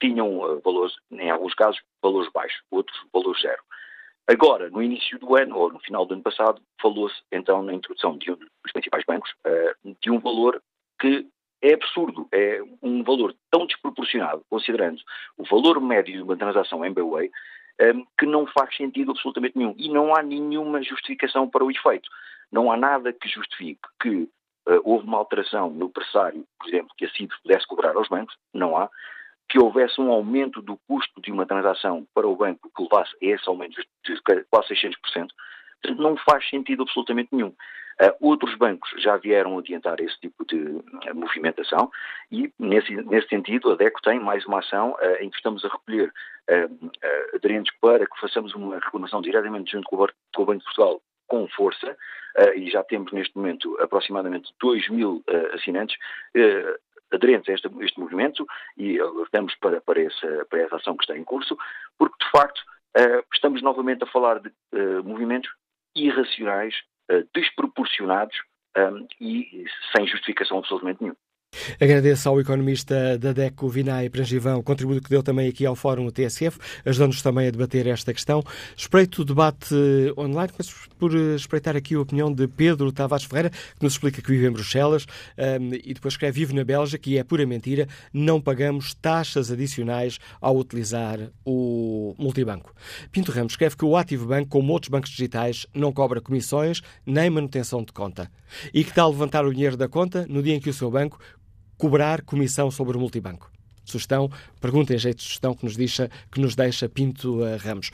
tinham 0.00 0.60
valores, 0.64 0.94
em 1.12 1.30
alguns 1.30 1.54
casos, 1.54 1.80
valores 2.02 2.32
baixos, 2.32 2.60
outros 2.68 2.98
valores 3.12 3.42
zero. 3.42 3.62
Agora, 4.26 4.70
no 4.70 4.82
início 4.82 5.18
do 5.18 5.36
ano, 5.36 5.56
ou 5.56 5.72
no 5.72 5.78
final 5.80 6.06
do 6.06 6.14
ano 6.14 6.22
passado, 6.22 6.60
falou-se 6.80 7.20
então 7.30 7.62
na 7.62 7.74
introdução 7.74 8.16
de 8.16 8.30
um 8.30 8.36
dos 8.36 8.72
principais 8.72 9.04
bancos 9.04 9.30
uh, 9.46 9.96
de 10.00 10.10
um 10.10 10.18
valor 10.18 10.62
que 10.98 11.26
é 11.62 11.74
absurdo, 11.74 12.26
é 12.32 12.60
um 12.82 13.02
valor 13.02 13.34
tão 13.50 13.66
desproporcionado, 13.66 14.44
considerando 14.50 15.00
o 15.36 15.44
valor 15.44 15.80
médio 15.80 16.14
de 16.14 16.22
uma 16.22 16.36
transação 16.36 16.84
MBWay, 16.84 17.26
um, 17.28 17.30
eh, 17.78 18.04
que 18.18 18.26
não 18.26 18.46
faz 18.46 18.76
sentido 18.76 19.12
absolutamente 19.12 19.56
nenhum. 19.56 19.74
E 19.78 19.88
não 19.88 20.14
há 20.14 20.22
nenhuma 20.22 20.82
justificação 20.82 21.48
para 21.48 21.64
o 21.64 21.70
efeito. 21.70 22.08
Não 22.52 22.70
há 22.70 22.76
nada 22.76 23.14
que 23.14 23.28
justifique 23.28 23.80
que 23.98 24.28
uh, 24.68 24.80
houve 24.84 25.06
uma 25.06 25.16
alteração 25.16 25.70
no 25.70 25.88
pressário, 25.88 26.44
por 26.58 26.68
exemplo, 26.68 26.94
que 26.98 27.06
a 27.06 27.10
CID 27.10 27.32
pudesse 27.42 27.66
cobrar 27.66 27.96
aos 27.96 28.08
bancos, 28.08 28.36
não 28.52 28.76
há 28.76 28.90
que 29.48 29.58
houvesse 29.58 30.00
um 30.00 30.10
aumento 30.10 30.60
do 30.62 30.78
custo 30.88 31.20
de 31.20 31.30
uma 31.30 31.46
transação 31.46 32.06
para 32.14 32.26
o 32.26 32.36
banco 32.36 32.70
que 32.74 32.82
levasse 32.82 33.14
a 33.22 33.26
esse 33.26 33.48
aumento 33.48 33.80
de 34.04 34.20
quase 34.50 34.68
600%, 34.68 34.96
portanto, 35.02 36.02
não 36.02 36.16
faz 36.16 36.48
sentido 36.48 36.82
absolutamente 36.82 37.28
nenhum. 37.32 37.54
Uh, 38.02 38.10
outros 38.20 38.56
bancos 38.56 38.90
já 38.98 39.16
vieram 39.16 39.56
adiantar 39.56 40.00
esse 40.00 40.18
tipo 40.18 40.44
de 40.46 40.56
uh, 40.56 40.84
movimentação 41.14 41.88
e, 42.30 42.52
nesse, 42.58 42.92
nesse, 42.92 43.28
sentido, 43.28 43.70
a 43.70 43.76
DECO 43.76 44.02
tem 44.02 44.18
mais 44.18 44.44
uma 44.46 44.58
ação 44.58 44.94
uh, 44.94 45.22
em 45.22 45.30
que 45.30 45.36
estamos 45.36 45.64
a 45.64 45.68
recolher 45.68 46.12
aderentes 47.34 47.74
para 47.80 48.04
que 48.04 48.20
façamos 48.20 48.54
uma 48.54 48.74
reclamação 48.74 49.22
diretamente 49.22 49.72
junto 49.72 49.84
com 49.88 49.96
o, 49.96 50.08
com 50.34 50.42
o 50.42 50.44
Banco 50.44 50.58
de 50.58 50.64
Portugal 50.64 51.00
com 51.26 51.48
força, 51.48 51.96
e 52.54 52.70
já 52.70 52.84
temos 52.84 53.10
neste 53.12 53.34
momento 53.34 53.74
aproximadamente 53.80 54.52
2 54.60 54.90
mil 54.90 55.24
assinantes, 55.54 55.96
aderentes 57.14 57.48
a 57.48 57.52
este, 57.52 57.68
este 57.80 58.00
movimento 58.00 58.46
e 58.76 58.98
alertamos 59.00 59.54
para, 59.56 59.80
para, 59.80 60.02
essa, 60.02 60.46
para 60.50 60.62
essa 60.62 60.76
ação 60.76 60.96
que 60.96 61.04
está 61.04 61.16
em 61.16 61.24
curso, 61.24 61.56
porque 61.98 62.24
de 62.24 62.30
facto 62.30 62.58
uh, 62.98 63.24
estamos 63.32 63.62
novamente 63.62 64.04
a 64.04 64.06
falar 64.06 64.40
de 64.40 64.48
uh, 64.48 65.02
movimentos 65.04 65.50
irracionais, 65.96 66.74
uh, 67.10 67.26
desproporcionados 67.34 68.36
e 69.20 69.64
sem 69.94 70.04
justificação 70.04 70.58
absolutamente 70.58 71.00
nenhuma. 71.00 71.16
Agradeço 71.80 72.28
ao 72.28 72.40
economista 72.40 73.18
da 73.18 73.32
DECO, 73.32 73.68
Vinay 73.68 74.10
Prangivão, 74.10 74.58
o 74.58 74.62
contributo 74.62 75.02
que 75.02 75.10
deu 75.10 75.22
também 75.22 75.48
aqui 75.48 75.64
ao 75.64 75.74
Fórum 75.74 76.10
TSF, 76.10 76.58
ajudando-nos 76.84 77.22
também 77.22 77.48
a 77.48 77.50
debater 77.50 77.86
esta 77.86 78.12
questão. 78.12 78.42
Espreito 78.76 79.22
o 79.22 79.24
debate 79.24 79.74
online, 80.18 80.52
começo 80.52 80.74
por 80.98 81.14
espreitar 81.14 81.74
aqui 81.74 81.94
a 81.94 82.00
opinião 82.00 82.32
de 82.32 82.46
Pedro 82.46 82.92
Tavares 82.92 83.24
Ferreira, 83.24 83.50
que 83.50 83.82
nos 83.82 83.94
explica 83.94 84.20
que 84.20 84.30
vive 84.30 84.46
em 84.46 84.50
Bruxelas 84.50 85.06
um, 85.38 85.74
e 85.74 85.94
depois 85.94 86.14
escreve 86.14 86.34
vive 86.34 86.52
na 86.52 86.64
Bélgica 86.64 87.08
e 87.08 87.16
é 87.16 87.22
pura 87.24 87.46
mentira, 87.46 87.86
não 88.12 88.40
pagamos 88.40 88.92
taxas 88.94 89.52
adicionais 89.52 90.18
ao 90.40 90.56
utilizar 90.56 91.30
o 91.44 92.14
multibanco. 92.18 92.74
Pinto 93.12 93.30
Ramos 93.30 93.52
escreve 93.52 93.76
que 93.76 93.84
o 93.84 93.96
Ativo 93.96 94.26
Banco, 94.26 94.48
como 94.48 94.72
outros 94.72 94.90
bancos 94.90 95.10
digitais, 95.10 95.66
não 95.72 95.92
cobra 95.92 96.20
comissões 96.20 96.82
nem 97.06 97.30
manutenção 97.30 97.82
de 97.82 97.92
conta. 97.92 98.30
E 98.72 98.82
que 98.82 98.92
tal 98.92 99.10
levantar 99.10 99.44
o 99.44 99.52
dinheiro 99.52 99.76
da 99.76 99.88
conta 99.88 100.26
no 100.28 100.42
dia 100.42 100.54
em 100.54 100.60
que 100.60 100.68
o 100.68 100.74
seu 100.74 100.90
banco 100.90 101.18
cobrar 101.76 102.22
comissão 102.22 102.70
sobre 102.70 102.96
o 102.96 103.00
multibanco. 103.00 103.50
Sugestão, 103.84 104.30
pergunta 104.60 104.94
em 104.94 104.98
jeito 104.98 105.18
de 105.18 105.24
sugestão 105.24 105.54
que 105.54 105.64
nos 105.64 105.76
deixa, 105.76 106.10
que 106.30 106.40
nos 106.40 106.54
deixa 106.54 106.88
Pinto 106.88 107.42
uh, 107.42 107.56
Ramos. 107.58 107.90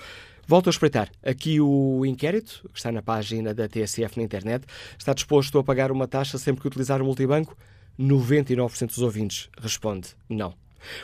Volto 0.46 0.68
a 0.68 0.70
espreitar. 0.70 1.10
Aqui 1.22 1.60
o 1.60 2.04
inquérito, 2.04 2.68
que 2.72 2.78
está 2.78 2.90
na 2.90 3.02
página 3.02 3.54
da 3.54 3.68
TSF 3.68 4.16
na 4.16 4.22
internet, 4.22 4.64
está 4.98 5.12
disposto 5.12 5.58
a 5.58 5.64
pagar 5.64 5.92
uma 5.92 6.08
taxa 6.08 6.38
sempre 6.38 6.62
que 6.62 6.68
utilizar 6.68 7.00
o 7.00 7.04
multibanco? 7.04 7.56
99% 7.98 8.88
dos 8.88 8.98
ouvintes 8.98 9.48
responde 9.60 10.08
não. 10.28 10.54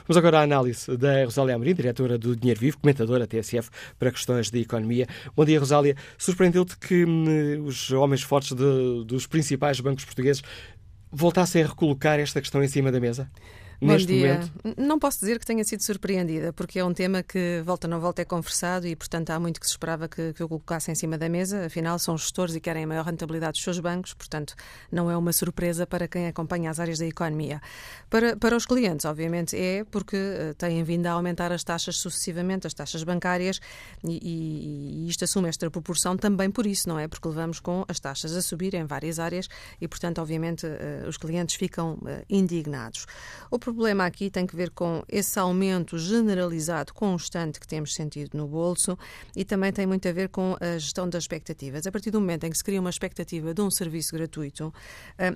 Vamos 0.06 0.16
agora 0.16 0.40
à 0.40 0.42
análise 0.42 0.96
da 0.96 1.24
Rosália 1.24 1.54
Amorim, 1.54 1.74
diretora 1.74 2.16
do 2.16 2.34
Dinheiro 2.34 2.60
Vivo, 2.60 2.78
comentadora 2.78 3.26
TSF 3.26 3.68
para 3.98 4.10
questões 4.10 4.50
de 4.50 4.60
economia. 4.60 5.06
Bom 5.34 5.44
dia, 5.44 5.60
Rosália. 5.60 5.94
Surpreendeu-te 6.16 6.78
que 6.78 7.04
hum, 7.04 7.64
os 7.64 7.90
homens 7.90 8.22
fortes 8.22 8.52
de, 8.52 9.04
dos 9.04 9.26
principais 9.26 9.78
bancos 9.80 10.04
portugueses 10.04 10.42
voltassem 11.10 11.62
a 11.62 11.66
recolocar 11.66 12.18
esta 12.18 12.40
questão 12.40 12.62
em 12.62 12.68
cima 12.68 12.92
da 12.92 13.00
mesa? 13.00 13.30
Neste 13.80 14.06
Bom 14.06 14.12
dia. 14.12 14.34
momento? 14.34 14.80
Não 14.80 14.98
posso 14.98 15.20
dizer 15.20 15.38
que 15.38 15.46
tenha 15.46 15.64
sido 15.64 15.82
surpreendida, 15.82 16.52
porque 16.52 16.78
é 16.78 16.84
um 16.84 16.92
tema 16.92 17.22
que 17.22 17.62
volta 17.64 17.86
não 17.86 18.00
volta 18.00 18.22
é 18.22 18.24
conversado 18.24 18.86
e, 18.86 18.96
portanto, 18.96 19.30
há 19.30 19.38
muito 19.38 19.60
que 19.60 19.66
se 19.66 19.72
esperava 19.72 20.08
que, 20.08 20.32
que 20.32 20.42
eu 20.42 20.48
colocasse 20.48 20.90
em 20.90 20.94
cima 20.94 21.18
da 21.18 21.28
mesa. 21.28 21.66
Afinal, 21.66 21.98
são 21.98 22.16
gestores 22.16 22.54
e 22.54 22.60
querem 22.60 22.84
a 22.84 22.86
maior 22.86 23.04
rentabilidade 23.04 23.52
dos 23.52 23.62
seus 23.62 23.78
bancos, 23.78 24.14
portanto, 24.14 24.54
não 24.90 25.10
é 25.10 25.16
uma 25.16 25.32
surpresa 25.32 25.86
para 25.86 26.08
quem 26.08 26.26
acompanha 26.26 26.70
as 26.70 26.80
áreas 26.80 26.98
da 26.98 27.06
economia. 27.06 27.60
Para, 28.08 28.36
para 28.36 28.56
os 28.56 28.66
clientes, 28.66 29.04
obviamente, 29.04 29.56
é 29.56 29.84
porque 29.84 30.16
uh, 30.16 30.54
têm 30.54 30.82
vindo 30.82 31.06
a 31.06 31.12
aumentar 31.12 31.52
as 31.52 31.62
taxas 31.62 31.96
sucessivamente, 31.98 32.66
as 32.66 32.74
taxas 32.74 33.02
bancárias, 33.02 33.60
e, 34.04 34.18
e, 34.22 35.04
e 35.04 35.08
isto 35.08 35.24
assume 35.24 35.48
esta 35.48 35.70
proporção 35.70 36.16
também 36.16 36.50
por 36.50 36.66
isso, 36.66 36.88
não 36.88 36.98
é? 36.98 37.08
Porque 37.08 37.28
levamos 37.28 37.60
com 37.60 37.84
as 37.88 38.00
taxas 38.00 38.34
a 38.36 38.42
subir 38.42 38.74
em 38.74 38.84
várias 38.84 39.18
áreas 39.18 39.48
e, 39.80 39.86
portanto, 39.86 40.20
obviamente, 40.20 40.66
uh, 40.66 41.08
os 41.08 41.16
clientes 41.16 41.54
ficam 41.56 41.94
uh, 41.94 42.24
indignados. 42.28 43.06
O 43.50 43.58
problema 43.66 44.06
aqui 44.06 44.30
tem 44.30 44.46
que 44.46 44.54
ver 44.54 44.70
com 44.70 45.02
esse 45.08 45.40
aumento 45.40 45.98
generalizado, 45.98 46.94
constante 46.94 47.58
que 47.58 47.66
temos 47.66 47.94
sentido 47.94 48.38
no 48.38 48.46
bolso 48.46 48.96
e 49.34 49.44
também 49.44 49.72
tem 49.72 49.84
muito 49.84 50.06
a 50.06 50.12
ver 50.12 50.28
com 50.28 50.56
a 50.60 50.78
gestão 50.78 51.08
das 51.08 51.24
expectativas. 51.24 51.84
A 51.84 51.90
partir 51.90 52.12
do 52.12 52.20
momento 52.20 52.44
em 52.44 52.50
que 52.50 52.56
se 52.56 52.62
cria 52.62 52.80
uma 52.80 52.90
expectativa 52.90 53.52
de 53.52 53.60
um 53.60 53.68
serviço 53.68 54.14
gratuito 54.14 54.72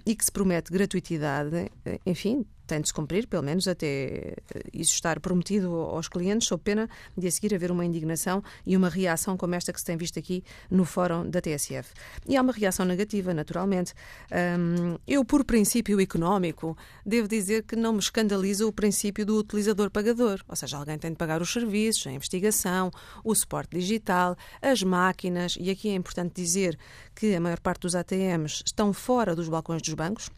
e 0.06 0.14
que 0.14 0.24
se 0.24 0.30
promete 0.30 0.70
gratuitidade, 0.70 1.72
eh, 1.84 1.98
enfim, 2.06 2.46
tem 2.70 2.80
de 2.80 2.88
se 2.88 2.94
cumprir, 2.94 3.26
pelo 3.26 3.42
menos 3.42 3.66
até 3.66 3.86
eh, 3.86 4.34
isso 4.72 4.94
estar 4.94 5.18
prometido 5.18 5.74
aos 5.74 6.08
clientes, 6.08 6.46
sob 6.46 6.62
pena 6.62 6.88
de 7.16 7.26
a 7.26 7.30
seguir 7.30 7.54
haver 7.54 7.70
uma 7.70 7.84
indignação 7.84 8.42
e 8.64 8.76
uma 8.76 8.88
reação 8.88 9.36
como 9.36 9.54
esta 9.54 9.72
que 9.72 9.80
se 9.80 9.84
tem 9.84 9.96
visto 9.96 10.18
aqui 10.18 10.44
no 10.70 10.84
fórum 10.84 11.28
da 11.28 11.40
TSF. 11.40 11.92
E 12.26 12.36
há 12.36 12.42
uma 12.42 12.52
reação 12.52 12.86
negativa, 12.86 13.34
naturalmente. 13.34 13.92
Um, 14.30 14.96
eu, 15.06 15.24
por 15.24 15.44
princípio 15.44 16.00
económico, 16.00 16.76
devo 17.04 17.26
dizer 17.26 17.64
que 17.64 17.74
não 17.74 17.92
me 17.92 17.98
escandaliza 17.98 18.66
o 18.66 18.72
princípio 18.72 19.26
do 19.26 19.36
utilizador-pagador, 19.36 20.40
ou 20.48 20.54
seja, 20.54 20.76
alguém 20.76 20.98
tem 20.98 21.10
de 21.10 21.16
pagar 21.16 21.42
os 21.42 21.52
serviços, 21.52 22.06
a 22.06 22.12
investigação, 22.12 22.90
o 23.24 23.34
suporte 23.34 23.76
digital, 23.76 24.36
as 24.62 24.82
máquinas, 24.82 25.56
e 25.58 25.70
aqui 25.70 25.88
é 25.88 25.94
importante 25.94 26.34
dizer 26.34 26.78
que 27.14 27.34
a 27.34 27.40
maior 27.40 27.58
parte 27.58 27.82
dos 27.82 27.96
ATMs 27.96 28.62
estão 28.64 28.92
fora 28.92 29.34
dos 29.34 29.48
balcões 29.48 29.82
dos 29.82 29.94
bancos, 29.94 30.30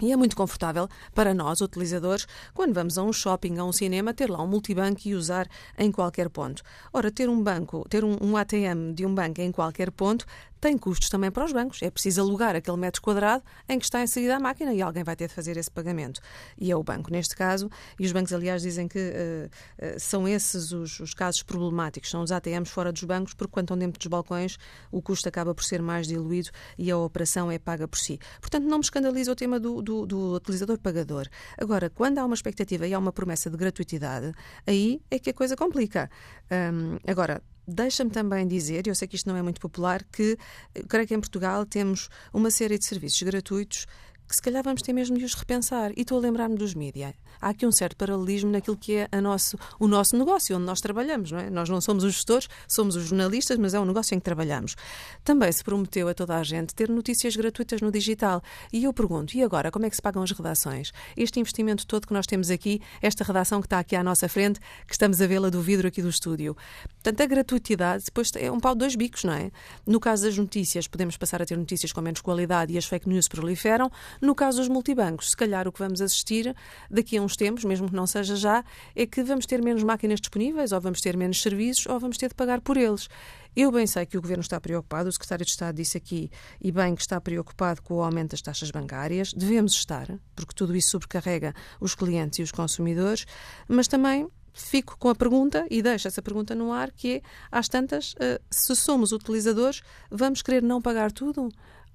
e 0.00 0.12
é 0.12 0.16
muito 0.16 0.36
confortável 0.36 0.88
para 1.14 1.34
nós, 1.34 1.60
utilizadores, 1.60 2.26
quando 2.54 2.74
vamos 2.74 2.96
a 2.98 3.02
um 3.02 3.12
shopping, 3.12 3.58
a 3.58 3.64
um 3.64 3.72
cinema, 3.72 4.14
ter 4.14 4.30
lá 4.30 4.42
um 4.42 4.46
multibanco 4.46 5.00
e 5.04 5.14
usar 5.14 5.48
em 5.76 5.90
qualquer 5.90 6.28
ponto. 6.28 6.62
Ora, 6.92 7.10
ter 7.10 7.28
um 7.28 7.42
banco, 7.42 7.86
ter 7.88 8.04
um, 8.04 8.16
um 8.20 8.36
ATM 8.36 8.92
de 8.94 9.04
um 9.04 9.14
banco 9.14 9.40
em 9.40 9.52
qualquer 9.52 9.90
ponto 9.90 10.24
tem 10.60 10.76
custos 10.76 11.08
também 11.08 11.30
para 11.30 11.44
os 11.44 11.52
bancos. 11.52 11.82
É 11.82 11.90
preciso 11.90 12.20
alugar 12.20 12.54
aquele 12.56 12.76
metro 12.76 13.00
quadrado 13.00 13.42
em 13.68 13.78
que 13.78 13.84
está 13.84 14.02
inserida 14.02 14.36
a 14.36 14.40
máquina 14.40 14.72
e 14.72 14.82
alguém 14.82 15.04
vai 15.04 15.16
ter 15.16 15.28
de 15.28 15.34
fazer 15.34 15.56
esse 15.56 15.70
pagamento. 15.70 16.20
E 16.58 16.70
é 16.70 16.76
o 16.76 16.82
banco, 16.82 17.10
neste 17.10 17.36
caso, 17.36 17.70
e 17.98 18.06
os 18.06 18.12
bancos, 18.12 18.32
aliás, 18.32 18.62
dizem 18.62 18.88
que 18.88 18.98
uh, 18.98 19.86
uh, 19.86 20.00
são 20.00 20.26
esses 20.26 20.72
os, 20.72 21.00
os, 21.00 21.14
casos 21.14 21.42
problemáticos, 21.42 22.10
são 22.10 22.22
os 22.22 22.32
ATMs 22.32 22.70
fora 22.70 22.92
dos 22.92 23.04
bancos, 23.04 23.34
porque 23.34 23.52
quando 23.52 23.64
estão 23.64 23.78
dentro 23.78 23.98
dos 23.98 24.06
balcões 24.06 24.58
o 24.90 25.02
custo 25.02 25.28
acaba 25.28 25.54
por 25.54 25.64
ser 25.64 25.82
mais 25.82 26.06
diluído 26.06 26.50
e 26.76 26.90
a 26.90 26.96
operação 26.96 27.50
é 27.50 27.58
paga 27.58 27.86
por 27.86 27.98
si. 27.98 28.18
Portanto, 28.40 28.64
não 28.64 28.78
me 28.78 28.84
escandaliza 28.84 29.32
o 29.32 29.36
tema 29.36 29.58
do, 29.60 29.82
do, 29.82 30.06
do 30.06 30.34
utilizador-pagador. 30.34 31.28
Agora, 31.56 31.90
quando 31.90 32.18
há 32.18 32.24
uma 32.24 32.34
expectativa 32.34 32.86
e 32.86 32.94
há 32.94 32.98
uma 32.98 33.12
promessa 33.12 33.50
de 33.50 33.56
gratuitidade, 33.56 34.32
aí 34.66 35.00
é 35.10 35.18
que 35.18 35.30
a 35.30 35.34
coisa 35.34 35.56
complica. 35.56 36.10
Um, 36.50 36.98
agora, 37.10 37.42
Deixa-me 37.70 38.10
também 38.10 38.48
dizer, 38.48 38.86
e 38.86 38.90
eu 38.90 38.94
sei 38.94 39.06
que 39.06 39.14
isto 39.14 39.28
não 39.28 39.36
é 39.36 39.42
muito 39.42 39.60
popular, 39.60 40.02
que 40.04 40.38
creio 40.88 41.06
que 41.06 41.14
em 41.14 41.20
Portugal 41.20 41.66
temos 41.66 42.08
uma 42.32 42.50
série 42.50 42.78
de 42.78 42.86
serviços 42.86 43.20
gratuitos 43.22 43.86
que 44.28 44.36
se 44.36 44.42
calhar 44.42 44.62
vamos 44.62 44.82
ter 44.82 44.92
mesmo 44.92 45.16
de 45.16 45.24
os 45.24 45.34
repensar. 45.34 45.90
E 45.96 46.02
estou 46.02 46.18
a 46.18 46.20
lembrar-me 46.20 46.56
dos 46.56 46.74
mídias. 46.74 47.14
Há 47.40 47.50
aqui 47.50 47.66
um 47.66 47.72
certo 47.72 47.96
paralelismo 47.96 48.50
naquilo 48.50 48.76
que 48.76 48.96
é 48.96 49.08
a 49.10 49.20
nosso, 49.20 49.56
o 49.78 49.88
nosso 49.88 50.16
negócio, 50.18 50.56
onde 50.56 50.66
nós 50.66 50.80
trabalhamos. 50.80 51.32
Não 51.32 51.38
é? 51.38 51.48
Nós 51.48 51.68
não 51.68 51.80
somos 51.80 52.04
os 52.04 52.14
gestores, 52.14 52.48
somos 52.66 52.96
os 52.96 53.04
jornalistas, 53.04 53.56
mas 53.58 53.74
é 53.74 53.80
um 53.80 53.84
negócio 53.84 54.14
em 54.14 54.18
que 54.18 54.24
trabalhamos. 54.24 54.76
Também 55.24 55.50
se 55.50 55.64
prometeu 55.64 56.08
a 56.08 56.14
toda 56.14 56.36
a 56.36 56.42
gente 56.42 56.74
ter 56.74 56.88
notícias 56.88 57.34
gratuitas 57.36 57.80
no 57.80 57.90
digital. 57.90 58.42
E 58.72 58.84
eu 58.84 58.92
pergunto, 58.92 59.36
e 59.36 59.42
agora, 59.42 59.70
como 59.70 59.86
é 59.86 59.90
que 59.90 59.96
se 59.96 60.02
pagam 60.02 60.22
as 60.22 60.30
redações? 60.30 60.92
Este 61.16 61.40
investimento 61.40 61.86
todo 61.86 62.06
que 62.06 62.12
nós 62.12 62.26
temos 62.26 62.50
aqui, 62.50 62.82
esta 63.00 63.24
redação 63.24 63.60
que 63.60 63.66
está 63.66 63.78
aqui 63.78 63.96
à 63.96 64.02
nossa 64.02 64.28
frente, 64.28 64.60
que 64.86 64.92
estamos 64.92 65.22
a 65.22 65.26
vê-la 65.26 65.48
do 65.48 65.62
vidro 65.62 65.88
aqui 65.88 66.02
do 66.02 66.08
estúdio. 66.08 66.56
Portanto, 67.02 67.20
a 67.22 67.26
gratuitidade 67.26 68.04
depois 68.04 68.30
é 68.36 68.50
um 68.50 68.60
pau 68.60 68.74
de 68.74 68.80
dois 68.80 68.94
bicos, 68.94 69.24
não 69.24 69.32
é? 69.32 69.50
No 69.86 70.00
caso 70.00 70.24
das 70.24 70.36
notícias, 70.36 70.86
podemos 70.86 71.16
passar 71.16 71.40
a 71.40 71.46
ter 71.46 71.56
notícias 71.56 71.92
com 71.92 72.00
menos 72.00 72.20
qualidade 72.20 72.72
e 72.72 72.78
as 72.78 72.84
fake 72.84 73.08
news 73.08 73.28
proliferam. 73.28 73.90
No 74.20 74.34
caso 74.34 74.58
dos 74.58 74.68
multibancos, 74.68 75.30
se 75.30 75.36
calhar 75.36 75.66
o 75.68 75.72
que 75.72 75.78
vamos 75.78 76.00
assistir 76.00 76.54
daqui 76.90 77.16
a 77.16 77.22
uns 77.22 77.36
tempos, 77.36 77.64
mesmo 77.64 77.88
que 77.88 77.94
não 77.94 78.06
seja 78.06 78.36
já, 78.36 78.64
é 78.94 79.06
que 79.06 79.22
vamos 79.22 79.46
ter 79.46 79.62
menos 79.62 79.82
máquinas 79.82 80.20
disponíveis, 80.20 80.72
ou 80.72 80.80
vamos 80.80 81.00
ter 81.00 81.16
menos 81.16 81.40
serviços, 81.40 81.86
ou 81.86 81.98
vamos 81.98 82.16
ter 82.16 82.28
de 82.28 82.34
pagar 82.34 82.60
por 82.60 82.76
eles. 82.76 83.08
Eu 83.56 83.72
bem 83.72 83.86
sei 83.86 84.06
que 84.06 84.16
o 84.16 84.20
Governo 84.20 84.42
está 84.42 84.60
preocupado, 84.60 85.08
o 85.08 85.12
Secretário 85.12 85.44
de 85.44 85.50
Estado 85.50 85.76
disse 85.76 85.96
aqui, 85.96 86.30
e 86.60 86.70
bem 86.70 86.94
que 86.94 87.00
está 87.02 87.20
preocupado 87.20 87.82
com 87.82 87.94
o 87.94 88.02
aumento 88.02 88.32
das 88.32 88.42
taxas 88.42 88.70
bancárias. 88.70 89.32
Devemos 89.32 89.72
estar, 89.72 90.06
porque 90.36 90.54
tudo 90.54 90.76
isso 90.76 90.90
sobrecarrega 90.90 91.54
os 91.80 91.94
clientes 91.94 92.38
e 92.38 92.42
os 92.42 92.52
consumidores, 92.52 93.26
mas 93.68 93.88
também 93.88 94.28
fico 94.58 94.96
com 94.98 95.08
a 95.08 95.14
pergunta 95.14 95.66
e 95.70 95.80
deixo 95.80 96.08
essa 96.08 96.20
pergunta 96.20 96.54
no 96.54 96.72
ar, 96.72 96.90
que 96.90 97.16
é, 97.16 97.22
às 97.50 97.68
tantas, 97.68 98.14
eh, 98.18 98.40
se 98.50 98.74
somos 98.74 99.12
utilizadores, 99.12 99.82
vamos 100.10 100.42
querer 100.42 100.62
não 100.62 100.82
pagar 100.82 101.12
tudo? 101.12 101.48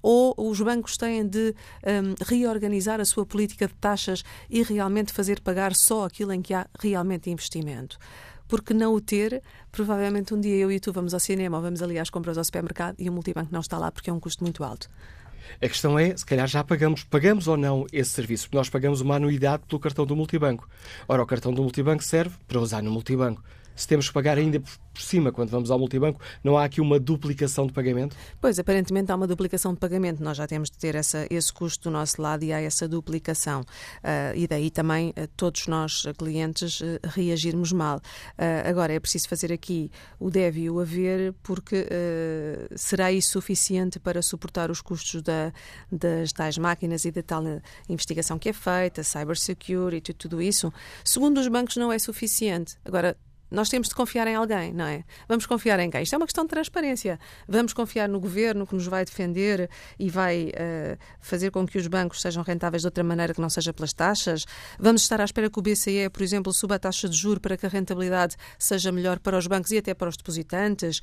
Ou 0.04 0.34
os 0.36 0.60
bancos 0.60 0.98
têm 0.98 1.26
de 1.26 1.54
um, 1.82 2.14
reorganizar 2.26 3.00
a 3.00 3.06
sua 3.06 3.24
política 3.24 3.66
de 3.66 3.74
taxas 3.74 4.22
e 4.50 4.62
realmente 4.62 5.14
fazer 5.14 5.40
pagar 5.40 5.74
só 5.74 6.04
aquilo 6.04 6.32
em 6.34 6.42
que 6.42 6.52
há 6.52 6.66
realmente 6.78 7.30
investimento? 7.30 7.98
porque 8.46 8.74
não 8.74 8.94
o 8.94 9.00
ter, 9.00 9.42
provavelmente 9.72 10.34
um 10.34 10.40
dia 10.40 10.54
eu 10.56 10.70
e 10.70 10.78
tu 10.78 10.92
vamos 10.92 11.14
ao 11.14 11.18
cinema 11.18 11.56
ou 11.56 11.62
vamos 11.62 11.80
ali 11.80 11.98
às 11.98 12.10
compras 12.10 12.36
ao 12.36 12.44
supermercado 12.44 12.94
e 12.98 13.08
o 13.08 13.12
multibanco 13.12 13.48
não 13.50 13.60
está 13.60 13.78
lá 13.78 13.90
porque 13.90 14.10
é 14.10 14.12
um 14.12 14.20
custo 14.20 14.44
muito 14.44 14.62
alto. 14.62 14.86
A 15.60 15.66
questão 15.66 15.98
é, 15.98 16.14
se 16.14 16.26
calhar 16.26 16.46
já 16.46 16.62
pagamos, 16.62 17.04
pagamos 17.04 17.48
ou 17.48 17.56
não 17.56 17.86
esse 17.90 18.10
serviço, 18.10 18.44
porque 18.44 18.56
nós 18.58 18.68
pagamos 18.68 19.00
uma 19.00 19.16
anuidade 19.16 19.62
pelo 19.66 19.80
cartão 19.80 20.04
do 20.04 20.14
multibanco. 20.14 20.68
Ora, 21.08 21.22
o 21.22 21.26
cartão 21.26 21.52
do 21.52 21.62
multibanco 21.62 22.04
serve 22.04 22.36
para 22.46 22.60
usar 22.60 22.82
no 22.82 22.90
multibanco 22.90 23.42
se 23.74 23.86
temos 23.86 24.08
que 24.08 24.14
pagar 24.14 24.38
ainda 24.38 24.60
por 24.60 25.02
cima 25.02 25.32
quando 25.32 25.50
vamos 25.50 25.70
ao 25.70 25.78
multibanco, 25.78 26.20
não 26.42 26.56
há 26.56 26.64
aqui 26.64 26.80
uma 26.80 27.00
duplicação 27.00 27.66
de 27.66 27.72
pagamento? 27.72 28.16
Pois, 28.40 28.58
aparentemente 28.58 29.10
há 29.10 29.16
uma 29.16 29.26
duplicação 29.26 29.74
de 29.74 29.80
pagamento. 29.80 30.22
Nós 30.22 30.36
já 30.36 30.46
temos 30.46 30.70
de 30.70 30.78
ter 30.78 30.94
essa, 30.94 31.26
esse 31.28 31.52
custo 31.52 31.90
do 31.90 31.92
nosso 31.92 32.22
lado 32.22 32.44
e 32.44 32.52
há 32.52 32.60
essa 32.60 32.86
duplicação. 32.86 33.62
Uh, 33.62 34.36
e 34.36 34.46
daí 34.46 34.70
também 34.70 35.10
uh, 35.10 35.26
todos 35.36 35.66
nós, 35.66 36.04
clientes, 36.16 36.80
uh, 36.80 37.00
reagirmos 37.02 37.72
mal. 37.72 38.00
agora, 38.64 38.92
é 38.92 39.00
preciso 39.00 39.28
fazer 39.28 39.52
aqui 39.52 39.90
o 40.20 40.30
deve 40.30 40.62
e 40.62 40.70
o 40.70 40.78
haver, 40.78 41.34
porque 41.42 41.86
será 42.76 43.10
isso 43.10 43.32
suficiente 43.32 43.98
para 43.98 44.22
suportar 44.22 44.70
os 44.70 44.80
custos 44.80 45.22
da, 45.22 45.52
das 45.90 46.32
tais 46.32 46.56
máquinas 46.58 47.04
e 47.04 47.10
da 47.10 47.22
tal 47.22 47.42
investigação 47.88 48.38
que 48.38 48.48
é 48.48 48.52
feita, 48.52 49.02
cybersecurity, 49.02 50.12
tudo 50.12 50.40
isso? 50.40 50.72
Segundo 51.04 51.38
os 51.38 51.48
bancos, 51.48 51.76
não 51.76 51.92
é 51.92 51.98
suficiente. 51.98 52.76
Agora, 52.84 53.16
nós 53.54 53.68
temos 53.68 53.88
de 53.88 53.94
confiar 53.94 54.26
em 54.26 54.34
alguém, 54.34 54.72
não 54.72 54.84
é? 54.84 55.04
Vamos 55.28 55.46
confiar 55.46 55.78
em 55.78 55.88
quem? 55.88 56.02
Isto 56.02 56.14
é 56.14 56.16
uma 56.18 56.26
questão 56.26 56.44
de 56.44 56.50
transparência. 56.50 57.18
Vamos 57.48 57.72
confiar 57.72 58.08
no 58.08 58.18
governo 58.18 58.66
que 58.66 58.74
nos 58.74 58.86
vai 58.86 59.04
defender 59.04 59.70
e 59.98 60.10
vai 60.10 60.48
uh, 60.48 60.98
fazer 61.20 61.50
com 61.50 61.66
que 61.66 61.78
os 61.78 61.86
bancos 61.86 62.20
sejam 62.20 62.42
rentáveis 62.42 62.82
de 62.82 62.88
outra 62.88 63.04
maneira 63.04 63.32
que 63.32 63.40
não 63.40 63.48
seja 63.48 63.72
pelas 63.72 63.92
taxas? 63.92 64.44
Vamos 64.78 65.02
estar 65.02 65.20
à 65.20 65.24
espera 65.24 65.48
que 65.48 65.58
o 65.58 65.62
BCE, 65.62 66.10
por 66.12 66.22
exemplo, 66.22 66.52
suba 66.52 66.74
a 66.74 66.78
taxa 66.78 67.08
de 67.08 67.16
juro 67.16 67.40
para 67.40 67.56
que 67.56 67.64
a 67.64 67.68
rentabilidade 67.68 68.36
seja 68.58 68.90
melhor 68.90 69.18
para 69.20 69.38
os 69.38 69.46
bancos 69.46 69.70
e 69.70 69.78
até 69.78 69.94
para 69.94 70.08
os 70.08 70.16
depositantes? 70.16 71.00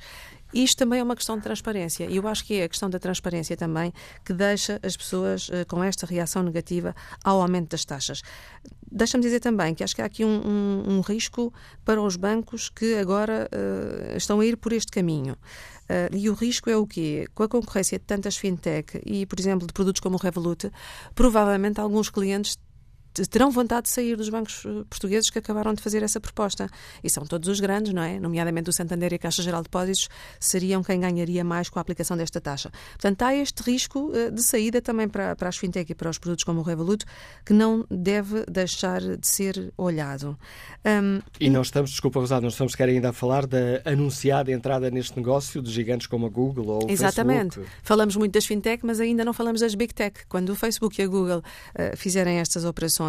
Isto 0.52 0.78
também 0.78 1.00
é 1.00 1.02
uma 1.02 1.16
questão 1.16 1.36
de 1.36 1.42
transparência 1.42 2.04
e 2.04 2.16
eu 2.16 2.28
acho 2.28 2.44
que 2.44 2.54
é 2.54 2.64
a 2.64 2.68
questão 2.68 2.90
da 2.90 2.98
transparência 2.98 3.56
também 3.56 3.92
que 4.24 4.34
deixa 4.34 4.78
as 4.82 4.96
pessoas 4.96 5.48
uh, 5.48 5.66
com 5.66 5.82
esta 5.82 6.06
reação 6.06 6.42
negativa 6.42 6.94
ao 7.24 7.40
aumento 7.40 7.70
das 7.70 7.84
taxas. 7.84 8.22
Deixa-me 8.94 9.22
dizer 9.22 9.40
também 9.40 9.74
que 9.74 9.82
acho 9.82 9.96
que 9.96 10.02
há 10.02 10.04
aqui 10.04 10.22
um, 10.22 10.40
um, 10.46 10.96
um 10.96 11.00
risco 11.00 11.52
para 11.82 12.00
os 12.00 12.14
bancos 12.14 12.68
que 12.68 12.94
agora 12.96 13.48
uh, 13.50 14.16
estão 14.16 14.38
a 14.38 14.44
ir 14.44 14.58
por 14.58 14.70
este 14.72 14.92
caminho. 14.92 15.32
Uh, 15.32 16.14
e 16.14 16.28
o 16.28 16.34
risco 16.34 16.68
é 16.68 16.76
o 16.76 16.86
quê? 16.86 17.26
Com 17.34 17.42
a 17.42 17.48
concorrência 17.48 17.98
de 17.98 18.04
tantas 18.04 18.36
fintech 18.36 19.00
e, 19.06 19.24
por 19.24 19.40
exemplo, 19.40 19.66
de 19.66 19.72
produtos 19.72 20.00
como 20.00 20.16
o 20.16 20.18
Revolut, 20.18 20.70
provavelmente 21.14 21.80
alguns 21.80 22.10
clientes 22.10 22.58
terão 23.30 23.50
vontade 23.50 23.84
de 23.84 23.90
sair 23.90 24.16
dos 24.16 24.28
bancos 24.28 24.64
eh, 24.64 24.84
portugueses 24.88 25.30
que 25.30 25.38
acabaram 25.38 25.74
de 25.74 25.82
fazer 25.82 26.02
essa 26.02 26.20
proposta. 26.20 26.68
E 27.02 27.10
são 27.10 27.24
todos 27.24 27.48
os 27.48 27.60
grandes, 27.60 27.92
não 27.92 28.02
é? 28.02 28.18
Nomeadamente 28.18 28.70
o 28.70 28.72
Santander 28.72 29.12
e 29.12 29.16
a 29.16 29.18
Caixa 29.18 29.42
Geral 29.42 29.60
de 29.60 29.64
Depósitos 29.64 30.08
seriam 30.40 30.82
quem 30.82 31.00
ganharia 31.00 31.44
mais 31.44 31.68
com 31.68 31.78
a 31.78 31.82
aplicação 31.82 32.16
desta 32.16 32.40
taxa. 32.40 32.70
Portanto, 32.92 33.22
há 33.22 33.34
este 33.34 33.62
risco 33.62 34.10
eh, 34.14 34.30
de 34.30 34.42
saída 34.42 34.80
também 34.80 35.08
para, 35.08 35.36
para 35.36 35.48
as 35.48 35.56
fintech 35.56 35.92
e 35.92 35.94
para 35.94 36.10
os 36.10 36.18
produtos 36.18 36.44
como 36.44 36.60
o 36.60 36.62
Revolut, 36.62 37.04
que 37.44 37.52
não 37.52 37.84
deve 37.90 38.44
deixar 38.46 39.00
de 39.00 39.26
ser 39.26 39.72
olhado. 39.76 40.38
Um, 40.84 41.20
e 41.40 41.50
não 41.50 41.62
estamos, 41.62 41.90
desculpa, 41.90 42.18
Rosado, 42.18 42.42
não 42.42 42.48
estamos 42.48 42.72
sequer 42.72 42.88
ainda 42.88 43.10
a 43.10 43.12
falar 43.12 43.46
da 43.46 43.82
anunciada 43.84 44.50
entrada 44.50 44.90
neste 44.90 45.16
negócio 45.16 45.62
de 45.62 45.70
gigantes 45.70 46.06
como 46.06 46.26
a 46.26 46.28
Google 46.28 46.66
ou 46.66 46.86
o 46.86 46.90
Exatamente. 46.90 47.56
Facebook. 47.56 47.70
Falamos 47.82 48.16
muito 48.16 48.32
das 48.32 48.46
fintech, 48.46 48.84
mas 48.84 49.00
ainda 49.00 49.24
não 49.24 49.32
falamos 49.32 49.60
das 49.60 49.74
big 49.74 49.94
tech. 49.94 50.20
Quando 50.28 50.50
o 50.50 50.56
Facebook 50.56 51.00
e 51.00 51.04
a 51.04 51.06
Google 51.06 51.38
uh, 51.38 51.96
fizerem 51.96 52.38
estas 52.38 52.64
operações, 52.64 53.01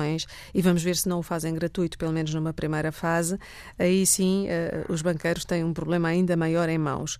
e 0.53 0.61
vamos 0.61 0.83
ver 0.83 0.95
se 0.95 1.07
não 1.07 1.19
o 1.19 1.23
fazem 1.23 1.53
gratuito, 1.53 1.97
pelo 1.97 2.11
menos 2.11 2.33
numa 2.33 2.53
primeira 2.53 2.91
fase, 2.91 3.37
aí 3.77 4.05
sim 4.05 4.47
uh, 4.47 4.91
os 4.91 5.01
banqueiros 5.01 5.45
têm 5.45 5.63
um 5.63 5.73
problema 5.73 6.07
ainda 6.07 6.35
maior 6.35 6.69
em 6.69 6.77
mãos. 6.77 7.17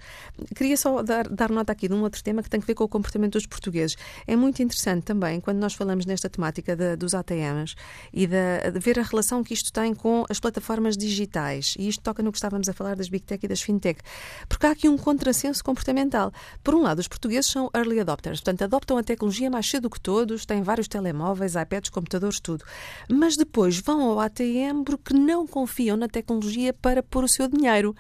Queria 0.56 0.78
só 0.78 1.02
dar, 1.04 1.28
dar 1.28 1.50
nota 1.50 1.72
aqui 1.72 1.88
de 1.88 1.94
um 1.94 2.02
outro 2.02 2.24
tema 2.24 2.42
que 2.42 2.50
tem 2.50 2.60
a 2.62 2.66
ver 2.66 2.74
com 2.74 2.84
o 2.84 2.88
comportamento 2.88 3.34
dos 3.34 3.46
portugueses. 3.46 3.96
É 4.26 4.36
muito 4.36 4.62
interessante 4.62 5.04
também, 5.04 5.40
quando 5.40 5.58
nós 5.58 5.74
falamos 5.74 6.06
nesta 6.06 6.30
temática 6.30 6.76
de, 6.76 6.96
dos 6.96 7.14
ATMs 7.14 7.76
e 8.12 8.26
de, 8.26 8.72
de, 8.72 8.80
ver 8.80 9.00
a 9.00 9.04
relação 9.04 9.44
que 9.44 9.54
isto 9.54 9.72
tem 9.72 9.94
com 9.94 10.26
as 10.30 10.40
plataformas 10.40 10.98
digitais, 10.98 11.76
e 11.78 11.88
isto 11.88 12.02
toca 12.02 12.24
no 12.24 12.32
que 12.32 12.38
estávamos 12.38 12.68
a 12.70 12.74
falar 12.74 12.96
das 12.96 13.10
Big 13.10 13.26
Tech 13.26 13.46
e 13.46 13.48
das 13.48 13.62
Fintech, 13.62 14.02
porque 14.48 14.66
há 14.66 14.72
aqui 14.72 14.90
um 14.90 14.98
contrassenso 14.98 15.64
comportamental. 15.64 16.32
Por 16.64 16.76
um 16.76 16.82
lado, 16.82 17.00
os 17.00 17.08
portugueses 17.08 17.50
são 17.50 17.70
early 17.76 18.00
adopters, 18.00 18.40
portanto, 18.40 18.64
adoptam 18.64 18.98
a 18.98 19.04
tecnologia 19.04 19.50
mais 19.50 19.70
cedo 19.70 19.90
que 19.90 20.00
todos, 20.00 20.46
têm 20.46 20.62
vários 20.62 20.88
telemóveis, 20.88 21.56
iPads, 21.56 21.90
computadores, 21.90 22.40
tudo 22.40 22.63
mas 23.10 23.36
depois 23.36 23.80
vão 23.80 24.02
ao 24.02 24.20
ATM 24.20 24.84
porque 24.86 25.14
não 25.14 25.46
confiam 25.48 25.98
na 25.98 26.08
tecnologia 26.08 26.74
para 26.74 27.02
pôr 27.02 27.24
o 27.24 27.28
seu 27.28 27.48
dinheiro. 27.48 27.96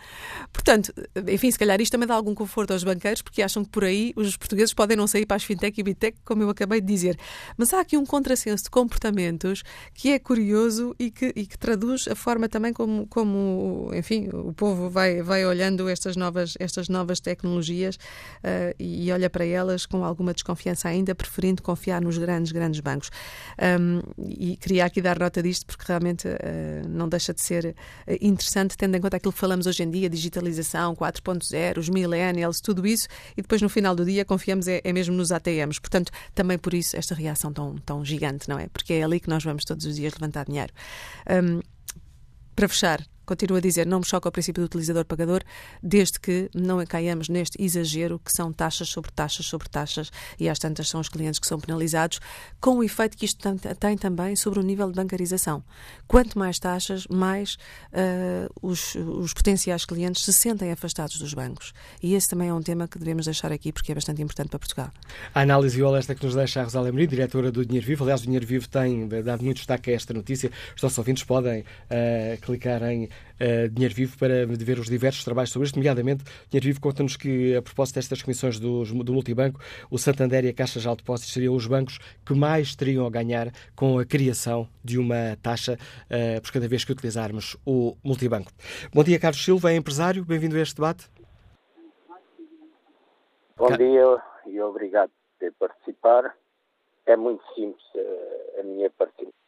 Portanto, 0.51 0.93
enfim, 1.28 1.51
se 1.51 1.59
calhar 1.59 1.80
isto 1.82 1.91
também 1.91 2.07
dá 2.07 2.16
algum 2.16 2.34
conforto 2.34 2.72
aos 2.72 2.84
banqueiros 2.84 3.22
porque 3.22 3.41
acham 3.41 3.64
que 3.64 3.70
por 3.70 3.84
aí 3.84 4.14
os 4.16 4.38
portugueses 4.38 4.74
podem 4.74 4.97
não 4.97 5.07
sair 5.07 5.26
para 5.26 5.38
as 5.38 5.43
fintech 5.43 5.80
e 5.80 5.84
bitech, 5.84 6.18
como 6.24 6.43
eu 6.43 6.49
acabei 6.49 6.82
de 6.82 6.88
dizer. 6.88 7.18
Mas 7.57 7.74
há 7.74 7.80
aqui 7.80 7.97
um 7.97 8.05
contrassenso 8.05 8.66
de 8.66 8.70
comportamentos 8.70 9.64
que 9.93 10.11
é 10.11 10.20
curioso 10.20 10.95
e 10.99 11.11
que, 11.11 11.34
e 11.36 11.45
que 11.45 11.57
traduz 11.57 12.07
a 12.07 12.16
forma 12.16 12.47
também 12.49 12.74
como, 12.74 13.07
como, 13.07 13.91
enfim, 13.93 14.30
o 14.34 14.53
povo 14.53 14.89
vai, 14.89 15.22
vai 15.22 15.45
olhando 15.45 15.88
estas 15.89 16.16
novas, 16.16 16.55
estas 16.59 16.89
novas 16.89 17.20
tecnologias 17.20 17.95
uh, 17.95 18.76
e 18.80 19.11
olha 19.11 19.30
para 19.30 19.45
elas 19.45 19.86
com 19.86 20.03
alguma 20.03 20.34
desconfiança 20.34 20.88
ainda, 20.88 21.14
preferindo 21.16 21.61
confiar 21.61 22.01
nos 22.01 22.18
grandes, 22.18 22.51
grandes 22.51 22.80
bancos. 22.80 23.09
Um, 23.80 24.01
e 24.28 24.53
queria 24.56 24.86
aqui 24.86 25.01
dar 25.01 25.20
nota 25.20 25.41
disto 25.41 25.66
porque 25.66 25.84
realmente 25.88 26.28
uh, 26.28 26.88
não 26.88 27.08
deixa 27.08 27.34
de 27.34 27.41
ser 27.41 27.66
uh, 27.66 28.12
interessante, 28.22 28.78
tendo 28.78 28.95
em 28.95 29.01
conta 29.01 29.18
aquilo 29.18 29.34
que 29.34 29.39
falamos 29.39 29.66
hoje 29.68 29.84
em 29.84 29.89
dia, 29.89 30.10
digitalização 30.10 30.95
4.0, 30.95 31.78
os 31.78 31.89
millennials, 31.89 32.62
tudo 32.62 32.86
isso, 32.86 33.08
e 33.38 33.41
depois 33.41 33.62
no 33.62 33.70
final 33.70 33.95
do 33.95 34.06
dia 34.06 34.26
confiamos 34.26 34.68
é, 34.68 34.82
é, 34.84 34.93
mesmo 34.93 35.16
nos 35.16 35.32
ATMs. 35.32 35.80
Portanto, 35.80 36.12
também 36.34 36.58
por 36.58 36.74
isso 36.74 36.95
esta 36.95 37.16
reação 37.16 37.51
tão, 37.51 37.76
tão 37.78 38.04
gigante, 38.04 38.49
não 38.49 38.58
é? 38.58 38.68
Porque 38.68 38.93
é 38.93 39.04
ali 39.04 39.20
que 39.20 39.30
nós 39.30 39.43
vamos 39.43 39.66
todos 39.66 39.86
os 39.86 39.95
dias 39.95 40.14
levantar 40.14 40.45
dinheiro. 40.45 40.74
Um, 41.30 41.62
para 42.56 42.68
fechar, 42.68 43.04
Continuo 43.26 43.57
a 43.57 43.61
dizer, 43.61 43.86
não 43.86 43.99
me 43.99 44.05
choca 44.05 44.28
o 44.28 44.32
princípio 44.32 44.61
do 44.61 44.65
utilizador-pagador, 44.65 45.41
desde 45.82 46.19
que 46.19 46.49
não 46.53 46.84
caiamos 46.86 47.30
neste 47.30 47.61
exagero 47.61 48.19
que 48.19 48.32
são 48.32 48.51
taxas 48.51 48.89
sobre 48.89 49.11
taxas 49.11 49.45
sobre 49.45 49.69
taxas 49.69 50.11
e 50.39 50.49
às 50.49 50.59
tantas 50.59 50.89
são 50.89 50.99
os 50.99 51.09
clientes 51.09 51.39
que 51.39 51.47
são 51.47 51.59
penalizados, 51.59 52.19
com 52.59 52.78
o 52.78 52.84
efeito 52.84 53.17
que 53.17 53.26
isto 53.26 53.38
tem 53.80 53.97
também 53.97 54.36
sobre 54.36 54.59
o 54.59 54.63
nível 54.63 54.88
de 54.88 54.95
bancarização. 54.95 55.63
Quanto 56.07 56.38
mais 56.38 56.59
taxas, 56.59 57.07
mais 57.07 57.57
uh, 57.93 58.49
os, 58.61 58.95
os 58.95 59.34
potenciais 59.34 59.86
clientes 59.86 60.24
se 60.24 60.34
sentem 60.34 60.71
afastados 60.71 61.17
dos 61.17 61.34
bancos. 61.34 61.74
E 62.01 62.15
esse 62.15 62.30
também 62.30 62.49
é 62.49 62.53
um 62.53 62.61
tema 62.61 62.88
que 62.88 62.99
devemos 62.99 63.26
deixar 63.26 63.51
aqui 63.51 63.71
porque 63.71 63.91
é 63.91 63.95
bastante 63.95 64.21
importante 64.21 64.49
para 64.49 64.59
Portugal. 64.59 64.91
A 65.34 65.41
análise 65.41 65.76
viola 65.76 65.97
esta 65.97 66.13
que 66.15 66.26
nos 66.26 66.36
deixa 66.36 66.61
a 66.61 66.63
Rosália 66.63 66.89
Amorim, 66.89 67.07
diretora 67.07 67.51
do 67.51 67.65
Dinheiro 67.65 67.86
Vivo. 67.86 68.03
Aliás, 68.03 68.21
o 68.21 68.26
Dinheiro 68.26 68.45
Vivo 68.45 68.67
tem 68.67 69.07
dado 69.07 69.43
muito 69.43 69.57
destaque 69.57 69.91
a 69.91 69.93
esta 69.93 70.13
notícia. 70.13 70.51
Os 70.76 70.82
nossos 70.82 70.97
ouvintes 70.97 71.24
podem 71.24 71.61
uh, 71.61 72.41
clicar 72.41 72.84
em 72.84 73.09
uh, 73.39 73.70
Dinheiro 73.70 73.93
Vivo 73.93 74.18
para 74.18 74.45
ver 74.45 74.80
os 74.80 74.88
diversos 74.88 75.24
trabalhos 75.24 75.51
sobre 75.51 75.66
isto, 75.66 75.76
nomeadamente 75.76 76.24
Dinheiro 76.49 76.66
Vivo 76.66 76.82
conta-nos 76.82 77.16
que, 77.16 77.55
a 77.55 77.61
propósito 77.61 77.95
destas 77.95 78.22
comissões 78.22 78.59
do, 78.59 78.84
do 79.03 79.14
multibanco, 79.14 79.59
o 79.89 79.97
Santander 79.97 80.45
e 80.45 80.49
a 80.49 80.53
Caixa 80.53 80.80
de 80.80 80.95
Depósitos 80.95 81.34
seriam 81.34 81.55
os 81.55 81.68
bancos 81.68 81.99
que 82.26 82.34
mais 82.34 82.76
teriam 82.76 83.05
a 83.05 83.09
ganhar 83.09 83.51
com 83.76 83.99
a 83.99 84.05
criação 84.05 84.68
de 84.84 84.97
uma 84.97 85.38
taxa 85.41 85.74
uh, 85.74 86.41
por 86.41 86.51
cada 86.51 86.68
vez 86.68 86.84
que 86.84 86.91
utilizarmos 86.91 87.57
o 87.66 87.95
multibanco. 88.03 88.51
Bom 88.93 89.03
dia, 89.03 89.20
Carlos 89.20 89.43
Silva, 89.43 89.72
é 89.72 89.76
empresário, 89.76 90.24
bem-vindo 90.26 90.55
a 90.55 90.61
este 90.61 90.76
debate. 90.76 91.09
Bom 93.57 93.78
dia 93.78 94.22
e 94.47 94.59
obrigado 94.61 95.11
por 95.39 95.51
participar. 95.53 96.36
É 97.05 97.16
muito 97.16 97.43
simples 97.53 97.84
uh, 97.95 98.59
a 98.59 98.64
minha 98.64 98.89
participação 98.89 99.42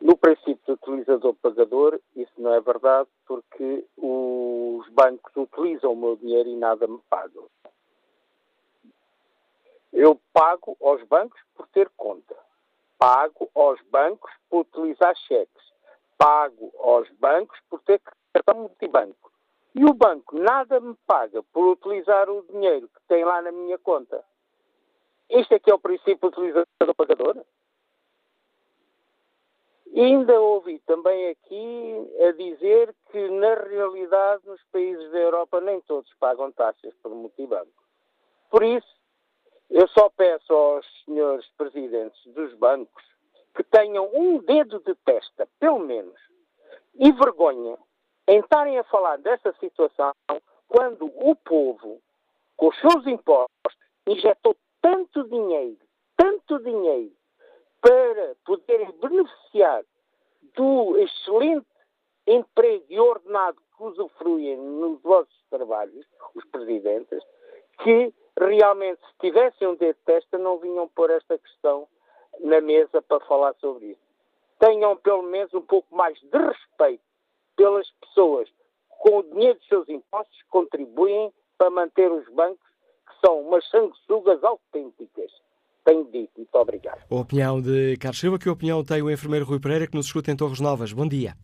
no 0.00 0.16
princípio 0.16 0.58
do 0.66 0.72
utilizador-pagador, 0.72 2.00
isso 2.16 2.32
não 2.38 2.54
é 2.54 2.60
verdade, 2.60 3.08
porque 3.26 3.84
os 3.98 4.88
bancos 4.90 5.32
utilizam 5.36 5.92
o 5.92 5.96
meu 5.96 6.16
dinheiro 6.16 6.48
e 6.48 6.56
nada 6.56 6.86
me 6.86 6.98
pagam. 7.10 7.44
Eu 9.92 10.18
pago 10.32 10.76
aos 10.80 11.02
bancos 11.04 11.38
por 11.54 11.66
ter 11.68 11.90
conta. 11.96 12.34
Pago 12.98 13.50
aos 13.54 13.80
bancos 13.90 14.30
por 14.48 14.60
utilizar 14.60 15.14
cheques. 15.16 15.70
Pago 16.16 16.72
aos 16.78 17.10
bancos 17.18 17.58
por 17.68 17.80
ter 17.80 18.00
cartão 18.32 18.62
multibanco. 18.62 19.30
E 19.74 19.84
o 19.84 19.92
banco 19.92 20.38
nada 20.38 20.80
me 20.80 20.94
paga 21.06 21.42
por 21.52 21.72
utilizar 21.72 22.28
o 22.28 22.42
dinheiro 22.50 22.88
que 22.88 23.00
tem 23.08 23.24
lá 23.24 23.42
na 23.42 23.52
minha 23.52 23.78
conta. 23.78 24.24
Este 25.28 25.54
é 25.54 25.58
que 25.58 25.70
é 25.70 25.74
o 25.74 25.78
princípio 25.78 26.30
do 26.30 26.94
Ainda 29.94 30.40
ouvi 30.40 30.78
também 30.86 31.28
aqui 31.28 32.10
a 32.26 32.32
dizer 32.32 32.94
que, 33.10 33.28
na 33.28 33.54
realidade, 33.54 34.46
nos 34.46 34.62
países 34.72 35.10
da 35.10 35.18
Europa 35.18 35.60
nem 35.60 35.80
todos 35.80 36.12
pagam 36.14 36.52
taxas 36.52 36.94
por 37.02 37.12
multibanco. 37.12 37.82
Por 38.50 38.62
isso, 38.62 39.00
eu 39.68 39.88
só 39.88 40.08
peço 40.10 40.52
aos 40.52 40.86
senhores 41.04 41.46
presidentes 41.56 42.24
dos 42.32 42.54
bancos 42.54 43.04
que 43.54 43.64
tenham 43.64 44.08
um 44.14 44.38
dedo 44.38 44.78
de 44.80 44.94
testa, 45.04 45.48
pelo 45.58 45.80
menos, 45.80 46.18
e 46.94 47.10
vergonha 47.12 47.76
em 48.28 48.38
estarem 48.38 48.78
a 48.78 48.84
falar 48.84 49.18
dessa 49.18 49.52
situação 49.54 50.12
quando 50.68 51.06
o 51.06 51.34
povo, 51.34 52.00
com 52.56 52.68
os 52.68 52.80
seus 52.80 53.04
impostos, 53.06 53.76
injetou 54.06 54.56
tanto 54.80 55.24
dinheiro, 55.24 55.78
tanto 56.16 56.60
dinheiro 56.60 57.12
para 57.80 58.36
poderem 58.44 58.90
beneficiar 59.00 59.84
do 60.54 60.96
excelente 60.98 61.66
emprego 62.26 62.84
e 62.88 63.00
ordenado 63.00 63.60
que 63.76 63.82
usufruem 63.82 64.56
nos 64.56 65.00
vossos 65.00 65.44
trabalhos, 65.48 66.06
os 66.34 66.44
presidentes, 66.46 67.22
que 67.82 68.12
realmente, 68.38 69.00
se 69.06 69.18
tivessem 69.20 69.68
um 69.68 69.74
dedo 69.74 69.96
de 69.96 70.04
testa, 70.04 70.38
não 70.38 70.58
vinham 70.58 70.88
pôr 70.88 71.10
esta 71.10 71.38
questão 71.38 71.88
na 72.40 72.60
mesa 72.60 73.02
para 73.02 73.24
falar 73.26 73.54
sobre 73.54 73.86
isso. 73.86 74.10
Tenham 74.58 74.96
pelo 74.96 75.22
menos 75.22 75.52
um 75.54 75.62
pouco 75.62 75.94
mais 75.94 76.18
de 76.20 76.38
respeito 76.38 77.02
pelas 77.56 77.90
pessoas 77.92 78.48
com 78.88 79.18
o 79.18 79.22
dinheiro 79.22 79.58
dos 79.58 79.68
seus 79.68 79.88
impostos 79.88 80.42
contribuem 80.50 81.32
para 81.56 81.70
manter 81.70 82.12
os 82.12 82.28
bancos, 82.28 82.68
que 83.06 83.26
são 83.26 83.40
umas 83.40 83.66
sanguessugas 83.70 84.44
autênticas 84.44 85.32
tenho 85.84 86.04
dito. 86.04 86.32
Muito 86.36 86.54
obrigado. 86.54 87.00
A 87.10 87.14
opinião 87.14 87.60
de 87.60 87.96
Carlos 87.98 88.20
Silva, 88.20 88.38
que 88.38 88.48
opinião 88.48 88.84
tem 88.84 89.02
o 89.02 89.10
enfermeiro 89.10 89.44
Rui 89.44 89.60
Pereira, 89.60 89.86
que 89.86 89.96
nos 89.96 90.06
escuta 90.06 90.30
em 90.30 90.36
Torres 90.36 90.60
Novas. 90.60 90.92
Bom 90.92 91.08
dia. 91.08 91.34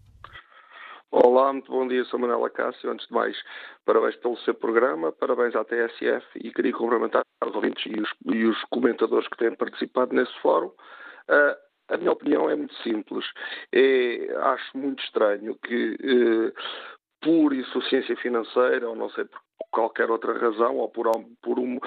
Olá, 1.11 1.53
muito 1.53 1.71
bom 1.71 1.87
dia, 1.87 2.05
sou 2.05 2.19
Manuela 2.19 2.51
Cássio. 2.51 2.91
Antes 2.91 3.07
de 3.07 3.15
mais, 3.15 3.37
parabéns 3.85 4.17
pelo 4.17 4.37
seu 4.39 4.55
programa, 4.55 5.13
parabéns 5.13 5.55
à 5.55 5.65
TSF 5.65 6.27
e 6.37 6.53
queria 6.53 6.73
cumprimentar 6.73 7.23
os 7.45 7.55
ouvintes 7.55 7.85
e 7.87 8.01
os, 8.01 8.11
e 8.35 8.45
os 8.45 8.63
comentadores 8.65 9.29
que 9.29 9.37
têm 9.39 9.55
participado 9.55 10.15
nesse 10.15 10.33
fórum. 10.41 10.67
Uh, 10.67 11.57
a 11.89 11.97
minha 11.97 12.13
opinião 12.13 12.51
é 12.51 12.57
muito 12.57 12.75
simples. 12.83 13.25
É, 13.73 14.35
acho 14.37 14.77
muito 14.77 15.03
estranho 15.05 15.57
que, 15.63 15.95
uh, 15.95 16.53
por 17.21 17.55
insuficiência 17.55 18.17
financeira, 18.17 18.89
ou 18.89 18.97
não 18.97 19.09
sei 19.11 19.25
por 19.25 19.41
qualquer 19.77 20.11
outra 20.11 20.33
razão, 20.39 20.79
ou 20.79 20.89
por, 20.89 21.07
por 21.43 21.59
um, 21.59 21.79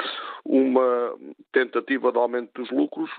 uma 0.45 1.15
tentativa 1.51 2.11
de 2.11 2.19
aumento 2.19 2.61
dos 2.61 2.69
lucros, 2.69 3.09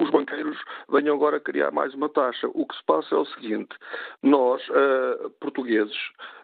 os 0.00 0.10
banqueiros 0.10 0.58
venham 0.88 1.14
agora 1.14 1.38
criar 1.38 1.70
mais 1.70 1.92
uma 1.92 2.08
taxa. 2.08 2.48
O 2.54 2.66
que 2.66 2.74
se 2.74 2.82
passa 2.86 3.14
é 3.14 3.18
o 3.18 3.26
seguinte: 3.26 3.76
nós, 4.22 4.66
uh, 4.70 5.28
portugueses, 5.40 5.96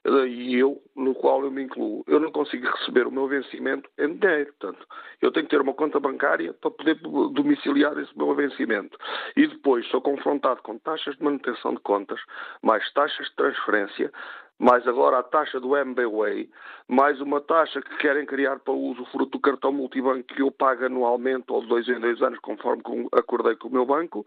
uh, 0.07 0.27
e 0.27 0.59
eu, 0.59 0.83
no 0.95 1.15
qual 1.15 1.43
eu 1.43 1.51
me 1.51 1.63
incluo, 1.63 2.05
eu 2.07 2.21
não 2.21 2.31
consigo 2.31 2.67
receber 2.67 3.07
o 3.07 3.11
meu 3.11 3.27
vencimento 3.27 3.89
em 3.99 4.15
dinheiro. 4.15 4.53
Portanto, 4.59 4.87
eu 5.23 5.33
tenho 5.33 5.47
que 5.47 5.51
ter 5.51 5.63
uma 5.63 5.73
conta 5.73 5.99
bancária 5.99 6.53
para 6.53 6.71
poder 6.71 6.97
domiciliar 7.33 7.99
esse 7.99 8.17
meu 8.17 8.35
vencimento. 8.35 8.99
E 9.35 9.47
depois 9.47 9.87
sou 9.89 10.03
confrontado 10.03 10.61
com 10.63 10.79
taxas 10.79 11.17
de 11.17 11.25
manutenção 11.25 11.73
de 11.73 11.81
contas, 11.81 12.21
mais 12.63 12.93
taxas 12.93 13.27
de 13.27 13.37
transferência, 13.37 14.13
mais 14.61 14.87
agora 14.87 15.19
a 15.19 15.23
taxa 15.23 15.59
do 15.59 15.75
MBWay, 15.75 16.51
mais 16.87 17.19
uma 17.23 17.41
taxa 17.41 17.81
que 17.81 17.97
querem 17.97 18.27
criar 18.27 18.59
para 18.59 18.75
o 18.75 18.91
uso 18.91 19.07
fruto 19.07 19.39
do 19.39 19.41
cartão 19.41 19.73
multibanco 19.73 20.35
que 20.35 20.43
eu 20.43 20.51
pago 20.51 20.85
anualmente 20.85 21.47
ou 21.49 21.63
de 21.63 21.69
dois 21.69 21.89
em 21.89 21.99
dois 21.99 22.21
anos, 22.21 22.39
conforme 22.41 22.83
acordei 23.13 23.57
com 23.57 23.69
o 23.69 23.73
meu 23.73 23.87
banco, 23.87 24.27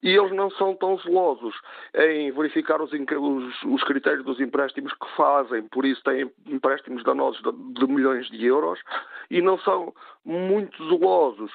e 0.00 0.10
eles 0.10 0.30
não 0.30 0.50
são 0.52 0.76
tão 0.76 0.96
zelosos 0.98 1.54
em 1.96 2.30
verificar 2.30 2.80
os, 2.80 2.92
os, 2.92 3.62
os 3.64 3.82
critérios 3.82 4.24
dos 4.24 4.40
empréstimos 4.40 4.92
que 4.92 5.16
fazem, 5.16 5.62
por 5.64 5.84
isso 5.84 6.00
têm 6.04 6.30
empréstimos 6.46 7.02
danosos 7.02 7.42
de, 7.42 7.80
de 7.80 7.86
milhões 7.92 8.30
de 8.30 8.46
euros, 8.46 8.78
e 9.28 9.42
não 9.42 9.58
são 9.58 9.92
muito 10.24 10.76
zelosos 10.90 11.50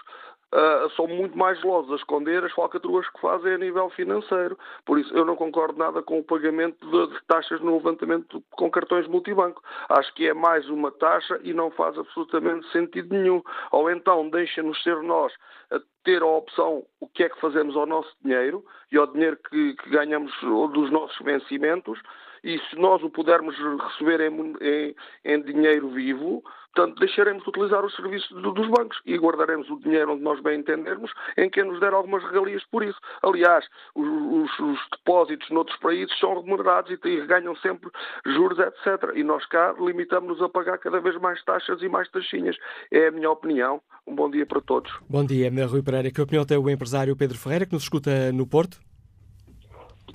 Uh, 0.53 0.89
são 0.95 1.07
muito 1.07 1.37
mais 1.37 1.59
gelosas 1.59 1.91
a 1.91 1.95
esconder 1.95 2.41
as 2.41 2.53
falcatruas 2.53 3.07
que 3.09 3.19
fazem 3.19 3.53
a 3.53 3.57
nível 3.57 3.89
financeiro. 3.89 4.57
Por 4.85 4.97
isso, 4.97 5.13
eu 5.13 5.25
não 5.25 5.35
concordo 5.35 5.77
nada 5.77 6.01
com 6.01 6.19
o 6.19 6.23
pagamento 6.23 6.77
de, 6.89 7.13
de, 7.13 7.25
taxas 7.27 7.59
no 7.59 7.75
levantamento 7.75 8.41
com 8.51 8.71
cartões 8.71 9.05
multibanco. 9.07 9.61
Acho 9.89 10.13
que 10.13 10.25
é 10.25 10.33
mais 10.33 10.69
uma 10.69 10.89
taxa 10.89 11.37
e 11.43 11.53
não 11.53 11.69
faz 11.71 11.97
absolutamente 11.97 12.65
sentido 12.71 13.13
nenhum. 13.13 13.41
Ou 13.73 13.91
então, 13.91 14.29
deixa-nos 14.29 14.81
ser 14.83 15.01
nós 15.03 15.33
a 15.69 15.81
ter 16.05 16.21
a 16.21 16.25
opção 16.25 16.85
o 17.01 17.07
que 17.09 17.23
é 17.23 17.29
que 17.29 17.41
fazemos 17.41 17.75
ao 17.75 17.85
nosso 17.85 18.15
dinheiro 18.23 18.63
e 18.89 18.97
ao 18.97 19.07
dinheiro 19.07 19.37
que, 19.49 19.73
que 19.73 19.89
ganhamos 19.89 20.31
dos 20.41 20.89
nossos 20.89 21.19
vencimentos 21.25 21.99
e 22.43 22.59
se 22.69 22.75
nós 22.75 23.01
o 23.03 23.09
pudermos 23.09 23.55
receber 23.57 24.21
em, 24.21 24.55
em, 24.61 24.95
em 25.25 25.41
dinheiro 25.41 25.89
vivo, 25.89 26.43
portanto, 26.73 26.99
deixaremos 26.99 27.43
de 27.43 27.49
utilizar 27.49 27.83
os 27.83 27.95
serviços 27.95 28.29
do, 28.29 28.51
dos 28.51 28.67
bancos 28.67 28.99
e 29.05 29.17
guardaremos 29.17 29.69
o 29.69 29.79
dinheiro 29.79 30.13
onde 30.13 30.21
nós 30.21 30.41
bem 30.41 30.59
entendermos, 30.59 31.11
em 31.38 31.49
quem 31.49 31.63
nos 31.63 31.79
der 31.79 31.93
algumas 31.93 32.23
regalias 32.23 32.63
por 32.71 32.83
isso. 32.83 32.99
Aliás, 33.23 33.65
os, 33.95 34.07
os, 34.07 34.59
os 34.59 34.79
depósitos 34.91 35.49
noutros 35.49 35.77
países 35.79 36.17
são 36.19 36.39
remunerados 36.39 36.91
e, 36.91 37.07
e 37.07 37.25
ganham 37.25 37.55
sempre 37.57 37.89
juros, 38.25 38.59
etc. 38.59 39.15
E 39.15 39.23
nós 39.23 39.45
cá 39.47 39.73
limitamos-nos 39.79 40.41
a 40.41 40.49
pagar 40.49 40.77
cada 40.77 40.99
vez 40.99 41.15
mais 41.19 41.43
taxas 41.43 41.81
e 41.81 41.89
mais 41.89 42.09
taxinhas. 42.09 42.55
É 42.91 43.07
a 43.07 43.11
minha 43.11 43.29
opinião. 43.31 43.81
Um 44.05 44.15
bom 44.15 44.29
dia 44.29 44.45
para 44.45 44.61
todos. 44.61 44.91
Bom 45.09 45.25
dia, 45.25 45.51
Rui 45.67 45.83
Pereira. 45.83 46.11
Que 46.11 46.21
opinião 46.21 46.45
tem 46.45 46.57
o 46.57 46.69
empresário 46.69 47.15
Pedro 47.15 47.38
Ferreira, 47.38 47.65
que 47.65 47.73
nos 47.73 47.83
escuta 47.83 48.31
no 48.31 48.47
Porto? 48.47 48.79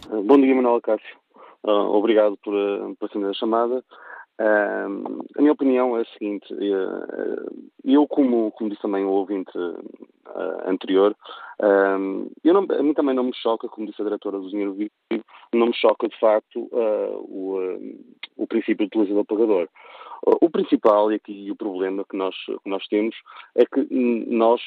Bom 0.09 0.41
dia, 0.41 0.55
Manuel 0.55 0.81
Cássio. 0.81 1.22
Uh, 1.65 1.95
obrigado 1.95 2.37
por, 2.39 2.55
uh, 2.55 2.95
por 2.97 3.07
atender 3.07 3.31
a 3.31 3.35
chamada. 3.35 3.85
Uh, 4.41 5.23
a 5.37 5.41
minha 5.41 5.53
opinião 5.53 5.97
é 5.97 6.03
a 6.03 6.05
seguinte: 6.07 6.53
uh, 6.53 7.71
eu, 7.85 8.07
como, 8.09 8.51
como 8.53 8.71
disse 8.71 8.83
também 8.83 9.05
o 9.05 9.11
ouvinte 9.11 9.53
anterior, 10.67 11.15
eu 12.43 12.55
não, 12.55 12.67
a 12.77 12.83
mim 12.83 12.95
também 12.95 13.15
não 13.15 13.25
me 13.25 13.35
choca, 13.35 13.69
como 13.69 13.87
disse 13.87 14.01
a 14.01 14.05
diretora 14.05 14.39
do 14.39 14.49
Dinheiro 14.49 14.73
Vivo, 14.73 14.91
não 15.53 15.67
me 15.67 15.75
choca 15.75 16.09
de 16.09 16.19
facto 16.19 16.69
o, 16.73 17.59
o 18.37 18.47
princípio 18.47 18.89
do 18.89 19.01
utilizador-pagador. 19.01 19.69
O 20.25 20.49
principal 20.49 21.11
e 21.11 21.17
aqui 21.17 21.51
o 21.51 21.57
problema 21.57 22.05
que 22.09 22.17
nós, 22.17 22.37
que 22.45 22.71
nós 22.71 22.87
temos 22.87 23.17
é 23.57 23.67
que 23.67 23.87
nós, 23.91 24.61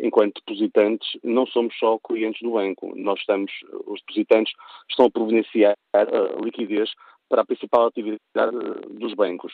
enquanto 0.00 0.42
depositantes, 0.46 1.08
não 1.24 1.46
somos 1.46 1.74
só 1.78 1.98
clientes 1.98 2.42
do 2.42 2.52
banco. 2.52 2.92
Nós 2.94 3.18
estamos, 3.20 3.50
os 3.86 4.00
depositantes 4.00 4.52
estão 4.90 5.06
a 5.06 5.10
providenciar 5.10 5.74
a 5.94 6.42
liquidez 6.42 6.90
para 7.28 7.40
a 7.40 7.46
principal 7.46 7.86
atividade 7.86 8.56
dos 8.90 9.14
bancos. 9.14 9.52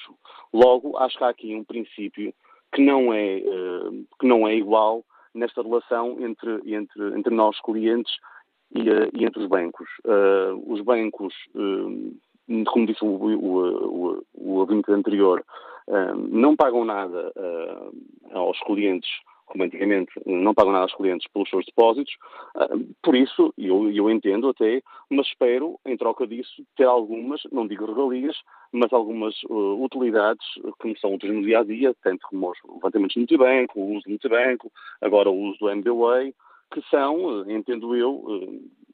Logo, 0.53 0.97
acho 0.99 1.19
que 1.19 1.25
há 1.25 1.29
aqui 1.29 1.55
um 1.55 1.65
princípio 1.65 2.35
que 2.73 2.83
não 2.83 3.13
é, 3.13 3.39
eh, 3.39 3.91
que 4.19 4.27
não 4.27 4.49
é 4.49 4.57
igual 4.57 5.05
nesta 5.33 5.63
relação 5.63 6.17
entre, 6.21 6.75
entre, 6.75 7.17
entre 7.17 7.33
nós, 7.35 7.61
clientes, 7.61 8.13
e, 8.75 8.89
eh, 8.89 9.11
e 9.13 9.25
entre 9.25 9.43
os 9.43 9.49
bancos. 9.49 9.89
Os 10.67 10.81
bancos 10.81 11.33
como 12.67 12.87
disse 12.87 13.05
o, 13.05 13.09
o, 13.09 14.25
o, 14.35 14.55
ouvinte 14.59 14.91
anterior, 14.91 15.45
uh, 15.89 16.17
não 16.29 16.57
pagam 16.57 16.85
nada 16.85 17.33
uh, 17.37 18.39
aos 18.39 18.59
clientes, 18.61 19.09
como 19.47 19.65
antigamente, 19.65 20.11
não 20.27 20.55
pagam 20.55 20.73
nada 20.73 20.85
aos 20.85 20.95
clientes 20.95 21.27
pelos 21.33 21.49
seus 21.49 21.65
depósitos. 21.65 22.15
Uh, 22.55 22.87
por 23.03 23.15
isso, 23.15 23.53
eu, 23.57 23.91
eu 23.91 24.11
entendo 24.11 24.49
até, 24.49 24.83
mas 25.09 25.27
espero, 25.27 25.79
em 25.87 25.97
troca 25.97 26.27
disso, 26.27 26.63
ter 26.77 26.85
algumas, 26.85 27.41
não 27.51 27.67
digo 27.67 27.87
regalias, 27.87 28.37
mas 28.73 28.93
algumas 28.93 29.35
utilidades 29.45 30.45
que 30.81 30.89
me 30.89 30.99
são 30.99 31.15
úteis 31.15 31.33
no 31.33 31.43
dia 31.43 31.61
a 31.61 31.65
dia, 31.65 31.95
tanto 32.03 32.27
como 32.29 32.51
os 32.51 32.59
levantamentos 32.69 33.15
do 33.15 33.21
multibanco, 33.21 33.81
o 33.81 33.95
uso 33.95 34.05
do 34.05 34.11
multibanco, 34.11 34.73
agora 35.01 35.31
o 35.31 35.41
uso 35.51 35.59
do 35.61 35.71
MBWay, 35.71 36.35
que 36.73 36.83
são, 36.91 37.49
entendo 37.49 37.95
eu, 37.95 38.25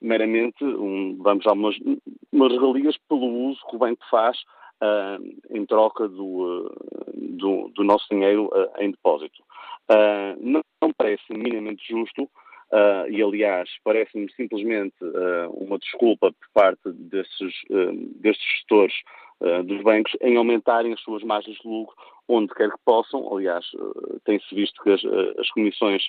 meramente, 0.00 0.64
um, 0.64 1.16
vamos 1.18 1.44
dar 1.44 1.52
umas, 1.52 1.76
umas 2.40 2.52
regalias 2.52 2.96
pelo 3.08 3.26
uso 3.26 3.60
que 3.68 3.76
o 3.76 3.78
banco 3.78 4.02
faz 4.10 4.38
uh, 4.80 5.22
em 5.50 5.66
troca 5.66 6.08
do, 6.08 6.24
uh, 6.24 6.70
do, 7.14 7.68
do, 7.74 7.84
nosso 7.84 8.06
dinheiro 8.10 8.46
uh, 8.46 8.82
em 8.82 8.90
depósito. 8.90 9.42
Não, 10.38 10.62
não, 10.80 10.92
parece 10.96 11.24
minimamente 11.30 11.82
justo 11.88 12.30
e, 13.08 13.20
aliás, 13.20 13.68
parece-me 13.82 14.30
simplesmente 14.34 14.94
uma 15.50 15.76
desculpa 15.80 16.30
por 16.30 16.48
parte 16.54 16.92
destes, 16.92 17.52
destes 18.20 18.46
gestores 18.52 18.94
dos 19.64 19.82
bancos 19.82 20.16
em 20.20 20.36
aumentarem 20.36 20.92
as 20.92 21.00
suas 21.00 21.24
margens 21.24 21.58
de 21.58 21.66
lucro 21.66 21.96
onde 22.28 22.54
quer 22.54 22.70
que 22.70 22.78
possam. 22.84 23.36
Aliás, 23.36 23.66
tem-se 24.24 24.54
visto 24.54 24.80
que 24.80 24.90
as, 24.90 25.04
as 25.40 25.50
comissões 25.50 26.04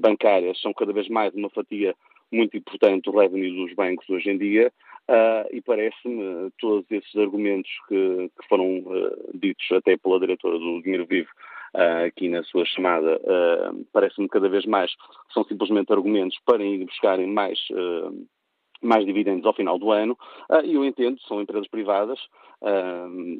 bancárias 0.00 0.60
são 0.60 0.72
cada 0.72 0.92
vez 0.92 1.08
mais 1.08 1.32
uma 1.34 1.50
fatia 1.50 1.94
muito 2.32 2.56
importante 2.56 3.08
o 3.08 3.16
revenue 3.16 3.54
dos 3.54 3.72
bancos 3.76 4.10
hoje 4.10 4.28
em 4.28 4.38
dia 4.38 4.72
uh, 5.08 5.48
e 5.50 5.60
parece-me 5.60 6.50
todos 6.58 6.84
esses 6.90 7.14
argumentos 7.16 7.70
que, 7.88 8.30
que 8.38 8.48
foram 8.48 8.78
uh, 8.78 9.30
ditos 9.34 9.66
até 9.72 9.96
pela 9.96 10.20
diretora 10.20 10.58
do 10.58 10.82
Dinheiro 10.82 11.06
Vivo 11.06 11.28
uh, 11.74 12.06
aqui 12.06 12.28
na 12.28 12.42
sua 12.44 12.64
chamada, 12.64 13.20
parece-me 13.92 14.28
cada 14.28 14.48
vez 14.48 14.64
mais 14.64 14.90
são 15.32 15.44
simplesmente 15.44 15.92
argumentos 15.92 16.38
para 16.44 16.62
ir 16.62 16.84
buscarem 16.84 17.26
mais 17.26 17.58
mais 18.82 19.06
dividendos 19.06 19.46
ao 19.46 19.54
final 19.54 19.78
do 19.78 19.90
ano, 19.90 20.18
e 20.62 20.74
eu 20.74 20.84
entendo, 20.84 21.18
são 21.22 21.40
empresas 21.40 21.66
privadas, 21.68 22.20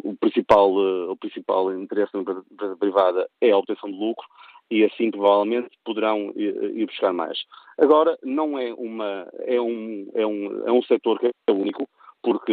o, 0.03 0.17
principal, 0.17 0.73
o 0.73 1.15
principal 1.19 1.71
interesse 1.79 2.15
da 2.15 2.21
empresa 2.21 2.77
privada 2.79 3.29
é 3.43 3.51
a 3.51 3.59
obtenção 3.59 3.91
de 3.91 3.99
lucro, 3.99 4.27
e 4.71 4.85
assim 4.85 5.11
provavelmente 5.11 5.69
poderão 5.85 6.33
ir 6.37 6.87
buscar 6.87 7.13
mais. 7.13 7.39
Agora, 7.79 8.17
não 8.23 8.59
é 8.59 8.73
uma, 8.75 9.29
é 9.41 9.61
um, 9.61 10.09
é 10.15 10.27
um, 10.27 10.69
é 10.69 10.73
um 10.73 10.83
setor 10.83 11.19
que 11.19 11.27
é 11.27 11.53
único, 11.53 11.89
porque 12.23 12.53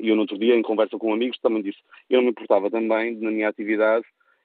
eu 0.00 0.14
no 0.14 0.22
outro 0.22 0.38
dia, 0.38 0.54
em 0.54 0.62
conversa 0.62 0.98
com 0.98 1.12
amigos, 1.12 1.38
também 1.38 1.62
disse, 1.62 1.78
eu 2.10 2.18
não 2.18 2.24
me 2.24 2.30
importava 2.30 2.70
também, 2.70 3.16
na 3.16 3.30
minha 3.30 3.48
atividade, 3.48 4.04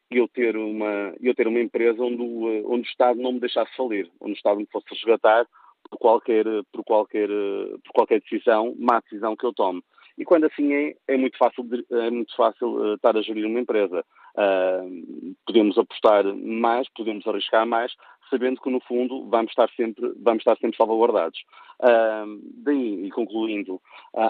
eu 0.10 0.28
ter 0.28 0.56
uma, 0.56 1.14
eu 1.22 1.36
ter 1.36 1.48
uma 1.48 1.60
empresa 1.60 2.02
onde 2.02 2.22
o, 2.22 2.72
onde 2.72 2.88
o 2.88 2.90
Estado 2.90 3.20
não 3.20 3.34
me 3.34 3.40
deixasse 3.40 3.76
falir, 3.76 4.10
onde 4.22 4.34
o 4.34 4.36
Estado 4.36 4.58
me 4.58 4.68
fosse 4.68 4.88
resgatar 4.92 5.46
por 5.90 5.98
qualquer, 6.00 6.46
por 6.72 6.84
qualquer, 6.84 7.28
por 7.28 7.94
qualquer 7.94 8.22
decisão, 8.22 8.76
má 8.80 9.00
decisão 9.02 9.36
que 9.36 9.46
eu 9.46 9.54
tome. 9.54 9.84
E 10.18 10.26
quando 10.26 10.45
assim 10.45 10.74
é, 10.74 10.95
é 11.07 11.18
muito 11.18 11.38
fácil, 11.38 11.68
é 11.91 12.09
muito 12.09 12.36
fácil 12.36 12.68
uh, 12.70 12.95
estar 12.95 13.15
a 13.15 13.22
gerir 13.22 13.45
uma 13.45 13.59
empresa. 13.59 14.03
Uh, 14.36 15.36
podemos 15.45 15.78
apostar 15.78 16.24
mais, 16.36 16.88
podemos 16.89 17.26
arriscar 17.28 17.65
mais, 17.65 17.93
sabendo 18.30 18.59
que 18.61 18.70
no 18.70 18.80
fundo 18.82 19.28
vamos 19.30 19.51
estar 19.51 19.70
sempre, 19.76 20.11
vamos 20.18 20.41
estar 20.41 20.57
sempre 20.57 20.78
salvaguardados. 20.78 21.39
Uh, 21.80 22.41
daí, 22.63 23.05
e 23.05 23.11
concluindo, 23.11 23.80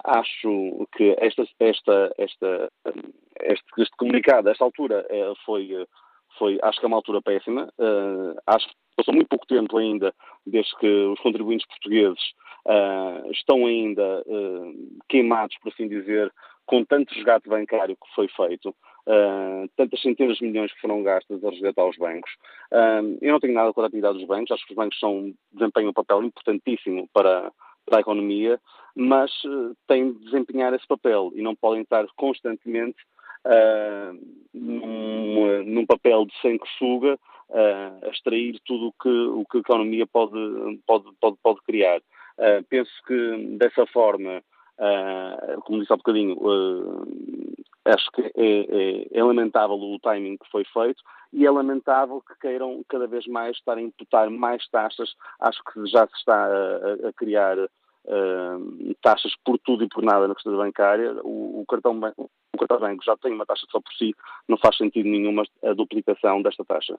acho 0.04 0.88
que 0.96 1.16
esta, 1.20 1.44
esta, 1.60 2.14
esta, 2.18 2.72
este, 3.42 3.82
este 3.82 3.96
comunicado, 3.98 4.50
a 4.50 4.52
esta 4.52 4.64
altura, 4.64 5.06
eh, 5.10 5.34
foi, 5.46 5.88
foi, 6.38 6.60
acho 6.62 6.80
que 6.80 6.86
é 6.86 6.88
uma 6.88 6.98
altura 6.98 7.22
péssima. 7.22 7.70
acho 8.46 8.68
que 8.68 8.76
passou 8.96 9.14
muito 9.14 9.28
pouco 9.28 9.46
tempo 9.46 9.78
ainda 9.78 10.14
desde 10.46 10.76
que 10.78 10.88
os 10.88 11.20
contribuintes 11.20 11.68
portugueses 11.68 12.20
uh, 12.66 13.32
estão 13.32 13.66
ainda 13.66 14.24
uh, 14.26 15.00
queimados, 15.08 15.58
por 15.60 15.72
assim 15.72 15.88
dizer, 15.88 16.32
com 16.66 16.84
tanto 16.84 17.14
resgate 17.14 17.48
bancário 17.48 17.96
que 17.96 18.16
foi 18.16 18.28
feito, 18.28 18.70
uh, 18.70 19.70
tantas 19.76 20.02
centenas 20.02 20.38
de 20.38 20.46
milhões 20.46 20.74
que 20.74 20.82
foram 20.82 21.02
gastas 21.02 21.44
a 21.44 21.50
resgatar 21.50 21.86
os 21.86 21.98
bancos. 21.98 22.32
Uh, 22.72 23.18
eu 23.22 23.32
não 23.32 23.40
tenho 23.40 23.54
nada 23.54 23.68
contra 23.68 23.84
a 23.84 23.88
atividade 23.88 24.18
dos 24.18 24.28
bancos, 24.28 24.52
acho 24.52 24.66
que 24.66 24.74
os 24.74 24.78
bancos 24.78 25.00
são, 25.00 25.34
desempenham 25.54 25.90
um 25.92 25.94
papel 25.94 26.24
importantíssimo 26.24 27.08
para, 27.14 27.52
para 27.86 28.00
a 28.00 28.02
economia, 28.02 28.60
mas 28.96 29.32
uh, 29.46 29.76
têm 29.88 30.12
de 30.12 30.26
desempenhar 30.26 30.74
esse 30.74 30.86
papel 30.86 31.32
e 31.36 31.42
não 31.42 31.56
podem 31.56 31.82
estar 31.82 32.06
constantemente 32.16 32.98
num, 34.54 35.64
num, 35.64 35.86
papel 35.86 36.26
de 36.26 36.34
sanguessuga 36.42 37.20
uh, 37.50 38.06
a 38.06 38.10
extrair 38.10 38.60
tudo 38.66 38.94
que, 39.02 39.10
o 39.10 39.46
que 39.50 39.58
a 39.58 39.62
economia 39.62 40.08
pode, 40.08 40.80
pode, 40.86 41.06
pode, 41.20 41.38
pode 41.42 41.62
criar. 41.64 42.00
Uh, 42.38 42.64
penso 42.70 42.92
que 43.06 43.58
dessa 43.58 43.86
forma, 43.88 44.44
como 45.64 45.80
disse 45.80 45.92
há 45.92 45.98
bocadinho, 45.98 46.38
acho 47.86 48.12
que 48.12 48.22
é, 48.22 48.32
é, 48.36 49.08
é, 49.12 49.24
lamentável 49.24 49.76
o 49.76 50.00
timing 50.00 50.38
que 50.38 50.50
foi 50.52 50.64
feito 50.66 51.02
e 51.32 51.46
é 51.46 51.52
lamentável 51.52 52.22
que 52.22 52.38
queiram 52.40 52.84
cada 52.88 53.08
vez 53.08 53.26
mais 53.28 53.58
estar 53.58 53.78
a 53.78 53.82
imputar 53.82 54.30
mais 54.30 54.68
taxas. 54.70 55.14
Acho 55.40 55.62
que 55.64 55.86
já 55.88 56.06
se 56.08 56.16
está 56.16 56.46
a, 56.46 57.10
a 57.10 57.14
criar 57.14 57.58
uh, 57.58 58.96
taxas 59.02 59.34
por 59.44 59.58
tudo 59.60 59.84
e 59.84 59.90
por 59.90 60.04
nada 60.04 60.28
na 60.28 60.36
questão 60.36 60.56
bancária. 60.56 61.14
O, 61.24 61.62
o 61.62 61.66
cartão, 61.68 62.00
o 62.58 62.68
cartão 62.68 62.88
banco 62.88 63.04
já 63.04 63.16
tem 63.18 63.32
uma 63.34 63.46
taxa 63.46 63.66
só 63.70 63.80
por 63.80 63.94
si, 63.94 64.14
não 64.48 64.58
faz 64.58 64.78
sentido 64.78 65.08
nenhuma 65.08 65.44
a 65.64 65.74
duplicação 65.74 66.42
desta 66.42 66.66
taxa. 66.66 66.98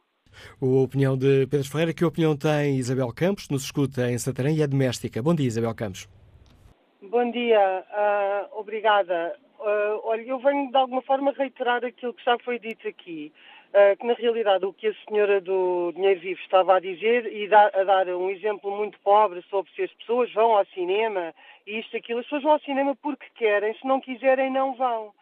A 0.61 0.67
opinião 0.67 1.17
de 1.17 1.47
Pedro 1.47 1.69
Ferreira, 1.69 1.93
que 1.93 2.05
opinião 2.05 2.37
tem 2.37 2.77
Isabel 2.77 3.13
Campos, 3.15 3.49
nos 3.49 3.65
escuta 3.65 4.11
em 4.11 4.19
Santarém 4.19 4.57
e 4.57 4.63
é 4.63 4.67
doméstica. 4.67 5.23
Bom 5.23 5.35
dia, 5.35 5.47
Isabel 5.47 5.75
Campos. 5.75 6.09
Bom 7.03 7.31
dia, 7.31 7.85
uh, 7.91 8.59
obrigada. 8.59 9.37
Uh, 9.59 10.01
olha, 10.05 10.23
eu 10.23 10.39
venho 10.39 10.71
de 10.71 10.77
alguma 10.77 11.03
forma 11.03 11.33
reiterar 11.33 11.85
aquilo 11.85 12.15
que 12.15 12.25
já 12.25 12.39
foi 12.39 12.59
dito 12.59 12.87
aqui. 12.87 13.33
Uh, 13.69 13.97
que 13.99 14.07
na 14.07 14.15
realidade 14.15 14.65
o 14.65 14.73
que 14.73 14.87
a 14.87 14.95
senhora 15.07 15.43
do 15.43 15.93
Dinheiro 15.95 16.21
Vivo 16.21 16.41
estava 16.41 16.77
a 16.77 16.81
dizer 16.81 17.31
e 17.31 17.47
dá, 17.49 17.71
a 17.75 17.85
dar 17.85 18.09
um 18.09 18.31
exemplo 18.31 18.75
muito 18.75 18.99
pobre 19.01 19.45
sobre 19.51 19.71
se 19.73 19.83
as 19.83 19.93
pessoas 19.93 20.33
vão 20.33 20.57
ao 20.57 20.65
cinema 20.67 21.35
e 21.67 21.81
isto, 21.81 21.95
aquilo, 21.95 22.21
as 22.21 22.25
pessoas 22.25 22.45
vão 22.45 22.53
ao 22.53 22.61
cinema 22.61 22.97
porque 22.97 23.27
querem, 23.35 23.75
se 23.75 23.87
não 23.87 24.01
quiserem 24.01 24.51
não 24.51 24.75
vão. 24.75 25.13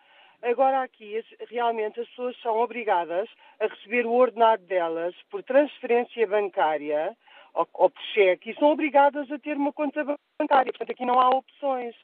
Agora 0.43 0.83
aqui, 0.83 1.25
realmente 1.49 2.01
as 2.01 2.09
pessoas 2.09 2.37
são 2.41 2.57
obrigadas 2.59 3.29
a 3.61 3.67
receber 3.67 4.07
o 4.07 4.13
ordenado 4.13 4.63
delas 4.65 5.15
por 5.31 5.43
transferência 5.43 6.27
bancária 6.27 7.17
ou, 7.55 7.67
por 7.67 8.03
cheque 8.13 8.51
e 8.51 8.55
são 8.55 8.71
obrigadas 8.71 9.31
a 9.31 9.39
ter 9.39 9.57
uma 9.57 9.73
conta 9.73 10.05
bancária. 10.39 10.73
Portanto, 10.73 10.91
aqui 10.91 11.05
não 11.05 11.19
há 11.19 11.31
opções 11.31 11.95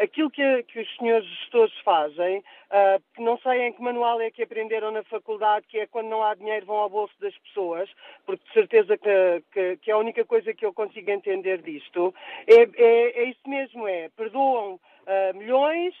aquilo 0.00 0.30
que, 0.30 0.62
que, 0.64 0.80
os 0.80 0.96
senhores 0.96 1.28
gestores 1.28 1.74
fazem, 1.84 2.38
uh, 2.38 3.02
que 3.14 3.22
não 3.22 3.38
sei 3.38 3.66
em 3.66 3.72
que 3.72 3.82
manual 3.82 4.20
é 4.20 4.30
que 4.30 4.42
aprenderam 4.42 4.90
na 4.90 5.02
faculdade, 5.04 5.66
que 5.68 5.78
é 5.78 5.86
quando 5.86 6.08
não 6.08 6.22
há 6.22 6.34
dinheiro 6.34 6.66
vão 6.66 6.76
ao 6.76 6.88
bolso 6.88 7.14
das 7.20 7.36
pessoas, 7.38 7.88
porque 8.24 8.44
de 8.46 8.52
certeza 8.52 8.96
que, 8.96 9.42
que, 9.52 9.76
que 9.76 9.90
é 9.90 9.94
a 9.94 9.98
única 9.98 10.24
coisa 10.24 10.54
que 10.54 10.64
eu 10.64 10.72
consigo 10.72 11.10
entender 11.10 11.60
disto, 11.62 12.14
é, 12.46 12.62
é, 12.62 13.22
é 13.22 13.24
isso 13.24 13.46
mesmo, 13.46 13.86
é, 13.86 14.08
perdoam 14.16 14.74
uh, 14.74 15.36
milhões, 15.36 15.94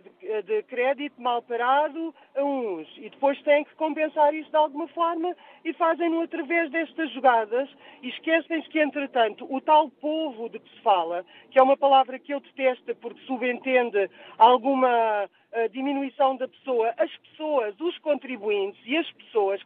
de, 0.00 0.42
de, 0.42 0.62
crédito 0.64 1.20
mal 1.20 1.42
parado 1.42 2.14
a 2.36 2.42
uns. 2.42 2.88
E 2.96 3.10
depois 3.10 3.40
têm 3.42 3.64
que 3.64 3.74
compensar 3.74 4.34
isso 4.34 4.50
de 4.50 4.56
alguma 4.56 4.88
forma 4.88 5.34
e 5.64 5.72
fazem-no 5.72 6.22
através 6.22 6.70
destas 6.70 7.10
jogadas. 7.12 7.68
E 8.02 8.08
esquecem-se 8.08 8.68
que, 8.68 8.80
entretanto, 8.80 9.46
o 9.48 9.60
tal 9.60 9.90
povo 9.90 10.48
de 10.48 10.58
que 10.58 10.70
se 10.70 10.80
fala, 10.82 11.24
que 11.50 11.58
é 11.58 11.62
uma 11.62 11.76
palavra 11.76 12.18
que 12.18 12.32
eu 12.32 12.40
detesto 12.40 12.94
porque 12.96 13.20
subentende 13.26 14.10
alguma 14.38 15.24
uh, 15.24 15.68
diminuição 15.70 16.36
da 16.36 16.48
pessoa, 16.48 16.94
as 16.98 17.14
pessoas, 17.18 17.74
os 17.80 17.98
contribuintes 17.98 18.80
e 18.84 18.96
as 18.96 19.10
pessoas 19.12 19.60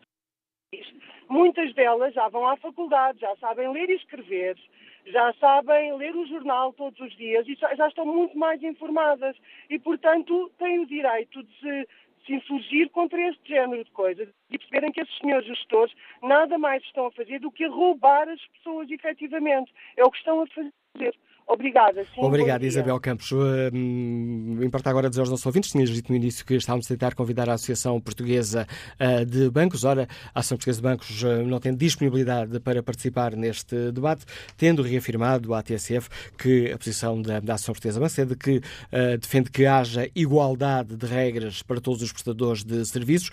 Muitas 1.29 1.73
delas 1.75 2.13
já 2.15 2.29
vão 2.29 2.47
à 2.47 2.57
faculdade, 2.57 3.21
já 3.21 3.35
sabem 3.37 3.71
ler 3.73 3.89
e 3.89 3.95
escrever, 3.95 4.57
já 5.07 5.33
sabem 5.35 5.97
ler 5.97 6.15
o 6.17 6.27
jornal 6.27 6.73
todos 6.73 6.99
os 7.01 7.17
dias 7.17 7.47
e 7.49 7.55
já 7.55 7.89
estão 7.89 8.05
muito 8.05 8.37
mais 8.37 8.63
informadas 8.63 9.37
e, 9.71 9.79
portanto, 9.79 10.51
têm 10.59 10.81
o 10.81 10.87
direito 10.87 11.43
de 11.43 11.61
se, 11.61 11.89
se 12.27 12.35
insurgir 12.35 12.91
contra 12.91 13.21
este 13.29 13.49
género 13.49 13.85
de 13.85 13.91
coisas 13.93 14.29
e 14.51 14.59
perceberem 14.59 14.93
que 14.93 15.01
esses 15.01 15.19
senhores 15.19 15.47
gestores 15.47 15.95
nada 16.23 16.59
mais 16.59 16.83
estão 16.83 17.07
a 17.07 17.13
fazer 17.13 17.39
do 17.39 17.53
que 17.53 17.67
roubar 17.67 18.29
as 18.29 18.45
pessoas, 18.49 18.91
efetivamente. 18.91 19.73
É 19.97 20.05
o 20.05 20.11
que 20.11 20.19
estão 20.19 20.41
a 20.41 20.47
fazer. 20.49 21.15
Obrigada. 21.49 22.03
Sim, 22.13 22.23
Obrigado, 22.23 22.65
Isabel 22.65 22.99
Campos. 22.99 23.31
Uh, 23.31 23.71
importa 24.65 24.91
agora 24.91 25.09
dizer 25.09 25.21
aos 25.21 25.31
nossos 25.31 25.47
ouvintes, 25.47 25.71
tinhas 25.71 25.89
dito 25.91 26.11
no 26.11 26.17
início 26.17 26.45
que 26.45 26.55
estávamos 26.55 26.87
a 26.87 26.89
tentar 26.89 27.15
convidar 27.15 27.49
a 27.49 27.53
Associação 27.55 28.01
Portuguesa 28.01 28.67
uh, 29.01 29.25
de 29.25 29.49
Bancos. 29.49 29.85
Ora, 29.85 30.09
a 30.35 30.41
Associação 30.41 30.59
Portuguesa 30.59 30.79
de 30.79 30.83
Bancos 30.83 31.23
uh, 31.23 31.47
não 31.47 31.61
tem 31.61 31.73
disponibilidade 31.73 32.59
para 32.59 32.83
participar 32.83 33.37
neste 33.37 33.93
debate, 33.93 34.25
tendo 34.57 34.83
reafirmado 34.83 35.55
à 35.55 35.63
TSF 35.63 36.09
que 36.37 36.73
a 36.73 36.79
posição 36.79 37.23
da, 37.23 37.39
da 37.39 37.55
Associação 37.55 37.75
Portuguesa 37.75 37.95
de 37.95 38.01
Bancos 38.01 38.19
é 38.19 38.25
de 38.25 38.37
que 38.37 38.57
uh, 38.59 39.19
defende 39.19 39.49
que 39.49 39.67
haja 39.67 40.11
igualdade 40.17 40.97
de 40.97 41.07
regras 41.07 41.63
para 41.63 41.81
todos 41.81 42.03
os 42.03 42.11
prestadores 42.11 42.65
de 42.65 42.85
serviços 42.85 43.31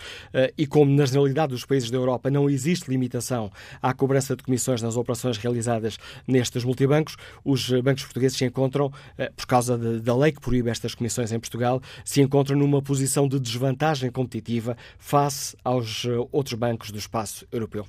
e 0.57 0.67
como 0.67 0.91
na 0.91 1.05
generalidade 1.05 1.51
dos 1.51 1.65
países 1.65 1.89
da 1.89 1.97
Europa 1.97 2.29
não 2.29 2.49
existe 2.49 2.89
limitação 2.89 3.51
à 3.81 3.93
cobrança 3.93 4.35
de 4.35 4.43
comissões 4.43 4.81
nas 4.81 4.95
operações 4.95 5.37
realizadas 5.37 5.97
nestes 6.27 6.63
multibancos, 6.63 7.15
os 7.43 7.69
bancos 7.81 8.02
os 8.03 8.07
portugueses 8.07 8.37
se 8.37 8.45
encontram, 8.45 8.91
eh, 9.17 9.31
por 9.35 9.45
causa 9.45 9.77
da 9.77 10.15
lei 10.15 10.31
que 10.31 10.41
proíbe 10.41 10.69
estas 10.69 10.93
comissões 10.93 11.31
em 11.31 11.39
Portugal, 11.39 11.81
se 12.05 12.21
encontram 12.21 12.57
numa 12.57 12.81
posição 12.81 13.27
de 13.27 13.39
desvantagem 13.39 14.11
competitiva 14.11 14.77
face 14.97 15.55
aos 15.63 16.05
eh, 16.05 16.09
outros 16.31 16.57
bancos 16.57 16.91
do 16.91 16.97
espaço 16.97 17.45
europeu. 17.51 17.85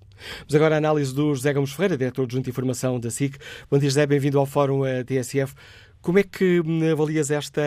Mas 0.47 0.55
agora 0.55 0.77
a 0.77 0.79
análise 0.79 1.15
do 1.15 1.35
José 1.35 1.53
Gomes 1.53 1.73
Ferreira, 1.73 1.97
diretor 1.97 2.27
de 2.27 2.35
Junta 2.35 2.45
de 2.45 2.51
Informação 2.51 2.99
da 2.99 3.11
SIC. 3.11 3.37
Bom 3.71 3.79
dia, 3.79 3.89
José, 3.89 4.07
bem-vindo 4.07 4.39
ao 4.39 4.47
Fórum 4.47 4.85
eh, 4.85 5.05
TSF. 5.05 5.55
Como 6.01 6.19
é 6.19 6.23
que 6.23 6.61
hum, 6.61 6.93
avalias 6.93 7.31
esta, 7.31 7.63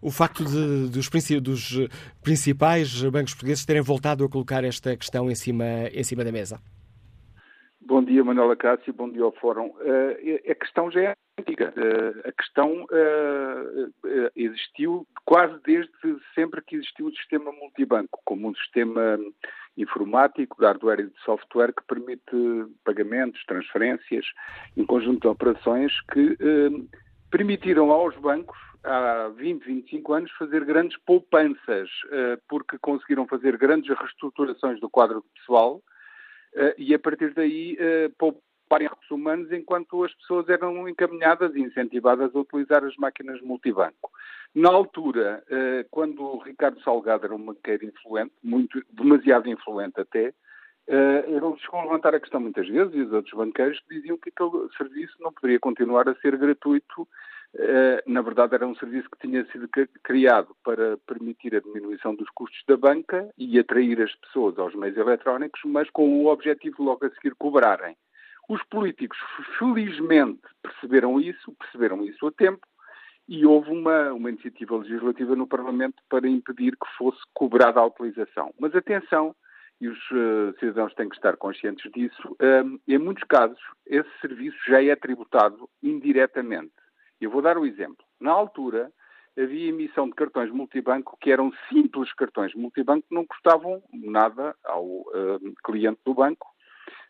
o 0.00 0.10
facto 0.10 0.44
de, 0.44 0.88
dos, 0.88 1.10
dos 1.42 1.88
principais 2.22 3.02
bancos 3.02 3.34
portugueses 3.34 3.66
terem 3.66 3.82
voltado 3.82 4.24
a 4.24 4.28
colocar 4.28 4.64
esta 4.64 4.96
questão 4.96 5.30
em 5.30 5.34
cima, 5.34 5.64
em 5.92 6.02
cima 6.02 6.24
da 6.24 6.32
mesa? 6.32 6.58
Bom 7.88 8.02
dia, 8.02 8.24
Manuela 8.24 8.56
Cássio, 8.56 8.92
bom 8.92 9.08
dia 9.08 9.22
ao 9.22 9.30
Fórum. 9.30 9.68
Uh, 9.68 10.50
a 10.50 10.54
questão 10.56 10.90
já 10.90 11.02
é 11.02 11.16
antiga. 11.38 11.72
Uh, 11.76 12.28
a 12.28 12.32
questão 12.32 12.82
uh, 12.82 14.30
existiu 14.34 15.06
quase 15.24 15.56
desde 15.64 15.92
sempre 16.34 16.60
que 16.62 16.74
existiu 16.74 17.06
o 17.06 17.14
sistema 17.14 17.52
multibanco, 17.52 18.20
como 18.24 18.48
um 18.48 18.54
sistema 18.56 19.16
informático, 19.76 20.56
de 20.58 20.66
hardware 20.66 20.98
e 20.98 21.06
de 21.06 21.20
software, 21.24 21.72
que 21.72 21.84
permite 21.86 22.66
pagamentos, 22.84 23.40
transferências, 23.46 24.26
um 24.76 24.84
conjunto 24.84 25.20
de 25.20 25.28
operações 25.28 25.92
que 26.12 26.36
permitiram 27.30 27.92
aos 27.92 28.16
bancos, 28.16 28.58
há 28.82 29.30
20, 29.36 29.64
25 29.64 30.12
anos, 30.12 30.32
fazer 30.32 30.64
grandes 30.64 30.98
poupanças, 31.06 31.88
porque 32.48 32.78
conseguiram 32.78 33.28
fazer 33.28 33.56
grandes 33.56 33.96
reestruturações 33.96 34.80
do 34.80 34.90
quadro 34.90 35.24
pessoal, 35.36 35.80
e 36.78 36.94
a 36.94 36.98
partir 36.98 37.34
daí 37.34 37.74
uh, 37.74 38.10
pouparem 38.16 38.88
recursos 38.88 39.10
humanos 39.10 39.50
enquanto 39.52 40.04
as 40.04 40.14
pessoas 40.14 40.48
eram 40.48 40.88
encaminhadas 40.88 41.54
e 41.54 41.60
incentivadas 41.60 42.34
a 42.34 42.38
utilizar 42.38 42.84
as 42.84 42.96
máquinas 42.96 43.40
multibanco. 43.42 44.10
Na 44.54 44.70
altura, 44.70 45.44
uh, 45.50 45.86
quando 45.90 46.22
o 46.22 46.38
Ricardo 46.38 46.80
Salgado 46.82 47.26
era 47.26 47.34
um 47.34 47.44
banqueiro 47.44 47.84
influente, 47.84 48.32
muito, 48.42 48.82
demasiado 48.90 49.48
influente 49.48 50.00
até, 50.00 50.32
Uh, 50.88 51.26
ele 51.26 51.58
chegou 51.58 51.80
a 51.80 51.82
levantar 51.82 52.14
a 52.14 52.20
questão 52.20 52.38
muitas 52.38 52.68
vezes 52.68 52.94
e 52.94 53.00
os 53.00 53.12
outros 53.12 53.34
banqueiros 53.34 53.80
que 53.80 53.96
diziam 53.96 54.16
que 54.16 54.28
aquele 54.28 54.68
serviço 54.76 55.16
não 55.18 55.32
poderia 55.32 55.58
continuar 55.58 56.08
a 56.08 56.14
ser 56.20 56.36
gratuito 56.36 57.02
eh, 57.02 57.35
na 58.06 58.22
verdade, 58.22 58.54
era 58.54 58.66
um 58.66 58.74
serviço 58.76 59.08
que 59.10 59.26
tinha 59.26 59.44
sido 59.46 59.68
criado 60.02 60.54
para 60.62 60.96
permitir 61.06 61.54
a 61.54 61.60
diminuição 61.60 62.14
dos 62.14 62.28
custos 62.30 62.62
da 62.68 62.76
banca 62.76 63.28
e 63.38 63.58
atrair 63.58 64.00
as 64.02 64.14
pessoas 64.16 64.58
aos 64.58 64.74
meios 64.74 64.96
eletrónicos, 64.96 65.60
mas 65.64 65.88
com 65.90 66.22
o 66.22 66.26
objetivo 66.26 66.76
de 66.76 66.82
logo 66.82 67.06
a 67.06 67.10
seguir 67.10 67.34
cobrarem. 67.36 67.96
Os 68.48 68.62
políticos, 68.64 69.18
felizmente, 69.58 70.42
perceberam 70.62 71.20
isso, 71.20 71.52
perceberam 71.58 72.04
isso 72.04 72.26
a 72.26 72.32
tempo, 72.32 72.66
e 73.28 73.44
houve 73.44 73.70
uma, 73.70 74.12
uma 74.12 74.30
iniciativa 74.30 74.76
legislativa 74.76 75.34
no 75.34 75.46
Parlamento 75.46 75.96
para 76.08 76.28
impedir 76.28 76.72
que 76.72 76.96
fosse 76.96 77.18
cobrada 77.34 77.80
a 77.80 77.86
utilização. 77.86 78.54
Mas 78.58 78.74
atenção, 78.74 79.34
e 79.80 79.88
os 79.88 79.98
uh, 80.10 80.54
cidadãos 80.58 80.94
têm 80.94 81.08
que 81.08 81.16
estar 81.16 81.36
conscientes 81.36 81.90
disso, 81.92 82.36
um, 82.40 82.78
em 82.86 82.98
muitos 82.98 83.24
casos, 83.24 83.58
esse 83.86 84.08
serviço 84.20 84.56
já 84.66 84.82
é 84.82 84.94
tributado 84.94 85.68
indiretamente. 85.82 86.72
Eu 87.20 87.30
vou 87.30 87.42
dar 87.42 87.56
um 87.58 87.64
exemplo. 87.64 88.04
Na 88.20 88.32
altura, 88.32 88.92
havia 89.38 89.68
emissão 89.68 90.08
de 90.08 90.14
cartões 90.14 90.50
multibanco 90.50 91.16
que 91.20 91.30
eram 91.30 91.52
simples 91.68 92.12
cartões 92.14 92.54
multibanco 92.54 93.06
que 93.08 93.14
não 93.14 93.26
custavam 93.26 93.82
nada 93.92 94.54
ao 94.64 94.84
uh, 94.84 95.54
cliente 95.64 96.00
do 96.04 96.14
banco 96.14 96.46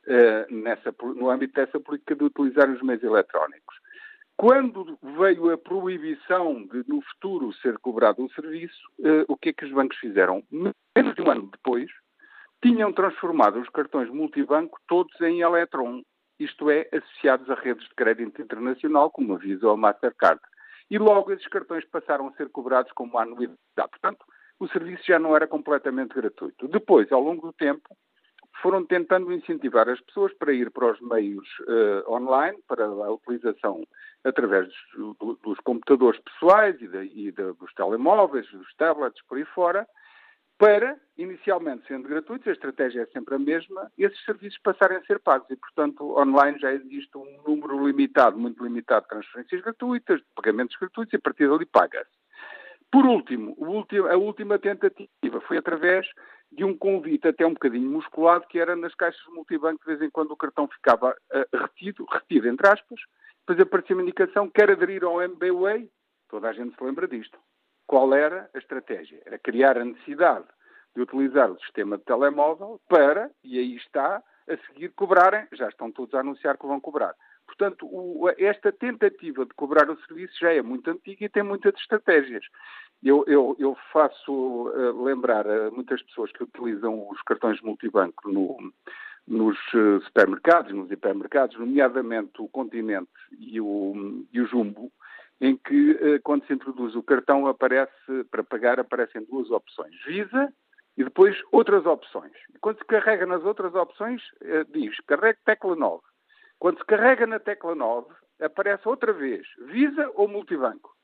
uh, 0.06 0.54
nessa, 0.54 0.94
no 1.14 1.30
âmbito 1.30 1.54
dessa 1.54 1.78
política 1.78 2.14
de 2.14 2.24
utilizar 2.24 2.70
os 2.70 2.82
meios 2.82 3.02
eletrónicos. 3.02 3.76
Quando 4.36 4.98
veio 5.18 5.50
a 5.50 5.56
proibição 5.56 6.66
de, 6.66 6.84
no 6.86 7.00
futuro, 7.00 7.54
ser 7.54 7.78
cobrado 7.78 8.22
um 8.22 8.28
serviço, 8.30 8.80
uh, 8.98 9.24
o 9.28 9.36
que 9.36 9.48
é 9.50 9.52
que 9.52 9.64
os 9.64 9.72
bancos 9.72 9.96
fizeram? 9.98 10.42
Menos 10.50 11.14
de 11.14 11.22
um 11.22 11.30
ano 11.30 11.48
depois, 11.50 11.90
tinham 12.62 12.92
transformado 12.92 13.60
os 13.60 13.68
cartões 13.68 14.10
multibanco 14.10 14.78
todos 14.86 15.18
em 15.20 15.40
Electron, 15.40 16.02
isto 16.38 16.70
é, 16.70 16.88
associados 16.92 17.48
a 17.50 17.54
redes 17.54 17.88
de 17.88 17.94
crédito 17.94 18.40
internacional, 18.40 19.10
como 19.10 19.34
a 19.34 19.38
Visa 19.38 19.66
ou 19.66 19.72
a 19.72 19.76
Mastercard. 19.76 20.40
E 20.90 20.98
logo 20.98 21.32
esses 21.32 21.46
cartões 21.48 21.84
passaram 21.86 22.28
a 22.28 22.32
ser 22.32 22.48
cobrados 22.50 22.92
como 22.92 23.18
anuidade. 23.18 23.56
Portanto, 23.74 24.24
o 24.58 24.68
serviço 24.68 25.02
já 25.06 25.18
não 25.18 25.34
era 25.34 25.46
completamente 25.46 26.14
gratuito. 26.14 26.68
Depois, 26.68 27.10
ao 27.10 27.20
longo 27.20 27.48
do 27.48 27.52
tempo, 27.52 27.96
foram 28.62 28.84
tentando 28.84 29.32
incentivar 29.32 29.88
as 29.88 30.00
pessoas 30.00 30.32
para 30.34 30.52
ir 30.52 30.70
para 30.70 30.92
os 30.92 31.00
meios 31.00 31.46
uh, 31.60 32.10
online, 32.10 32.58
para 32.66 32.84
a 32.84 33.12
utilização 33.12 33.82
através 34.24 34.68
dos, 34.96 35.38
dos 35.40 35.58
computadores 35.60 36.20
pessoais 36.20 36.80
e, 36.80 36.88
de, 36.88 37.04
e 37.14 37.32
de, 37.32 37.52
dos 37.52 37.72
telemóveis, 37.74 38.50
dos 38.50 38.74
tablets, 38.76 39.22
por 39.28 39.38
aí 39.38 39.44
fora, 39.44 39.86
para, 40.58 40.98
inicialmente 41.18 41.86
sendo 41.86 42.08
gratuitos, 42.08 42.48
a 42.48 42.52
estratégia 42.52 43.02
é 43.02 43.06
sempre 43.06 43.34
a 43.34 43.38
mesma, 43.38 43.90
esses 43.98 44.22
serviços 44.24 44.58
passarem 44.62 44.96
a 44.96 45.04
ser 45.04 45.18
pagos. 45.20 45.50
E, 45.50 45.56
portanto, 45.56 46.18
online 46.18 46.58
já 46.58 46.72
existe 46.72 47.16
um 47.16 47.42
número 47.46 47.86
limitado, 47.86 48.38
muito 48.38 48.62
limitado 48.64 49.02
de 49.02 49.08
transferências 49.08 49.60
gratuitas, 49.60 50.20
de 50.20 50.26
pagamentos 50.34 50.76
gratuitos, 50.76 51.12
e 51.12 51.16
a 51.16 51.20
partir 51.20 51.48
dali 51.48 51.66
paga-se. 51.66 52.10
Por 52.90 53.04
último, 53.04 53.56
a 54.10 54.16
última 54.16 54.58
tentativa 54.58 55.40
foi 55.42 55.58
através 55.58 56.06
de 56.50 56.64
um 56.64 56.76
convite 56.76 57.28
até 57.28 57.44
um 57.44 57.52
bocadinho 57.52 57.90
musculado, 57.90 58.46
que 58.48 58.58
era 58.58 58.76
nas 58.76 58.94
caixas 58.94 59.20
multibanco, 59.34 59.80
de 59.80 59.86
vez 59.86 60.00
em 60.00 60.10
quando 60.10 60.30
o 60.30 60.36
cartão 60.36 60.68
ficava 60.68 61.10
uh, 61.10 61.56
retido, 61.56 62.06
retido 62.10 62.48
entre 62.48 62.68
aspas, 62.68 63.00
depois 63.40 63.60
aparecia 63.60 63.96
uma 63.96 64.02
indicação, 64.02 64.48
quer 64.48 64.70
aderir 64.70 65.04
ao 65.04 65.20
MBWay, 65.20 65.90
toda 66.28 66.48
a 66.48 66.52
gente 66.52 66.76
se 66.76 66.82
lembra 66.82 67.06
disto. 67.06 67.38
Qual 67.86 68.12
era 68.14 68.50
a 68.52 68.58
estratégia? 68.58 69.22
Era 69.24 69.38
criar 69.38 69.78
a 69.78 69.84
necessidade 69.84 70.46
de 70.94 71.02
utilizar 71.02 71.50
o 71.50 71.60
sistema 71.60 71.98
de 71.98 72.04
telemóvel 72.04 72.80
para, 72.88 73.30
e 73.44 73.58
aí 73.58 73.76
está, 73.76 74.22
a 74.48 74.56
seguir 74.66 74.90
cobrarem, 74.90 75.46
já 75.52 75.68
estão 75.68 75.92
todos 75.92 76.14
a 76.14 76.20
anunciar 76.20 76.56
que 76.56 76.66
vão 76.66 76.80
cobrar. 76.80 77.14
Portanto, 77.46 77.86
o, 77.86 78.28
esta 78.38 78.72
tentativa 78.72 79.44
de 79.44 79.54
cobrar 79.54 79.88
o 79.88 80.00
serviço 80.06 80.34
já 80.40 80.52
é 80.52 80.62
muito 80.62 80.90
antiga 80.90 81.24
e 81.24 81.28
tem 81.28 81.42
muitas 81.42 81.74
estratégias. 81.74 82.44
Eu, 83.02 83.24
eu, 83.26 83.54
eu 83.58 83.76
faço 83.92 84.32
uh, 84.32 85.04
lembrar 85.04 85.46
a 85.46 85.70
muitas 85.70 86.02
pessoas 86.02 86.32
que 86.32 86.42
utilizam 86.42 87.08
os 87.08 87.20
cartões 87.22 87.60
multibanco 87.60 88.28
no, 88.28 88.72
nos 89.28 89.56
uh, 89.74 90.00
supermercados, 90.02 90.72
nos 90.72 90.90
hipermercados, 90.90 91.58
nomeadamente 91.58 92.40
o 92.40 92.48
Continente 92.48 93.10
e 93.38 93.60
o, 93.60 94.24
e 94.32 94.40
o 94.40 94.46
Jumbo, 94.46 94.90
em 95.40 95.56
que, 95.56 95.92
uh, 95.92 96.22
quando 96.22 96.46
se 96.46 96.52
introduz 96.52 96.94
o 96.94 97.02
cartão, 97.02 97.46
aparece, 97.46 98.24
para 98.30 98.42
pagar, 98.44 98.80
aparecem 98.80 99.24
duas 99.24 99.50
opções. 99.50 99.94
Visa 100.04 100.52
e 100.96 101.04
depois 101.04 101.36
outras 101.52 101.84
opções. 101.84 102.32
Quando 102.60 102.78
se 102.78 102.84
carrega 102.84 103.26
nas 103.26 103.44
outras 103.44 103.74
opções, 103.74 104.22
diz 104.70 104.96
carregue 105.06 105.38
tecla 105.44 105.76
9. 105.76 106.02
Quando 106.58 106.78
se 106.78 106.84
carrega 106.86 107.26
na 107.26 107.38
tecla 107.38 107.74
9, 107.74 108.08
aparece 108.40 108.88
outra 108.88 109.12
vez 109.12 109.46
Visa 109.66 110.10
ou 110.14 110.26
Multibanco. 110.26 110.96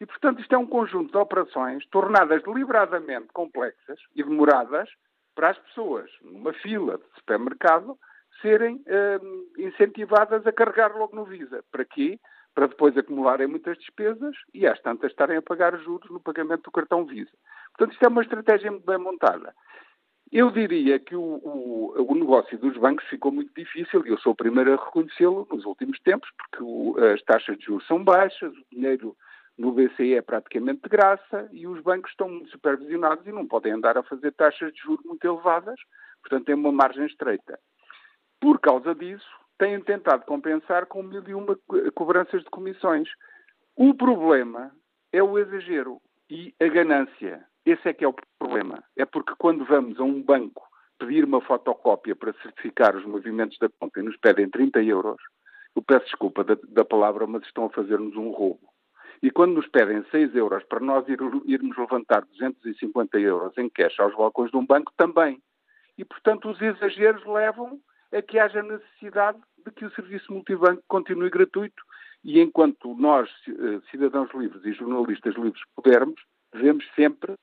E, 0.00 0.06
portanto, 0.06 0.40
isto 0.40 0.54
é 0.54 0.58
um 0.58 0.66
conjunto 0.66 1.10
de 1.10 1.18
operações 1.18 1.84
tornadas 1.88 2.42
deliberadamente 2.42 3.28
complexas 3.32 3.98
e 4.14 4.22
demoradas 4.22 4.88
para 5.34 5.50
as 5.50 5.58
pessoas, 5.58 6.10
numa 6.22 6.52
fila 6.52 6.98
de 6.98 7.04
supermercado, 7.16 7.98
serem 8.40 8.80
eh, 8.86 9.20
incentivadas 9.58 10.46
a 10.46 10.52
carregar 10.52 10.96
logo 10.96 11.16
no 11.16 11.24
Visa. 11.24 11.64
Para 11.72 11.84
quê? 11.84 12.18
Para 12.58 12.66
depois 12.66 12.98
acumularem 12.98 13.46
muitas 13.46 13.78
despesas 13.78 14.34
e, 14.52 14.66
às 14.66 14.80
tantas, 14.80 15.12
estarem 15.12 15.36
a 15.36 15.42
pagar 15.42 15.78
juros 15.78 16.10
no 16.10 16.18
pagamento 16.18 16.64
do 16.64 16.72
cartão 16.72 17.06
Visa. 17.06 17.30
Portanto, 17.68 17.92
isto 17.92 18.04
é 18.04 18.08
uma 18.08 18.20
estratégia 18.20 18.68
muito 18.68 18.84
bem 18.84 18.98
montada. 18.98 19.54
Eu 20.32 20.50
diria 20.50 20.98
que 20.98 21.14
o, 21.14 21.20
o, 21.22 21.94
o, 22.02 22.14
negócio 22.16 22.58
dos 22.58 22.76
bancos 22.76 23.06
ficou 23.06 23.30
muito 23.30 23.54
difícil 23.54 24.04
e 24.04 24.08
eu 24.08 24.18
sou 24.18 24.32
o 24.32 24.34
primeiro 24.34 24.72
a 24.72 24.84
reconhecê-lo 24.84 25.46
nos 25.52 25.64
últimos 25.64 26.00
tempos, 26.00 26.28
porque 26.36 26.64
o, 26.64 26.96
as 27.14 27.22
taxas 27.22 27.56
de 27.58 27.66
juros 27.66 27.86
são 27.86 28.02
baixas, 28.02 28.52
o 28.52 28.64
dinheiro 28.72 29.16
no 29.56 29.70
BCE 29.70 30.14
é 30.14 30.20
praticamente 30.20 30.82
de 30.82 30.88
graça 30.88 31.48
e 31.52 31.64
os 31.64 31.80
bancos 31.80 32.10
estão 32.10 32.28
muito 32.28 32.50
supervisionados 32.50 33.24
e 33.24 33.30
não 33.30 33.46
podem 33.46 33.70
andar 33.70 33.96
a 33.96 34.02
fazer 34.02 34.32
taxas 34.32 34.72
de 34.72 34.80
juros 34.80 35.04
muito 35.04 35.24
elevadas, 35.24 35.78
portanto 36.22 36.46
tem 36.46 36.56
uma 36.56 36.72
margem 36.72 37.06
estreita. 37.06 37.56
Por 38.40 38.58
causa 38.58 38.96
disso, 38.96 39.37
têm 39.58 39.80
tentado 39.80 40.24
compensar 40.24 40.86
com 40.86 41.02
mil 41.02 41.22
e 41.28 41.34
uma 41.34 41.58
cobranças 41.94 42.42
de 42.42 42.50
comissões. 42.50 43.08
O 43.76 43.94
problema 43.94 44.72
é 45.12 45.22
o 45.22 45.38
exagero 45.38 46.00
e 46.30 46.54
a 46.60 46.66
ganância. 46.68 47.44
Esse 47.66 47.88
é 47.88 47.92
que 47.92 48.04
é 48.04 48.08
o 48.08 48.14
problema. 48.38 48.82
É 48.96 49.04
porque 49.04 49.34
quando 49.38 49.64
vamos 49.64 49.98
a 50.00 50.04
um 50.04 50.22
banco 50.22 50.66
pedir 50.98 51.24
uma 51.24 51.40
fotocópia 51.40 52.16
para 52.16 52.32
certificar 52.42 52.96
os 52.96 53.04
movimentos 53.04 53.58
da 53.58 53.68
conta 53.68 54.00
e 54.00 54.02
nos 54.02 54.16
pedem 54.16 54.48
30 54.48 54.82
euros, 54.82 55.20
eu 55.76 55.82
peço 55.82 56.06
desculpa 56.06 56.42
da, 56.42 56.56
da 56.68 56.84
palavra, 56.84 57.26
mas 57.26 57.42
estão 57.44 57.66
a 57.66 57.70
fazer-nos 57.70 58.16
um 58.16 58.30
roubo. 58.30 58.68
E 59.22 59.30
quando 59.30 59.54
nos 59.54 59.66
pedem 59.68 60.04
6 60.10 60.34
euros 60.34 60.64
para 60.64 60.80
nós 60.80 61.08
ir, 61.08 61.18
irmos 61.46 61.76
levantar 61.76 62.24
250 62.24 63.18
euros 63.18 63.56
em 63.58 63.68
cash 63.68 63.98
aos 63.98 64.14
balcões 64.14 64.50
de 64.50 64.56
um 64.56 64.64
banco, 64.64 64.92
também. 64.96 65.40
E, 65.96 66.04
portanto, 66.04 66.48
os 66.48 66.60
exageros 66.60 67.24
levam 67.26 67.80
a 68.12 68.22
que 68.22 68.38
haja 68.38 68.62
necessidade 68.62 69.38
de 69.64 69.70
que 69.72 69.84
o 69.84 69.94
serviço 69.94 70.32
multibanco 70.32 70.82
continue 70.88 71.30
gratuito. 71.30 71.82
E 72.24 72.40
enquanto 72.40 72.94
nós, 72.94 73.30
eh, 73.48 73.80
cidadãos 73.90 74.30
livres 74.34 74.64
e 74.64 74.72
jornalistas 74.72 75.34
livres, 75.36 75.62
pudermos, 75.76 76.20
devemos 76.52 76.84
sempre 76.94 77.34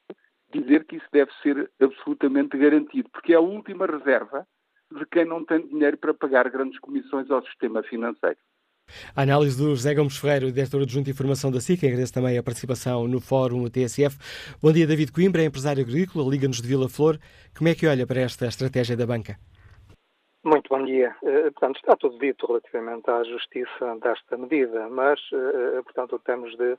dizer 0.53 0.86
que 0.86 0.97
isso 0.97 1.07
deve 1.11 1.32
ser 1.41 1.72
absolutamente 1.80 2.57
garantido, 2.57 3.09
porque 3.09 3.34
é 3.34 3.36
a 3.36 3.41
última 3.41 3.86
reserva 3.86 4.45
de 4.91 5.05
quem 5.07 5.26
não 5.26 5.43
tem 5.43 5.66
dinheiro 5.68 5.97
para 5.97 6.13
pagar 6.13 6.49
grandes 6.49 6.80
comissões 6.80 7.30
ao 7.30 7.43
sistema 7.45 7.84
financeiro. 7.84 8.38
A 9.16 9.24
análise 9.24 9.57
do 9.57 9.70
José 9.70 9.95
Gomes 9.95 10.18
Ferreira, 10.18 10.51
diretor 10.51 10.82
adjunto 10.82 11.05
de 11.05 11.11
informação 11.11 11.51
da 11.51 11.59
SIC, 11.59 11.84
agradeço 11.84 12.13
também 12.13 12.38
a 12.38 12.43
participação 12.43 13.07
no 13.07 13.20
Fórum 13.20 13.68
TSF. 13.68 14.16
Bom 14.61 14.72
dia, 14.72 14.86
David 14.86 15.11
Coimbra, 15.11 15.41
é 15.41 15.45
empresário 15.45 15.84
agrícola, 15.84 16.30
liga-nos 16.30 16.61
de 16.61 16.68
Vila 16.68 16.88
Flor. 16.88 17.18
Como 17.57 17.68
é 17.68 17.74
que 17.74 17.88
olha 17.88 18.05
para 18.05 18.22
esta 18.22 18.45
estratégia 18.45 18.95
da 18.95 19.07
banca? 19.07 19.39
Muito 20.45 20.69
bom 20.69 20.85
dia. 20.85 21.15
Uh, 21.23 21.51
portanto, 21.53 21.77
está 21.77 21.95
tudo 21.95 22.19
dito 22.19 22.45
relativamente 22.45 23.09
à 23.09 23.23
justiça 23.23 23.97
desta 23.99 24.37
medida, 24.37 24.87
mas, 24.89 25.19
uh, 25.31 25.83
portanto, 25.83 26.21
temos 26.23 26.55
de 26.55 26.77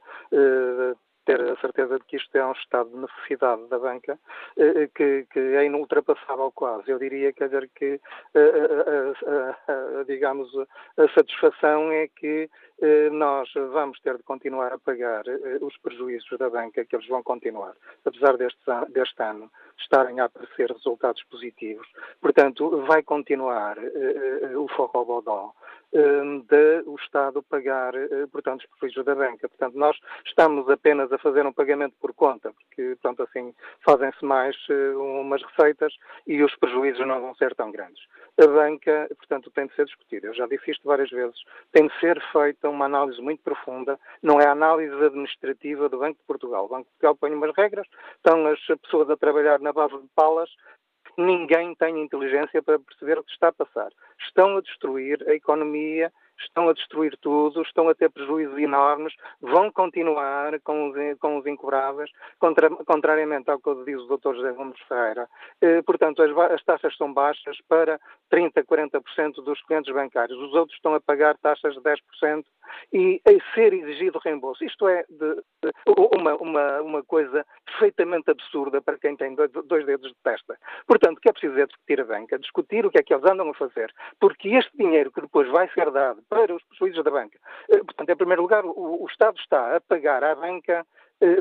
ter 1.24 1.40
a 1.40 1.56
certeza 1.56 1.98
de 1.98 2.04
que 2.04 2.16
isto 2.16 2.36
é 2.36 2.46
um 2.46 2.52
estado 2.52 2.88
de 2.90 2.98
necessidade 2.98 3.66
da 3.66 3.80
banca 3.80 4.16
eh, 4.56 4.88
que, 4.94 5.26
que 5.28 5.40
é 5.40 5.64
inultrapassável 5.64 6.52
quase. 6.52 6.88
Eu 6.88 7.00
diria, 7.00 7.32
quer 7.32 7.46
dizer, 7.46 7.68
que, 7.74 8.00
digamos, 10.06 10.48
a 10.96 11.08
satisfação 11.14 11.90
é 11.90 12.06
que 12.06 12.48
eh, 12.75 12.75
nós 13.12 13.48
vamos 13.54 13.98
ter 14.00 14.16
de 14.16 14.22
continuar 14.22 14.72
a 14.72 14.78
pagar 14.78 15.26
eh, 15.26 15.58
os 15.60 15.76
prejuízos 15.78 16.38
da 16.38 16.50
banca, 16.50 16.84
que 16.84 16.94
eles 16.94 17.08
vão 17.08 17.22
continuar, 17.22 17.74
apesar 18.04 18.36
deste, 18.36 18.60
deste 18.90 19.22
ano 19.22 19.50
estarem 19.78 20.20
a 20.20 20.24
aparecer 20.24 20.70
resultados 20.70 21.22
positivos. 21.24 21.86
Portanto, 22.20 22.84
vai 22.86 23.02
continuar 23.02 23.76
o 24.56 24.66
forró-bodó 24.68 25.52
de 25.92 26.82
o 26.86 26.96
Estado 26.96 27.42
pagar, 27.42 27.92
portanto, 28.32 28.60
os 28.60 28.66
prejuízos 28.78 29.04
da 29.04 29.14
banca. 29.14 29.48
Portanto, 29.48 29.76
nós 29.76 29.96
estamos 30.26 30.68
apenas 30.68 31.12
a 31.12 31.18
fazer 31.18 31.46
um 31.46 31.52
pagamento 31.52 31.94
por 32.00 32.12
conta, 32.12 32.52
porque, 32.52 32.96
portanto, 33.00 33.22
assim, 33.22 33.54
fazem-se 33.84 34.24
mais 34.24 34.56
umas 34.96 35.42
receitas 35.42 35.94
e 36.26 36.42
os 36.42 36.54
prejuízos 36.56 37.06
não 37.06 37.20
vão 37.20 37.34
ser 37.34 37.54
tão 37.54 37.70
grandes. 37.70 38.02
A 38.38 38.46
banca, 38.46 39.08
portanto, 39.16 39.50
tem 39.50 39.66
de 39.66 39.74
ser 39.74 39.86
discutida. 39.86 40.26
Eu 40.26 40.34
já 40.34 40.46
disse 40.46 40.70
isto 40.70 40.86
várias 40.86 41.10
vezes. 41.10 41.36
Tem 41.72 41.86
de 41.86 42.00
ser 42.00 42.20
feita 42.32 42.65
uma 42.68 42.86
análise 42.86 43.20
muito 43.20 43.42
profunda. 43.42 43.98
Não 44.22 44.40
é 44.40 44.46
a 44.46 44.52
análise 44.52 44.94
administrativa 44.94 45.88
do 45.88 45.98
Banco 45.98 46.18
de 46.18 46.26
Portugal. 46.26 46.66
O 46.66 46.68
Banco 46.68 46.84
de 46.84 46.90
Portugal 46.90 47.16
põe 47.16 47.34
umas 47.34 47.54
regras, 47.56 47.86
estão 48.16 48.46
as 48.46 48.60
pessoas 48.82 49.10
a 49.10 49.16
trabalhar 49.16 49.60
na 49.60 49.72
base 49.72 49.96
de 49.96 50.08
palas, 50.14 50.50
ninguém 51.16 51.74
tem 51.74 52.02
inteligência 52.02 52.62
para 52.62 52.78
perceber 52.78 53.18
o 53.18 53.24
que 53.24 53.32
está 53.32 53.48
a 53.48 53.52
passar. 53.52 53.90
Estão 54.20 54.56
a 54.56 54.60
destruir 54.60 55.24
a 55.28 55.34
economia 55.34 56.12
estão 56.40 56.68
a 56.68 56.72
destruir 56.72 57.16
tudo, 57.20 57.62
estão 57.62 57.88
a 57.88 57.94
ter 57.94 58.10
prejuízos 58.10 58.58
enormes, 58.58 59.14
vão 59.40 59.70
continuar 59.70 60.58
com 60.60 60.90
os, 60.90 61.18
com 61.18 61.38
os 61.38 61.46
incobráveis, 61.46 62.10
contra, 62.38 62.70
contrariamente 62.70 63.50
ao 63.50 63.58
que 63.58 63.84
diz 63.84 64.00
o 64.00 64.16
Dr. 64.16 64.34
José 64.34 64.52
Gomes 64.52 64.78
Ferreira. 64.88 65.28
Eh, 65.60 65.82
portanto, 65.82 66.22
as, 66.22 66.30
as, 66.52 66.64
taxas 66.64 66.96
são 66.96 67.12
baixas 67.12 67.56
para 67.68 68.00
30%, 68.32 68.64
40% 68.64 69.44
dos 69.44 69.62
clientes 69.62 69.92
bancários. 69.92 70.38
Os 70.38 70.54
outros 70.54 70.76
estão 70.76 70.94
a 70.94 71.00
pagar 71.00 71.36
taxas 71.38 71.74
de 71.74 71.80
10% 71.80 72.44
e 72.92 73.20
a 73.26 73.54
ser 73.54 73.72
exigido 73.72 74.18
reembolso. 74.18 74.64
Isto 74.64 74.88
é 74.88 75.04
de, 75.08 75.34
de, 75.62 75.72
uma, 76.14 76.34
uma, 76.36 76.82
uma 76.82 77.02
coisa 77.04 77.44
perfeitamente 77.64 78.30
absurda 78.30 78.80
para 78.80 78.98
quem 78.98 79.16
tem 79.16 79.34
dois 79.34 79.86
dedos 79.86 80.08
de 80.08 80.16
testa. 80.22 80.58
Portanto, 80.86 81.18
o 81.18 81.20
que 81.20 81.28
é 81.28 81.32
preciso 81.32 81.58
é 81.58 81.66
discutir 81.66 82.00
a 82.00 82.04
banca, 82.04 82.38
discutir 82.38 82.86
o 82.86 82.90
que 82.90 82.98
é 82.98 83.02
que 83.02 83.14
eles 83.14 83.24
andam 83.24 83.50
a 83.50 83.54
fazer, 83.54 83.92
porque 84.20 84.48
este 84.48 84.76
dinheiro 84.76 85.10
que 85.10 85.20
depois 85.20 85.48
vai 85.48 85.68
ser 85.70 85.90
dado 85.90 86.22
para 86.28 86.54
os 86.54 86.62
prejuízos 86.64 87.04
da 87.04 87.10
banca. 87.10 87.38
Portanto, 87.68 88.10
em 88.10 88.16
primeiro 88.16 88.42
lugar, 88.42 88.64
o, 88.64 89.02
o 89.02 89.06
Estado 89.06 89.38
está 89.38 89.76
a 89.76 89.80
pagar 89.80 90.22
à 90.24 90.34
banca 90.34 90.86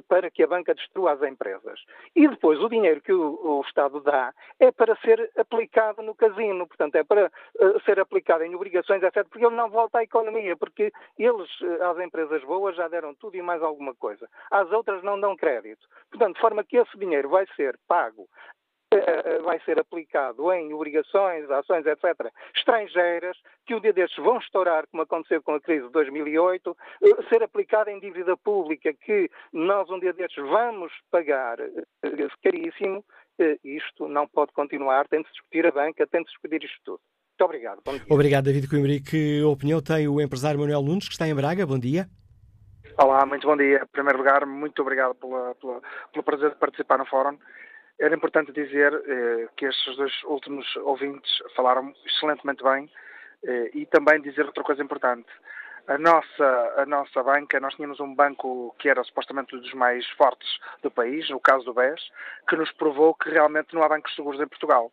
para 0.07 0.31
que 0.31 0.43
a 0.43 0.47
banca 0.47 0.73
destrua 0.73 1.13
as 1.13 1.21
empresas. 1.21 1.79
E 2.15 2.27
depois 2.27 2.59
o 2.59 2.69
dinheiro 2.69 3.01
que 3.01 3.11
o, 3.11 3.59
o, 3.59 3.61
Estado 3.61 3.99
dá 4.01 4.33
é 4.59 4.71
para 4.71 4.95
ser 4.97 5.29
aplicado 5.37 6.01
no 6.01 6.15
casino, 6.15 6.67
portanto, 6.67 6.95
é 6.95 7.03
para 7.03 7.27
uh, 7.27 7.79
ser 7.83 7.99
aplicado 7.99 8.43
em 8.43 8.55
obrigações, 8.55 9.03
etc., 9.03 9.27
porque 9.27 9.45
ele 9.45 9.55
não 9.55 9.69
volta 9.69 9.99
à 9.99 10.03
economia, 10.03 10.55
porque 10.55 10.91
eles, 11.17 11.49
às 11.81 11.99
empresas 11.99 12.43
boas, 12.43 12.75
já 12.75 12.87
deram 12.87 13.13
tudo 13.15 13.35
e 13.35 13.41
mais 13.41 13.61
alguma 13.61 13.93
coisa. 13.95 14.29
Às 14.49 14.71
outras 14.71 15.03
não 15.03 15.19
dão 15.19 15.35
crédito. 15.35 15.85
Portanto, 16.09 16.35
de 16.35 16.41
forma 16.41 16.63
que 16.63 16.77
esse 16.77 16.97
dinheiro 16.97 17.29
vai 17.29 17.45
ser 17.55 17.77
pago 17.87 18.27
eh, 18.97 19.39
vai 19.43 19.59
ser 19.61 19.79
aplicado 19.79 20.51
em 20.53 20.73
obrigações, 20.73 21.49
ações, 21.49 21.85
etc., 21.85 22.31
estrangeiras, 22.55 23.37
que 23.65 23.75
um 23.75 23.79
dia 23.79 23.93
destes 23.93 24.23
vão 24.23 24.37
estourar, 24.37 24.87
como 24.87 25.03
aconteceu 25.03 25.41
com 25.41 25.53
a 25.53 25.61
crise 25.61 25.85
de 25.85 25.91
2008, 25.91 26.77
eh, 27.03 27.23
ser 27.29 27.43
aplicado 27.43 27.89
em 27.89 27.99
dívida 27.99 28.35
pública, 28.37 28.93
que 28.93 29.29
nós 29.51 29.89
um 29.89 29.99
dia 29.99 30.13
destes 30.13 30.43
vamos 30.43 30.91
pagar 31.11 31.59
eh, 31.59 32.27
caríssimo, 32.43 33.03
isto 33.63 34.07
não 34.07 34.27
pode 34.27 34.53
continuar, 34.53 35.07
tem 35.09 35.21
de 35.21 35.29
discutir 35.29 35.65
a 35.65 35.71
banca, 35.71 36.07
tem 36.07 36.21
de 36.21 36.27
discutir 36.27 36.63
isto 36.63 36.79
tudo. 36.85 37.01
Muito 37.37 37.43
obrigado. 37.43 37.81
Obrigado, 38.09 38.45
David 38.45 38.69
Coimbra. 38.69 38.93
Que 38.99 39.43
opinião 39.43 39.81
tem 39.81 40.07
o 40.07 40.21
empresário 40.21 40.57
Manuel 40.57 40.81
Nunes, 40.81 41.07
que 41.07 41.13
está 41.13 41.27
em 41.27 41.35
Braga? 41.35 41.65
Bom 41.65 41.77
dia. 41.77 42.07
Olá, 42.97 43.25
muito 43.25 43.45
bom 43.45 43.57
dia. 43.57 43.81
Em 43.83 43.87
primeiro 43.87 44.19
lugar, 44.19 44.45
muito 44.45 44.81
obrigado 44.81 45.15
pela, 45.15 45.53
pela, 45.55 45.81
pelo 46.13 46.23
prazer 46.23 46.51
de 46.51 46.55
participar 46.55 46.97
no 46.97 47.05
fórum. 47.05 47.37
Era 47.99 48.15
importante 48.15 48.51
dizer 48.51 48.93
eh, 48.93 49.47
que 49.55 49.65
estes 49.65 49.95
dois 49.95 50.11
últimos 50.23 50.75
ouvintes 50.77 51.31
falaram 51.55 51.93
excelentemente 52.05 52.61
bem 52.61 52.89
eh, 53.45 53.71
e 53.73 53.85
também 53.85 54.21
dizer 54.21 54.45
outra 54.45 54.63
coisa 54.63 54.83
importante. 54.83 55.29
A 55.87 55.97
nossa, 55.99 56.73
a 56.77 56.85
nossa 56.85 57.21
banca, 57.21 57.59
nós 57.59 57.75
tínhamos 57.75 57.99
um 57.99 58.13
banco 58.13 58.75
que 58.79 58.89
era 58.89 59.03
supostamente 59.03 59.55
um 59.55 59.59
dos 59.59 59.73
mais 59.73 60.05
fortes 60.11 60.49
do 60.81 60.89
país, 60.89 61.29
no 61.29 61.39
caso 61.39 61.63
do 61.63 61.75
BES, 61.75 62.09
que 62.49 62.55
nos 62.55 62.71
provou 62.71 63.13
que 63.13 63.29
realmente 63.29 63.73
não 63.73 63.83
há 63.83 63.87
bancos 63.87 64.15
seguros 64.15 64.41
em 64.41 64.47
Portugal. 64.47 64.91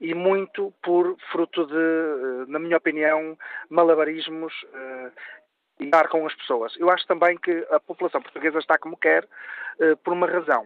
E 0.00 0.14
muito 0.14 0.72
por 0.82 1.16
fruto 1.32 1.66
de, 1.66 1.74
eh, 1.74 2.44
na 2.46 2.58
minha 2.58 2.76
opinião, 2.76 3.36
malabarismos 3.68 4.54
eh, 4.72 5.10
e 5.80 5.90
dar 5.90 6.08
com 6.08 6.26
as 6.26 6.34
pessoas. 6.36 6.74
Eu 6.78 6.88
acho 6.90 7.06
também 7.06 7.36
que 7.36 7.66
a 7.70 7.80
população 7.80 8.22
portuguesa 8.22 8.60
está 8.60 8.78
como 8.78 8.96
quer, 8.96 9.28
eh, 9.80 9.96
por 9.96 10.12
uma 10.14 10.26
razão 10.26 10.64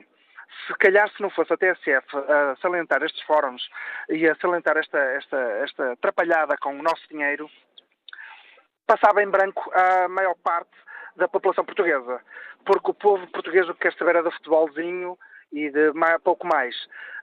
se 0.67 0.75
calhar 0.75 1.09
se 1.11 1.21
não 1.23 1.31
fosse 1.31 1.53
a 1.53 1.57
TSF 1.57 2.17
a 2.17 2.57
salientar 2.61 3.03
estes 3.03 3.23
fóruns 3.23 3.69
e 4.09 4.29
a 4.29 4.35
salientar 4.37 4.77
esta, 4.77 4.99
esta, 4.99 5.37
esta 5.63 5.93
atrapalhada 5.93 6.57
com 6.59 6.79
o 6.79 6.83
nosso 6.83 7.07
dinheiro, 7.09 7.49
passava 8.87 9.23
em 9.23 9.29
branco 9.29 9.71
a 9.75 10.09
maior 10.09 10.35
parte 10.43 10.71
da 11.17 11.29
população 11.29 11.65
portuguesa. 11.65 12.21
Porque 12.65 12.91
o 12.91 12.95
povo 12.95 13.27
português 13.29 13.69
o 13.69 13.75
que 13.75 13.81
quer 13.81 13.95
saber 13.95 14.17
é 14.17 14.23
do 14.23 14.31
futebolzinho 14.31 15.19
e 15.53 15.71
de 15.71 15.93
mais, 15.93 16.21
pouco 16.23 16.47
mais. 16.47 16.75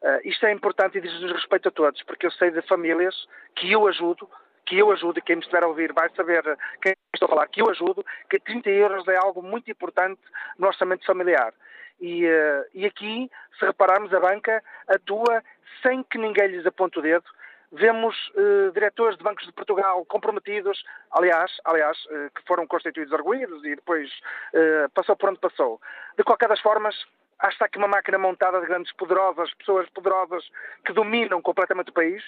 Uh, 0.02 0.22
isto 0.24 0.46
é 0.46 0.52
importante 0.52 0.98
e 0.98 1.02
diz-nos 1.02 1.32
respeito 1.32 1.68
a 1.68 1.72
todos, 1.72 2.02
porque 2.04 2.26
eu 2.26 2.32
sei 2.32 2.52
de 2.52 2.62
famílias 2.64 3.16
que 3.56 3.72
eu 3.72 3.88
ajudo, 3.88 4.30
que 4.66 4.78
eu 4.78 4.92
ajudo, 4.92 5.20
e 5.20 5.22
quem 5.22 5.36
me 5.36 5.42
estiver 5.42 5.64
a 5.64 5.68
ouvir 5.68 5.92
vai 5.94 6.10
saber 6.16 6.44
quem 6.82 6.96
estou 7.14 7.28
a 7.28 7.30
falar, 7.30 7.48
que 7.48 7.62
eu 7.62 7.70
ajudo, 7.70 8.06
que 8.30 8.40
30 8.40 8.70
euros 8.70 9.08
é 9.08 9.18
algo 9.18 9.44
muito 9.44 9.70
importante 9.70 10.22
no 10.58 10.68
orçamento 10.68 11.06
familiar. 11.06 11.54
E, 12.00 12.26
uh, 12.26 12.66
e 12.74 12.86
aqui, 12.86 13.30
se 13.58 13.66
repararmos, 13.66 14.14
a 14.14 14.20
banca 14.20 14.64
atua 14.88 15.44
sem 15.82 16.04
que 16.04 16.18
ninguém 16.18 16.48
lhes 16.48 16.66
aponte 16.66 17.00
o 17.00 17.02
dedo. 17.02 17.26
Vemos 17.72 18.16
uh, 18.36 18.72
diretores 18.74 19.18
de 19.18 19.24
bancos 19.24 19.46
de 19.46 19.54
Portugal 19.54 20.04
comprometidos, 20.06 20.84
aliás, 21.12 21.52
aliás 21.66 21.98
uh, 22.06 22.30
que 22.36 22.46
foram 22.46 22.68
constituídos 22.68 23.14
arguídos 23.14 23.64
e 23.64 23.76
depois 23.76 24.10
passou 24.94 25.16
por 25.16 25.30
onde 25.30 25.40
passou. 25.40 25.82
De 26.18 26.24
qualquer 26.24 26.50
das 26.50 26.60
formas, 26.60 26.96
que 27.40 27.48
está 27.48 27.66
aqui 27.66 27.78
uma 27.78 27.88
máquina 27.88 28.18
montada 28.18 28.60
de 28.60 28.68
grandes 28.68 28.94
poderosas, 28.94 29.54
pessoas 29.56 29.90
poderosas 29.90 30.44
que 30.86 30.94
dominam 30.94 31.42
completamente 31.42 31.90
o 31.90 31.94
país 31.94 32.24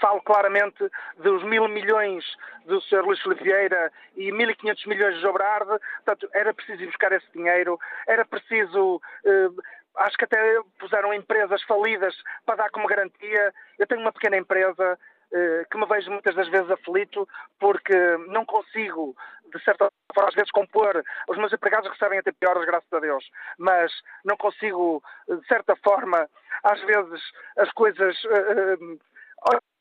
falo 0.00 0.20
claramente 0.22 0.88
dos 1.18 1.42
mil 1.44 1.68
milhões 1.68 2.24
do 2.66 2.80
Sr. 2.82 3.04
Luís 3.04 3.20
Filipe 3.20 3.44
Vieira 3.44 3.92
e 4.16 4.30
1.500 4.30 4.86
milhões 4.86 5.14
de 5.14 5.20
Jobrard, 5.20 5.68
portanto, 6.04 6.28
era 6.32 6.52
preciso 6.54 6.84
buscar 6.86 7.12
esse 7.12 7.26
dinheiro, 7.32 7.78
era 8.06 8.24
preciso... 8.24 9.00
Eh, 9.24 9.48
acho 9.96 10.16
que 10.16 10.24
até 10.24 10.60
puseram 10.78 11.14
empresas 11.14 11.62
falidas 11.62 12.14
para 12.44 12.56
dar 12.56 12.70
como 12.70 12.88
garantia. 12.88 13.54
Eu 13.78 13.86
tenho 13.86 14.00
uma 14.00 14.12
pequena 14.12 14.36
empresa 14.36 14.98
eh, 15.32 15.64
que 15.70 15.78
me 15.78 15.86
vejo 15.86 16.10
muitas 16.10 16.34
das 16.34 16.48
vezes 16.48 16.70
aflito 16.70 17.28
porque 17.58 17.94
não 18.28 18.44
consigo, 18.44 19.16
de 19.52 19.62
certa 19.62 19.88
forma, 20.14 20.28
às 20.28 20.34
vezes 20.34 20.50
compor. 20.50 21.02
Os 21.28 21.36
meus 21.36 21.52
empregados 21.52 21.90
recebem 21.90 22.18
até 22.18 22.32
piores, 22.32 22.64
graças 22.64 22.92
a 22.92 23.00
Deus, 23.00 23.28
mas 23.58 23.92
não 24.24 24.36
consigo, 24.36 25.02
de 25.28 25.46
certa 25.46 25.76
forma, 25.76 26.28
às 26.62 26.80
vezes 26.82 27.22
as 27.58 27.70
coisas. 27.72 28.16
Uh, 28.24 28.98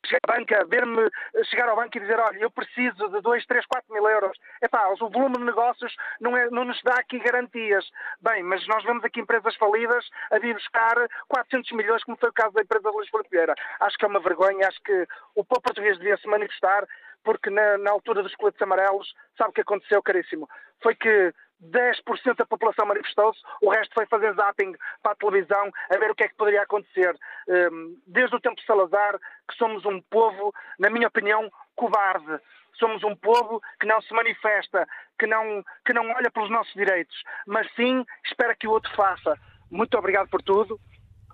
chegar 0.05 0.19
à 0.27 0.37
banca, 0.37 0.65
ver-me 0.65 1.09
chegar 1.45 1.69
ao 1.69 1.75
banco 1.75 1.97
e 1.97 2.01
dizer, 2.01 2.19
olha, 2.19 2.37
eu 2.37 2.51
preciso 2.51 3.09
de 3.09 3.21
2, 3.21 3.45
3, 3.45 3.65
4 3.65 3.93
mil 3.93 4.07
euros. 4.07 4.37
É 4.61 4.67
pá, 4.67 4.87
o 4.89 5.09
volume 5.09 5.37
de 5.37 5.43
negócios 5.43 5.95
não, 6.19 6.35
é, 6.35 6.49
não 6.49 6.65
nos 6.65 6.81
dá 6.83 6.95
aqui 6.95 7.19
garantias. 7.19 7.85
Bem, 8.21 8.43
mas 8.43 8.65
nós 8.67 8.83
vemos 8.83 9.03
aqui 9.03 9.19
empresas 9.19 9.55
falidas 9.55 10.05
a 10.31 10.39
vir 10.39 10.53
buscar 10.53 10.95
400 11.27 11.71
milhões, 11.71 12.03
como 12.03 12.17
foi 12.17 12.29
o 12.29 12.33
caso 12.33 12.53
da 12.53 12.61
empresa 12.61 12.89
de 12.89 12.95
Luís 12.95 13.09
Filipe 13.09 13.37
Acho 13.79 13.97
que 13.97 14.05
é 14.05 14.07
uma 14.07 14.19
vergonha, 14.19 14.67
acho 14.67 14.81
que 14.83 15.07
o 15.35 15.43
povo 15.43 15.61
português 15.61 15.97
devia 15.97 16.17
se 16.17 16.27
manifestar, 16.27 16.85
porque 17.23 17.49
na, 17.49 17.77
na 17.77 17.91
altura 17.91 18.21
dos 18.21 18.35
coletes 18.35 18.61
amarelos, 18.61 19.13
sabe 19.37 19.51
o 19.51 19.53
que 19.53 19.61
aconteceu, 19.61 20.01
caríssimo? 20.03 20.49
Foi 20.81 20.95
que 20.95 21.33
10% 21.71 22.35
da 22.37 22.45
população 22.45 22.85
manifestou-se, 22.85 23.39
o 23.61 23.69
resto 23.69 23.93
foi 23.93 24.05
fazer 24.05 24.33
zapping 24.33 24.73
para 25.01 25.13
a 25.13 25.15
televisão 25.15 25.71
a 25.89 25.97
ver 25.97 26.11
o 26.11 26.15
que 26.15 26.23
é 26.23 26.27
que 26.27 26.35
poderia 26.35 26.63
acontecer. 26.63 27.15
Hum, 27.47 27.97
desde 28.07 28.35
o 28.35 28.39
tempo 28.39 28.55
de 28.55 28.65
Salazar, 28.65 29.17
que 29.47 29.55
somos 29.57 29.85
um 29.85 30.01
povo, 30.01 30.53
na 30.79 30.89
minha 30.89 31.07
opinião, 31.07 31.49
cobarde. 31.75 32.39
Somos 32.79 33.03
um 33.03 33.15
povo 33.15 33.61
que 33.79 33.85
não 33.85 34.01
se 34.01 34.13
manifesta, 34.13 34.87
que 35.17 35.27
não, 35.27 35.63
que 35.85 35.93
não 35.93 36.09
olha 36.11 36.31
pelos 36.31 36.49
nossos 36.49 36.73
direitos, 36.73 37.15
mas 37.45 37.67
sim 37.75 38.03
espera 38.25 38.55
que 38.55 38.67
o 38.67 38.71
outro 38.71 38.91
faça. 38.95 39.37
Muito 39.69 39.97
obrigado 39.97 40.27
por 40.29 40.41
tudo. 40.41 40.79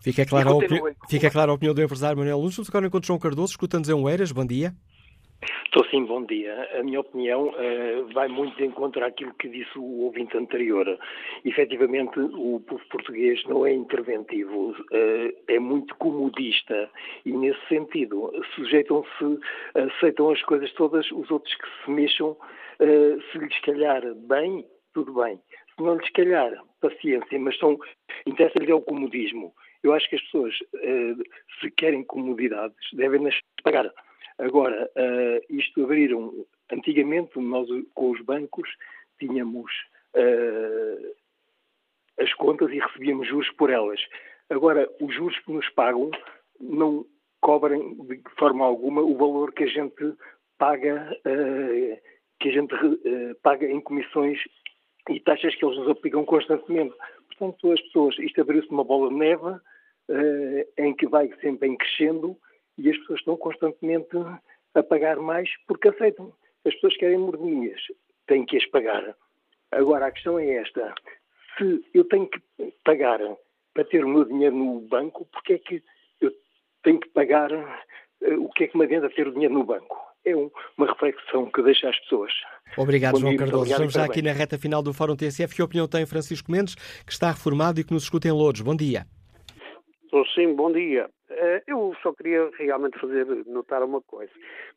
Fica 0.01 0.25
clara, 0.25 0.49
a, 0.49 1.09
Fica 1.09 1.29
clara 1.29 1.51
a 1.51 1.53
opinião 1.53 1.73
do 1.73 1.81
empresário 1.81 2.17
Manuel 2.17 2.39
Lúcio. 2.39 2.63
Agora 2.67 2.87
encontro 2.87 3.07
João 3.07 3.19
Cardoso, 3.19 3.51
escutando-nos 3.51 3.89
em 3.89 3.93
Oeiras. 3.93 4.31
Bom 4.31 4.45
dia. 4.45 4.73
Estou 5.41 5.85
sim, 5.85 6.03
bom 6.03 6.25
dia. 6.25 6.67
A 6.77 6.83
minha 6.83 6.99
opinião 6.99 7.49
uh, 7.49 8.13
vai 8.13 8.27
muito 8.27 8.57
de 8.57 8.65
encontro 8.65 9.05
àquilo 9.05 9.33
que 9.35 9.47
disse 9.47 9.77
o 9.77 10.01
ouvinte 10.01 10.35
anterior. 10.35 10.99
Efetivamente, 11.45 12.19
o 12.19 12.59
povo 12.59 12.83
português 12.89 13.41
não 13.45 13.65
é 13.65 13.71
interventivo, 13.71 14.71
uh, 14.71 15.33
é 15.47 15.57
muito 15.57 15.95
comodista 15.95 16.89
e, 17.25 17.31
nesse 17.31 17.65
sentido, 17.67 18.33
sujeitam-se, 18.55 19.39
aceitam 19.75 20.29
as 20.29 20.41
coisas 20.43 20.71
todas, 20.73 21.09
os 21.11 21.31
outros 21.31 21.55
que 21.55 21.67
se 21.85 21.91
mexam, 21.91 22.31
uh, 22.31 23.21
se 23.31 23.37
lhes 23.37 23.59
calhar 23.61 24.01
bem, 24.15 24.65
tudo 24.93 25.13
bem. 25.13 25.39
Se 25.75 25.83
não 25.83 25.95
lhes 25.95 26.09
calhar, 26.09 26.51
paciência, 26.81 27.39
mas 27.39 27.57
são, 27.57 27.77
interessa-lhes 28.25 28.69
é 28.69 28.73
o 28.73 28.81
comodismo. 28.81 29.53
Eu 29.83 29.93
acho 29.93 30.09
que 30.09 30.15
as 30.17 30.21
pessoas, 30.23 30.53
se 31.61 31.71
querem 31.71 32.03
comodidades, 32.03 32.75
devem 32.91 33.21
nas 33.21 33.39
pagar. 33.63 33.89
Agora, 34.39 34.89
uh, 34.95 35.53
isto 35.53 35.83
abriram. 35.83 36.45
Antigamente, 36.71 37.37
nós 37.39 37.67
com 37.93 38.11
os 38.11 38.21
bancos 38.21 38.69
tínhamos 39.19 39.71
uh, 40.15 41.15
as 42.17 42.33
contas 42.35 42.71
e 42.71 42.79
recebíamos 42.79 43.27
juros 43.27 43.49
por 43.51 43.69
elas. 43.69 43.99
Agora, 44.49 44.89
os 45.01 45.13
juros 45.13 45.37
que 45.39 45.51
nos 45.51 45.67
pagam 45.69 46.09
não 46.59 47.05
cobrem 47.41 47.95
de 48.05 48.21
forma 48.37 48.65
alguma 48.65 49.01
o 49.01 49.15
valor 49.15 49.51
que 49.53 49.63
a 49.63 49.67
gente 49.67 50.13
paga, 50.57 51.11
uh, 51.25 51.97
que 52.39 52.49
a 52.49 52.51
gente 52.51 52.73
paga 53.43 53.65
em 53.65 53.81
comissões 53.81 54.39
e 55.09 55.19
taxas 55.19 55.53
que 55.55 55.65
eles 55.65 55.77
nos 55.77 55.89
aplicam 55.89 56.23
constantemente. 56.23 56.95
Portanto, 57.27 57.71
as 57.73 57.81
pessoas, 57.81 58.17
isto 58.19 58.39
abriu-se 58.39 58.69
uma 58.69 58.83
bola 58.83 59.09
de 59.09 59.15
neve 59.15 59.59
em 60.77 60.95
que 60.95 61.07
vai 61.07 61.29
sempre 61.41 61.67
em 61.67 61.77
crescendo 61.77 62.37
e 62.79 62.89
as 62.89 62.97
pessoas 62.97 63.19
estão 63.19 63.37
constantemente 63.37 64.09
a 64.73 64.83
pagar 64.83 65.17
mais 65.17 65.49
porque 65.67 65.89
aceitam. 65.89 66.33
As 66.65 66.73
pessoas 66.75 66.97
querem 66.97 67.17
mordomias, 67.17 67.81
têm 68.27 68.45
que 68.45 68.57
as 68.57 68.65
pagar. 68.67 69.15
Agora, 69.71 70.07
a 70.07 70.11
questão 70.11 70.39
é 70.39 70.55
esta. 70.55 70.93
Se 71.57 71.83
eu 71.93 72.03
tenho 72.05 72.27
que 72.27 72.39
pagar 72.83 73.19
para 73.73 73.85
ter 73.85 74.03
o 74.03 74.09
meu 74.09 74.25
dinheiro 74.25 74.55
no 74.55 74.81
banco, 74.81 75.25
porque 75.31 75.53
é 75.53 75.57
que 75.57 75.83
eu 76.19 76.31
tenho 76.83 76.99
que 76.99 77.09
pagar 77.09 77.51
eh, 77.51 78.35
o 78.35 78.49
que 78.49 78.65
é 78.65 78.67
que 78.67 78.77
me 78.77 78.85
adianta 78.85 79.09
ter 79.09 79.27
o 79.27 79.31
dinheiro 79.31 79.53
no 79.53 79.63
banco? 79.63 79.97
É 80.25 80.35
um, 80.35 80.51
uma 80.77 80.87
reflexão 80.87 81.49
que 81.49 81.61
deixa 81.61 81.89
as 81.89 81.97
pessoas. 81.99 82.31
Obrigado, 82.77 83.13
Bom 83.13 83.19
João 83.19 83.31
dia, 83.31 83.39
Cardoso. 83.39 83.71
Estamos 83.71 83.93
já 83.93 84.05
aqui 84.05 84.21
na 84.21 84.31
reta 84.31 84.57
final 84.57 84.81
do 84.81 84.93
Fórum 84.93 85.15
TSF. 85.15 85.55
Que 85.55 85.61
opinião 85.61 85.87
tem 85.87 86.05
Francisco 86.05 86.51
Mendes, 86.51 86.75
que 86.75 87.11
está 87.11 87.31
reformado 87.31 87.79
e 87.79 87.83
que 87.83 87.93
nos 87.93 88.03
escuta 88.03 88.27
em 88.27 88.31
Louros? 88.31 88.61
Bom 88.61 88.75
dia. 88.75 89.05
Estou 90.09 90.25
sim, 90.29 90.55
bom 90.55 90.71
dia. 90.71 91.07
Eh, 91.29 91.63
eu 91.67 91.95
só 92.01 92.11
queria 92.11 92.49
realmente 92.57 92.97
fazer 92.97 93.27
notar 93.45 93.83
uma 93.83 94.01
coisa. 94.01 94.31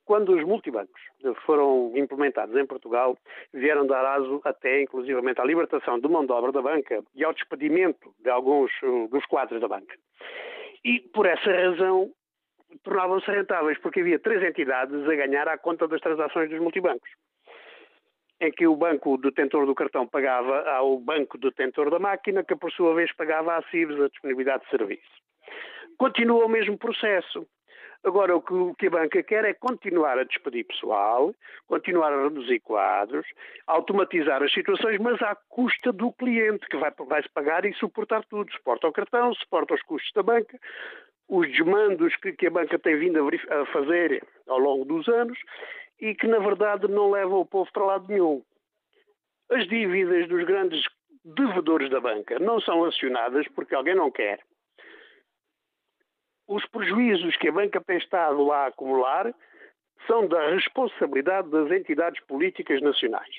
Quando 0.05 0.37
os 0.37 0.45
multibancos 0.45 1.01
foram 1.47 1.91
implementados 1.97 2.55
em 2.55 2.67
Portugal, 2.67 3.17
vieram 3.51 3.87
dar 3.87 4.05
aso 4.05 4.43
até, 4.45 4.83
inclusivamente, 4.83 5.41
à 5.41 5.45
libertação 5.47 5.99
de 5.99 6.07
mão 6.07 6.27
de 6.27 6.33
obra 6.33 6.53
da 6.53 6.61
banca 6.61 7.03
e 7.15 7.25
ao 7.25 7.33
despedimento 7.33 8.15
de 8.23 8.29
alguns 8.29 8.71
eh, 8.83 9.09
dos 9.09 9.25
quadros 9.25 9.59
da 9.59 9.69
banca. 9.69 9.97
E, 10.85 11.01
por 11.01 11.25
essa 11.25 11.51
razão, 11.51 12.11
tornavam-se 12.83 13.31
rentáveis, 13.31 13.79
porque 13.79 14.01
havia 14.01 14.19
três 14.19 14.43
entidades 14.43 15.09
a 15.09 15.15
ganhar 15.15 15.49
à 15.49 15.57
conta 15.57 15.89
das 15.89 16.03
transações 16.03 16.51
dos 16.51 16.61
multibancos 16.61 17.09
em 18.43 18.51
que 18.51 18.67
o 18.67 18.75
banco 18.75 19.17
detentor 19.19 19.65
do 19.67 19.75
cartão 19.75 20.07
pagava 20.07 20.69
ao 20.69 20.99
banco 20.99 21.39
detentor 21.39 21.91
da 21.91 22.01
máquina, 22.01 22.43
que 22.43 22.57
por 22.57 22.73
sua 22.73 22.93
vez 22.93 23.15
pagava 23.15 23.57
à 23.57 23.63
CIBS 23.71 24.01
a 24.01 24.09
disponibilidade 24.09 24.65
de 24.65 24.71
serviço. 24.71 25.22
Continua 25.99 26.47
o 26.47 26.49
mesmo 26.49 26.77
processo. 26.79 27.47
Agora, 28.05 28.35
o 28.35 28.43
que, 28.43 28.53
o 28.53 28.75
que 28.75 28.89
a 28.89 28.91
banca 28.91 29.23
quer 29.23 29.45
é 29.45 29.55
continuar 29.55 30.19
a 30.19 30.25
despedir 30.25 30.67
pessoal, 30.67 31.33
continuar 31.69 32.13
a 32.13 32.25
reduzir 32.25 32.59
quadros, 32.59 33.25
automatizar 33.65 34.43
as 34.43 34.53
situações, 34.53 34.99
mas 34.99 35.23
à 35.23 35.37
custa 35.49 35.93
do 35.93 36.13
cliente, 36.13 36.67
que 36.67 36.77
vai, 36.77 36.93
vai-se 37.07 37.29
pagar 37.29 37.65
e 37.65 37.73
suportar 37.75 38.25
tudo. 38.25 38.51
Suporta 38.53 38.89
o 38.89 38.93
cartão, 38.93 39.33
suporta 39.35 39.75
os 39.75 39.83
custos 39.83 40.11
da 40.15 40.23
banca, 40.23 40.59
os 41.29 41.49
desmandos 41.49 42.17
que, 42.17 42.33
que 42.33 42.49
a 42.49 42.51
banca 42.51 42.77
tem 42.77 42.99
vindo 42.99 43.21
a, 43.21 43.63
a 43.63 43.67
fazer 43.67 44.27
ao 44.49 44.59
longo 44.59 44.85
dos 44.85 45.07
anos 45.09 45.39
e 46.01 46.13
que, 46.17 46.27
na 46.27 46.41
verdade, 46.41 46.89
não 46.89 47.13
levam 47.13 47.39
o 47.39 47.47
povo 47.47 47.71
para 47.73 47.85
lado 47.85 48.09
nenhum. 48.09 48.43
As 49.49 49.69
dívidas 49.69 50.27
dos 50.29 50.45
grandes 50.45 50.83
devedores 51.25 51.89
da 51.89 52.01
banca 52.01 52.41
não 52.41 52.61
são 52.61 52.85
acionadas 52.85 53.47
porque 53.55 53.77
alguém 53.77 53.95
não 53.95 54.11
quer. 54.11 54.41
Os 56.53 56.67
prejuízos 56.67 57.37
que 57.37 57.49
a 57.49 57.53
banca 57.53 57.81
tem 57.81 57.97
estado 57.97 58.45
lá 58.45 58.65
a 58.65 58.67
acumular 58.67 59.33
são 60.07 60.27
da 60.27 60.51
responsabilidade 60.51 61.49
das 61.49 61.71
entidades 61.71 62.21
políticas 62.27 62.83
nacionais. 62.83 63.35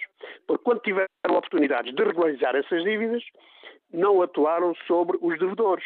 Porque 0.47 0.63
quando 0.63 0.79
tiveram 0.79 1.07
oportunidades 1.29 1.93
de 1.93 2.03
regularizar 2.03 2.55
essas 2.55 2.83
dívidas, 2.83 3.23
não 3.91 4.21
atuaram 4.21 4.73
sobre 4.87 5.17
os 5.21 5.37
devedores 5.37 5.83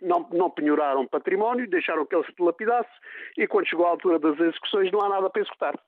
não, 0.00 0.26
não 0.32 0.50
penhoraram 0.50 1.06
património, 1.06 1.68
deixaram 1.68 2.06
que 2.06 2.14
ele 2.14 2.24
se 2.24 2.34
dilapidasse 2.34 2.90
e 3.36 3.46
quando 3.46 3.68
chegou 3.68 3.86
à 3.86 3.90
altura 3.90 4.18
das 4.18 4.38
execuções 4.38 4.90
não 4.92 5.02
há 5.02 5.08
nada 5.08 5.30
para 5.30 5.42
executar. 5.42 5.78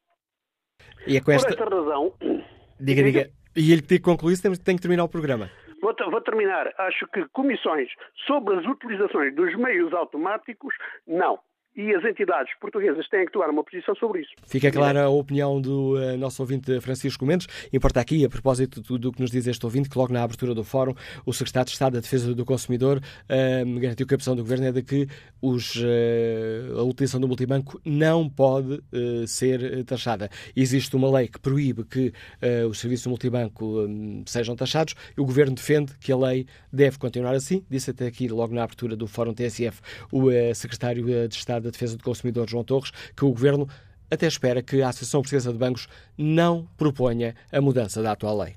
E 1.07 1.17
é 1.17 1.21
com 1.21 1.31
esta... 1.33 1.55
Por 1.55 1.63
esta 1.63 1.77
razão... 1.77 2.13
Diga, 2.81 3.03
diga. 3.03 3.31
E 3.57 3.73
ele 3.73 3.83
que 3.83 3.99
concluir 3.99 4.35
isso, 4.35 4.65
tem 4.65 4.77
que 4.77 4.83
terminar 4.83 5.05
o 5.05 5.09
programa. 5.09 5.51
Vou, 5.81 5.95
vou, 6.11 6.21
terminar. 6.21 6.73
Acho 6.79 7.07
que 7.09 7.27
comissões 7.29 7.89
sobre 8.27 8.57
as 8.57 8.67
utilizações 8.67 9.35
dos 9.35 9.55
meios 9.57 9.93
automáticos, 9.93 10.75
não 11.07 11.39
e 11.79 11.95
as 11.95 12.05
entidades 12.05 12.53
portuguesas 12.61 13.09
têm 13.09 13.25
que 13.25 13.31
tomar 13.31 13.49
uma 13.51 13.63
posição 13.63 13.95
sobre 13.95 14.23
isso. 14.23 14.33
Fica 14.49 14.69
clara 14.73 15.05
a 15.05 15.09
opinião 15.09 15.61
do 15.61 15.95
uh, 15.95 16.19
nosso 16.19 16.43
ouvinte 16.43 16.81
Francisco 16.81 17.25
Mendes. 17.25 17.47
Importa 17.73 18.01
aqui, 18.01 18.25
a 18.25 18.29
propósito 18.29 18.99
do, 18.99 19.13
que 19.13 19.21
nos 19.21 19.31
diz 19.31 19.47
este 19.47 19.65
ouvinte, 19.65 19.89
que 19.89 19.97
logo 19.97 20.13
na 20.13 20.25
abertura 20.25 20.57
do 20.57 20.65
fórum, 20.65 20.93
o 21.25 21.33
Secretário 21.33 21.67
de 21.67 21.73
Estado 21.75 21.93
da 21.93 22.01
Defesa 22.01 22.35
do 22.35 22.45
Consumidor 22.45 22.99
uh, 22.99 23.81
garantiu 23.81 24.09
que 24.09 24.13
a 24.13 24.17
opção 24.17 24.35
do 24.35 24.43
Governo 24.43 24.67
é 24.67 24.73
de 24.73 24.83
que 24.83 25.07
os, 25.41 25.77
uh, 25.77 26.81
a 26.81 26.83
utilização 26.83 27.21
do 27.21 27.29
multibanco 27.29 27.81
não 27.85 28.29
pode 28.29 28.83
ser 29.29 29.85
taxada. 29.85 30.29
Existe 30.57 30.97
uma 30.97 31.11
lei 31.11 31.29
que 31.29 31.39
proíbe 31.39 31.85
que 31.85 32.13
os 32.69 32.81
serviços 32.81 33.05
do 33.05 33.11
multibanco 33.11 33.65
um, 33.65 34.25
sejam 34.27 34.57
taxados 34.57 34.95
o 35.17 35.25
Governo 35.25 35.55
defende 35.55 35.93
que 35.99 36.11
a 36.11 36.17
lei 36.17 36.47
deve 36.73 36.99
continuar 36.99 37.35
assim. 37.35 37.65
Disse 37.71 37.91
até 37.91 38.07
aqui, 38.07 38.29
logo 38.29 38.55
na 38.55 38.65
abertura 38.65 38.97
do 38.97 39.07
fórum 39.07 39.33
TSF, 39.33 39.81
o 40.11 40.29
Secretário 40.55 41.29
de 41.29 41.35
Estado 41.35 41.68
da 41.69 41.73
Defesa 41.73 41.97
do 41.97 42.03
Consumidor, 42.03 42.49
João 42.49 42.65
Torres, 42.65 42.91
que 43.15 43.25
o 43.25 43.29
Governo 43.29 43.69
até 44.11 44.27
espera 44.27 44.63
que 44.63 44.83
a 44.83 44.89
Associação 44.89 45.21
Portuguesa 45.21 45.53
de 45.53 45.59
Bancos 45.59 45.87
não 46.17 46.67
proponha 46.77 47.35
a 47.53 47.61
mudança 47.61 48.03
da 48.03 48.13
atual 48.13 48.39
lei. 48.39 48.57